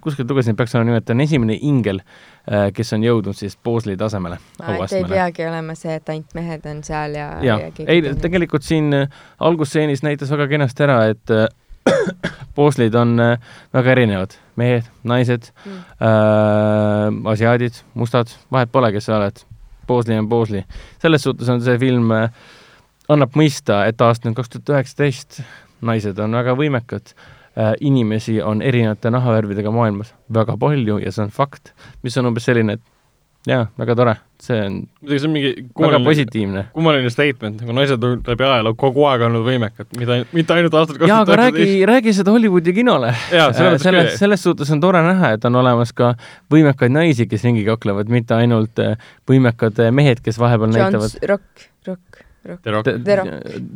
kuskilt 0.00 0.30
lugesin, 0.30 0.56
peaks 0.56 0.74
olema 0.74 0.90
nimelt, 0.90 1.04
ta 1.06 1.14
on 1.14 1.22
esimene 1.24 1.56
ingel, 1.66 2.00
kes 2.74 2.92
on 2.96 3.04
jõudnud 3.04 3.36
siis 3.36 3.56
Bosley 3.64 3.98
tasemele, 3.98 4.38
et 4.62 4.94
ei 4.96 5.06
peagi 5.08 5.46
olema 5.46 5.74
see, 5.78 5.96
et 5.98 6.12
ainult 6.12 6.36
mehed 6.38 6.68
on 6.70 6.82
seal 6.86 7.16
ja, 7.18 7.30
jaa, 7.44 7.70
ei 7.86 8.04
tegelikult 8.22 8.66
siin 8.66 8.94
äh, 8.96 9.18
algusstseenis 9.46 10.04
näitas 10.06 10.30
väga 10.32 10.46
kenasti 10.50 10.86
ära, 10.86 11.00
et 11.12 11.34
äh, 11.34 11.48
Bosley'd 12.56 12.94
on 12.98 13.16
äh, 13.20 13.52
väga 13.74 13.96
erinevad, 13.96 14.38
mehed, 14.60 14.88
naised 15.04 15.50
Mm. 15.64 15.82
äh,, 16.06 17.32
asiaadid, 17.32 17.82
mustad, 17.94 18.30
vahet 18.52 18.70
pole, 18.72 18.92
kes 18.92 19.08
sa 19.08 19.18
oled. 19.18 19.42
Bosley 19.86 20.18
on 20.18 20.28
Bosley. 20.28 20.62
selles 21.02 21.22
suhtes 21.22 21.48
on 21.48 21.60
see 21.60 21.78
film 21.78 22.12
äh, 22.14 22.30
annab 23.10 23.34
mõista, 23.36 23.82
et 23.90 24.00
aasta 24.00 24.30
on 24.30 24.36
kaks 24.38 24.54
tuhat 24.54 24.72
üheksateist, 24.76 25.40
naised 25.82 26.18
on 26.22 26.38
väga 26.38 26.54
võimekad 26.56 27.12
äh,, 27.12 27.39
inimesi 27.80 28.38
on 28.42 28.62
erinevate 28.62 29.10
nahavärvidega 29.10 29.72
maailmas 29.74 30.14
väga 30.32 30.56
palju 30.60 30.98
ja 31.02 31.12
see 31.12 31.26
on 31.26 31.34
fakt, 31.34 31.74
mis 32.02 32.16
on 32.20 32.30
umbes 32.30 32.46
selline, 32.48 32.78
et 32.78 32.84
jaa, 33.48 33.64
väga 33.80 33.94
tore, 33.96 34.14
see 34.42 34.58
on 34.66 34.74
muidugi 35.00 35.20
see 35.20 35.28
on 35.28 35.32
mingi 35.32 35.50
väga 35.54 35.70
kummaline, 35.78 36.04
positiivne. 36.04 36.64
kummaline 36.74 37.12
statement, 37.12 37.62
nagu 37.62 37.76
naised 37.76 38.04
on 38.04 38.20
läbi 38.26 38.44
ajaloo 38.44 38.74
kogu 38.80 39.06
aeg 39.08 39.24
olnud 39.28 39.46
võimekad, 39.46 39.88
mida, 40.00 40.18
mitte 40.36 40.56
ainult 40.56 40.76
aastal 40.76 41.00
jaa, 41.08 41.22
aga 41.24 41.38
räägi, 41.40 41.66
räägi 41.88 42.14
seda 42.20 42.34
Hollywoodi 42.34 42.74
kinole. 42.76 43.14
selles 43.30 43.62
mõttes 43.62 43.86
selles, 43.88 44.12
selles 44.20 44.44
suhtes 44.44 44.72
on 44.76 44.84
tore 44.84 45.00
näha, 45.06 45.34
et 45.38 45.48
on 45.48 45.56
olemas 45.62 45.94
ka 45.96 46.12
võimekaid 46.52 46.92
naisi, 46.92 47.28
kes 47.30 47.48
ringi 47.48 47.64
kaklevad, 47.68 48.12
mitte 48.12 48.36
ainult 48.36 48.82
äh, 48.84 49.00
võimekad 49.30 49.80
äh, 49.86 49.92
mehed, 49.94 50.20
kes 50.24 50.40
vahepeal 50.40 50.74
John 50.74 50.92
näitavad. 50.92 51.16
Rock. 51.32 51.69
The 52.40 52.72
Rock. 52.72 52.86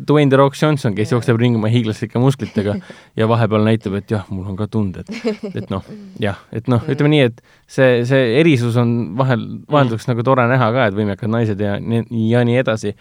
Dwayne 0.09 0.31
The 0.33 0.39
Rock 0.41 0.57
Johnson, 0.57 0.95
kes 0.97 1.13
jookseb 1.13 1.37
ringi 1.41 1.59
oma 1.61 1.69
hiiglaslike 1.69 2.21
musklitega 2.21 2.79
ja 3.21 3.29
vahepeal 3.29 3.67
näitab, 3.67 3.99
et 4.01 4.15
jah, 4.15 4.25
mul 4.33 4.49
on 4.49 4.57
ka 4.57 4.69
tunded. 4.73 5.11
et 5.53 5.69
noh, 5.73 5.85
jah, 6.23 6.41
et 6.55 6.71
noh, 6.73 6.81
ütleme 6.89 7.13
nii, 7.13 7.29
et 7.29 7.45
see, 7.69 8.01
see 8.09 8.39
erisus 8.41 8.79
on 8.81 9.15
vahel, 9.19 9.45
vahelduseks 9.69 10.09
nagu 10.09 10.25
tore 10.25 10.49
näha 10.49 10.71
ka, 10.77 10.89
et 10.89 10.97
võimekad 10.97 11.33
naised 11.35 11.61
ja 11.61 11.77
nii, 11.77 12.07
ja 12.33 12.45
nii 12.47 12.61
edasi. 12.65 12.95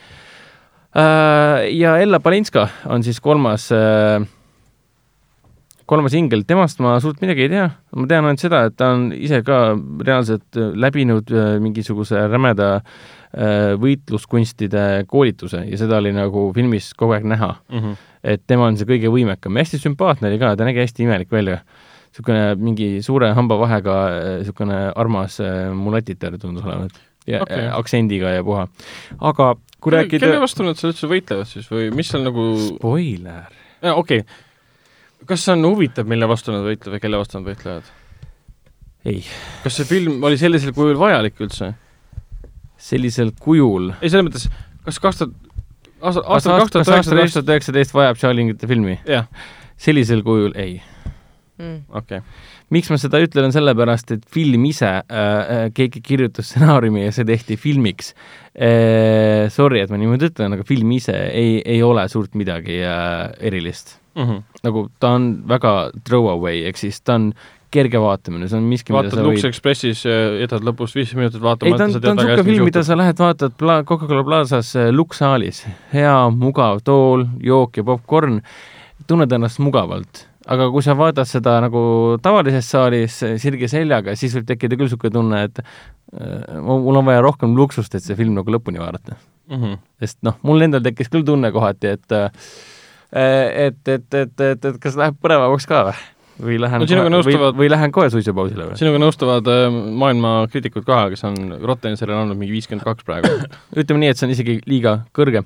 Ja 0.94 1.96
Ella 1.98 2.20
Palinska 2.22 2.68
on 2.94 3.02
siis 3.02 3.18
kolmas 3.24 3.72
äh, 3.74 4.20
kolmas 5.90 6.16
ingel, 6.18 6.44
temast 6.48 6.82
ma 6.84 6.96
suurt 7.04 7.22
midagi 7.24 7.46
ei 7.46 7.52
tea, 7.52 7.68
ma 7.98 8.08
tean 8.10 8.28
ainult 8.28 8.44
seda, 8.44 8.64
et 8.70 8.76
ta 8.80 8.92
on 8.96 9.10
ise 9.16 9.42
ka 9.46 9.60
reaalselt 10.06 10.60
äh, 10.60 10.72
läbinud 10.86 11.32
äh, 11.34 11.56
mingisuguse 11.64 12.26
rämeda 12.32 12.70
äh, 12.80 13.74
võitluskunstide 13.82 15.06
koolituse 15.10 15.66
ja 15.68 15.80
seda 15.80 16.00
oli 16.02 16.14
nagu 16.16 16.50
filmis 16.56 16.92
kogu 16.98 17.18
aeg 17.18 17.28
näha 17.30 17.54
mm. 17.56 17.80
-hmm. 17.80 18.04
et 18.36 18.44
tema 18.48 18.70
on 18.70 18.78
see 18.80 18.90
kõige 18.90 19.12
võimekam, 19.14 19.60
hästi 19.60 19.82
sümpaatne 19.84 20.32
oli 20.32 20.40
ka, 20.42 20.56
ta 20.58 20.68
nägi 20.68 20.84
hästi 20.84 21.08
imelik 21.08 21.32
välja. 21.32 21.64
niisugune 22.14 22.56
mingi 22.56 23.02
suure 23.02 23.32
hambavahega 23.34 23.94
niisugune 24.40 24.92
armas 24.96 25.40
mulatitar 25.74 26.38
tundus 26.38 26.64
olevat 26.64 27.02
ja 27.28 27.42
okay. 27.42 27.68
aktsendiga 27.72 28.30
ja 28.30 28.44
puha. 28.44 28.68
aga 29.20 29.56
kui 29.82 29.92
rääkida 29.92 30.28
kelle 30.28 30.42
vastu 30.44 30.64
nad 30.64 30.78
seal 30.80 30.94
üldse 30.94 31.10
võitlevad 31.10 31.50
siis 31.50 31.70
või 31.72 31.90
mis 31.96 32.12
seal 32.12 32.24
nagu 32.24 32.46
spoiler 32.68 33.50
okei 33.82 34.24
okay., 34.24 34.42
kas 35.28 35.46
see 35.46 35.56
on 35.56 35.68
huvitav, 35.68 36.08
mille 36.10 36.28
vastu 36.30 36.54
nad 36.54 36.66
võitlevad 36.66 37.04
kelle 37.04 37.20
vastu 37.22 37.40
nad 37.40 37.50
võitlevad? 37.52 37.90
ei. 39.10 39.24
kas 39.64 39.80
see 39.80 39.90
film 39.90 40.24
oli 40.24 40.40
sellisel 40.40 40.76
kujul 40.76 41.00
vajalik 41.00 41.42
üldse? 41.44 41.74
sellisel 42.80 43.34
kujul? 43.40 43.92
ei, 44.00 44.10
selles 44.10 44.28
mõttes, 44.30 44.48
kas 44.86 45.00
kaks 45.04 45.22
tuhat, 45.22 45.36
aasta, 46.02 46.26
aastal 46.26 46.64
kaks 46.64 46.76
tuhat 46.76 46.94
üheksateist, 46.96 47.22
kaks 47.22 47.38
tuhat 47.38 47.54
üheksateist 47.56 47.96
vajab 47.98 48.20
Charlingite 48.22 48.70
filmi? 48.70 48.98
jah. 49.10 49.30
sellisel 49.78 50.24
kujul 50.26 50.56
ei 50.60 50.78
mm.. 51.60 51.80
okei 51.90 52.20
okay. 52.20 52.22
miks 52.74 52.92
ma 52.92 53.00
seda 53.02 53.22
ütlen, 53.24 53.50
on 53.50 53.56
sellepärast, 53.56 54.16
et 54.16 54.28
film 54.34 54.68
ise 54.70 54.92
äh,, 55.02 55.66
keegi 55.76 56.04
kirjutas 56.06 56.52
stsenaariumi 56.52 57.08
ja 57.08 57.16
see 57.16 57.28
tehti 57.28 57.60
filmiks 57.60 58.14
äh,. 58.54 59.50
Sorry, 59.54 59.84
et 59.84 59.92
ma 59.92 60.00
niimoodi 60.00 60.32
ütlen, 60.32 60.56
aga 60.56 60.66
film 60.68 60.92
ise 60.96 61.18
ei, 61.32 61.60
ei 61.66 61.84
ole 61.84 62.08
suurt 62.12 62.38
midagi 62.40 62.80
äh, 62.88 63.34
erilist 63.52 63.98
mm. 64.16 64.24
-hmm. 64.24 64.42
nagu 64.64 64.88
ta 65.00 65.16
on 65.18 65.44
väga 65.48 65.92
throwaway, 66.04 66.64
ehk 66.70 66.78
siis 66.78 67.02
ta 67.02 67.16
on 67.20 67.34
kerge 67.74 68.00
vaatamine, 68.02 68.48
see 68.48 68.60
on 68.60 68.68
miski, 68.70 68.94
vaatad 68.94 69.22
Lux 69.24 69.40
võid... 69.40 69.48
Expressis, 69.50 70.04
jätad 70.42 70.66
lõpus 70.66 70.94
viis 70.96 71.14
minutit 71.18 71.42
vaatama. 71.42 71.72
ei, 71.72 71.78
ta 71.78 71.88
on, 71.88 71.96
ta 71.96 72.12
on 72.12 72.20
niisugune 72.20 72.46
film, 72.50 72.68
mida 72.70 72.84
sa 72.86 72.98
lähed 72.98 73.18
vaatad 73.20 73.56
pla-, 73.58 73.82
Coca-Cola 73.88 74.26
Plazas 74.28 74.76
äh, 74.76 74.92
Lux 74.94 75.18
saalis. 75.24 75.64
hea, 75.94 76.14
mugav 76.30 76.84
tool, 76.86 77.26
jook 77.42 77.82
ja 77.82 77.88
popkorn, 77.88 78.42
tunned 79.10 79.34
ennast 79.34 79.60
mugavalt 79.64 80.28
aga 80.54 80.68
kui 80.74 80.84
sa 80.84 80.96
vaatad 81.00 81.28
seda 81.28 81.56
nagu 81.64 81.82
tavalises 82.24 82.68
saalis 82.70 83.20
sirge 83.42 83.70
seljaga, 83.72 84.16
siis 84.20 84.36
võib 84.36 84.48
tekkida 84.50 84.76
küll 84.76 84.90
niisugune 84.90 85.16
tunne, 85.16 85.44
et 85.48 85.62
äh, 85.64 86.60
mul 86.60 87.00
on 87.00 87.08
vaja 87.08 87.24
rohkem 87.24 87.56
luksust, 87.58 87.96
et 87.96 88.04
see 88.04 88.18
film 88.20 88.36
nagu 88.38 88.54
lõpuni 88.54 88.82
vaadata 88.82 89.16
mm. 89.16 89.56
-hmm. 89.56 89.82
sest 90.04 90.20
noh, 90.28 90.38
mul 90.44 90.68
endal 90.68 90.84
tekkis 90.84 91.12
küll 91.14 91.26
tunne 91.28 91.52
kohati, 91.56 91.96
et 91.98 92.18
äh, 92.18 92.30
et, 93.14 93.80
et, 93.88 94.08
et, 94.14 94.42
et, 94.42 94.66
et 94.66 94.82
kas 94.82 94.98
läheb 95.00 95.20
põnevamaks 95.22 95.70
ka 95.70 95.86
või? 95.90 96.02
või 96.44 96.56
lähen 96.58 96.82
no, 96.82 96.88
kohe, 96.90 97.10
nõustuvad, 97.14 97.54
või, 97.54 97.60
või 97.60 97.70
lähen 97.70 97.92
kohe 97.94 98.10
suitsupausile 98.10 98.72
või? 98.72 98.78
sinuga 98.80 99.02
nõustuvad 99.04 99.50
äh, 99.54 99.68
maailma 100.02 100.34
kriitikud 100.50 100.86
ka, 100.88 101.04
kes 101.14 101.22
on 101.30 101.38
Rottenserile 101.62 102.18
andnud 102.24 102.40
mingi 102.40 102.56
viiskümmend 102.56 102.86
kaks 102.88 103.06
praegu. 103.06 103.30
ütleme 103.80 104.02
nii, 104.02 104.14
et 104.14 104.20
see 104.20 104.30
on 104.30 104.34
isegi 104.34 104.58
liiga 104.70 105.00
kõrge. 105.16 105.46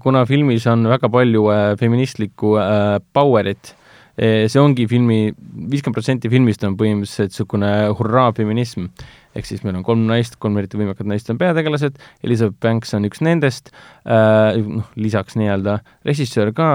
kuna 0.00 0.22
filmis 0.24 0.64
on 0.70 0.86
väga 0.88 1.10
palju 1.12 1.48
äh, 1.52 1.64
feministlikku 1.80 2.54
äh, 2.62 3.00
power'it 3.12 3.74
äh,, 3.74 3.82
Eh, 4.16 4.46
see 4.48 4.60
ongi 4.62 4.86
filmi, 4.88 5.28
viiskümmend 5.36 5.98
protsenti 5.98 6.30
filmist 6.32 6.62
on 6.64 6.72
põhimõtteliselt 6.80 7.34
niisugune 7.34 7.72
hurraa 7.98 8.30
feminism. 8.36 8.86
Ehk 9.36 9.48
siis 9.48 9.64
meil 9.66 9.76
on 9.78 9.84
kolm 9.86 10.06
naist, 10.08 10.38
kolm 10.42 10.56
eriti 10.60 10.78
võimekat 10.80 11.08
naist 11.08 11.28
on 11.32 11.40
peategelased, 11.40 11.98
Elizabeth 12.24 12.60
Banks 12.62 12.94
on 12.96 13.08
üks 13.08 13.22
nendest. 13.24 13.72
Äh,, 14.04 14.62
noh, 14.62 14.88
lisaks 14.98 15.36
nii-öelda 15.38 15.80
režissöör 16.06 16.54
ka, 16.56 16.70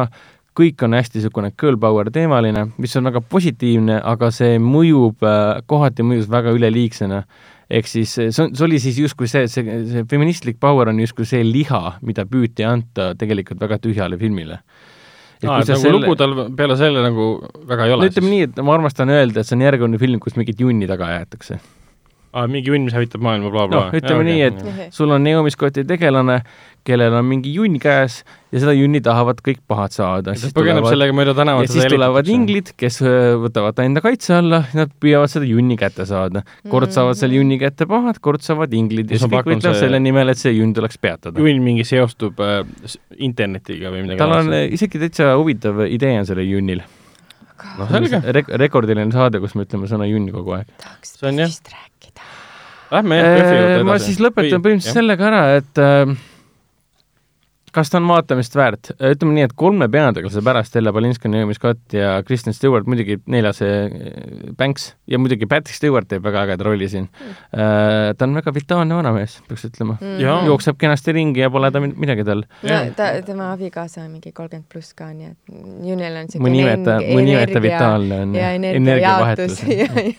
kõik 0.57 0.83
on 0.83 0.97
hästi 0.97 1.19
niisugune 1.19 1.53
girl 1.59 1.79
power 1.79 2.11
teemaline, 2.13 2.67
mis 2.81 2.95
on 2.99 3.07
väga 3.07 3.23
positiivne, 3.31 4.01
aga 4.13 4.31
see 4.35 4.59
mõjub 4.61 5.25
äh,, 5.25 5.63
kohati 5.71 6.05
mõjus 6.05 6.29
väga 6.31 6.53
üleliigsena. 6.57 7.23
Ehk 7.71 7.87
siis 7.87 8.11
see 8.17 8.31
on, 8.43 8.49
see 8.51 8.65
oli 8.65 8.81
siis 8.83 8.97
justkui 8.99 9.29
see, 9.31 9.45
see, 9.47 9.63
see 9.87 10.07
feministlik 10.11 10.57
power 10.59 10.91
on 10.91 10.97
justkui 10.99 11.27
see 11.27 11.45
liha, 11.47 11.95
mida 12.03 12.25
püüti 12.27 12.67
anda 12.67 13.13
tegelikult 13.15 13.61
väga 13.63 13.79
tühjale 13.79 14.19
filmile. 14.19 14.59
Aa, 15.41 15.61
et 15.63 15.71
nagu 15.71 15.79
selle... 15.79 15.95
lugu 15.95 16.15
tal 16.19 16.35
peale 16.57 16.75
selle 16.77 17.01
nagu 17.01 17.27
väga 17.69 17.87
ei 17.87 17.93
ole 17.95 18.05
no 18.05 18.11
ütleme 18.11 18.33
nii, 18.33 18.47
et 18.49 18.59
ma 18.61 18.75
armastan 18.75 19.09
öelda, 19.09 19.41
et 19.41 19.49
see 19.49 19.55
on 19.57 19.63
järjekordne 19.65 20.01
film, 20.01 20.19
kus 20.21 20.35
mingit 20.37 20.59
junni 20.61 20.89
taga 20.89 21.07
aetakse. 21.15 21.57
Aa, 22.31 22.47
mingi 22.51 22.71
junn, 22.71 22.87
mis 22.87 22.95
hävitab 22.95 23.23
maailma 23.23 23.49
bla,, 23.51 23.67
blablabla. 23.67 23.87
noh, 23.91 23.97
ütleme 23.99 24.23
ja, 24.23 24.27
nii, 24.27 24.43
et 24.49 24.59
okay. 24.61 24.91
sul 24.95 25.11
on 25.11 25.23
Naomi 25.25 25.51
Scotti 25.51 25.83
tegelane, 25.87 26.37
kellel 26.87 27.13
on 27.13 27.27
mingi 27.27 27.51
junn 27.53 27.75
käes 27.81 28.21
ja 28.51 28.61
seda 28.63 28.73
junni 28.73 29.01
tahavad 29.03 29.41
kõik 29.45 29.59
pahad 29.69 29.93
saada. 29.93 30.33
ta 30.39 30.51
põgeneb 30.55 30.87
sellega 30.87 31.15
mööda 31.15 31.35
tänavat. 31.37 31.67
ja 31.67 31.75
siis 31.75 31.91
tulevad 31.91 32.31
inglid, 32.31 32.71
kes 32.79 33.01
võtavad 33.43 33.77
ta 33.77 33.85
enda 33.87 34.03
kaitse 34.03 34.37
alla, 34.39 34.63
nad 34.77 34.93
püüavad 35.03 35.33
seda 35.33 35.49
junni 35.49 35.77
kätte 35.79 36.07
saada. 36.09 36.45
kord 36.69 36.89
mm. 36.89 36.95
saavad 36.97 37.19
selle 37.19 37.37
junni 37.37 37.59
kätte 37.61 37.87
pahad, 37.89 38.21
kord 38.23 38.45
saavad 38.45 38.73
inglid 38.77 39.11
ja 39.11 39.19
siis 39.19 39.27
kõik 39.27 39.51
võitlevad 39.51 39.77
see... 39.77 39.83
selle 39.85 40.01
nimel, 40.03 40.33
et 40.33 40.41
see 40.41 40.55
junn 40.55 40.73
tuleks 40.77 41.01
peatada. 41.01 41.43
junn 41.43 41.67
mingi 41.67 41.85
seostub 41.87 42.39
äh, 42.45 42.63
internetiga 43.19 43.91
või 43.93 44.07
midagi 44.07 44.23
tal 44.23 44.39
on 44.39 44.55
äh, 44.55 44.65
isegi 44.71 45.03
täitsa 45.03 45.35
huvitav 45.35 45.83
idee 45.89 46.17
on 46.21 46.27
sellel 46.31 46.49
junnil. 46.49 46.83
No 47.79 47.87
selge 47.91 48.21
Rek. 48.37 48.51
rekordiline 48.63 49.11
saade, 49.15 49.41
kus 49.43 49.55
me 49.57 49.65
ütleme 49.67 49.89
sõna 49.91 50.07
junn 50.09 50.29
kogu 50.33 50.57
aeg. 50.59 50.71
tahaks 50.81 51.17
vist 51.21 51.71
rääkida. 51.71 52.27
Lähme 52.91 53.21
jah, 53.21 53.29
PÖFFi 53.37 53.55
juurde 53.55 53.73
edasi. 53.75 53.87
ma 53.89 53.97
siis 54.03 54.19
lõpetan 54.23 54.65
põhimõtteliselt 54.65 54.99
sellega 54.99 55.27
ära, 55.29 55.43
et 55.61 55.81
äh, 55.81 56.15
kas 57.75 57.91
ta 57.91 57.99
on 58.01 58.07
vaatamist 58.09 58.55
väärt? 58.57 58.91
ütleme 58.97 59.35
nii, 59.37 59.45
et 59.47 59.53
kolme 59.57 59.87
peategelase 59.91 60.43
pärast, 60.45 60.75
Elle 60.79 60.93
Balinski, 60.95 61.29
Naomi 61.31 61.55
Scott 61.55 61.95
ja 61.95 62.17
Kristen 62.27 62.55
Stewart, 62.55 62.87
muidugi 62.89 63.17
neljas 63.31 63.61
Banks 64.57 64.91
ja 65.09 65.19
muidugi 65.21 65.47
Patrick 65.49 65.77
Stewart 65.77 66.09
teeb 66.11 66.23
väga 66.25 66.45
ägeda 66.45 66.67
rolli 66.67 66.89
siin. 66.91 67.07
Mm.. 67.07 68.15
ta 68.17 68.27
on 68.27 68.35
väga 68.37 68.53
vitaalne 68.55 68.97
vanamees, 68.97 69.37
peaks 69.47 69.65
ütlema. 69.69 69.97
Mm.. 70.01 70.47
jookseb 70.49 70.79
kenasti 70.81 71.15
ringi 71.15 71.43
ja 71.43 71.51
pole 71.53 71.71
ta 71.71 71.81
midagi 71.83 72.25
tal. 72.27 72.43
no 72.67 72.79
ta, 72.97 73.11
tema 73.25 73.51
abikaasa 73.55 74.03
on 74.05 74.11
mingi 74.17 74.33
kolmkümmend 74.35 74.67
pluss 74.71 74.95
ka, 74.97 75.11
nii 75.15 75.31
et 75.31 75.37
Junil 75.87 76.17
on 76.19 76.27
niisugune 76.27 76.47
mõni 76.47 76.63
imeta, 76.65 76.97
mõni 77.01 77.35
imeta 77.35 77.63
vitaalne 77.63 78.19
on 78.25 78.35
ja 78.35 78.51
energiavahetus. 78.57 79.61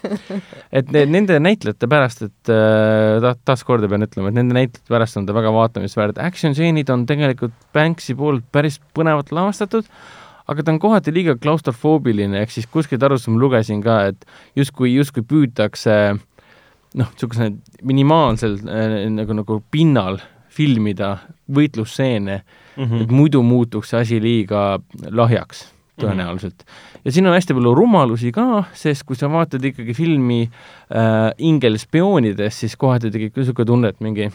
et 0.81 0.93
nende 0.93 1.39
näitlejate 1.43 1.89
pärast, 1.91 2.25
et 2.29 2.53
äh, 2.53 3.21
ta, 3.25 3.35
taaskord 3.53 3.87
pean 3.91 4.07
ütlema, 4.07 4.33
et 4.33 4.39
nende 4.39 4.57
näitlejate 4.57 4.93
pärast 4.93 5.21
on 5.21 5.29
ta 5.29 5.37
väga 5.37 5.53
vaatamist 5.55 5.99
väärt, 5.99 6.21
action 6.23 6.57
stseenid 6.57 6.91
on 6.93 7.05
tegelikult 7.09 7.42
tegelikult 7.43 7.73
Banksi 7.75 8.15
poolt 8.15 8.45
päris 8.53 8.79
põnevalt 8.95 9.33
lavastatud, 9.33 9.87
aga 10.47 10.63
ta 10.63 10.73
on 10.73 10.79
kohati 10.79 11.13
liiga 11.13 11.37
klaustrofoobiline, 11.41 12.43
ehk 12.43 12.51
siis 12.51 12.67
kuskilt 12.67 13.03
arvust 13.03 13.29
ma 13.29 13.39
lugesin 13.39 13.83
ka, 13.83 14.13
et 14.13 14.27
justkui, 14.57 14.95
justkui 14.95 15.23
püütakse 15.23 16.15
noh, 16.95 17.09
niisuguse 17.09 17.53
minimaalsel 17.83 18.59
äh, 18.67 19.09
nagu, 19.11 19.35
nagu 19.35 19.63
pinnal 19.71 20.21
filmida 20.53 21.17
võitlusseene 21.49 22.43
mm, 22.43 22.85
-hmm. 22.85 23.03
et 23.03 23.11
muidu 23.11 23.43
muutuks 23.43 23.91
see 23.91 24.01
asi 24.01 24.21
liiga 24.21 24.81
lahjaks 25.09 25.73
tõenäoliselt 26.01 26.61
mm. 26.61 26.69
-hmm. 26.69 27.01
ja 27.05 27.13
siin 27.13 27.27
on 27.27 27.35
hästi 27.35 27.55
palju 27.55 27.75
rumalusi 27.75 28.33
ka, 28.33 28.65
sest 28.73 29.07
kui 29.09 29.17
sa 29.17 29.31
vaatad 29.33 29.65
ikkagi 29.65 29.95
filmi 29.95 30.43
äh, 30.45 31.33
ingel-spioonidest, 31.39 32.59
siis 32.59 32.77
kohati 32.77 33.11
tekib 33.11 33.33
küll 33.33 33.47
niisugune 33.47 33.67
tunne, 33.67 33.89
et 33.89 34.01
mingi 34.01 34.29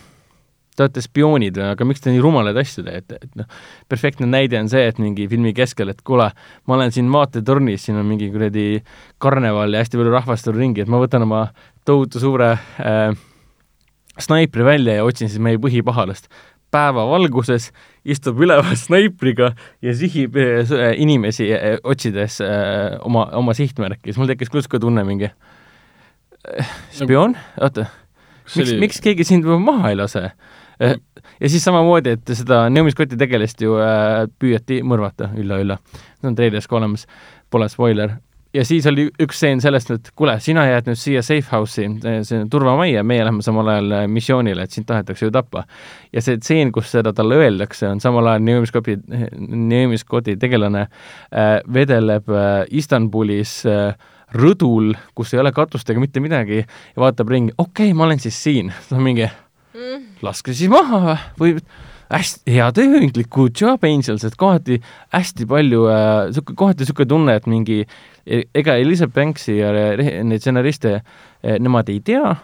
te 0.78 0.86
olete 0.86 1.02
spioonid, 1.02 1.58
aga 1.74 1.86
miks 1.90 2.04
te 2.04 2.12
nii 2.14 2.22
rumalaid 2.22 2.58
asju 2.62 2.84
teete, 2.86 3.18
et 3.18 3.40
noh, 3.40 3.48
perfektne 3.90 4.28
näide 4.30 4.60
on 4.62 4.70
see, 4.70 4.84
et 4.86 5.00
mingi 5.02 5.26
filmi 5.30 5.54
keskel, 5.58 5.90
et 5.90 6.04
kuule, 6.06 6.30
ma 6.70 6.76
olen 6.78 6.94
siin 6.94 7.10
vaatetornis, 7.14 7.88
siin 7.88 7.98
on 7.98 8.06
mingi 8.06 8.30
kuradi 8.34 8.68
karneval 9.24 9.74
ja 9.74 9.82
hästi 9.82 9.98
palju 9.98 10.14
rahvast 10.14 10.46
tuleb 10.46 10.62
ringi, 10.62 10.86
et 10.86 10.92
ma 10.92 11.02
võtan 11.02 11.26
oma 11.26 11.48
tohutu 11.88 12.22
suure 12.22 12.52
äh, 12.54 13.10
snaipri 14.22 14.66
välja 14.68 15.00
ja 15.00 15.08
otsin 15.08 15.32
siis 15.32 15.42
meie 15.42 15.58
põhipahalast. 15.62 16.30
päevavalguses 16.72 17.70
istub 18.06 18.42
üleval 18.44 18.76
snaipriga 18.76 19.54
ja 19.82 19.94
sihib 19.96 20.36
äh, 20.38 20.94
inimesi 21.00 21.48
äh, 21.56 21.78
otsides 21.84 22.42
äh, 22.42 23.00
oma, 23.02 23.26
oma 23.34 23.56
sihtmärki, 23.58 24.12
siis 24.12 24.20
mul 24.22 24.30
tekkis 24.30 24.52
küll 24.52 24.62
niisugune 24.62 24.84
tunne 24.84 25.08
mingi 25.08 25.32
äh, 25.32 26.76
spioon, 26.92 27.34
oota, 27.62 27.88
miks, 28.54 28.78
miks 28.84 29.02
keegi 29.02 29.26
sind 29.26 29.48
maha 29.48 29.96
ei 29.96 29.98
lase? 29.98 30.28
Äh, 30.84 30.96
ja 31.42 31.50
siis 31.50 31.64
samamoodi, 31.66 32.14
et 32.18 32.32
seda 32.38 32.68
Naomi 32.70 32.94
Scotti 32.94 33.18
tegelast 33.18 33.62
ju 33.62 33.80
äh, 33.82 34.28
püüati 34.40 34.84
mõrvata, 34.86 35.32
ülla-ülla. 35.38 35.80
see 36.20 36.30
on 36.30 36.38
treilis 36.38 36.68
ka 36.70 36.78
olemas, 36.78 37.08
pole 37.50 37.70
spoiler. 37.70 38.18
ja 38.54 38.66
siis 38.66 38.86
oli 38.90 39.08
üks 39.22 39.38
stseen 39.38 39.62
sellest, 39.62 39.92
et 39.92 40.12
kuule, 40.16 40.38
sina 40.40 40.66
jääd 40.66 40.88
nüüd 40.90 41.00
siia 41.02 41.22
safe 41.26 41.50
house'i, 41.52 41.90
see 42.26 42.44
turvamajja, 42.50 43.04
meie 43.04 43.26
läheme 43.26 43.42
samal 43.46 43.72
ajal 43.74 43.96
äh, 44.04 44.06
missioonile, 44.08 44.64
et 44.64 44.78
sind 44.78 44.86
tahetakse 44.90 45.26
ju 45.26 45.34
tappa. 45.34 45.66
ja 46.14 46.22
see 46.22 46.38
tseen, 46.38 46.72
kus 46.72 46.92
seda 46.94 47.14
talle 47.14 47.42
öeldakse, 47.42 47.90
on 47.90 48.04
samal 48.04 48.30
ajal 48.34 48.46
Naomi 48.46 49.98
Scotti 49.98 50.38
tegelane 50.38 50.86
äh, 50.86 51.58
vedeleb 51.74 52.30
äh, 52.30 52.68
Istanbulis 52.70 53.64
äh, 53.66 53.98
rõdul, 54.38 54.94
kus 55.16 55.34
ei 55.34 55.42
ole 55.42 55.52
katust 55.56 55.90
ega 55.90 56.02
mitte 56.04 56.22
midagi 56.22 56.62
ja 56.62 57.02
vaatab 57.02 57.34
ringi, 57.34 57.54
okei 57.58 57.90
okay,, 57.90 57.98
ma 57.98 58.06
olen 58.06 58.22
siis 58.22 58.38
siin. 58.44 58.74
ta 58.90 59.00
on 59.00 59.06
mingi 59.10 59.26
mm., 59.78 60.10
laske 60.26 60.56
siis 60.58 60.72
maha 60.72 61.18
või 61.40 61.58
hästi 62.08 62.54
hea 62.56 62.68
tööünglik, 62.76 63.30
good 63.34 63.56
job, 63.60 63.84
Angels, 63.88 64.24
et 64.28 64.36
kohati 64.40 64.80
hästi 65.16 65.48
palju 65.50 65.88
äh,, 65.92 66.30
sihuke, 66.36 66.56
kohati 66.60 66.86
niisugune 66.86 67.12
tunne, 67.12 67.38
et 67.40 67.48
mingi 67.52 67.82
e-, 67.84 68.46
ega 68.56 68.78
Elizabeth 68.80 69.16
Banksi 69.18 69.58
ja 69.60 69.74
neid 69.74 70.44
stsenariste 70.44 70.94
eh, 70.98 71.58
nemad 71.60 71.92
ei 71.92 72.00
tea, 72.00 72.36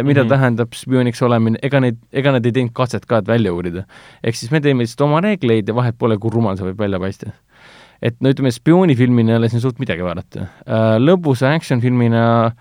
mida 0.00 0.22
mm 0.22 0.26
-hmm. 0.26 0.28
tähendab 0.32 0.72
spiooniks 0.72 1.22
olemine, 1.22 1.58
ega 1.62 1.80
neid, 1.80 1.98
ega 2.12 2.32
nad 2.32 2.46
ei 2.46 2.52
teinud 2.52 2.72
katset 2.72 3.04
ka, 3.06 3.18
et 3.20 3.26
välja 3.28 3.52
uurida. 3.52 3.84
ehk 4.24 4.36
siis 4.36 4.50
me 4.50 4.60
teeme 4.60 4.82
lihtsalt 4.82 5.04
oma 5.04 5.20
reegleid 5.20 5.68
ja 5.68 5.74
vahet 5.74 5.98
pole, 5.98 6.18
kui 6.18 6.30
rumal 6.30 6.56
see 6.56 6.66
võib 6.66 6.78
välja 6.78 6.98
paista. 6.98 7.30
et 8.02 8.16
no 8.20 8.30
ütleme, 8.30 8.50
spioonifilmina 8.50 9.32
ei 9.32 9.36
ole 9.36 9.48
siin 9.48 9.60
suurt 9.60 9.78
midagi 9.78 10.02
vaadata 10.02 10.48
lõbusa 10.98 11.52
action-filmina, 11.54 12.52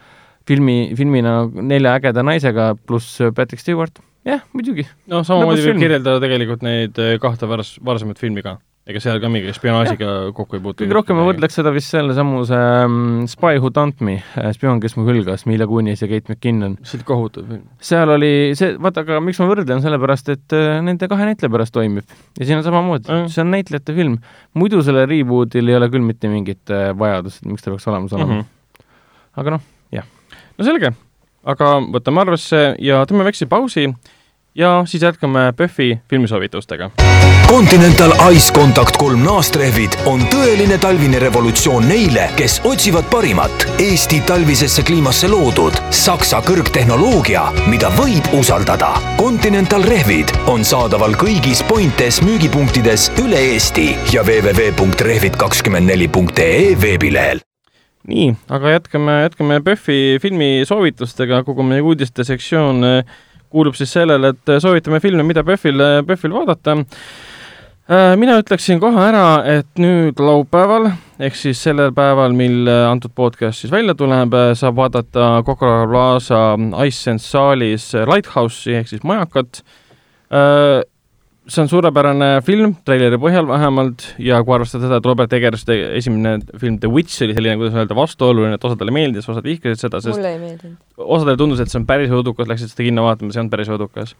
filmi, 0.49 0.77
filmina 0.97 1.37
nelja 1.53 1.95
ägeda 1.99 2.25
naisega 2.25 2.73
pluss 2.87 3.21
Patrick 3.35 3.63
Stewart, 3.63 4.01
jah, 4.27 4.43
muidugi. 4.55 4.87
no 5.11 5.23
samamoodi 5.27 5.65
võib 5.67 5.81
kirjeldada 5.85 6.21
tegelikult 6.23 6.65
neid 6.65 6.99
eh, 7.01 7.17
kahte 7.23 7.49
varas-, 7.49 7.77
varasemat 7.83 8.21
filmi 8.21 8.45
ka 8.45 8.57
ega 8.83 8.99
seal 8.99 9.19
ka 9.23 9.29
mingi 9.31 9.51
spionaažiga 9.55 10.07
kokku 10.35 10.57
ei 10.57 10.63
puutu? 10.63 10.83
kõige 10.83 10.95
rohkem 10.97 11.15
ma 11.15 11.23
võrdleks 11.23 11.55
seda 11.55 11.71
vist 11.71 11.93
selle 11.93 12.15
samuse 12.17 12.57
um, 12.83 13.23
Spy 13.31 13.61
Who 13.61 13.71
Dumped 13.71 14.03
Me, 14.03 14.17
äh, 14.35 14.49
spioon, 14.55 14.81
kes 14.83 14.97
mu 14.97 15.05
hülgas, 15.07 15.45
Mila 15.47 15.67
Kunis 15.69 16.03
ja 16.03 16.09
Kate 16.11 16.27
McKinnon. 16.27 16.75
see 16.83 16.99
oli 16.99 17.07
kohutav 17.07 17.47
film. 17.47 17.63
seal 17.91 18.11
oli 18.11 18.31
see, 18.59 18.73
vaata, 18.83 19.05
aga 19.07 19.21
miks 19.23 19.39
ma 19.39 19.47
võrdlen, 19.53 19.83
sellepärast 19.85 20.33
et 20.35 20.57
uh, 20.57 20.81
nende 20.83 21.07
kahe 21.11 21.29
näitleja 21.29 21.53
pärast 21.55 21.75
toimib. 21.75 22.17
ja 22.35 22.49
siin 22.49 22.59
on 22.59 22.65
samamoodi 22.67 23.07
mm., 23.07 23.31
see 23.31 23.45
on 23.45 23.53
näitlejate 23.55 23.95
film. 23.95 24.19
muidu 24.59 24.83
sellel 24.83 25.07
reboot'il 25.07 25.71
ei 25.71 25.79
ole 25.79 25.87
küll 25.93 26.03
mitte 26.03 26.31
mingit 26.31 26.75
uh, 26.75 26.89
vajadust, 26.99 27.45
miks 27.47 27.63
ta 27.63 27.71
peaks 27.71 27.87
olemas 27.87 28.19
olema 28.19 28.41
mm. 28.41 28.43
-hmm. 28.43 28.91
aga 29.39 29.55
noh. 29.55 29.69
No 30.57 30.65
selge, 30.65 30.93
aga 31.43 31.77
võtame 31.93 32.25
arvesse 32.25 32.65
ja 32.79 33.03
teeme 33.09 33.27
väikse 33.27 33.49
pausi 33.51 33.89
ja 34.55 34.83
siis 34.85 35.03
jätkame 35.03 35.53
PÖFFi 35.57 35.99
filmisoovitustega. 36.09 36.91
Continental 37.47 38.11
Ice 38.33 38.53
Contact 38.53 38.97
kolm 38.97 39.23
naastrehvid 39.25 39.89
on 40.05 40.21
tõeline 40.29 40.77
talvine 40.81 41.19
revolutsioon 41.21 41.87
neile, 41.89 42.29
kes 42.37 42.61
otsivad 42.69 43.03
parimat 43.11 43.65
Eesti 43.81 44.21
talvisesse 44.27 44.83
kliimasse 44.85 45.27
loodud 45.29 45.73
Saksa 45.93 46.41
kõrgtehnoloogia, 46.45 47.43
mida 47.69 47.89
võib 47.97 48.23
usaldada. 48.39 48.89
Continental 49.17 49.83
rehvid 49.89 50.27
on 50.47 50.65
saadaval 50.65 51.13
kõigis 51.19 51.63
Pointes 51.67 52.21
müügipunktides 52.25 53.11
üle 53.23 53.39
Eesti 53.53 53.87
ja 54.13 54.21
www.rehvid24.ee 54.25 56.81
veebilehel 56.81 57.39
nii, 58.09 58.33
aga 58.51 58.73
jätkame, 58.77 59.19
jätkame 59.23 59.59
PÖFFi 59.63 60.17
filmisoovitustega, 60.21 61.43
kogu 61.47 61.63
meie 61.67 61.83
uudiste 61.83 62.25
sektsioon 62.27 62.83
kuulub 63.53 63.77
siis 63.77 63.93
sellele, 63.93 64.33
et 64.33 64.55
soovitame 64.63 64.99
filme, 64.99 65.23
mida 65.27 65.43
PÖFFil, 65.45 65.83
PÖFFil 66.07 66.33
vaadata. 66.33 66.77
Äh, 67.83 68.13
mina 68.19 68.37
ütleksin 68.39 68.79
kohe 68.79 69.01
ära, 69.03 69.43
et 69.57 69.67
nüüd 69.79 70.19
laupäeval 70.23 70.87
ehk 71.23 71.35
siis 71.35 71.59
sellel 71.63 71.91
päeval, 71.95 72.31
mil 72.35 72.69
antud 72.71 73.11
podcast 73.15 73.63
siis 73.63 73.73
välja 73.73 73.95
tuleb, 73.99 74.33
saab 74.55 74.79
vaadata 74.79 75.43
Coca-Cola 75.43 75.87
Plaza 75.91 76.41
Ice 76.87 77.03
Sense 77.03 77.27
saalis 77.27 77.91
Lighthouse'i 77.93 78.79
ehk 78.79 78.89
siis 78.91 79.03
majakat 79.03 79.61
see 81.47 81.63
on 81.63 81.69
suurepärane 81.69 82.27
film, 82.45 82.75
treileri 82.87 83.17
põhjal 83.19 83.47
vähemalt, 83.49 84.05
ja 84.21 84.39
kui 84.45 84.55
arvestada 84.55 84.87
seda, 84.87 84.99
et 85.01 85.07
Robert 85.07 85.33
Eggerste 85.35 85.75
esimene 85.97 86.37
film 86.59 86.77
The 86.79 86.91
Witch 86.91 87.25
oli 87.25 87.35
selline, 87.35 87.57
kuidas 87.59 87.75
öelda, 87.75 87.97
vastuoluline, 87.97 88.55
et 88.57 88.67
osadele 88.69 88.93
meeldis, 88.95 89.27
osad 89.29 89.43
vihkasid 89.47 89.81
seda, 89.83 89.99
sest 90.03 90.15
mulle 90.15 90.31
ei 90.31 90.39
meeldinud. 90.39 90.77
osadele 91.03 91.39
tundus, 91.39 91.59
et 91.63 91.71
see 91.71 91.81
on 91.81 91.87
päris 91.89 92.13
õudukas, 92.13 92.47
läksid 92.49 92.71
seda 92.71 92.87
kinno 92.87 93.03
vaatama, 93.07 93.35
see 93.35 93.43
on 93.43 93.49
päris 93.51 93.71
õudukas. 93.73 94.13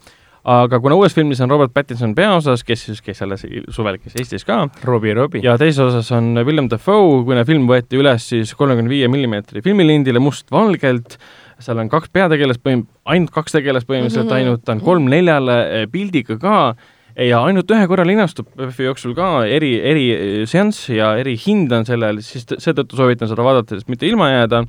aga 0.54 0.80
kuna 0.84 0.98
uues 1.00 1.16
filmis 1.16 1.40
on 1.40 1.54
Robert 1.54 1.72
Pattinson 1.74 2.12
peaosas, 2.16 2.66
kes 2.68 2.82
siis, 2.90 3.00
kes 3.02 3.22
alles 3.24 3.46
suvel 3.72 4.02
käis 4.02 4.18
Eestis 4.20 4.44
ka, 4.44 4.66
Robbie 4.84 5.14
Robbie. 5.16 5.44
ja 5.46 5.56
teises 5.62 5.80
osas 5.86 6.12
on 6.18 6.34
William 6.44 6.68
Dafoe, 6.72 7.22
kuna 7.30 7.46
film 7.48 7.70
võeti 7.70 8.02
üles 8.02 8.28
siis 8.34 8.52
kolmekümne 8.60 8.92
viie 8.92 9.08
millimeetri 9.08 9.64
filmilindile 9.64 10.20
mustvalgelt, 10.20 11.16
seal 11.64 11.80
on 11.80 11.88
kaks 11.88 12.12
peategelast 12.12 12.60
põhim-, 12.60 12.84
ainult 13.08 13.32
kaks 13.32 13.56
tegelast 13.56 13.88
põhimõtteliselt 13.88 14.28
-hmm. 14.28 14.42
ainult, 14.42 14.66
ta 14.66 14.76
on 14.76 14.84
kolm 14.84 15.08
neljale 15.08 15.88
pildiga 15.94 16.36
ka 16.42 16.58
ja 17.20 17.44
ainult 17.46 17.70
ühe 17.74 17.88
korra 17.90 18.06
linastub 18.08 18.48
PÖFFi 18.58 18.88
jooksul 18.88 19.14
ka 19.18 19.44
eri, 19.46 19.76
eri 19.82 20.08
seanss 20.50 20.90
ja 20.94 21.14
eri 21.20 21.36
hind 21.40 21.74
on 21.76 21.86
sellel, 21.88 22.22
siis 22.26 22.48
seetõttu 22.48 22.98
soovitan 23.00 23.30
seda 23.32 23.46
vaadata, 23.46 23.78
sest 23.78 23.92
mitte 23.92 24.08
ilma 24.10 24.32
jääda, 24.32 24.64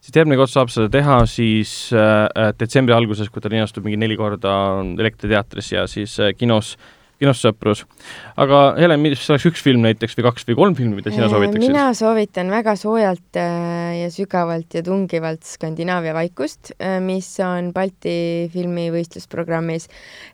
siis 0.00 0.16
järgmine 0.16 0.38
kord 0.40 0.52
saab 0.52 0.72
seda 0.72 0.88
teha 0.92 1.18
siis 1.30 1.74
äh, 1.96 2.52
detsembri 2.60 2.96
alguses, 2.96 3.28
kui 3.28 3.44
ta 3.44 3.52
linastub 3.52 3.84
mingi 3.84 4.00
neli 4.00 4.16
korda 4.20 4.54
Elektriteatris 4.96 5.74
ja 5.74 5.84
siis 5.90 6.16
äh, 6.20 6.32
kinos. 6.36 6.76
äh, 6.76 6.99
kinos 7.20 7.40
sõprus. 7.44 7.82
aga 8.40 8.60
Helen, 8.80 9.00
mis 9.02 9.22
oleks 9.28 9.46
üks 9.50 9.62
film 9.64 9.84
näiteks 9.84 10.16
või 10.16 10.26
kaks 10.30 10.46
või 10.48 10.56
kolm 10.58 10.76
filmi, 10.78 10.98
mida 10.98 11.12
sina 11.12 11.28
soovitaksid? 11.30 11.66
mina 11.66 11.84
soovitan 11.96 12.52
väga 12.52 12.74
soojalt 12.80 13.38
äh, 13.40 14.00
ja 14.00 14.08
sügavalt 14.12 14.76
ja 14.78 14.82
tungivalt 14.86 15.44
Skandinaavia 15.48 16.14
vaikust, 16.16 16.72
äh, 16.78 16.96
mis 17.04 17.28
on 17.44 17.72
Balti 17.76 18.48
filmivõistlusprogrammis. 18.54 19.88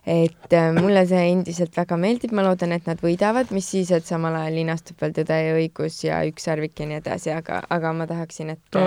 et 0.07 0.55
äh, 0.55 0.69
mulle 0.77 1.03
see 1.09 1.25
endiselt 1.33 1.75
väga 1.77 1.99
meeldib, 1.99 2.35
ma 2.37 2.47
loodan, 2.47 2.75
et 2.77 2.87
nad 2.87 3.03
võidavad, 3.03 3.51
mis 3.55 3.67
siis, 3.75 3.91
et 3.91 4.07
samal 4.07 4.39
ajal 4.39 4.61
linastub 4.61 4.99
veel 5.01 5.15
Tõde 5.17 5.37
ja 5.41 5.53
õigus 5.57 6.01
ja 6.05 6.21
Üks 6.27 6.45
särvik 6.47 6.79
ja 6.79 6.87
nii 6.87 6.99
edasi, 7.01 7.31
aga, 7.33 7.61
aga 7.73 7.93
ma 7.95 8.07
tahaksin, 8.09 8.51
et 8.53 8.63
ta 8.71 8.83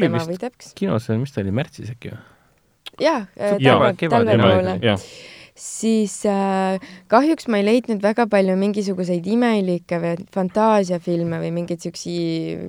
tema 0.00 0.22
võidaks. 0.26 0.72
kinos, 0.78 1.10
mis 1.20 1.34
ta 1.34 1.44
oli, 1.44 1.54
märtsis 1.54 1.92
äkki 1.94 2.14
või? 2.14 2.22
jaa, 2.98 3.26
talve, 3.36 4.08
talve 4.08 4.38
poole 4.40 4.78
siis 5.58 6.14
äh, 6.28 6.78
kahjuks 7.10 7.48
ma 7.50 7.60
ei 7.60 7.66
leidnud 7.66 8.02
väga 8.02 8.28
palju 8.30 8.54
mingisuguseid 8.60 9.26
imelikke 9.28 9.98
või 10.02 10.14
fantaasiafilme 10.34 11.40
või 11.42 11.52
mingeid 11.60 11.82
siuksi, 11.84 12.14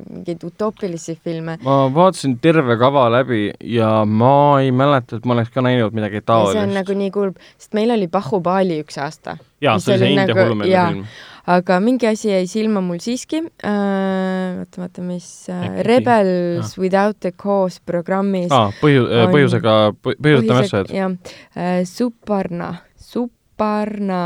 mingeid 0.10 0.44
utoopilisi 0.48 1.18
filme. 1.24 1.60
ma 1.64 1.80
vaatasin 1.94 2.38
terve 2.42 2.78
kava 2.82 3.08
läbi 3.14 3.50
ja 3.78 4.04
ma 4.06 4.34
ei 4.64 4.74
mäleta, 4.76 5.20
et 5.20 5.30
ma 5.30 5.38
oleks 5.38 5.54
ka 5.54 5.64
näinud 5.66 5.96
midagi 5.96 6.24
taolist. 6.26 6.58
see 6.58 6.66
on 6.66 6.78
nagu 6.82 7.00
nii 7.04 7.12
kurb, 7.14 7.42
sest 7.58 7.78
meil 7.78 7.94
oli 7.96 8.10
Bahubali 8.12 8.82
üks 8.84 9.00
aasta. 9.02 9.38
jaa, 9.62 9.78
see 9.80 9.96
oli 9.96 10.06
see 10.06 10.16
India 10.16 10.34
nagu, 10.34 10.46
hullumeelne 10.48 10.88
film 10.88 11.06
aga 11.50 11.80
mingi 11.82 12.08
asi 12.10 12.30
jäi 12.30 12.48
silma 12.50 12.82
mul 12.86 13.00
siiski 13.02 13.42
äh,, 13.42 14.60
vaata, 14.60 14.82
vaata, 14.84 15.06
mis 15.06 15.28
äh, 15.50 15.82
Rebels 15.88 16.76
ah. 16.76 16.82
Without 16.82 17.26
a 17.26 17.32
Cause 17.32 17.82
programmis 17.86 18.52
ah, 18.54 18.70
põhju- 18.82 19.08
äh, 19.10 19.26
põhjusega, 19.34 19.78
põhjuseta 20.06 20.60
mässajad. 20.60 20.94
jah 20.94 21.16
äh,, 21.58 21.82
Suparna, 21.90 22.74
Suparna, 23.00 24.22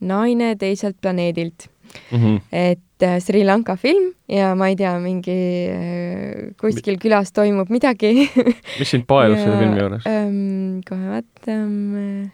naine 0.00 0.52
teiselt 0.60 1.00
planeedilt 1.00 1.68
mm. 2.10 2.18
-hmm. 2.18 2.40
et 2.52 3.02
äh, 3.02 3.18
Sri 3.24 3.44
Lanka 3.44 3.76
film 3.76 4.12
ja 4.28 4.54
ma 4.54 4.68
ei 4.68 4.76
tea, 4.76 4.98
mingi 5.00 5.38
äh, 5.72 6.52
kuskil 6.60 6.98
külas 7.00 7.32
toimub 7.32 7.72
midagi 7.72 8.28
mis 8.80 8.90
sind 8.90 9.06
paelus 9.08 9.40
selle 9.40 9.58
filmi 9.58 9.80
juures 9.80 10.04
ähm,? 10.06 10.80
kohe 10.88 11.08
vaatame 11.14 12.30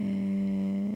äh, 0.04 0.92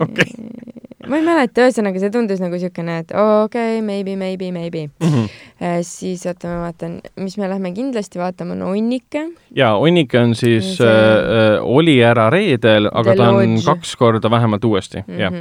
okay 0.00 0.71
ma 1.12 1.20
ei 1.20 1.26
mäleta, 1.26 1.66
ühesõnaga 1.66 2.00
see 2.00 2.12
tundus 2.14 2.40
nagu 2.40 2.56
niisugune, 2.56 2.98
et 3.02 3.12
okei 3.12 3.76
okay,, 3.76 3.84
maybe, 3.84 4.16
maybe, 4.16 4.48
maybe 4.54 4.86
mm. 4.88 5.12
-hmm. 5.12 5.84
siis 5.86 6.24
oota, 6.26 6.48
ma 6.48 6.66
vaatan, 6.66 6.98
mis 7.20 7.36
me 7.38 7.50
lähme 7.50 7.74
kindlasti 7.76 8.22
vaatama, 8.22 8.56
on 8.56 8.62
Onnike. 8.72 9.28
jaa, 9.56 9.76
Onnike 9.76 10.18
on 10.18 10.34
siis 10.34 10.76
see... 10.78 10.88
äh,, 10.88 11.60
oli 11.62 12.00
ära 12.04 12.30
reedel, 12.32 12.88
aga 12.92 13.12
The 13.12 13.16
ta 13.16 13.30
on 13.30 13.56
Lodge. 13.56 13.64
kaks 13.64 13.96
korda 13.96 14.30
vähemalt 14.30 14.64
uuesti 14.64 15.04
mm, 15.06 15.14
-hmm. 15.14 15.20
jah 15.20 15.32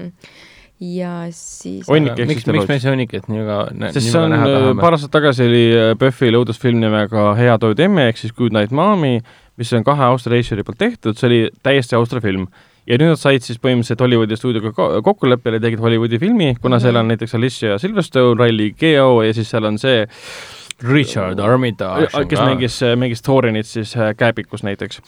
ja 0.81 1.27
siis 1.29 1.89
Onnike 1.89 2.25
miks, 2.25 2.47
miks 2.47 2.67
me 2.67 2.79
see 2.79 2.91
Onniket 2.91 3.27
nii 3.29 3.43
väga 3.45 3.91
sest 3.93 4.09
see 4.09 4.21
on, 4.21 4.33
äh, 4.33 4.71
paar 4.81 4.97
aastat 4.97 5.13
tagasi 5.13 5.45
oli 5.45 5.63
PÖFFil 5.99 6.33
äh, 6.33 6.41
õudusfilm 6.41 6.81
nimega 6.81 7.35
Hea 7.37 7.57
toid 7.61 7.79
emme 7.79 8.07
ehk 8.09 8.17
siis 8.17 8.33
Good 8.33 8.55
Night 8.57 8.73
Mommy, 8.73 9.19
mis 9.61 9.73
on 9.77 9.85
kahe 9.85 10.09
Austria 10.09 10.39
režissööri 10.39 10.65
poolt 10.65 10.81
tehtud, 10.81 11.19
see 11.19 11.29
oli 11.29 11.41
täiesti 11.63 11.95
Austria 11.95 12.23
film 12.25 12.47
ja 12.89 12.97
nüüd 12.97 13.13
nad 13.13 13.21
said 13.21 13.45
siis 13.45 13.59
põhimõtteliselt 13.61 14.01
Hollywoodi 14.01 14.37
stuudioga 14.39 15.01
kokkuleppele, 15.05 15.59
tegid 15.63 15.83
Hollywoodi 15.83 16.19
filmi, 16.21 16.55
kuna 16.55 16.75
mm 16.75 16.79
-hmm. 16.79 16.83
seal 16.83 17.01
on 17.01 17.11
näiteks 17.13 17.35
Alicia 17.35 17.77
Silverstone, 17.77 18.45
Riley 18.45 18.73
Keough 18.77 19.25
ja 19.25 19.33
siis 19.33 19.49
seal 19.49 19.65
on 19.65 19.77
see 19.79 20.07
Richard 20.81 21.39
Armitage, 21.39 22.07
kes 22.27 22.39
mängis, 22.39 22.81
mängis 22.97 23.21
Thorinit 23.21 23.65
siis 23.65 23.97
äh, 23.97 24.15
Kääpikus 24.17 24.63
näiteks 24.63 25.01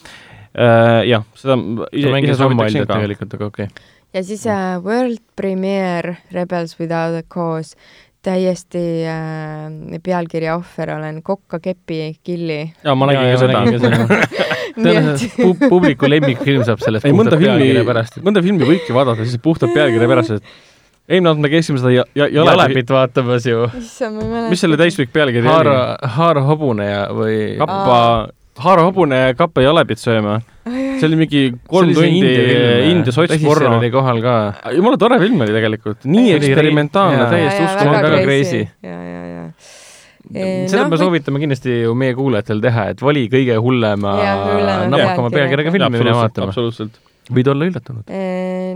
jah, 1.06 1.24
seda 1.34 1.58
ise, 1.92 2.18
ise 2.20 2.34
soovitaksin 2.34 2.86
ka. 2.86 2.94
tegelikult, 2.94 3.34
aga 3.34 3.46
okei 3.46 3.64
okay. 3.64 3.84
ja 4.14 4.22
siis 4.24 4.46
uh, 4.46 4.84
World 4.84 5.18
Premiere 5.36 6.16
Rebels 6.32 6.80
Without 6.80 7.18
a 7.18 7.22
Cause 7.22 7.76
täiesti 8.24 9.04
äh, 9.06 10.00
pealkirja 10.02 10.56
ohver 10.56 10.90
olen 10.90 11.22
Kokka-kepi 11.22 12.16
killi. 12.22 12.72
jaa, 12.84 12.94
ma 12.94 13.06
nägin 13.06 13.32
ka 13.32 13.38
seda. 13.38 14.44
tõenäoliselt 14.76 15.40
pu- 15.40 15.70
publiku 15.72 16.10
lemmikfilm 16.10 16.64
saab 16.66 16.82
sellest 16.84 17.06
ei, 17.08 17.14
mõnda 17.16 17.34
puhtalt 17.34 17.44
filmi 17.44 17.58
pealkirja 17.58 17.88
pärast,. 17.88 18.20
mõnda 18.26 18.44
filmi 18.44 18.70
võibki 18.70 18.96
vaadata 18.96 19.26
siis 19.26 19.42
puhtalt 19.42 19.74
pealkirja 19.76 20.10
pärast, 20.10 20.38
et 20.38 20.44
eelmine 21.08 21.32
aasta 21.32 21.44
me 21.44 21.50
käisime 21.52 21.80
seda 21.82 21.92
ja, 21.92 22.06
ja, 22.16 22.28
jalepi, 22.32 22.54
Jalepit 22.54 22.94
vaatamas 22.94 23.48
ju. 23.48 23.66
mis 24.48 24.64
selle 24.64 24.78
täispikk 24.80 25.12
pealkiri 25.12 25.50
oli?, 25.50 25.76
Haaro 26.16 26.46
hobune 26.48 26.88
ja, 26.88 27.04
või 27.12 27.38
kappa, 27.60 27.98
Haaro 28.64 28.86
hobune 28.88 29.18
ja 29.18 29.34
kappa 29.36 29.64
jalepit 29.64 30.00
sööma. 30.00 30.38
see 30.64 31.04
oli 31.08 31.18
mingi 31.20 31.42
kolm 31.68 31.90
tundi 31.92 32.34
India 32.88 33.12
sotsporno 33.12 33.76
oli. 33.80 33.90
kohal 33.92 34.22
ka. 34.24 34.36
jumala 34.72 35.00
tore 35.00 35.18
film 35.20 35.44
oli 35.44 35.56
tegelikult, 35.58 36.06
nii 36.08 36.38
eksperimentaalne 36.38 37.26
täiesti 37.28 37.66
uskumatu, 37.66 37.90
uskumatu. 37.90 38.08
väga 38.08 38.24
crazy. 38.24 38.62
Seda 40.32 40.86
me 40.88 40.98
soovitame 41.00 41.40
kindlasti 41.42 41.80
ju 41.84 41.96
meie 41.98 42.14
kuulajatel 42.16 42.62
teha, 42.64 42.90
et 42.94 43.02
vali 43.04 43.26
kõige 43.32 43.56
hullema 43.60 44.14
napakama 44.90 45.32
pealkirjaga. 45.34 45.74
filmi 45.74 45.98
minna 45.98 46.14
vaatama. 46.16 46.52
absoluutselt. 46.52 47.00
võid 47.34 47.48
olla 47.52 47.68
üllatunud. 47.68 48.08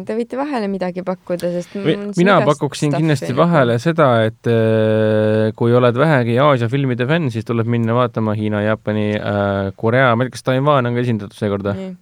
Te 0.08 0.16
võite 0.16 0.38
vahele 0.40 0.68
midagi 0.72 1.04
pakkuda, 1.04 1.50
sest 1.52 1.74
mina 2.16 2.38
pakuksin 2.46 2.92
stuffi 2.92 3.02
kindlasti 3.02 3.30
nagu. 3.32 3.40
vahele 3.42 3.78
seda, 3.82 4.08
et 4.28 4.50
äh, 4.52 5.48
kui 5.58 5.74
oled 5.76 6.00
vähegi 6.00 6.38
Aasia 6.40 6.70
filmide 6.72 7.08
fänn, 7.08 7.32
siis 7.34 7.48
tuleb 7.48 7.68
minna 7.68 7.96
vaatama 7.96 8.36
Hiina, 8.38 8.62
Jaapani 8.64 9.08
äh,, 9.16 9.70
Korea, 9.76 10.14
ma 10.16 10.24
ei 10.24 10.30
tea, 10.30 10.36
kas 10.38 10.46
Taiwan 10.48 10.88
on 10.88 10.96
ka 10.96 11.04
esindatud 11.04 11.36
seekord 11.36 11.68
või? 11.70 11.88
Nii. 11.88 11.96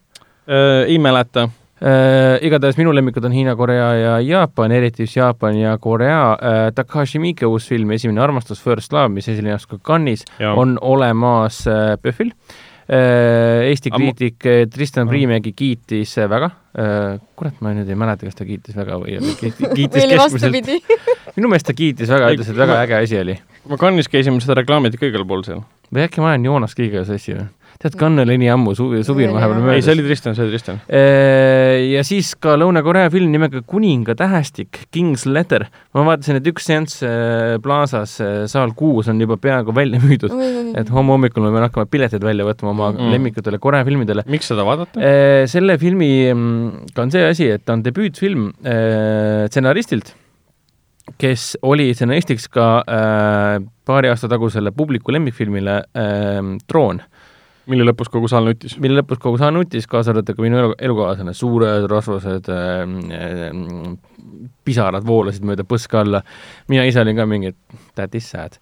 ei 0.87 0.99
mäleta. 1.03 1.49
Äh, 1.77 2.39
igatahes 2.47 2.79
minu 2.81 2.93
lemmikud 2.97 3.25
on 3.29 3.35
Hiina, 3.37 3.53
Korea 3.57 3.89
ja 4.01 4.13
Jaapan, 4.25 4.73
eriti 4.73 5.05
just 5.05 5.19
Jaapan 5.19 5.59
ja 5.61 5.75
Korea 5.79 6.21
äh,. 6.33 6.61
Takashi 6.75 7.21
Miike 7.21 7.45
uus 7.47 7.67
film 7.69 7.91
Esimene 7.93 8.23
armastus, 8.25 8.63
First 8.65 8.95
Love, 8.97 9.11
mis 9.13 9.29
esines 9.29 9.67
ka 9.69 9.77
Cannes'is, 9.85 10.25
on 10.57 10.79
olemas 10.81 11.67
äh, 11.69 11.99
PÖFFil 12.01 12.31
äh,. 12.33 13.69
Eesti 13.69 13.93
kriitik 13.93 14.47
äh, 14.49 14.63
Tristan. 14.73 15.11
Priimägi 15.13 15.53
kiitis 15.53 16.17
äh, 16.17 16.31
väga 16.33 16.49
äh,. 16.73 17.21
kurat, 17.37 17.61
ma 17.61 17.75
nüüd 17.77 17.93
ei 17.93 18.01
mäleta, 18.01 18.25
kas 18.25 18.41
ta 18.41 18.49
kiitis 18.49 18.79
väga 18.79 18.97
või 19.03 19.21
kiitis 19.77 20.01
oli 20.01 20.17
keskmiselt. 20.17 20.73
minu 21.37 21.53
meelest 21.53 21.69
ta 21.69 21.77
kiitis 21.77 22.09
väga, 22.09 22.33
ütles, 22.33 22.55
et 22.55 22.63
väga 22.63 22.81
äge 22.87 23.03
asi 23.03 23.21
oli. 23.21 23.37
ma 23.69 23.77
Cannes'is 23.85 24.09
käisime, 24.09 24.41
seda 24.41 24.57
reklaamiti 24.63 24.97
ka 24.97 25.13
igal 25.13 25.29
pool 25.29 25.45
seal. 25.45 25.61
või 25.93 26.09
äkki 26.09 26.25
ma 26.25 26.33
olen 26.33 26.49
Joonas 26.49 26.79
Kiiga 26.79 27.05
sassi 27.05 27.37
või? 27.37 27.51
tead, 27.83 27.97
Cannes 28.01 28.27
oli 28.27 28.39
nii 28.43 28.51
ammu, 28.55 28.75
suvi, 28.79 29.03
suvi 29.07 29.29
on 29.29 29.37
vahepeal 29.37 29.61
ei, 29.61 29.63
see 29.63 29.69
möödas. 29.71 29.91
oli 29.95 30.07
Tristan, 30.09 30.37
see 30.39 30.47
oli 30.47 30.55
Tristan. 30.57 30.81
ja 31.93 32.05
siis 32.07 32.33
ka 32.41 32.57
Lõuna-Korea 32.61 33.11
film 33.15 33.31
nimega 33.35 33.63
Kuninga 33.67 34.17
tähestik, 34.19 34.83
King's 34.95 35.27
Letter. 35.31 35.67
ma 35.95 36.07
vaatasin, 36.11 36.41
et 36.41 36.51
üks 36.51 36.67
seanss 36.69 37.03
äh, 37.07 37.57
Plaza's 37.63 38.17
äh, 38.25 38.45
saal 38.51 38.75
kuus 38.77 39.09
on 39.13 39.21
juba 39.21 39.39
peaaegu 39.41 39.75
välja 39.77 40.01
müüdud. 40.03 40.33
et 40.77 40.91
homme 40.93 41.15
hommikul 41.17 41.45
ma 41.47 41.53
pean 41.55 41.69
hakkama 41.69 41.87
pileteid 41.91 42.25
välja 42.25 42.47
võtma 42.49 42.73
oma 42.73 42.87
Mm. 42.97 43.03
mm. 43.03 43.13
lemmikutele 43.13 43.59
Korea 43.59 43.85
filmidele. 43.85 44.23
miks 44.31 44.49
seda 44.51 44.65
vaadata? 44.67 45.01
selle 45.51 45.77
filmi 45.79 46.11
mm, 46.33 46.93
ka 46.95 47.03
on 47.05 47.11
see 47.13 47.25
asi, 47.27 47.49
et 47.57 47.65
ta 47.67 47.75
on 47.77 47.83
debüütfilm 47.85 48.49
äh, 48.65 49.47
stsenaristilt, 49.51 50.13
kes 51.21 51.57
oli 51.67 51.91
stsenaristiks 51.95 52.49
ka 52.53 52.67
äh, 52.83 53.59
paari 53.87 54.11
aasta 54.11 54.31
tagusele 54.33 54.73
publiku 54.77 55.15
lemmikfilmile 55.15 55.77
äh, 55.97 56.41
Troon, 56.67 57.03
mille 57.71 57.87
lõpus 57.89 58.11
kogu 58.13 58.29
saal 58.31 58.51
nutis. 58.51 58.77
mille 58.83 59.01
lõpus 59.01 59.21
kogu 59.23 59.39
saal 59.41 59.55
nutis, 59.57 59.87
kaasa 59.91 60.13
arvatud 60.15 60.39
ka 60.39 60.45
minu 60.45 60.61
elu, 60.63 60.75
elukaaslane, 60.89 61.35
suured 61.37 61.87
rasvased 61.91 62.51
äh, 62.53 62.83
äh, 63.21 64.51
pisarad 64.67 65.07
voolasid 65.07 65.47
mööda 65.47 65.67
põska 65.69 66.03
alla. 66.05 66.23
mina 66.69 66.85
ise 66.87 67.03
olin 67.03 67.17
ka 67.17 67.27
mingi, 67.27 67.55
et 67.55 67.81
that 67.99 68.15
is 68.15 68.31
sad. 68.31 68.61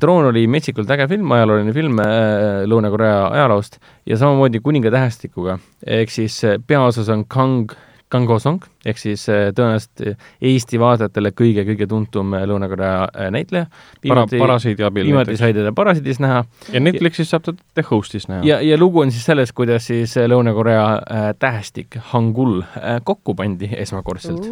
Troon 0.00 0.28
oli 0.28 0.44
metsikult 0.46 0.90
äge 0.94 1.08
film, 1.10 1.32
ajalooline 1.34 1.72
film 1.74 1.98
äh, 2.04 2.60
Lõuna-Korea 2.70 3.32
ajaloost 3.34 3.80
ja 4.06 4.18
samamoodi 4.20 4.60
Kuninga 4.62 4.92
tähestikuga, 4.94 5.56
ehk 5.86 6.12
siis 6.14 6.36
äh, 6.46 6.60
peaosas 6.62 7.10
on 7.10 7.24
Kang, 7.26 7.72
Kang 8.10 8.28
Ho-song 8.30 8.64
ehk 8.86 8.98
siis 9.00 9.26
äh, 9.30 9.50
tõenäoliselt 9.56 10.18
Eesti 10.50 10.80
vaatajatele 10.82 11.34
kõige-kõige 11.36 11.88
tuntum 11.90 12.34
äh, 12.34 12.46
Lõuna-Korea 12.50 13.30
näitleja. 13.34 13.66
para-, 14.06 14.26
parasiidi 14.30 14.86
abil 14.86 15.10
viimati 15.10 15.36
sai 15.40 15.54
teda 15.56 15.72
Parasiidis 15.76 16.20
näha 16.22 16.44
ja 16.72 16.82
Netflixis 16.82 17.30
saab 17.30 17.46
ta 17.46 17.54
The 17.74 17.84
Host'is 17.90 18.28
näha. 18.30 18.44
ja, 18.46 18.60
ja 18.64 18.78
lugu 18.78 19.00
on 19.04 19.12
siis 19.14 19.24
selles, 19.28 19.52
kuidas 19.56 19.86
siis 19.90 20.16
Lõuna-Korea 20.16 20.86
äh, 20.98 21.28
tähestik 21.38 21.98
Hangul 22.12 22.60
äh, 22.62 23.00
kokku 23.04 23.34
pandi 23.34 23.70
esmakordselt, 23.76 24.46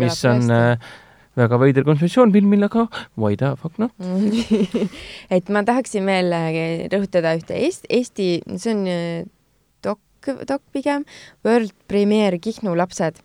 mis 0.00 0.24
on 0.28 0.50
äh, 0.54 0.90
väga 1.38 1.58
veider 1.60 1.86
kontseptsioon 1.86 2.32
filmil, 2.34 2.66
aga 2.66 2.88
why 3.18 3.36
the 3.38 3.54
fuck 3.60 3.78
not? 3.78 3.94
et 5.36 5.50
ma 5.54 5.62
tahaksin 5.66 6.06
veel 6.08 6.34
rõhutada 6.92 7.36
ühte 7.38 7.56
Eest-, 7.58 7.86
Eesti, 7.88 8.30
see 8.56 8.74
on 8.74 8.84
dok, 9.84 10.32
dok 10.48 10.62
pigem, 10.74 11.06
World 11.48 11.72
Premiere 11.88 12.36
Kihnu 12.38 12.74
lapsed. 12.76 13.16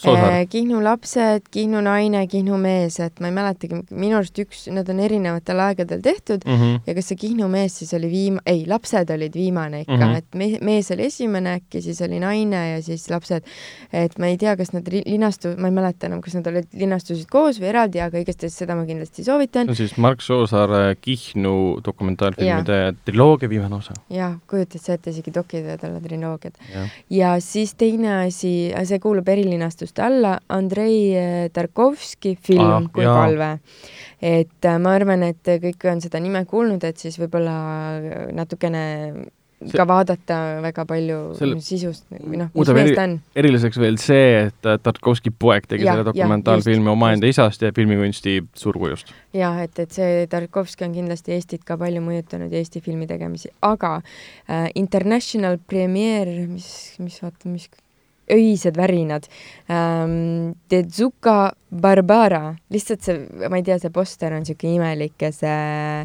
Soosaar. 0.00 0.46
Kihnu 0.48 0.80
lapsed, 0.84 1.48
Kihnu 1.52 1.82
naine, 1.84 2.22
Kihnu 2.30 2.56
mees, 2.60 2.96
et 3.04 3.20
ma 3.20 3.28
ei 3.28 3.34
mäletagi, 3.36 3.82
minu 3.92 4.16
arust 4.16 4.38
üks, 4.40 4.62
need 4.72 4.88
on 4.88 5.02
erinevatel 5.04 5.60
aegadel 5.60 6.00
tehtud 6.04 6.46
Mhm. 6.48 6.80
ja 6.86 6.94
kas 6.96 7.10
see 7.12 7.18
Kihnu 7.20 7.48
mees 7.52 7.76
siis 7.82 7.92
oli 7.98 8.08
viim-, 8.12 8.40
ei, 8.48 8.64
lapsed 8.68 9.10
olid 9.12 9.34
viimane 9.36 9.82
ikka 9.84 9.96
mm. 9.96 10.02
-hmm. 10.02 10.16
et 10.16 10.34
me, 10.34 10.48
mees 10.64 10.88
oli 10.94 11.04
esimene 11.10 11.58
äkki, 11.58 11.82
siis 11.84 12.00
oli 12.06 12.20
naine 12.22 12.62
ja 12.70 12.82
siis 12.82 13.10
lapsed. 13.10 13.44
et 13.92 14.18
ma 14.18 14.26
ei 14.32 14.38
tea, 14.40 14.56
kas 14.56 14.72
nad 14.72 14.88
linastu-, 14.88 15.54
ma 15.58 15.68
ei 15.68 15.74
mäleta 15.74 16.06
enam, 16.08 16.22
kas 16.24 16.34
nad 16.38 16.46
olid, 16.46 16.66
linastusid 16.72 17.28
koos 17.30 17.60
või 17.60 17.68
eraldi, 17.74 18.00
aga 18.00 18.18
igastahes 18.24 18.56
seda 18.56 18.74
ma 18.78 18.86
kindlasti 18.88 19.24
soovitan 19.26 19.68
on 19.68 19.76
siis 19.76 19.96
Mark 20.00 20.20
Soosaare 20.24 20.96
Kihnu 21.00 21.80
dokumentaalfilmide 21.84 22.94
triloogia 23.04 23.48
viimane 23.48 23.74
osa. 23.76 23.92
jah, 24.10 24.38
kujutad 24.48 24.80
sa 24.80 24.94
ette, 24.96 25.10
isegi 25.10 25.32
dokid 25.34 25.64
võivad 25.66 25.84
olla 25.88 26.00
triloogiad. 26.00 26.54
jah, 26.72 26.88
ja 27.10 27.34
siis 27.40 27.57
teine 27.78 28.10
asi, 28.24 28.52
see 28.88 29.00
kuulub 29.02 29.28
erilinastuste 29.28 30.02
alla, 30.04 30.36
Andrei 30.54 30.98
eh, 31.16 31.48
Tarkovski 31.52 32.36
film 32.40 32.64
ah, 32.66 32.90
Kui 32.92 33.06
jaa. 33.06 33.16
palve. 33.16 33.50
et 34.22 34.68
äh, 34.68 34.78
ma 34.82 34.94
arvan, 34.98 35.22
et 35.28 35.54
kõik 35.62 35.88
on 35.90 36.02
seda 36.04 36.20
nime 36.22 36.44
kuulnud, 36.48 36.84
et 36.84 36.98
siis 36.98 37.18
võib-olla 37.20 37.58
natukene 38.34 38.84
ka 39.74 39.86
vaadata 39.88 40.36
väga 40.62 40.84
palju 40.88 41.18
Selle- 41.38 41.58
sisust 41.64 42.06
või 42.12 42.38
noh, 42.42 42.50
mis 42.54 42.70
mees 42.76 42.92
ta 42.94 43.06
on. 43.08 43.16
eriliseks 43.38 43.80
veel 43.82 43.98
see, 44.02 44.44
et 44.46 44.68
äh, 44.70 44.78
Tarkovski 44.82 45.32
poeg 45.34 45.66
tegi 45.66 45.86
Jah, 45.86 45.96
selle 45.98 46.06
dokumentaalfilmi 46.12 46.92
omaenda 46.92 47.26
isast 47.30 47.64
ja 47.66 47.72
filmikunsti 47.74 48.38
suurkujust. 48.54 49.10
jah, 49.34 49.58
et, 49.64 49.74
et 49.82 49.98
see 49.98 50.28
Tarkovski 50.30 50.86
on 50.86 50.94
kindlasti 50.94 51.34
Eestit 51.34 51.66
ka 51.66 51.78
palju 51.80 52.04
mõjutanud 52.04 52.54
ja 52.54 52.62
Eesti 52.62 52.82
filmi 52.84 53.10
tegemisi, 53.10 53.50
aga 53.66 53.98
äh, 53.98 54.70
International 54.78 55.58
Premiere, 55.58 56.46
mis, 56.46 56.70
mis 57.02 57.18
vaata, 57.22 57.50
mis 57.50 57.68
öised 58.28 58.76
värinad 58.76 59.26
ähm,, 59.72 60.52
Tezuka 60.68 61.52
Barbara, 61.68 62.54
lihtsalt 62.70 63.04
see, 63.04 63.22
ma 63.48 63.58
ei 63.58 63.64
tea, 63.66 63.78
see 63.80 63.92
poster 63.92 64.36
on 64.36 64.44
niisugune 64.44 64.78
imelik 64.78 65.26
ja 65.26 65.32
see 65.34 66.04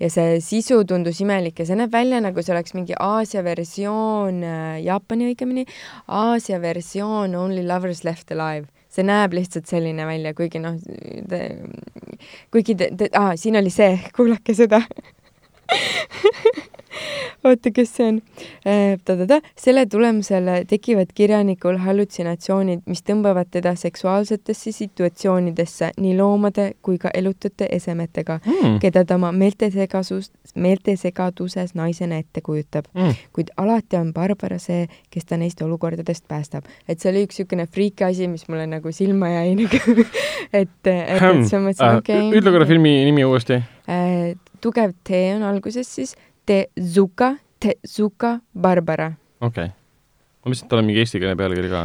ja 0.00 0.08
see 0.12 0.40
sisu 0.44 0.80
tundus 0.88 1.20
imelik 1.20 1.60
ja 1.60 1.68
see 1.68 1.78
näeb 1.78 1.92
välja 1.92 2.20
nagu 2.24 2.42
see 2.42 2.54
oleks 2.54 2.74
mingi 2.76 2.96
Aasia 2.98 3.44
versioon, 3.44 4.42
Jaapani 4.84 5.30
õigemini, 5.30 5.66
Aasia 6.08 6.60
versioon 6.62 7.36
Only 7.36 7.66
Lovers 7.68 8.04
Left 8.04 8.32
Alive. 8.32 8.68
See 8.90 9.04
näeb 9.06 9.36
lihtsalt 9.36 9.70
selline 9.70 10.02
välja, 10.08 10.32
kuigi 10.34 10.58
noh, 10.58 10.74
kuigi 12.50 12.74
te, 12.74 12.90
te, 12.98 13.10
aa, 13.14 13.36
siin 13.38 13.60
oli 13.60 13.70
see, 13.70 13.94
kuulake 14.16 14.56
seda 14.56 14.82
oota, 17.44 17.70
kes 17.74 17.94
see 17.96 18.08
on 18.08 18.20
äh,? 18.66 19.40
selle 19.56 19.86
tulemusel 19.86 20.48
tekivad 20.68 21.12
kirjanikul 21.14 21.78
hallutsinatsioonid, 21.80 22.82
mis 22.86 23.02
tõmbavad 23.06 23.50
teda 23.50 23.74
seksuaalsetesse 23.78 24.72
situatsioonidesse 24.72 25.92
nii 26.00 26.16
loomade 26.18 26.72
kui 26.82 26.98
ka 26.98 27.10
elutute 27.14 27.68
esemetega, 27.70 28.40
Mm. 28.46 28.78
keda 28.82 29.04
ta 29.04 29.14
oma 29.14 29.30
meeltesegasus, 29.32 30.30
meeltesegaduses 30.54 31.74
naisena 31.74 32.18
ette 32.20 32.40
kujutab. 32.40 32.88
Mm. 32.94 33.14
kuid 33.32 33.52
alati 33.56 33.96
on 33.96 34.12
Barbara 34.12 34.58
see, 34.58 34.86
kes 35.10 35.28
ta 35.28 35.36
neist 35.40 35.62
olukordadest 35.62 36.24
päästab. 36.28 36.64
et 36.88 37.00
see 37.00 37.10
oli 37.12 37.24
üks 37.26 37.40
niisugune 37.40 37.66
friiki 37.66 38.04
asi, 38.04 38.28
mis 38.28 38.46
mulle 38.48 38.66
nagu 38.66 38.92
silma 38.92 39.30
jäi 39.32 39.54
nagu, 39.60 40.06
et, 40.52 40.68
et, 40.84 40.86
et 40.86 41.20
siis 41.20 41.52
ma 41.56 41.64
mõtlesin, 41.68 41.98
okei 41.98 42.22
okay,. 42.28 42.38
ütle 42.40 42.54
korra 42.54 42.66
filmi 42.68 42.94
nimi 43.08 43.24
uuesti. 43.24 43.60
äh,. 43.88 44.34
tugev 44.60 44.92
T 45.04 45.22
on 45.36 45.46
alguses 45.48 45.88
siis 45.94 46.16
Tezuka, 46.46 47.34
Tezuka 47.60 48.38
Barbara. 48.54 49.12
okei 49.40 49.68
okay.. 49.70 49.74
ma 50.44 50.50
mõtlesin, 50.50 50.64
et 50.64 50.70
tal 50.70 50.82
on 50.82 50.88
mingi 50.88 51.04
eestikeelne 51.04 51.36
pealkiri 51.40 51.72
ka. 51.72 51.82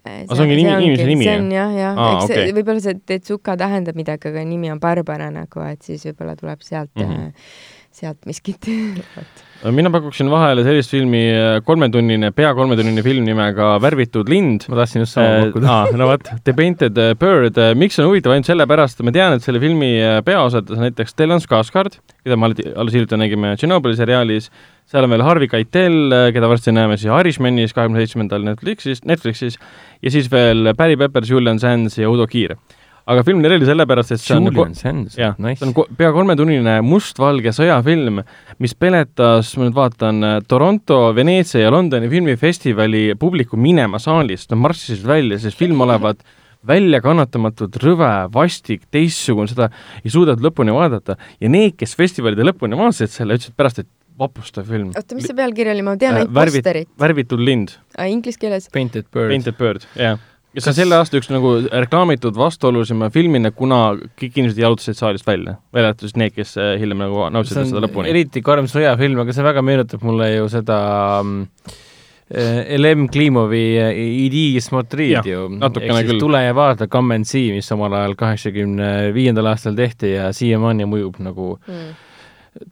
Aga 0.00 0.36
see 0.36 0.44
ongi 0.46 0.56
nimi- 0.56 0.76
inimese 0.80 1.06
nimi, 1.08 1.26
see 1.26 1.40
on 1.40 1.50
jah, 1.52 1.74
jah 1.76 1.98
eks 2.06 2.30
see 2.30 2.38
okei. 2.38 2.54
võib-olla 2.56 2.84
see 2.86 3.00
Tezuka 3.12 3.56
tähendab 3.60 3.98
midagi, 4.00 4.30
aga 4.32 4.44
nimi 4.48 4.72
on 4.72 4.80
Barbara 4.80 5.28
nagu, 5.34 5.66
et 5.68 5.82
siis 5.84 6.06
võib-olla 6.08 6.36
tuleb 6.40 6.64
sealt 6.64 6.94
mm, 6.96 7.10
-hmm. 7.10 7.34
Sealt 7.94 8.26
miskit 8.28 8.66
mina 9.76 9.90
pakuksin 9.92 10.30
vahele 10.32 10.62
sellist 10.64 10.92
filmi, 10.94 11.20
kolmetunnine, 11.66 12.30
pea 12.32 12.52
kolmetunnine 12.56 13.02
film 13.04 13.26
nimega 13.28 13.74
Värvitud 13.82 14.30
lind. 14.32 14.64
Ma 14.72 14.78
tahtsin 14.78 15.02
just 15.02 15.18
sama 15.18 15.42
pakkuda. 15.44 15.74
aa, 15.74 15.90
no 16.00 16.08
vot, 16.08 16.30
The 16.46 16.54
Painted 16.56 17.00
Bird, 17.20 17.60
miks 17.76 17.98
see 17.98 18.06
on 18.06 18.08
huvitav 18.08 18.32
ainult 18.32 18.48
sellepärast, 18.48 19.00
et 19.00 19.08
ma 19.08 19.14
tean, 19.14 19.36
et 19.36 19.44
selle 19.44 19.60
filmi 19.60 19.92
peaosades 20.24 20.78
on 20.78 20.86
näiteks 20.86 21.12
Stellan 21.12 21.44
Skarsgård, 21.44 22.00
keda 22.24 22.40
me 22.40 22.50
alles 22.50 22.96
hiljuti 22.96 23.20
nägime 23.20 23.52
Tšernobõli 23.60 24.00
seriaalis, 24.00 24.48
seal 24.90 25.04
on 25.04 25.12
veel 25.12 25.26
Harvey 25.26 25.50
Keitel, 25.52 26.00
keda 26.32 26.48
varsti 26.50 26.72
näeme 26.74 26.96
siis 26.96 27.12
Irishmanis 27.12 27.76
kahekümne 27.76 28.00
seitsmendal 28.00 28.46
Netflixis, 28.48 29.04
Netflixis, 29.04 29.60
ja 30.00 30.14
siis 30.14 30.32
veel 30.32 30.72
Barry 30.78 30.96
Peppers, 31.00 31.28
Julian 31.30 31.60
Sands 31.60 32.00
ja 32.00 32.08
Udo 32.08 32.24
Kiir 32.30 32.56
aga 33.10 33.24
film 33.26 33.40
on 33.40 33.48
eriline 33.48 33.66
sellepärast, 33.68 34.12
et 34.14 34.22
see 34.22 34.36
on 34.38 34.74
Sands, 34.78 35.16
jah, 35.18 35.34
nice. 35.42 35.58
see 35.60 35.68
on 35.70 35.94
pea 35.98 36.10
kolmetunnine 36.14 36.76
mustvalge 36.86 37.52
sõjafilm, 37.56 38.20
mis 38.62 38.74
peletas, 38.78 39.52
ma 39.58 39.66
nüüd 39.66 39.76
vaatan, 39.78 40.20
Toronto, 40.50 41.00
Veneetsia 41.16 41.64
ja 41.64 41.72
Londoni 41.74 42.10
filmifestivali 42.12 43.08
publiku 43.20 43.58
minema 43.60 43.98
saalist, 44.02 44.50
nad 44.52 44.62
marssisid 44.62 45.06
välja, 45.08 45.40
sest 45.42 45.58
film 45.58 45.82
olevat 45.86 46.22
väljakannatamatult 46.70 47.78
rõve, 47.82 48.10
vastik, 48.34 48.84
teistsugune, 48.92 49.48
seda 49.50 49.70
ei 50.04 50.12
suudetud 50.12 50.44
lõpuni 50.44 50.74
vaadata 50.76 51.16
ja 51.40 51.48
need, 51.52 51.76
kes 51.80 51.96
festivalide 51.98 52.44
lõpuni 52.46 52.78
vaatasid 52.78 53.14
selle, 53.14 53.38
ütlesid 53.40 53.56
pärast, 53.58 53.80
et 53.84 53.88
vapustav 54.20 54.66
film. 54.68 54.90
oota, 54.92 55.16
mis 55.16 55.24
see 55.30 55.36
pealkiri 55.38 55.72
oli, 55.72 55.84
ma 55.86 55.96
tean 55.96 56.18
Äh, 56.18 56.22
ainult 56.26 56.34
värvid- 56.36 56.60
posterit. 56.60 56.88
värvitud 57.00 57.40
lind, 57.40 57.72
Inglise 58.04 58.38
keeles 58.38 58.68
Painted 58.72 59.08
Bird. 59.08 59.32
Painted 59.32 59.56
Bird, 59.56 59.86
jah 59.96 60.18
ja 60.54 60.62
see 60.62 60.72
on 60.72 60.78
selle 60.78 60.98
aasta 60.98 61.20
üks 61.20 61.30
nagu 61.30 61.52
reklaamitud 61.68 62.38
vastuolulisema 62.38 63.10
filmina, 63.14 63.52
kuna 63.54 63.80
kõik 64.18 64.40
inimesed 64.40 64.58
jalutasid 64.62 64.98
saalist 64.98 65.28
välja, 65.28 65.56
välja 65.74 65.92
arvatud 65.92 66.18
need, 66.20 66.34
kes 66.34 66.56
äh, 66.58 66.72
hiljem 66.80 67.04
nagu 67.04 67.28
nautisid 67.34 67.70
seda 67.70 67.84
lõpuni. 67.84 68.10
eriti 68.10 68.42
karm 68.46 68.68
sõjafilm, 68.70 69.22
aga 69.22 69.36
see 69.36 69.46
väga 69.46 69.64
meenutab 69.66 70.04
mulle 70.06 70.30
ju 70.32 70.50
seda 70.50 70.80
mm, 71.22 71.72
äh, 72.34 72.60
Elem 72.76 73.06
Klimovi 73.12 73.64
äh, 73.78 74.02
Idi 74.26 74.44
Smotriid 74.64 75.30
ju. 75.30 75.46
natukene 75.54 76.04
küll. 76.08 76.22
tule 76.22 76.44
ja 76.44 76.54
vaata 76.56 76.90
Come 76.90 77.20
and 77.20 77.30
See, 77.30 77.52
mis 77.54 77.70
omal 77.76 77.94
ajal 78.00 78.18
kaheksakümne 78.18 79.10
viiendal 79.16 79.52
aastal 79.52 79.78
tehti 79.78 80.16
ja 80.16 80.30
siiamaani 80.34 80.88
mõjub 80.90 81.22
nagu 81.22 81.52
mm. 81.62 81.92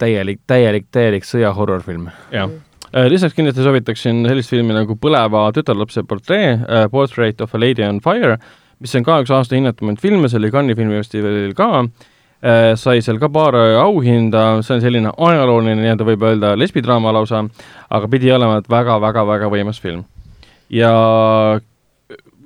täielik, 0.03 0.43
täielik, 0.51 0.91
täielik 0.91 1.29
sõjahorrorfilm. 1.29 2.11
jah 2.35 2.51
Äh, 2.51 2.68
lisaks 2.93 3.37
kindlasti 3.37 3.65
soovitaksin 3.65 4.25
sellist 4.29 4.53
filmi 4.53 4.77
nagu 4.77 4.97
Põleva 5.01 5.49
tütarlapse 5.57 6.05
portree 6.09 6.55
uh,, 6.57 6.87
Portrait 6.93 7.41
of 7.45 7.55
a 7.55 7.61
Lady 7.61 7.85
on 7.87 8.01
Fire, 8.05 8.39
mis 8.81 8.95
on 8.97 9.07
ka 9.07 9.21
üks 9.25 9.33
aasta 9.35 9.59
hinnatumaid 9.59 10.01
filme, 10.01 10.31
see 10.31 10.41
oli 10.41 10.53
Cannes'i 10.55 10.79
filmifestivalil 10.79 11.57
ka 11.59 11.71
uh,, 11.85 12.75
sai 12.81 13.03
seal 13.05 13.21
ka 13.23 13.31
paar 13.33 13.59
auhinda, 13.85 14.63
see 14.67 14.77
on 14.79 14.85
selline 14.85 15.15
ajalooline 15.15 15.79
nii-öelda 15.83 16.07
võib 16.09 16.29
öelda 16.31 16.53
lesbidraama 16.59 17.13
lausa, 17.17 17.45
aga 17.91 18.13
pidi 18.13 18.33
olema 18.33 18.63
väga-väga-väga 18.65 19.51
võimas 19.53 19.83
film. 19.83 20.07
ja 20.71 20.93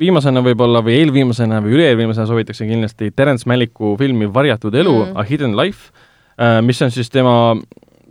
viimasena 0.02 0.42
võib-olla 0.42 0.82
või 0.84 0.96
eelviimasena 1.00 1.60
või 1.62 1.76
üle-eelviimasena 1.76 2.26
soovitaksin 2.30 2.70
kindlasti 2.72 3.10
Terence 3.14 3.48
Malicku 3.48 3.94
filmi 4.00 4.28
Varjatud 4.32 4.74
elu 4.74 4.92
Mm. 5.02 5.16
A 5.16 5.22
Hidden 5.28 5.56
Life 5.56 5.90
uh,, 6.38 6.60
mis 6.64 6.82
on 6.82 6.90
siis 6.90 7.10
tema 7.10 7.54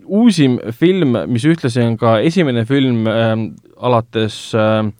uusim 0.05 0.57
film, 0.77 1.17
mis 1.31 1.45
ühtlasi 1.47 1.83
on 1.83 1.97
ka 1.99 2.17
esimene 2.25 2.65
film 2.69 3.07
ähm, 3.09 3.49
alates 3.77 4.51
ähm, 4.57 4.93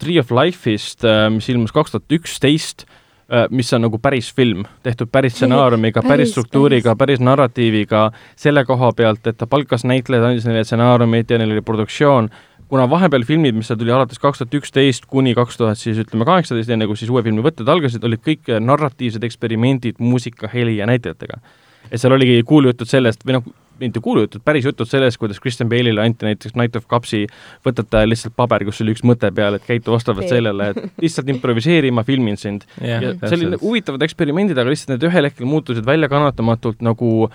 Tree 0.00 0.20
of 0.20 0.32
Life'ist 0.32 1.04
äh,, 1.04 1.28
mis 1.32 1.48
ilmus 1.52 1.74
kaks 1.76 1.94
tuhat 1.94 2.14
üksteist 2.16 2.86
äh,, 2.86 3.46
mis 3.50 3.72
on 3.76 3.84
nagu 3.84 4.00
päris 4.02 4.30
film, 4.34 4.64
tehtud 4.86 5.10
päris 5.12 5.36
stsenaariumiga, 5.38 6.02
päris 6.02 6.10
Päris, 6.10 6.34
struktuuriga, 6.34 6.96
päris 6.96 7.20
narratiiviga, 7.20 8.10
selle 8.36 8.64
koha 8.68 8.92
pealt, 8.96 9.26
et 9.26 9.38
ta 9.40 9.48
palkas 9.50 9.84
näitlejaid, 9.88 10.30
andis 10.30 10.48
neile 10.48 10.64
stsenaariumid 10.64 11.30
ja 11.30 11.40
neil 11.40 11.56
oli 11.56 11.64
produktsioon, 11.66 12.30
kuna 12.70 12.86
vahepeal 12.90 13.26
filmid, 13.26 13.56
mis 13.58 13.68
seal 13.70 13.78
tuli 13.80 13.92
alates 13.94 14.20
kaks 14.22 14.40
tuhat 14.40 14.54
üksteist 14.60 15.08
kuni 15.10 15.34
kaks 15.34 15.58
tuhat 15.58 15.78
siis 15.78 15.98
ütleme 16.00 16.26
kaheksateist, 16.28 16.70
enne 16.70 16.86
kui 16.86 16.98
siis 16.98 17.10
uue 17.10 17.22
filmi 17.26 17.42
võtted 17.44 17.68
algasid, 17.68 18.04
olid 18.06 18.22
kõik 18.24 18.52
narratiivsed 18.62 19.26
eksperimendid 19.26 19.98
muusika, 19.98 20.50
heli 20.52 20.76
ja 20.78 20.86
näitlejatega. 20.90 21.42
Et 21.90 22.00
seal 22.00 22.14
oligi 22.14 22.40
kuulujutud 22.46 22.88
sellest 22.90 23.26
või 23.26 23.38
noh, 23.38 23.50
mitte 23.80 24.00
kuulujutud, 24.04 24.42
päris 24.44 24.66
jutud 24.68 24.88
sellest, 24.88 25.18
kuidas 25.20 25.40
Kristen 25.40 25.68
Bale'ile 25.70 26.02
anti 26.04 26.28
näiteks 26.28 26.56
Night 26.58 26.76
of 26.76 26.86
Cupsi 26.90 27.22
võtete 27.66 28.02
lihtsalt 28.08 28.36
paber, 28.36 28.64
kus 28.68 28.82
oli 28.84 28.94
üks 28.94 29.04
mõte 29.06 29.30
peal, 29.34 29.56
et 29.56 29.64
käitu 29.66 29.94
vastavalt 29.94 30.28
sellele, 30.28 30.70
et 30.74 31.00
lihtsalt 31.04 31.32
improviseeri, 31.32 31.92
ma 31.94 32.04
filmin 32.06 32.36
sind. 32.40 32.66
ja 32.80 33.14
see 33.24 33.38
oli 33.38 33.60
huvitavad 33.62 34.04
eksperimendid, 34.06 34.58
aga 34.60 34.72
lihtsalt 34.72 34.94
need 34.94 35.08
ühel 35.08 35.30
hetkel 35.30 35.48
muutusid 35.48 35.86
väljakannatamatult 35.88 36.84
nagu 36.84 37.30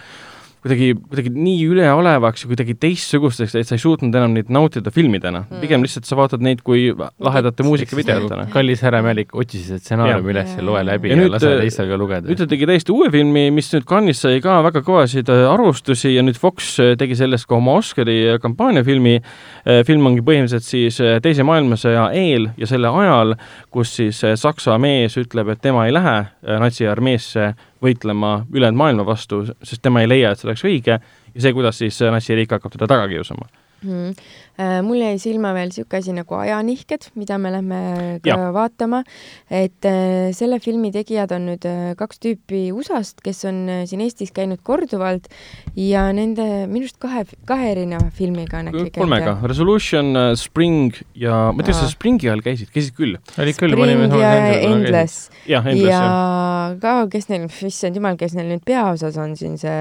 kuidagi, 0.66 0.92
kuidagi 1.10 1.32
nii 1.36 1.68
üleolevaks 1.70 2.46
ja 2.46 2.50
kuidagi 2.50 2.76
teistsugusteks, 2.82 3.54
et 3.60 3.70
sa 3.70 3.78
ei 3.78 3.84
suutnud 3.84 4.16
enam 4.18 4.34
neid 4.36 4.50
nautida 4.54 4.92
filmidena 4.94 5.44
mm.. 5.46 5.62
pigem 5.62 5.86
lihtsalt 5.86 6.10
sa 6.10 6.18
vaatad 6.18 6.44
neid 6.46 6.64
kui 6.66 6.88
lahedate 6.96 7.66
muusikavideotena. 7.68 8.48
kallis 8.54 8.82
härra 8.86 9.04
Mälik 9.06 9.36
otsis 9.38 9.70
stsenaariumi 9.84 10.34
üles 10.34 10.56
ja 10.58 10.66
loe 10.66 10.82
läbi 10.88 11.12
Ja 11.12 11.16
ja, 11.16 11.20
nüüd, 11.22 11.30
ja 11.30 11.36
lase 11.38 11.52
äh, 11.54 11.62
teistel 11.66 11.92
ka 11.92 12.00
lugeda 12.02 12.30
nüüd 12.30 12.42
ta 12.42 12.50
tegi 12.50 12.70
täiesti 12.70 12.96
uue 12.96 13.12
filmi, 13.14 13.46
mis 13.54 13.70
nüüd 13.76 13.86
Cannes'is 13.90 14.26
sai 14.26 14.42
ka 14.44 14.58
väga 14.66 14.82
kõvasid 14.88 15.30
äh, 15.32 15.46
arvustusi 15.52 16.16
ja 16.16 16.26
nüüd 16.26 16.40
Fox 16.42 16.74
äh, 16.84 16.96
tegi 17.00 17.18
sellest 17.20 17.48
ka 17.50 17.60
oma 17.60 17.78
Oscari 17.80 18.18
kampaaniafilmi. 18.42 19.16
film 19.86 20.06
ongi 20.10 20.22
põhimõtteliselt 20.26 20.66
siis 20.66 20.98
Teise 21.24 21.46
maailmasõja 21.48 22.10
eel 22.18 22.50
ja 22.58 22.68
selle 22.70 22.90
ajal, 22.90 23.36
kus 23.74 23.96
siis 24.00 24.22
Saksa 24.40 24.78
mees 24.82 25.18
ütleb, 25.20 25.50
et 25.54 25.62
tema 25.64 25.86
ei 25.88 25.94
lähe 25.96 26.18
äh, 26.26 26.60
natsiarmeesse 26.62 27.54
võitlema 27.86 28.38
ülejäänud 28.53 28.80
maailma 28.80 29.06
vastu, 29.07 29.44
sest 29.64 29.84
tema 29.86 30.03
ei 30.03 30.10
leia, 30.10 30.32
et 30.32 30.41
see 30.41 30.49
oleks 30.49 30.66
õige 30.66 30.98
ja 30.98 31.38
see, 31.38 31.53
kuidas 31.56 31.80
siis 31.84 32.02
äh, 32.03 32.12
natsiriik 32.14 32.57
hakkab 32.57 32.76
teda 32.76 32.90
taga 32.91 33.07
kiusama. 33.12 33.48
Mm. 33.86 34.14
Äh, 34.56 34.80
mul 34.88 35.02
jäi 35.03 35.18
silma 35.19 35.49
veel 35.52 35.68
niisugune 35.68 35.99
asi 35.99 36.14
nagu 36.15 36.36
Ajanihked, 36.40 37.10
mida 37.19 37.36
me 37.41 37.49
lähme 37.52 37.80
ka 38.23 38.30
ja. 38.30 38.52
vaatama, 38.56 39.02
et 39.52 39.84
äh, 39.84 40.30
selle 40.38 40.61
filmi 40.64 40.94
tegijad 40.95 41.34
on 41.36 41.49
nüüd 41.49 41.65
äh, 41.68 41.90
kaks 41.99 42.22
tüüpi 42.23 42.69
USA-st, 42.72 43.19
kes 43.26 43.44
on 43.49 43.60
siin 43.90 44.03
Eestis 44.06 44.32
käinud 44.36 44.61
korduvalt 44.64 45.27
ja 45.76 46.06
nende 46.15 46.45
minu 46.72 46.86
arust 46.86 47.02
kahe, 47.03 47.26
kahe 47.49 47.73
erineva 47.73 48.07
filmiga 48.15 48.61
on 48.61 48.72
äkki 48.72 48.94
kolmega, 48.95 49.34
Resolution, 49.44 50.14
Spring 50.40 50.95
ja 51.19 51.49
ma 51.52 51.60
ei 51.60 51.68
tea, 51.68 51.76
sa 51.82 51.91
Springi 51.91 52.32
all 52.32 52.45
käisid, 52.45 52.72
käisid 52.72 52.95
küll? 52.95 53.19
olid 53.36 53.60
küll 53.60 53.76
Spring 53.76 54.15
ja 54.22 54.32
Endless. 54.69 55.27
Ja 55.52 55.64
Endless 55.65 55.91
jah. 55.91 56.80
ka, 56.80 56.95
kes 57.11 57.27
neil, 57.34 57.49
issand 57.68 57.99
jumal, 57.99 58.15
kes 58.23 58.40
neil 58.40 58.53
nüüd 58.53 58.64
peaosas 58.64 59.19
on 59.19 59.36
siin 59.36 59.60
see, 59.60 59.76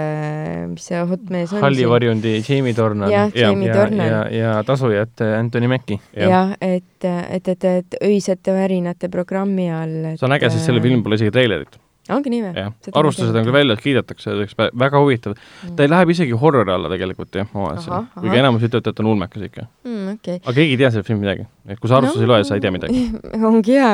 mis 0.75 0.91
see 0.91 1.07
hot 1.07 1.31
mees 1.31 1.55
on 1.55 1.63
Halli 1.63 1.87
varjundi 1.87 2.41
Jamie 2.43 2.75
Dornan. 2.75 3.07
Jah, 3.15 3.31
Jamie 3.39 3.71
ja, 3.71 3.79
Dornan. 3.79 4.11
Ja, 4.11 4.27
ja 4.35 4.59
tasujat 4.69 5.25
Anthony 5.39 5.71
Mackie. 5.71 6.01
jah, 6.17 6.55
et, 6.61 7.05
et, 7.05 7.49
et, 7.49 7.65
et 7.65 7.97
öisete 8.03 8.55
värinate 8.57 9.11
programmi 9.13 9.71
all. 9.73 10.15
see 10.15 10.29
on 10.29 10.37
äge, 10.37 10.51
sest 10.55 10.71
sellel 10.71 10.85
filmil 10.85 11.05
pole 11.07 11.21
isegi 11.21 11.35
treilerit. 11.35 11.79
Ongi 12.13 12.33
nii 12.33 12.43
või? 12.45 12.65
arvustused 12.93 13.37
on 13.39 13.47
küll 13.47 13.57
väljas, 13.57 13.81
kiidetakse, 13.81 14.35
väga 14.77 15.01
huvitav. 15.01 15.39
ta 15.77 15.87
ei 15.87 15.91
läheb 15.91 16.13
isegi 16.13 16.37
horrori 16.37 16.73
alla 16.75 16.91
tegelikult 16.93 17.39
jah, 17.39 17.49
Ahah,, 17.55 17.79
ahah. 17.81 18.09
kuigi 18.21 18.41
enamus 18.43 18.67
ütlevad, 18.67 18.91
et 18.91 19.01
on 19.01 19.13
ulmekas 19.15 19.47
ikka. 19.49 19.67
mm,. 19.85 20.19
okei 20.19 20.41
aga 20.43 20.57
keegi 20.59 20.75
ei 20.75 20.81
tea 20.83 20.91
sellest 20.93 21.09
filmist 21.09 21.25
midagi. 21.25 21.47
et 21.69 21.81
kui 21.81 21.89
sa 21.89 21.97
arvustusi 21.99 22.27
no. 22.27 22.33
loed, 22.35 22.45
sa 22.45 22.59
ei 22.59 22.63
tea 22.65 22.73
midagi. 22.75 23.05
ongi 23.51 23.77
hea, 23.79 23.93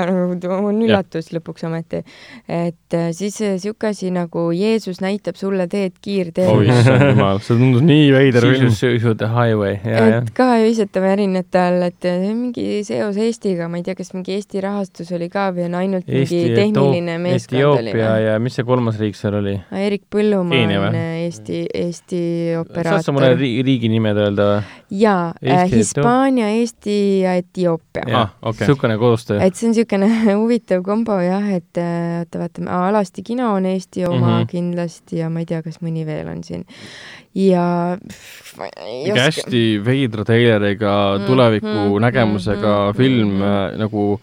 on 0.57 0.83
üllatus 0.87 1.31
lõpuks 1.37 1.67
ometi. 1.69 2.03
et 2.49 2.99
äh, 2.99 3.11
siis 3.17 3.39
niisugune 3.45 3.91
asi 3.91 4.11
nagu 4.15 4.49
Jeesus 4.55 5.01
näitab 5.05 5.39
sulle 5.39 5.69
teed 5.71 6.01
kiirteel 6.03 6.51
oi 6.51 6.67
issand 6.67 7.07
jumal, 7.13 7.39
see 7.45 7.59
tundus 7.61 7.87
nii 7.87 8.11
veider 8.15 8.47
film 8.47 8.75
Jesus. 8.75 9.17
the 9.21 9.31
highway 9.31 9.79
ja, 9.85 10.03
ja 10.11 10.19
et 10.21 10.33
ka 10.35 10.51
öisete 10.59 11.03
värinate 11.03 11.63
all, 11.63 11.87
et 11.87 12.11
äh, 12.11 12.27
mingi 12.35 12.83
seos 12.87 13.19
Eestiga, 13.21 13.69
ma 13.71 13.79
ei 13.79 13.87
tea, 13.87 13.95
kas 13.99 14.15
mingi 14.17 14.35
Eesti 14.35 14.63
rahastus 14.65 15.15
oli 15.15 15.31
ka 15.31 15.51
või 15.55 15.69
on 15.69 15.79
ainult 15.79 16.09
Eesti 16.11 16.43
mingi 16.43 16.59
tehniline 16.59 17.19
meeskond 17.23 17.79
oli 17.79 18.00
Etioopia 18.01 18.33
ja 18.33 18.39
mis 18.43 18.55
see 18.59 18.65
kolmas 18.65 18.99
riik 19.01 19.17
seal 19.19 19.35
oli? 19.39 19.55
Erik 19.73 20.03
Põllumaa 20.11 20.65
on 20.81 20.95
äh, 20.99 21.09
Eesti, 21.27 21.61
Eesti 21.75 22.21
saad 22.57 23.05
sa 23.05 23.13
mulle 23.13 23.31
operaator. 23.33 23.41
ri 23.41 23.51
riigi 23.67 23.89
nimed 23.93 24.17
öelda 24.17 24.47
või? 24.51 24.63
jaa, 25.01 25.33
Eesti, 25.43 25.77
Hispaania, 25.77 26.49
Eesti 26.61 26.97
ja 27.23 27.35
Etioopia. 27.39 28.05
Ah, 28.11 28.33
okei. 28.43 28.67
niisugune 28.67 28.97
koostöö. 28.99 29.39
et 29.45 29.55
see 29.55 29.69
on 29.69 29.75
niisugune 29.75 30.09
huvitav 30.41 30.83
kombo 30.87 31.21
jah, 31.23 31.47
et 31.55 31.79
äh, 31.79 32.21
oota, 32.25 32.39
vaatame, 32.45 32.71
Alasti 32.71 33.23
kino 33.23 33.53
on 33.55 33.67
Eesti 33.67 34.05
oma 34.07 34.17
mm 34.17 34.31
Mhm. 34.31 34.41
-hmm. 34.43 34.47
kindlasti 34.51 35.17
ja 35.19 35.31
ma 35.31 35.39
ei 35.41 35.47
tea, 35.47 35.63
kas 35.63 35.81
mõni 35.83 36.07
veel 36.07 36.29
on 36.29 36.43
siin. 36.45 36.65
ja 37.35 37.97
pff, 38.09 38.57
ma 38.59 38.65
ei 38.87 39.03
ikka 39.05 39.13
oska, 39.13 39.23
hästi 39.25 39.63
veidra 39.85 40.25
treileriga 40.25 40.91
Mm, 41.19 41.27
tuleviku 41.27 41.67
mm, 41.69 42.01
nägemusega 42.03 42.75
mm, 42.75 42.89
mm, 42.91 42.97
film 42.97 43.29
mm. 43.37 43.43
äh, 43.43 43.79
nagu 43.79 44.21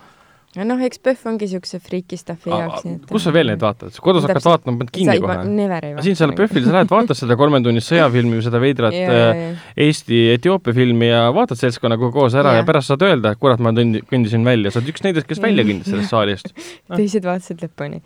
noh, 0.65 0.79
eks 0.88 1.01
PÖFF 1.03 1.27
ongi 1.29 1.47
siukse 1.51 1.79
friiki 1.84 2.17
stuff'i 2.17 2.49
jaoks. 2.49 2.85
kus 3.09 3.25
sa 3.27 3.34
veel 3.35 3.51
neid 3.51 3.61
vaatad? 3.61 3.93
kodus 4.01 4.25
hakkad 4.25 4.45
vaatama, 4.45 4.79
paned 4.81 4.91
kinni 4.95 5.17
kohe. 5.21 5.38
Aga 5.77 6.05
siin 6.05 6.17
seal 6.17 6.34
PÖFFil 6.38 6.65
sa 6.65 6.75
lähed, 6.77 6.89
vaatad 6.91 7.19
seda 7.19 7.38
kolmetunnist 7.39 7.91
sõjafilmi 7.91 8.39
või 8.39 8.45
seda 8.45 8.61
veidrat 8.63 8.95
äh, 8.97 9.41
Eesti-Etioopia 9.88 10.75
filmi 10.77 11.11
ja 11.11 11.27
vaatad 11.35 11.59
seltskonnaga 11.59 12.09
koos 12.15 12.38
ära 12.38 12.55
ja, 12.55 12.61
ja 12.61 12.67
pärast 12.67 12.91
saad 12.93 13.05
öelda, 13.05 13.34
et 13.35 13.41
kurat, 13.41 13.61
ma 13.63 13.73
tõndi- 13.75 14.01
kõndisin 14.09 14.47
välja, 14.47 14.71
sa 14.73 14.81
oled 14.81 14.93
üks 14.93 15.05
nendest, 15.05 15.27
kes 15.29 15.41
välja 15.43 15.67
kõndis 15.67 15.91
sellest 15.91 16.13
saalist. 16.13 16.53
teised 16.97 17.27
vaatasid 17.27 17.61
lõpuni. 17.65 18.01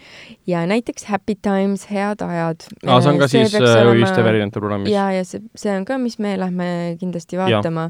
ja 0.49 0.65
näiteks 0.69 1.07
Happy 1.11 1.37
Times, 1.39 1.87
Head 1.91 2.25
ajad. 2.25 2.67
aa, 2.87 2.99
see 2.99 3.13
on 3.13 3.21
ka 3.21 3.29
siis 3.31 3.55
äh, 3.59 3.79
ühiste 3.93 4.25
värinate 4.25 4.59
programmis. 4.59 4.91
ja, 4.91 5.07
ja 5.15 5.23
see, 5.27 5.43
see 5.55 5.71
on 5.77 5.87
ka, 5.87 5.99
mis 6.01 6.19
me 6.19 6.35
lähme 6.41 6.67
kindlasti 6.99 7.39
vaatama. 7.39 7.89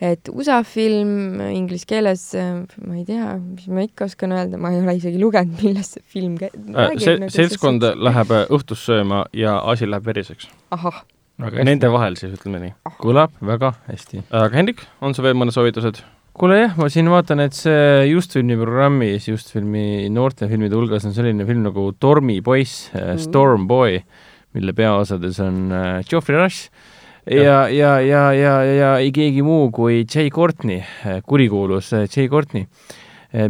et 0.00 0.28
USA 0.32 0.62
film 0.66 1.40
inglise 1.50 1.88
keeles, 1.88 2.28
ma 2.86 2.98
ei 3.00 3.06
tea, 3.08 3.36
mis 3.40 3.66
ma 3.72 3.86
ikka 3.86 3.95
oskan 4.04 4.34
öelda, 4.36 4.58
ma 4.60 4.72
ei 4.74 4.80
ole 4.82 4.96
isegi 4.98 5.20
lugenud, 5.20 5.58
millest 5.64 5.96
see 5.96 6.06
film 6.16 6.36
käib. 6.40 6.56
Äh, 6.74 6.96
see 7.02 7.30
seltskond 7.34 7.84
läheb 7.96 8.32
äh, 8.34 8.48
õhtust 8.52 8.88
sööma 8.88 9.24
ja 9.36 9.58
asi 9.72 9.88
läheb 9.88 10.06
veriseks. 10.08 10.50
ahah, 10.76 11.04
Nende 11.36 11.90
vahel 11.92 12.14
siis, 12.16 12.32
ütleme 12.32 12.62
nii. 12.62 12.74
kõlab 13.02 13.34
väga 13.44 13.74
hästi. 13.90 14.22
aga 14.30 14.56
Hendrik, 14.56 14.86
on 15.04 15.12
sul 15.16 15.26
veel 15.26 15.36
mõned 15.36 15.52
soovitused? 15.56 16.00
kuule 16.36 16.58
jah, 16.60 16.74
ma 16.76 16.88
siin 16.92 17.08
vaatan, 17.08 17.40
et 17.46 17.56
see 17.56 18.06
Justfilmi 18.10 18.56
programmis, 18.60 19.28
Justfilmi 19.28 20.08
noortefilmide 20.12 20.76
hulgas 20.76 21.06
on 21.08 21.14
selline 21.16 21.46
film 21.48 21.64
nagu 21.64 21.88
Tormipoiss 22.00 22.90
mm., 22.92 23.22
Storm 23.24 23.64
Boy, 23.68 24.02
mille 24.56 24.76
peaosades 24.76 25.40
on 25.44 25.72
äh, 25.72 26.04
Geoffrey 26.08 26.36
Rush 26.40 26.68
ja, 27.30 27.68
ja, 27.68 28.00
ja, 28.00 28.32
ja, 28.32 28.32
ja, 28.32 28.54
ja 28.64 28.90
ei 29.02 29.10
keegi 29.12 29.42
muu 29.42 29.70
kui 29.74 30.04
Jay 30.04 30.30
Courtney, 30.30 30.82
kurikuulus 31.26 31.92
äh, 31.96 32.06
Jay 32.06 32.28
Courtney. 32.28 32.66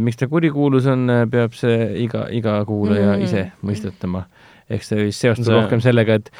Miks 0.03 0.17
ta 0.19 0.27
kurikuulus 0.27 0.85
on, 0.91 1.07
peab 1.31 1.53
see 1.55 1.77
iga, 2.03 2.27
iga 2.33 2.59
kuulaja 2.67 3.13
Mm. 3.13 3.17
mm. 3.17 3.23
ise 3.27 3.51
mõistatama. 3.63 4.25
eks 4.69 4.89
see 4.91 5.03
vist 5.07 5.21
seostub 5.23 5.45
See- 5.45 5.51
see... 5.53 5.61
rohkem 5.61 5.81
sellega, 5.81 6.17
et 6.19 6.31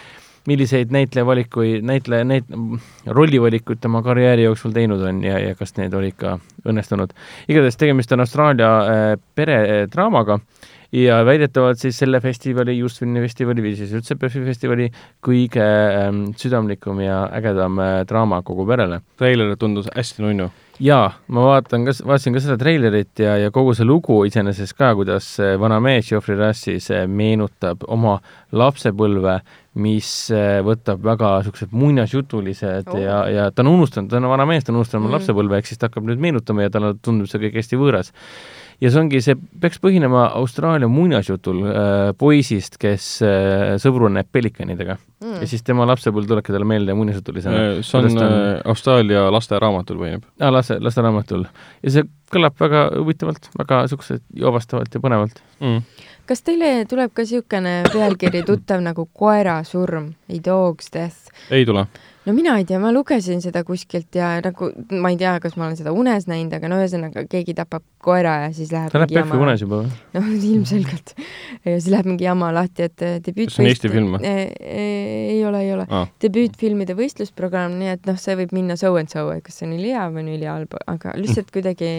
milliseid 0.47 0.91
näitlejavalikuid, 0.95 1.83
näitleja, 1.83 2.23
näit-, 2.23 2.51
rollivalikuid 3.05 3.79
tema 3.83 3.99
karjääri 4.03 4.45
jooksul 4.45 4.71
teinud 4.75 5.01
on 5.03 5.19
ja, 5.23 5.39
ja 5.43 5.55
kas 5.59 5.73
need 5.77 5.93
olid 5.93 6.15
ka 6.15 6.37
õnnestunud. 6.67 7.11
igatahes 7.51 7.77
tegemist 7.77 8.11
on 8.15 8.23
Austraalia 8.23 8.69
äh, 8.79 9.19
peredraamaga 9.35 10.39
ja 10.95 11.17
väidetavalt 11.27 11.79
siis 11.83 11.97
selle 11.99 12.21
festivali, 12.23 12.77
just 12.77 12.99
filmi 12.99 13.19
festivali 13.25 13.61
või 13.65 13.73
siis 13.75 13.91
üldse 13.91 14.15
PÖFFi 14.15 14.45
festivali 14.45 14.87
kõige 15.25 15.63
ähm, 15.65 16.21
südamlikum 16.39 17.01
ja 17.03 17.25
ägedam 17.35 17.79
äh, 17.83 17.97
draama 18.07 18.39
kogu 18.47 18.65
perele. 18.69 19.01
treiler 19.19 19.55
tundus 19.59 19.89
hästi 19.95 20.23
nunnu. 20.23 20.47
jaa, 20.83 21.11
ma 21.33 21.45
vaatan 21.45 21.85
ka, 21.87 21.93
vaatasin 22.05 22.35
ka 22.35 22.41
seda 22.43 22.57
treilerit 22.61 23.21
ja, 23.21 23.37
ja 23.41 23.53
kogu 23.53 23.73
see 23.77 23.87
lugu 23.87 24.19
iseenesest 24.27 24.77
ka, 24.77 24.91
kuidas 24.97 25.29
vana 25.61 25.79
mees 25.83 26.09
Geoffrey 26.11 26.37
Rush 26.39 26.67
siis 26.67 26.89
äh, 26.93 27.07
meenutab 27.09 27.85
oma 27.87 28.17
lapsepõlve, 28.55 29.39
mis 29.81 30.11
äh, 30.33 30.59
võtab 30.65 31.03
väga 31.05 31.37
niisugused 31.39 31.73
muinasjutulised 31.75 32.93
Oh. 32.93 32.99
ja, 33.01 33.23
ja 33.31 33.49
ta 33.51 33.65
on 33.65 33.73
unustanud, 33.73 34.11
ta 34.11 34.21
on 34.21 34.29
vana 34.29 34.45
mees, 34.49 34.63
ta 34.63 34.71
on 34.71 34.81
unustanud 34.81 35.03
oma 35.03 35.11
mm. 35.11 35.17
lapsepõlve, 35.17 35.59
ehk 35.59 35.69
siis 35.69 35.81
ta 35.81 35.89
hakkab 35.89 36.07
nüüd 36.07 36.21
meenutama 36.23 36.67
ja 36.67 36.73
talle 36.73 36.93
tundub 37.03 37.29
see 37.31 37.41
kõik 37.41 37.57
hästi 37.59 37.79
võõras 37.79 38.13
ja 38.81 38.91
see 38.91 39.01
ongi, 39.01 39.21
see 39.25 39.35
peaks 39.61 39.79
põhinema 39.81 40.27
Austraalia 40.37 40.89
muinasjutul 40.91 41.63
äh, 41.65 41.93
poisist, 42.19 42.77
kes 42.81 43.07
äh, 43.25 43.75
sõbruneb 43.81 44.29
pelikanidega 44.33 44.97
mm. 44.97 45.39
ja 45.41 45.49
siis 45.49 45.65
tema 45.65 45.87
lapsepõlv 45.89 46.29
tulebki 46.29 46.53
talle 46.53 46.67
meelde 46.69 46.95
muinasjutulisena. 46.97 47.63
see 47.85 48.01
on 48.01 48.21
äh, 48.21 48.35
Austraalia 48.69 49.27
lasteraamatul 49.33 50.01
põhineb. 50.03 50.27
aa, 50.39 50.51
laste, 50.53 50.77
lasteraamatul. 50.83 51.47
ja 51.83 51.95
see 51.95 52.05
kõlab 52.33 52.57
väga 52.59 52.83
huvitavalt, 52.97 53.49
väga 53.57 53.83
niisuguse 53.85 54.19
joovastavalt 54.35 54.93
ja 54.93 55.03
põnevalt. 55.03 55.41
Mm. 55.63 55.81
Kas 56.27 56.43
teile 56.45 56.71
tuleb 56.89 57.13
ka 57.15 57.23
niisugune 57.25 57.79
pealkiri 57.93 58.43
tuttav 58.47 58.83
nagu 58.83 59.07
Koera 59.13 59.61
surm, 59.67 60.13
A 60.27 60.41
dog's 60.43 60.91
death? 60.93 61.31
ei 61.51 61.65
tule. 61.65 61.85
no 62.27 62.33
mina 62.35 62.57
ei 62.59 62.65
tea, 62.67 62.79
ma 62.83 62.91
lugesin 62.91 63.39
seda 63.39 63.63
kuskilt 63.63 64.15
ja 64.15 64.33
nagu 64.43 64.67
ma 64.99 65.13
ei 65.13 65.19
tea, 65.19 65.37
kas 65.39 65.55
ma 65.55 65.67
olen 65.67 65.77
seda 65.79 65.93
unes 65.95 66.27
näinud, 66.27 66.51
aga 66.57 66.67
no 66.67 66.79
ühesõnaga 66.81 67.23
keegi 67.31 67.55
tapab 67.55 67.85
koera 68.03 68.33
ja 68.43 68.49
siis 68.55 68.73
läheb 68.73 68.91
ta 68.91 68.99
näeb 68.99 69.13
PÖFFi 69.15 69.39
unes 69.45 69.63
juba 69.63 69.79
või? 69.83 69.93
noh, 70.17 70.27
ilmselgelt. 70.35 71.13
ja 71.63 71.77
siis 71.77 71.87
läheb 71.93 72.09
mingi 72.11 72.27
jama 72.27 72.51
lahti, 72.55 72.89
et 72.89 73.05
eh, 73.05 73.15
debüüt. 73.23 73.53
See 73.53 73.63
on 73.63 73.71
Eesti 73.71 73.91
film 73.93 74.17
või? 74.17 74.33
ei 74.67 75.39
ole, 75.47 75.63
ei 75.63 75.71
ole. 75.77 75.87
Ah. 75.87 76.11
debüütfilmide 76.23 76.97
võistlusprogramm, 76.99 77.77
nii 77.79 77.93
et 77.95 78.09
noh, 78.09 78.19
see 78.19 78.35
võib 78.41 78.51
minna 78.57 78.75
so 78.79 78.91
and 78.99 79.13
so, 79.13 79.23
et 79.31 79.45
kas 79.47 79.61
see 79.61 79.69
on 79.69 79.77
ülihea 79.77 80.09
või 80.11 80.25
on 80.25 80.33
ülihalb, 80.35 80.75
aga 80.91 81.15
lihtsalt 81.15 81.53
kuidagi 81.55 81.93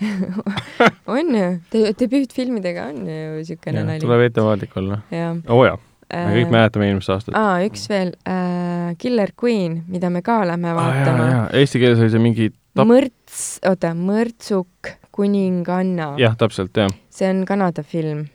on 1.12 1.36
ju 1.36 1.48
de, 1.72 1.92
debüütfilmidega 1.98 2.88
on 2.92 3.04
ju 3.06 3.41
niisugune 3.42 3.84
nali. 3.84 4.00
tuleb 4.02 4.26
ettevaatlik 4.30 4.76
olla. 4.80 5.02
oo 5.12 5.58
oh, 5.58 5.66
jaa, 5.66 5.78
me 6.12 6.32
kõik 6.38 6.52
mäletame 6.54 6.88
eelmist 6.90 7.12
aastat. 7.12 7.36
aa, 7.38 7.60
üks 7.66 7.86
veel 7.90 8.14
äh,, 8.28 8.96
Killer 9.02 9.32
Queen, 9.42 9.82
mida 9.88 10.10
me 10.12 10.22
ka 10.24 10.42
lähme 10.48 10.74
vaatama. 10.76 11.28
Eesti 11.56 11.82
keeles 11.82 12.02
oli 12.02 12.12
see 12.12 12.22
mingi 12.22 12.50
tap-, 12.52 12.88
mõrts, 12.88 13.42
oota, 13.68 13.92
mõrtsuk 13.96 14.92
kuninganna. 15.12 16.14
jah, 16.20 16.36
täpselt, 16.38 16.76
jah. 16.76 16.92
see 17.12 17.28
on 17.30 17.44
Kanada 17.48 17.82
film. 17.82 18.26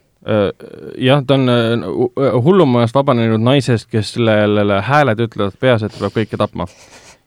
jah, 0.98 1.24
ta 1.26 1.38
on 1.38 1.50
äh, 1.50 1.86
hu- 1.86 2.14
hullumajast 2.44 2.98
vabanenud 2.98 3.44
naisest, 3.44 3.90
kes 3.92 4.16
sellele 4.18 4.82
hääled 4.84 5.22
ütlevad 5.28 5.60
peas, 5.60 5.86
et 5.86 5.94
ta 5.94 6.04
peab 6.06 6.18
kõike 6.18 6.40
tapma. 6.40 6.68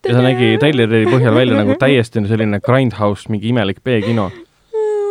ja 0.07 0.15
ta 0.16 0.23
nägi 0.24 0.57
treileri 0.61 1.07
põhjal 1.09 1.35
välja 1.36 1.59
nagu 1.62 1.78
täiesti 1.81 2.23
selline 2.28 2.61
Grindhouse, 2.65 3.31
mingi 3.32 3.52
imelik 3.55 3.82
B-kino. 3.85 4.31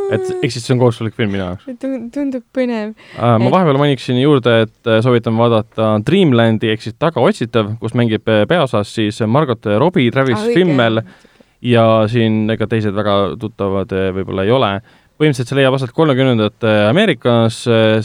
Et 0.09 0.29
ehk 0.43 0.51
siis 0.53 0.65
see 0.65 0.73
on 0.75 0.81
kohustuslik 0.81 1.15
film 1.17 1.33
minu 1.35 1.43
jaoks. 1.45 1.65
tundub 2.13 2.43
põnev. 2.55 2.93
Ma 3.19 3.51
vahepeal 3.53 3.79
maniksin 3.81 4.19
juurde, 4.21 4.55
et 4.65 4.89
äh, 4.89 5.01
soovitan 5.05 5.37
vaadata 5.37 5.91
Dreamlandi 6.05 6.71
ehk 6.73 6.85
siis 6.85 6.97
Tagaotsitav, 6.99 7.75
kus 7.81 7.95
mängib 7.97 8.27
äh, 8.29 8.45
peaosas 8.49 8.93
siis 8.95 9.21
Margot 9.27 9.69
Robbie, 9.79 10.11
Travis 10.11 10.39
Ah. 10.39 10.53
Fimmel 10.55 11.03
ja 11.61 11.83
siin 12.07 12.47
ega 12.49 12.67
teised 12.71 12.95
väga 12.95 13.35
tuttavad 13.39 13.91
äh, 13.93 14.09
võib-olla 14.15 14.47
ei 14.47 14.51
ole. 14.55 14.71
põhimõtteliselt 15.19 15.49
see 15.51 15.57
leiab 15.59 15.75
aset 15.75 15.91
kolmekümnendate 15.91 16.69
Ameerikas 16.87 17.57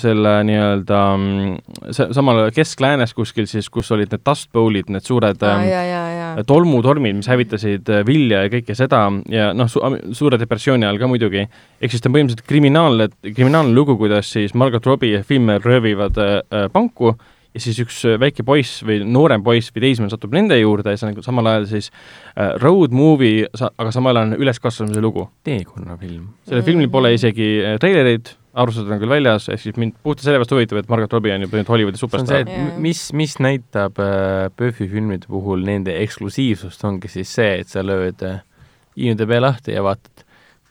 selle 0.03 0.33
nii-öelda 0.49 1.03
mm, 1.15 1.93
samal 1.95 2.41
keskläänes 2.51 3.15
kuskil 3.15 3.47
siis, 3.47 3.69
kus 3.71 3.93
olid 3.95 4.11
need 4.11 4.25
dust 4.27 4.51
bowl'id, 4.51 4.91
need 4.91 5.07
suured 5.07 5.39
aa, 5.47 5.53
ähm, 5.61 5.69
ja, 5.71 5.85
ja, 5.87 6.03
ja. 6.11 6.24
tolmutormid, 6.47 7.17
mis 7.21 7.29
hävitasid 7.31 7.91
äh, 7.93 8.03
vilja 8.07 8.45
ja 8.45 8.53
kõike 8.53 8.77
seda 8.79 9.05
ja 9.31 9.53
noh 9.57 9.71
su, 9.71 9.83
suure 10.17 10.39
depressiooni 10.41 10.87
ajal 10.87 10.99
ka 11.03 11.11
muidugi. 11.11 11.47
ehk 11.81 11.95
siis 11.95 12.03
ta 12.03 12.11
on 12.11 12.17
põhimõtteliselt 12.17 12.49
kriminaalne, 12.49 13.09
kriminaalne 13.29 13.75
lugu, 13.77 13.97
kuidas 14.01 14.33
siis 14.35 14.55
Margot 14.55 14.87
Robbie 14.87 15.19
ja 15.19 15.23
Filmer 15.23 15.63
röövivad 15.63 16.19
äh, 16.19 16.37
äh, 16.51 16.69
panku 16.73 17.15
ja 17.55 17.63
siis 17.63 17.79
üks 17.83 18.01
äh, 18.09 18.19
väike 18.21 18.45
poiss 18.47 18.83
või 18.87 19.01
noorem 19.07 19.45
poiss 19.47 19.73
või 19.75 19.87
teismeline 19.87 20.13
satub 20.13 20.35
nende 20.35 20.59
juurde 20.59 20.95
ja 20.95 20.99
see 20.99 21.09
on 21.09 21.15
nagu 21.15 21.27
samal 21.27 21.51
ajal 21.53 21.69
siis 21.71 21.91
äh, 22.35 22.55
road 22.63 22.95
movie, 22.95 23.47
aga 23.55 23.93
samal 23.95 24.17
ajal 24.17 24.33
on 24.33 24.41
üleskasvamise 24.43 25.03
lugu. 25.05 25.29
teekonnafilm. 25.47 26.27
sellel 26.49 26.67
filmil 26.67 26.91
pole 26.91 27.15
isegi 27.15 27.51
treilereid, 27.81 28.35
arvustused 28.55 28.91
on 28.91 29.01
küll 29.03 29.11
väljas, 29.11 29.49
ehk 29.51 29.63
siis 29.63 29.79
mind 29.81 29.97
puhtalt 30.03 30.29
sellepärast 30.29 30.55
huvitab, 30.55 30.81
et 30.81 30.91
Margot 30.93 31.17
Robbie 31.17 31.35
on 31.35 31.45
ju 31.45 31.51
põhimõtteliselt 31.51 31.75
Hollywoodi 31.75 32.01
see 32.01 32.07
on 32.07 32.11
see, 32.11 32.41
superstaar. 32.43 32.51
Jaa. 32.55 32.81
mis, 32.87 33.03
mis 33.17 33.37
näitab 33.43 34.01
äh, 34.03 34.49
PÖFFi 34.57 34.89
filmide 34.93 35.31
puhul 35.31 35.65
nende 35.67 35.97
eksklusiivsust, 36.05 36.85
ongi 36.87 37.11
siis 37.13 37.33
see, 37.35 37.61
et 37.65 37.73
sa 37.73 37.83
lööd 37.87 38.23
äh, 38.27 38.43
IMDB 38.95 39.37
lahti 39.43 39.75
ja 39.75 39.83
vaatad, 39.87 40.25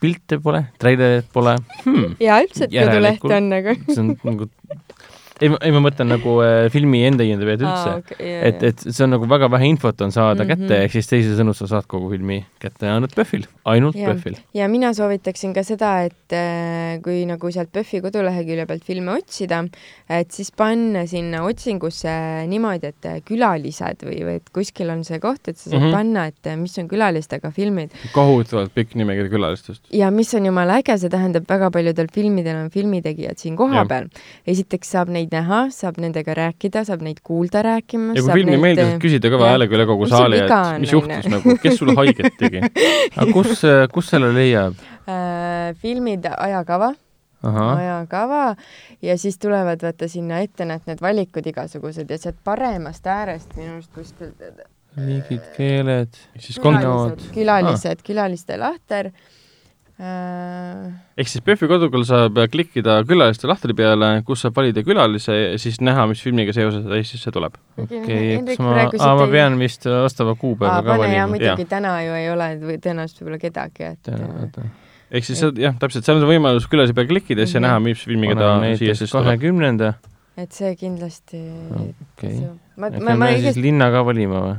pilte 0.04 0.40
pole, 0.44 0.66
treilerit 0.80 1.30
pole 1.36 1.58
hmm,, 1.84 2.16
ja 2.24 2.40
üldse, 2.44 2.68
et 2.68 2.74
koduleht 2.74 3.20
Järelikult- 3.20 3.38
on 3.38 3.52
nagu. 3.52 3.78
see 3.88 4.04
on 4.04 4.14
nagu 4.28 4.50
ei, 5.44 5.52
ei 5.68 5.74
ma 5.76 5.82
mõtlen 5.84 6.10
nagu 6.14 6.36
äh, 6.44 6.68
filmi 6.74 7.04
enda 7.08 7.26
IMDB-d 7.28 7.66
üldse. 7.66 7.96
Okay, 8.02 8.32
et, 8.50 8.64
et 8.72 8.86
see 8.88 9.04
on 9.06 9.14
nagu 9.16 9.28
väga 9.30 9.50
vähe 9.54 9.70
infot 9.74 10.02
on 10.06 10.14
saada 10.16 10.44
mm. 10.44 10.50
-hmm. 10.50 10.68
kätte, 10.68 10.80
ehk 10.86 10.96
siis 10.98 11.12
teisisõnu 11.12 11.56
sa 11.58 11.68
saad 11.70 11.88
kogu 11.90 12.10
filmi 12.14 12.42
kätte 12.62 12.90
ainult 12.90 13.16
PÖFFil, 13.16 13.46
ainult 13.66 13.98
Jah. 14.00 14.12
PÖFFil. 14.12 14.38
ja 14.54 14.68
mina 14.72 14.94
soovitaksin 14.94 15.54
ka 15.54 15.64
seda, 15.68 15.94
et 16.08 16.36
äh, 16.36 17.02
kui 17.04 17.26
nagu 17.30 17.52
sealt 17.52 17.72
PÖFFi 17.74 18.02
kodulehekülje 18.08 18.66
pealt 18.70 18.84
filme 18.88 19.18
otsida, 19.18 19.64
et 20.10 20.32
siis 20.32 20.52
panna 20.52 21.06
sinna 21.10 21.44
otsingusse 21.44 22.14
niimoodi, 22.48 22.94
et 22.94 23.10
äh, 23.10 23.20
külalised 23.26 24.08
või, 24.08 24.20
või 24.24 24.40
et 24.42 24.50
kuskil 24.54 24.90
on 24.94 25.04
see 25.04 25.20
koht, 25.20 25.48
et 25.48 25.58
sa 25.58 25.70
saad 25.70 25.80
mm. 25.80 25.86
-hmm. 25.88 25.98
panna, 25.98 26.26
et 26.32 26.52
äh, 26.52 26.58
mis 26.60 26.78
on 26.80 26.88
külalistega 26.92 27.52
filmid 27.52 27.94
kohutavalt 28.14 28.74
pikk 28.74 28.96
nimekiri 29.00 29.30
külalistest. 29.30 29.84
ja 29.94 30.12
mis 30.12 30.34
on 30.34 30.46
jumala 30.46 30.80
äge, 30.82 30.98
see 30.98 31.12
tähendab, 31.12 31.48
väga 31.50 31.70
paljudel 31.74 32.10
filmidel 32.14 32.64
on 32.64 32.70
filmitegijad 32.74 33.42
siin 33.42 33.58
kohapeal. 33.60 34.10
esiteks 34.48 34.94
saab 34.96 35.12
neid 35.14 35.33
näha, 35.34 35.60
saab 35.74 36.00
nendega 36.02 36.36
rääkida, 36.38 36.84
saab 36.88 37.04
neid 37.06 37.22
kuulda 37.26 37.64
rääkimas. 37.66 38.18
ja 38.18 38.26
kui 38.26 38.40
filmi 38.40 38.56
ei 38.56 38.62
meeldi, 38.62 38.86
saad 38.88 39.04
küsida 39.04 39.32
kõva 39.34 39.54
häälega 39.54 39.78
üle 39.78 39.88
kogu 39.90 40.08
Mis 40.08 40.14
saali, 40.14 40.42
et 40.44 40.54
on, 40.56 40.84
mis 40.84 40.94
juhtus 40.94 41.30
nagu, 41.34 41.56
kes 41.64 41.80
sulle 41.80 41.96
haiget 42.00 42.38
tegi. 42.40 42.62
aga 42.64 43.28
kus, 43.34 43.64
kus 43.94 44.12
selle 44.14 44.34
leiab? 44.36 44.78
äh, 45.10 45.74
filmid, 45.82 46.28
ajakava 46.32 46.94
ahah, 47.44 47.74
ajakava 47.78 48.44
ja 49.04 49.18
siis 49.20 49.40
tulevad 49.42 49.84
vaata 49.84 50.08
sinna 50.12 50.40
ette 50.46 50.68
need, 50.70 50.88
need 50.90 51.04
valikud 51.04 51.48
igasugused 51.54 52.10
ja 52.10 52.20
sealt 52.22 52.40
paremast 52.44 53.08
äärest 53.08 53.58
minu 53.60 53.78
arust 53.78 53.94
kuskilt 53.96 54.66
riigid, 54.98 55.46
keeled, 55.58 56.20
siis 56.38 56.60
kont-, 56.62 56.80
külalised, 56.84 57.32
külalised, 57.34 58.04
külaliste 58.06 58.60
lahter 58.62 59.10
äh, 59.10 59.32
ehk 60.02 61.30
siis 61.30 61.44
PÖFFi 61.46 61.68
kodulehel 61.70 62.04
saab 62.08 62.40
klikkida 62.52 62.96
külaliste 63.08 63.48
lahtri 63.50 63.76
peale, 63.78 64.10
kus 64.26 64.42
saab 64.44 64.56
valida 64.58 64.82
külalise 64.86 65.36
ja 65.38 65.60
siis 65.62 65.78
näha, 65.86 66.08
mis 66.10 66.22
filmiga 66.26 66.54
seoses 66.56 66.86
ta 66.88 66.98
Eestisse 66.98 67.32
tuleb. 67.36 67.60
okei, 67.78 68.40
kas 68.48 68.60
ma, 68.64 68.74
aa, 68.90 69.12
ma 69.20 69.28
pean 69.32 69.58
vist 69.62 69.86
vastava 69.86 70.34
kuupäeva 70.40 70.82
ka 70.82 70.96
ja 70.96 71.04
valima. 71.04 71.28
muidugi 71.36 71.68
täna 71.70 71.94
ju 72.08 72.16
ei 72.18 72.30
ole 72.34 72.50
või 72.64 72.80
tõenäoliselt 72.82 73.22
võib-olla 73.22 73.42
kedagi, 73.46 73.92
et 73.94 74.10
äh, 74.10 74.66
ehk 75.14 75.30
siis 75.30 75.40
see- 75.46 75.54
jah, 75.62 75.78
täpselt, 75.80 76.06
seal 76.10 76.18
on 76.18 76.26
see 76.26 76.32
võimalus 76.34 76.68
külalise 76.72 76.98
peale 76.98 77.14
klikkida 77.14 77.46
ja 77.46 77.52
siis 77.52 77.62
Mhm. 77.62 77.68
näha, 77.70 77.80
mis 77.86 78.04
filmiga 78.10 78.36
ta 78.36 78.52
siia 78.82 78.96
siis 78.98 79.12
tuleb. 79.14 79.30
kahekümnenda, 79.30 79.94
et 80.38 80.52
see 80.52 80.76
kindlasti 80.76 81.38
okei. 82.18 82.40
ma, 82.76 82.90
ma, 82.90 82.92
peame 82.98 83.16
ma 83.22 83.28
siis 83.30 83.44
õigesti, 83.46 83.62
linna 83.70 83.92
ka 83.94 84.02
valima 84.10 84.42
või? 84.50 84.58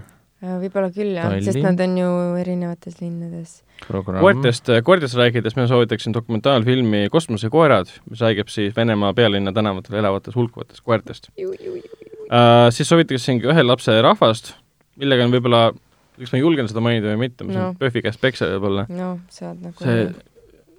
Võib-olla 0.61 0.91
küll 0.95 1.15
jah, 1.17 1.35
sest 1.45 1.61
nad 1.63 1.81
on 1.85 1.95
ju 1.99 2.09
erinevates 2.41 2.99
linnades. 3.01 3.55
koertest, 3.89 4.71
koertest 4.87 5.19
rääkides 5.19 5.57
ma 5.59 5.67
soovitaksin 5.71 6.15
dokumentaalfilmi 6.17 7.09
Kosmosekoerad, 7.13 7.91
mis 8.11 8.25
räägib 8.25 8.53
siis 8.53 8.77
Venemaa 8.77 9.15
pealinna 9.15 9.53
tänavatel 9.53 9.99
elavatest 10.03 10.37
hulkuvatest 10.37 10.85
koertest 10.85 11.31
uh,. 11.39 12.69
siis 12.71 12.89
soovitaksingi 12.89 13.51
ühe 13.51 13.67
lapse 13.67 13.97
rahvast, 14.03 14.55
millega 15.01 15.27
on 15.27 15.35
võib-olla, 15.35 15.65
kas 16.21 16.33
ma 16.35 16.41
julgen 16.43 16.71
seda 16.71 16.85
mainida 16.85 17.13
või 17.15 17.27
mitte, 17.27 17.45
ma 17.45 17.53
saan 17.53 17.65
No. 17.65 17.73
no. 17.73 17.81
PÖFFi 17.81 18.05
käest 18.07 18.23
peksa 18.23 18.53
võib-olla. 18.55 18.87
noh, 18.89 19.19
saad 19.33 19.61
nagu 19.65 19.77
see 19.83 20.09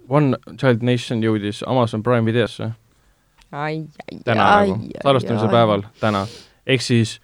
One 0.08 0.38
Child 0.54 0.84
Nation 0.86 1.22
jõudis 1.24 1.64
Amazon 1.66 2.02
Prime 2.06 2.26
videosse 2.28 2.70
ai, 3.52 3.86
ai, 4.06 4.18
täna 4.24 4.44
nagu, 4.44 4.90
salvestamise 5.02 5.48
päeval, 5.50 5.86
täna. 6.00 6.26
ehk 6.66 6.82
siis 6.84 7.16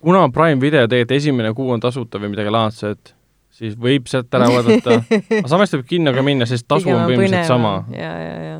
kuna 0.00 0.28
Prime 0.32 0.60
video 0.60 0.86
tegelikult 0.88 1.16
esimene 1.16 1.54
kuu 1.56 1.72
on 1.74 1.80
tasuta 1.82 2.20
või 2.20 2.32
midagi 2.34 2.52
laadset, 2.52 3.14
siis 3.60 3.74
võib 3.80 4.08
sealt 4.08 4.32
ära 4.36 4.48
vaadata, 4.50 5.00
aga 5.40 5.50
samas 5.50 5.74
võib 5.76 5.86
kinno 5.90 6.14
ka 6.16 6.24
minna, 6.24 6.48
sest 6.48 6.66
tasu 6.70 6.88
on 6.92 7.04
põhimõtteliselt 7.04 7.50
sama. 7.50 7.74
ja, 7.92 8.12
ja, 8.22 8.34
ja, 8.46 8.56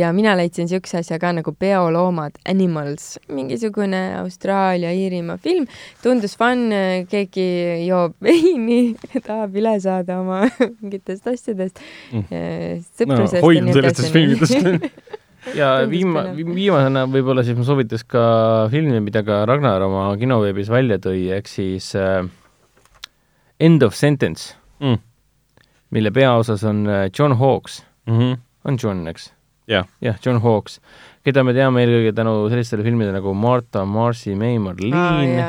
ja 0.00 0.12
mina 0.16 0.34
leidsin 0.36 0.68
siukse 0.70 1.00
asja 1.00 1.18
ka 1.22 1.32
nagu 1.36 1.54
Peoloomad, 1.58 2.36
Animals, 2.50 3.14
mingisugune 3.32 4.02
Austraalia, 4.20 4.92
Iirimaa 4.92 5.38
film, 5.42 5.66
tundus 6.04 6.36
fun, 6.40 6.68
keegi 7.10 7.48
joob 7.86 8.18
veini, 8.28 8.82
tahab 9.16 9.56
üle 9.60 9.76
saada 9.82 10.20
oma 10.20 10.44
mingitest 10.82 11.28
asjadest. 11.32 11.84
Mm. 12.12 12.26
no 12.28 12.80
sõprusest 13.00 13.44
hoidun 13.44 13.76
sellistest 13.76 14.12
filmidest. 14.12 15.22
Ja 15.54 15.68
viima- 15.90 16.26
viimasena 16.36 17.04
võib-olla 17.10 17.44
siis 17.44 17.56
ma 17.58 17.64
soovitas 17.68 18.04
ka 18.08 18.24
filmi, 18.72 19.00
mida 19.04 19.22
ka 19.26 19.42
Ragnar 19.46 19.82
oma 19.86 20.06
kinoveebis 20.20 20.70
välja 20.72 20.98
tõi, 20.98 21.28
ehk 21.36 21.48
siis 21.50 21.90
äh, 21.98 22.24
End 23.60 23.82
of 23.82 23.94
Sentence, 23.94 24.54
Mm. 24.80 24.98
mille 25.94 26.10
peaosas 26.10 26.64
on 26.66 26.86
äh, 26.90 27.10
John 27.18 27.36
Hawkes, 27.38 27.84
Mhm. 28.06 28.34
on 28.64 28.76
John, 28.82 29.06
eks? 29.08 29.30
Jah. 29.68 29.86
jah, 30.02 30.16
John 30.24 30.40
Hawkes, 30.44 30.78
keda 31.24 31.42
me 31.44 31.52
teame 31.56 31.80
eelkõige 31.86 32.12
tänu 32.12 32.50
sellistele 32.52 32.82
filmidele 32.84 33.14
nagu 33.16 33.32
Martha, 33.34 33.84
Marcy 33.86 34.34
May, 34.34 34.58
Marlene 34.58 35.40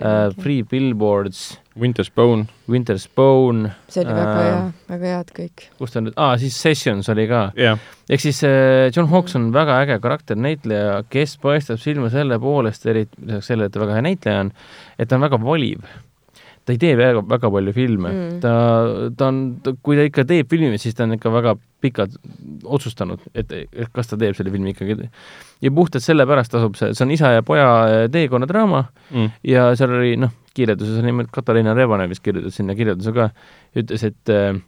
äh,, 0.00 0.30
Free 0.40 0.62
Billboards, 0.62 1.58
Winter's 1.80 2.10
Bone. 2.14 2.46
Winter's 2.70 3.06
Bone, 3.16 3.70
see 3.88 4.02
oli 4.04 4.12
väga 4.14 4.34
äh, 4.34 4.42
hea, 4.44 4.58
väga 4.92 5.14
head 5.14 5.32
kõik. 5.36 5.64
kus 5.78 5.94
ta 5.94 6.02
nüüd, 6.04 6.14
aa, 6.20 6.36
siis 6.40 6.58
Sessions 6.60 7.08
oli 7.12 7.24
ka 7.30 7.46
jah, 7.58 7.80
ehk 8.10 8.22
siis 8.22 8.42
äh, 8.46 8.90
John 8.94 9.08
Hawkes 9.12 9.36
on 9.38 9.48
väga 9.54 9.80
äge 9.84 9.96
karakternäitleja, 10.04 11.00
kes 11.10 11.38
paistab 11.42 11.80
silma 11.82 12.10
selle 12.12 12.38
poolest, 12.42 12.86
eriti 12.90 13.24
lisaks 13.24 13.50
sellele, 13.50 13.70
et 13.70 13.74
ta 13.76 13.82
väga 13.82 13.98
hea 13.98 14.06
näitleja 14.10 14.46
on, 14.46 14.54
et 14.98 15.10
ta 15.10 15.18
on 15.18 15.26
väga 15.26 15.40
valiv. 15.42 15.82
ta 16.64 16.74
ei 16.74 16.78
tee 16.78 16.92
väga, 16.96 17.22
väga 17.26 17.48
palju 17.50 17.72
filme 17.72 18.10
Mm. 18.12 18.40
ta, 18.42 18.50
ta 19.16 19.28
on, 19.32 19.38
kui 19.82 19.96
ta 19.96 20.04
ikka 20.06 20.24
teeb 20.28 20.50
filmi, 20.50 20.78
siis 20.78 20.94
ta 20.94 21.06
on 21.06 21.16
ikka 21.16 21.32
väga 21.32 21.54
pikalt 21.80 22.12
otsustanud, 22.64 23.22
et, 23.34 23.52
et 23.52 23.88
kas 23.96 24.10
ta 24.10 24.18
teeb 24.20 24.36
selle 24.36 24.52
filmi 24.52 24.74
ikkagi. 24.74 25.08
ja 25.64 25.70
puhtalt 25.72 26.04
sellepärast 26.04 26.52
tasub 26.52 26.76
see, 26.76 26.92
see 26.94 27.06
on 27.06 27.14
isa 27.16 27.32
ja 27.38 27.42
poja 27.42 27.70
äh, 27.86 28.04
teekonnadraama 28.12 28.84
mm. 29.10 29.30
ja 29.48 29.70
seal 29.80 29.96
oli 29.96 30.16
noh, 30.20 30.36
kirjelduses 30.60 30.98
on 31.02 31.08
nimelt 31.10 31.32
Katariina 31.34 31.74
Revanen 31.76 32.10
vist 32.12 32.22
kirjutas 32.24 32.60
sinna 32.60 32.76
kirjelduse 32.78 33.12
ka, 33.16 33.30
ütles, 33.80 34.04
et 34.12 34.32
äh, 34.34 34.60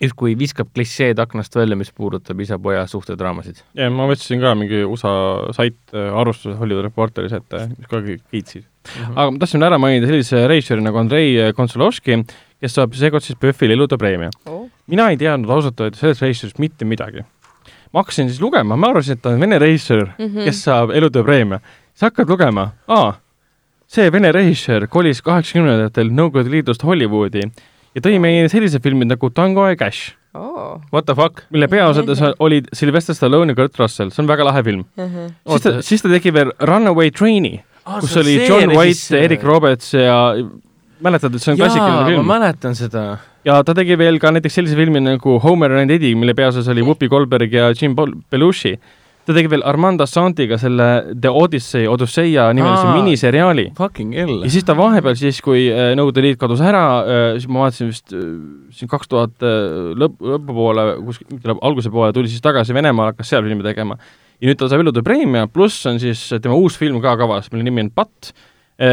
justkui 0.00 0.32
viskab 0.40 0.70
klišeed 0.74 1.18
aknast 1.20 1.56
välja, 1.58 1.76
mis 1.76 1.90
puudutab 1.92 2.38
isa-poja 2.40 2.86
suhtedraamasid. 2.88 3.58
ja 3.76 3.90
ma 3.92 4.06
võtsin 4.08 4.40
ka 4.40 4.54
mingi 4.56 4.82
USA 4.88 5.10
sait 5.56 5.76
äh, 5.92 6.06
arvustuse 6.16 6.56
Hollywood 6.60 6.86
Reporteris 6.88 7.34
ette, 7.36 7.66
mis 7.76 7.90
ka 7.90 8.00
kiitsid. 8.06 8.64
aga 9.14 9.26
ma 9.34 9.42
tahtsin 9.42 9.66
ära 9.66 9.78
mainida 9.82 10.08
sellise 10.08 10.46
reisijari 10.48 10.84
nagu 10.86 10.96
Andrei 11.02 11.52
Konsolovski, 11.56 12.16
kes 12.60 12.78
saab 12.78 12.96
seekord 12.96 13.24
siis 13.26 13.36
PÖFFile 13.40 13.76
elutöö 13.76 13.98
preemia. 14.00 14.30
mina 14.90 15.10
ei 15.12 15.16
teadnud 15.20 15.50
ausalt 15.52 15.80
öeldes 15.80 16.00
sellest 16.00 16.22
reisijast 16.24 16.58
mitte 16.58 16.84
midagi. 16.88 17.26
ma 17.92 18.00
hakkasin 18.00 18.28
siis 18.30 18.40
lugema, 18.40 18.76
ma 18.76 18.88
arvasin, 18.88 19.18
et 19.18 19.22
ta 19.22 19.34
on 19.34 19.40
vene 19.40 19.58
reisijär, 19.58 20.14
Mhm. 20.18 20.44
kes 20.48 20.64
saab 20.64 20.90
elutöö 20.96 21.24
preemia. 21.24 21.60
sa 21.94 22.06
hakkad 22.08 22.28
lugema, 22.30 22.70
aa, 22.88 23.18
see 23.90 24.10
vene 24.14 24.30
režissöör 24.34 24.86
kolis 24.90 25.18
kaheksakümnendatel 25.26 26.12
Nõukogude 26.14 26.52
Liidust 26.52 26.84
Hollywoodi 26.86 27.42
ja 27.42 28.02
tõi 28.04 28.20
meile 28.22 28.50
sellised 28.52 28.82
filmid 28.84 29.10
nagu 29.10 29.30
Tango 29.34 29.64
ja 29.66 29.78
Cash, 29.78 30.12
oo. 30.38 30.76
What 30.92 31.08
the 31.08 31.16
fuck? 31.18 31.42
mille 31.50 31.66
peaosades 31.70 32.22
olid 32.46 32.70
Sylvester 32.76 33.18
Stallone 33.18 33.50
ja 33.54 33.58
Kurt 33.58 33.80
Russell, 33.82 34.12
see 34.14 34.22
on 34.22 34.30
väga 34.30 34.46
lahe 34.46 34.62
film. 34.66 34.84
siis 34.94 35.66
ta, 35.66 35.74
siis 35.82 36.06
ta 36.06 36.12
tegi 36.12 36.34
veel 36.34 36.54
Runaway 36.70 37.10
Train'i, 37.10 37.56
kus 37.98 38.14
oli 38.22 38.36
John 38.44 38.76
White, 38.76 39.18
Eric 39.18 39.42
Roberts 39.46 39.90
ja 39.96 40.20
mäletad, 41.02 41.34
et 41.34 41.42
see 41.42 41.56
on 41.56 41.58
klassikaline 41.58 42.06
film 42.12 42.30
ma. 42.30 42.38
mäletan 42.38 42.78
seda. 42.78 43.04
ja 43.48 43.58
ta 43.66 43.74
tegi 43.74 43.98
veel 43.98 44.22
ka 44.22 44.30
näiteks 44.36 44.60
sellise 44.60 44.78
filmi 44.78 45.02
nagu 45.02 45.40
Homer 45.42 45.74
and 45.82 45.90
Eddie, 45.90 46.14
mille 46.14 46.36
peaosas 46.38 46.70
oli 46.70 46.86
Whoopi 46.86 47.10
Goldberg 47.10 47.58
ja 47.58 47.72
Jim 47.74 47.98
Belushi. 48.30 48.76
Ta 49.30 49.36
tegi 49.36 49.50
veel 49.52 49.62
Armando 49.66 50.06
Santiga 50.10 50.58
selle 50.60 50.86
The 51.14 51.30
Odyssey, 51.30 51.86
Odüsseia 51.90 52.48
nimelise 52.56 52.88
Aa. 52.88 52.94
miniseriaali. 52.98 53.66
Fucking 53.78 54.14
hell 54.18 54.44
ja. 54.44 54.50
siis 54.52 54.66
ta 54.66 54.74
vahepeal 54.78 55.16
siis, 55.18 55.38
kui 55.44 55.68
äh, 55.70 55.92
Nõukogude 55.98 56.24
Liit 56.24 56.40
kadus 56.40 56.62
ära, 56.64 56.82
siis 57.36 57.46
ma 57.50 57.64
vaatasin 57.64 57.90
vist 57.92 58.14
äh, 58.16 58.26
siin 58.74 58.90
kaks 58.90 59.10
tuhat 59.10 59.46
äh, 59.46 59.92
lõpp, 60.00 60.18
lõpupoole, 60.32 60.86
kuskil 61.06 61.30
mitte 61.36 61.52
lõpp- 61.52 61.64
alguse 61.70 61.92
poole 61.94 62.12
tuli 62.16 62.30
siis 62.32 62.42
tagasi 62.44 62.76
Venemaale, 62.76 63.14
hakkas 63.14 63.30
seal 63.32 63.46
filmi 63.46 63.66
tegema. 63.66 63.98
ja 64.40 64.48
nüüd 64.48 64.58
ta 64.60 64.68
saab 64.72 64.84
elutöö 64.84 65.04
preemia, 65.06 65.46
pluss 65.52 65.86
on 65.86 66.00
siis 66.02 66.22
tema 66.42 66.56
uus 66.56 66.78
film 66.80 67.00
ka 67.04 67.16
kavas, 67.20 67.50
mille 67.52 67.66
nimi 67.66 67.86
on 67.86 67.90
Patt, 67.94 68.32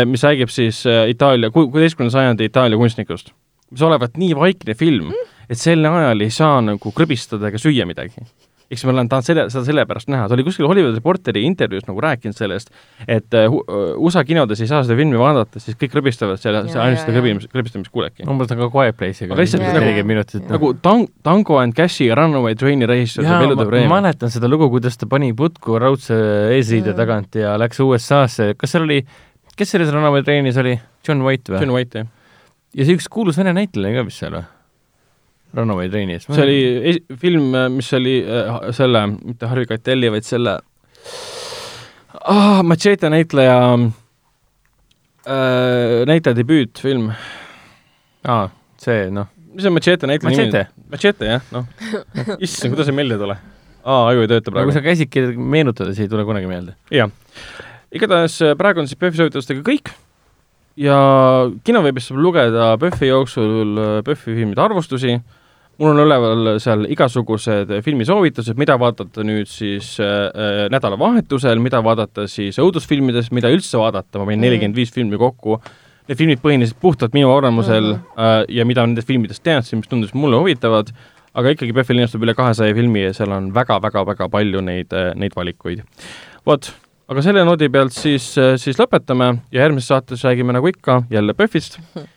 mis 0.05 0.23
räägib 0.27 0.51
siis 0.51 0.81
äh, 0.85 1.05
Itaalia, 1.14 1.49
kuueteistkümnenda 1.55 2.11
sajandi 2.18 2.49
Itaalia 2.49 2.77
kunstnikust. 2.77 3.31
mis 3.72 3.81
olevat 3.84 4.18
nii 4.19 4.35
vaikne 4.35 4.76
film, 4.80 5.14
et 5.49 5.59
sel 5.59 5.85
ajal 5.85 6.22
ei 6.22 6.30
saa 6.31 6.59
nagu 6.61 6.91
krõbistada 6.91 7.47
ega 7.49 7.59
süüa 7.59 7.88
midagi 7.88 8.23
eks 8.72 8.84
ma 8.84 8.91
olen 8.91 9.07
tahtnud 9.07 9.26
selle, 9.27 9.44
seda 9.53 9.64
sellepärast 9.68 10.10
näha, 10.11 10.26
ta 10.27 10.35
oli 10.35 10.44
kuskil 10.44 10.68
Hollywood 10.68 10.95
Reporteri 10.98 11.44
intervjuus 11.48 11.85
nagu 11.88 12.02
rääkinud 12.03 12.35
sellest, 12.35 12.69
et 13.07 13.31
hu- 13.48 13.61
USA 14.03 14.23
kinodes 14.27 14.60
ei 14.60 14.68
saa 14.68 14.81
seda 14.84 14.98
filmi 14.99 15.15
vaadata, 15.19 15.61
siis 15.64 15.77
kõik 15.80 15.94
krõbistavad 15.94 16.41
seal, 16.41 16.57
see 16.68 16.81
ainult 16.84 16.99
seda 17.03 17.15
krõbimis, 17.15 17.48
krõbistamist 17.53 17.91
kuulebki. 17.94 18.26
umbes 18.27 18.52
nagu 18.52 18.68
Quiet 18.73 18.98
Place'iga. 18.99 19.31
Aga 19.34 19.41
lihtsalt 19.45 19.64
nagu- 19.64 19.80
nelikümmend 19.80 20.11
minutit. 20.14 20.41
Jah. 20.44 20.52
nagu 20.57 20.73
Tang-, 20.84 21.07
Tango 21.23 21.61
and 21.61 21.73
Cashi 21.77 22.10
ja 22.10 22.15
Runaway 22.19 22.56
Train'i 22.60 22.85
režissöör 22.89 23.23
saab 23.23 23.45
ma, 23.45 23.48
elutöö 23.52 23.88
ma 23.88 24.02
mäletan 24.02 24.30
seda 24.34 24.49
lugu, 24.52 24.68
kuidas 24.73 24.98
ta 24.98 25.07
pani 25.07 25.31
putku 25.34 25.80
raudse 25.80 26.18
eesriide 26.57 26.91
Jaa. 26.91 26.98
tagant 26.99 27.35
ja 27.39 27.56
läks 27.57 27.80
USA-sse, 27.80 28.53
kas 28.60 28.72
seal 28.76 28.84
oli, 28.84 28.99
kes 29.56 29.72
selles 29.72 29.89
Runaway 29.95 30.23
Trainis 30.27 30.57
oli, 30.60 30.76
John 31.07 31.23
White 31.23 31.53
või? 31.56 31.61
John 31.64 31.72
White, 31.72 32.03
jah. 32.03 32.07
ja 32.76 32.85
see 32.85 32.98
üks 32.99 33.07
kuulus 33.10 33.38
vene 33.39 33.53
näitleja 33.56 34.02
ka 34.02 34.06
vist 34.06 34.19
seal 34.19 34.35
või? 34.35 34.44
Runaway 35.57 35.89
Trainis. 35.89 36.27
see 36.29 36.43
oli 36.43 36.59
es- 36.93 37.03
film, 37.21 37.51
mis 37.75 37.89
oli 37.97 38.17
äh, 38.23 38.69
selle, 38.77 39.05
mitte 39.17 39.49
Harvey 39.51 39.65
Keitel'i, 39.69 40.11
vaid 40.13 40.25
selle 40.27 40.57
ah, 42.27 42.61
Machete 42.63 43.09
näitleja 43.13 43.57
äh,, 45.27 46.05
näitleja 46.09 46.35
debüütfilm. 46.38 47.11
aa, 48.27 48.47
see 48.81 49.07
noh, 49.13 49.29
mis 49.53 49.65
on 49.67 49.75
Machete 49.77 50.09
näitleja 50.09 50.34
Machete. 50.35 50.63
nimi? 50.67 50.89
Machete, 50.95 51.25
jah, 51.34 51.41
noh. 51.51 51.65
issand, 52.45 52.73
kuidas 52.73 52.88
see 52.89 52.95
meelde 52.97 53.17
ei 53.17 53.23
tule? 53.25 53.38
aa, 53.88 54.01
aju 54.11 54.25
ei 54.25 54.31
tööta 54.34 54.53
praegu 54.53 54.73
sa. 54.75 54.84
käisidki 54.85 55.27
meenutades 55.38 55.99
ei 56.03 56.09
tule 56.11 56.25
kunagi 56.27 56.49
meelde. 56.49 56.75
jah. 56.93 57.11
igatahes 57.95 58.41
äh, 58.43 58.55
praegu 58.59 58.84
on 58.84 58.89
siis 58.89 58.99
PÖFFi 58.99 59.21
soovitustega 59.23 59.63
kõik 59.67 59.93
ja 60.77 60.97
kinoveebis 61.65 62.09
saab 62.11 62.19
lugeda 62.21 62.73
PÖFFi 62.81 63.11
jooksul 63.11 63.79
äh, 63.81 63.97
PÖFFi 64.05 64.35
filmide 64.41 64.61
arvustusi, 64.63 65.17
mul 65.79 65.91
on 65.93 65.99
üleval 66.05 66.55
seal 66.63 66.85
igasugused 66.89 67.69
filmisoovitused, 67.85 68.57
mida 68.57 68.77
vaadata 68.81 69.23
nüüd 69.27 69.49
siis 69.51 69.95
äh, 70.01 70.13
äh, 70.29 70.61
nädalavahetusel, 70.73 71.59
mida 71.61 71.83
vaadata 71.85 72.25
siis 72.31 72.57
õudusfilmidest, 72.63 73.33
mida 73.35 73.51
üldse 73.53 73.77
vaadata, 73.81 74.19
ma 74.19 74.25
panin 74.25 74.39
Mhm. 74.39 74.45
nelikümmend 74.47 74.75
viis 74.79 74.93
filmi 74.95 75.17
kokku, 75.21 75.59
need 76.07 76.17
filmid 76.17 76.41
põhinesid 76.41 76.79
puhtalt 76.81 77.13
minu 77.13 77.29
arvamusel 77.35 77.93
Mhm. 77.93 78.01
äh, 78.17 78.45
ja 78.49 78.65
mida 78.65 78.85
nendest 78.87 79.07
filmidest 79.07 79.43
teadsin, 79.43 79.79
mis 79.83 79.87
tundusid 79.87 80.15
mulle 80.15 80.37
huvitavad, 80.41 80.89
aga 81.35 81.49
ikkagi 81.53 81.73
PÖFFil 81.73 81.99
linastub 82.01 82.23
üle 82.25 82.33
kahesaja 82.33 82.73
filmi 82.73 83.03
ja 83.03 83.13
seal 83.13 83.31
on 83.31 83.51
väga-väga-väga 83.53 84.29
palju 84.33 84.61
neid, 84.61 84.89
neid 85.15 85.35
valikuid. 85.35 85.83
vot, 86.47 86.71
aga 87.09 87.21
selle 87.21 87.43
noodi 87.45 87.69
pealt 87.69 87.91
siis, 87.93 88.33
siis 88.57 88.77
lõpetame 88.79 89.39
ja 89.51 89.61
järgmises 89.67 89.87
saates 89.93 90.23
räägime 90.25 90.53
nagu 90.53 90.67
ikka 90.67 91.03
jälle 91.11 91.33
PÖFFist. 91.33 91.77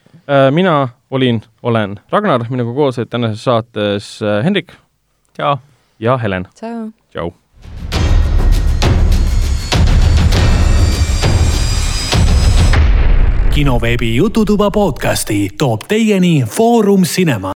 mina 0.50 0.88
olin, 1.10 1.42
olen 1.62 2.00
Ragnar, 2.10 2.44
minuga 2.50 2.72
koos 2.74 2.98
olid 2.98 3.08
tänases 3.10 3.44
saates 3.44 4.22
äh, 4.22 4.44
Hendrik 4.44 4.72
tšau. 5.34 5.56
ja 5.98 6.16
Helen. 6.16 6.46
tšau. 6.54 6.90
tšau. 7.10 7.32
kinoveebi 13.50 14.16
Jututuba 14.16 14.70
podcasti 14.70 15.48
toob 15.58 15.80
teieni 15.88 16.44
Foorum 16.46 17.02
Cinema 17.02 17.48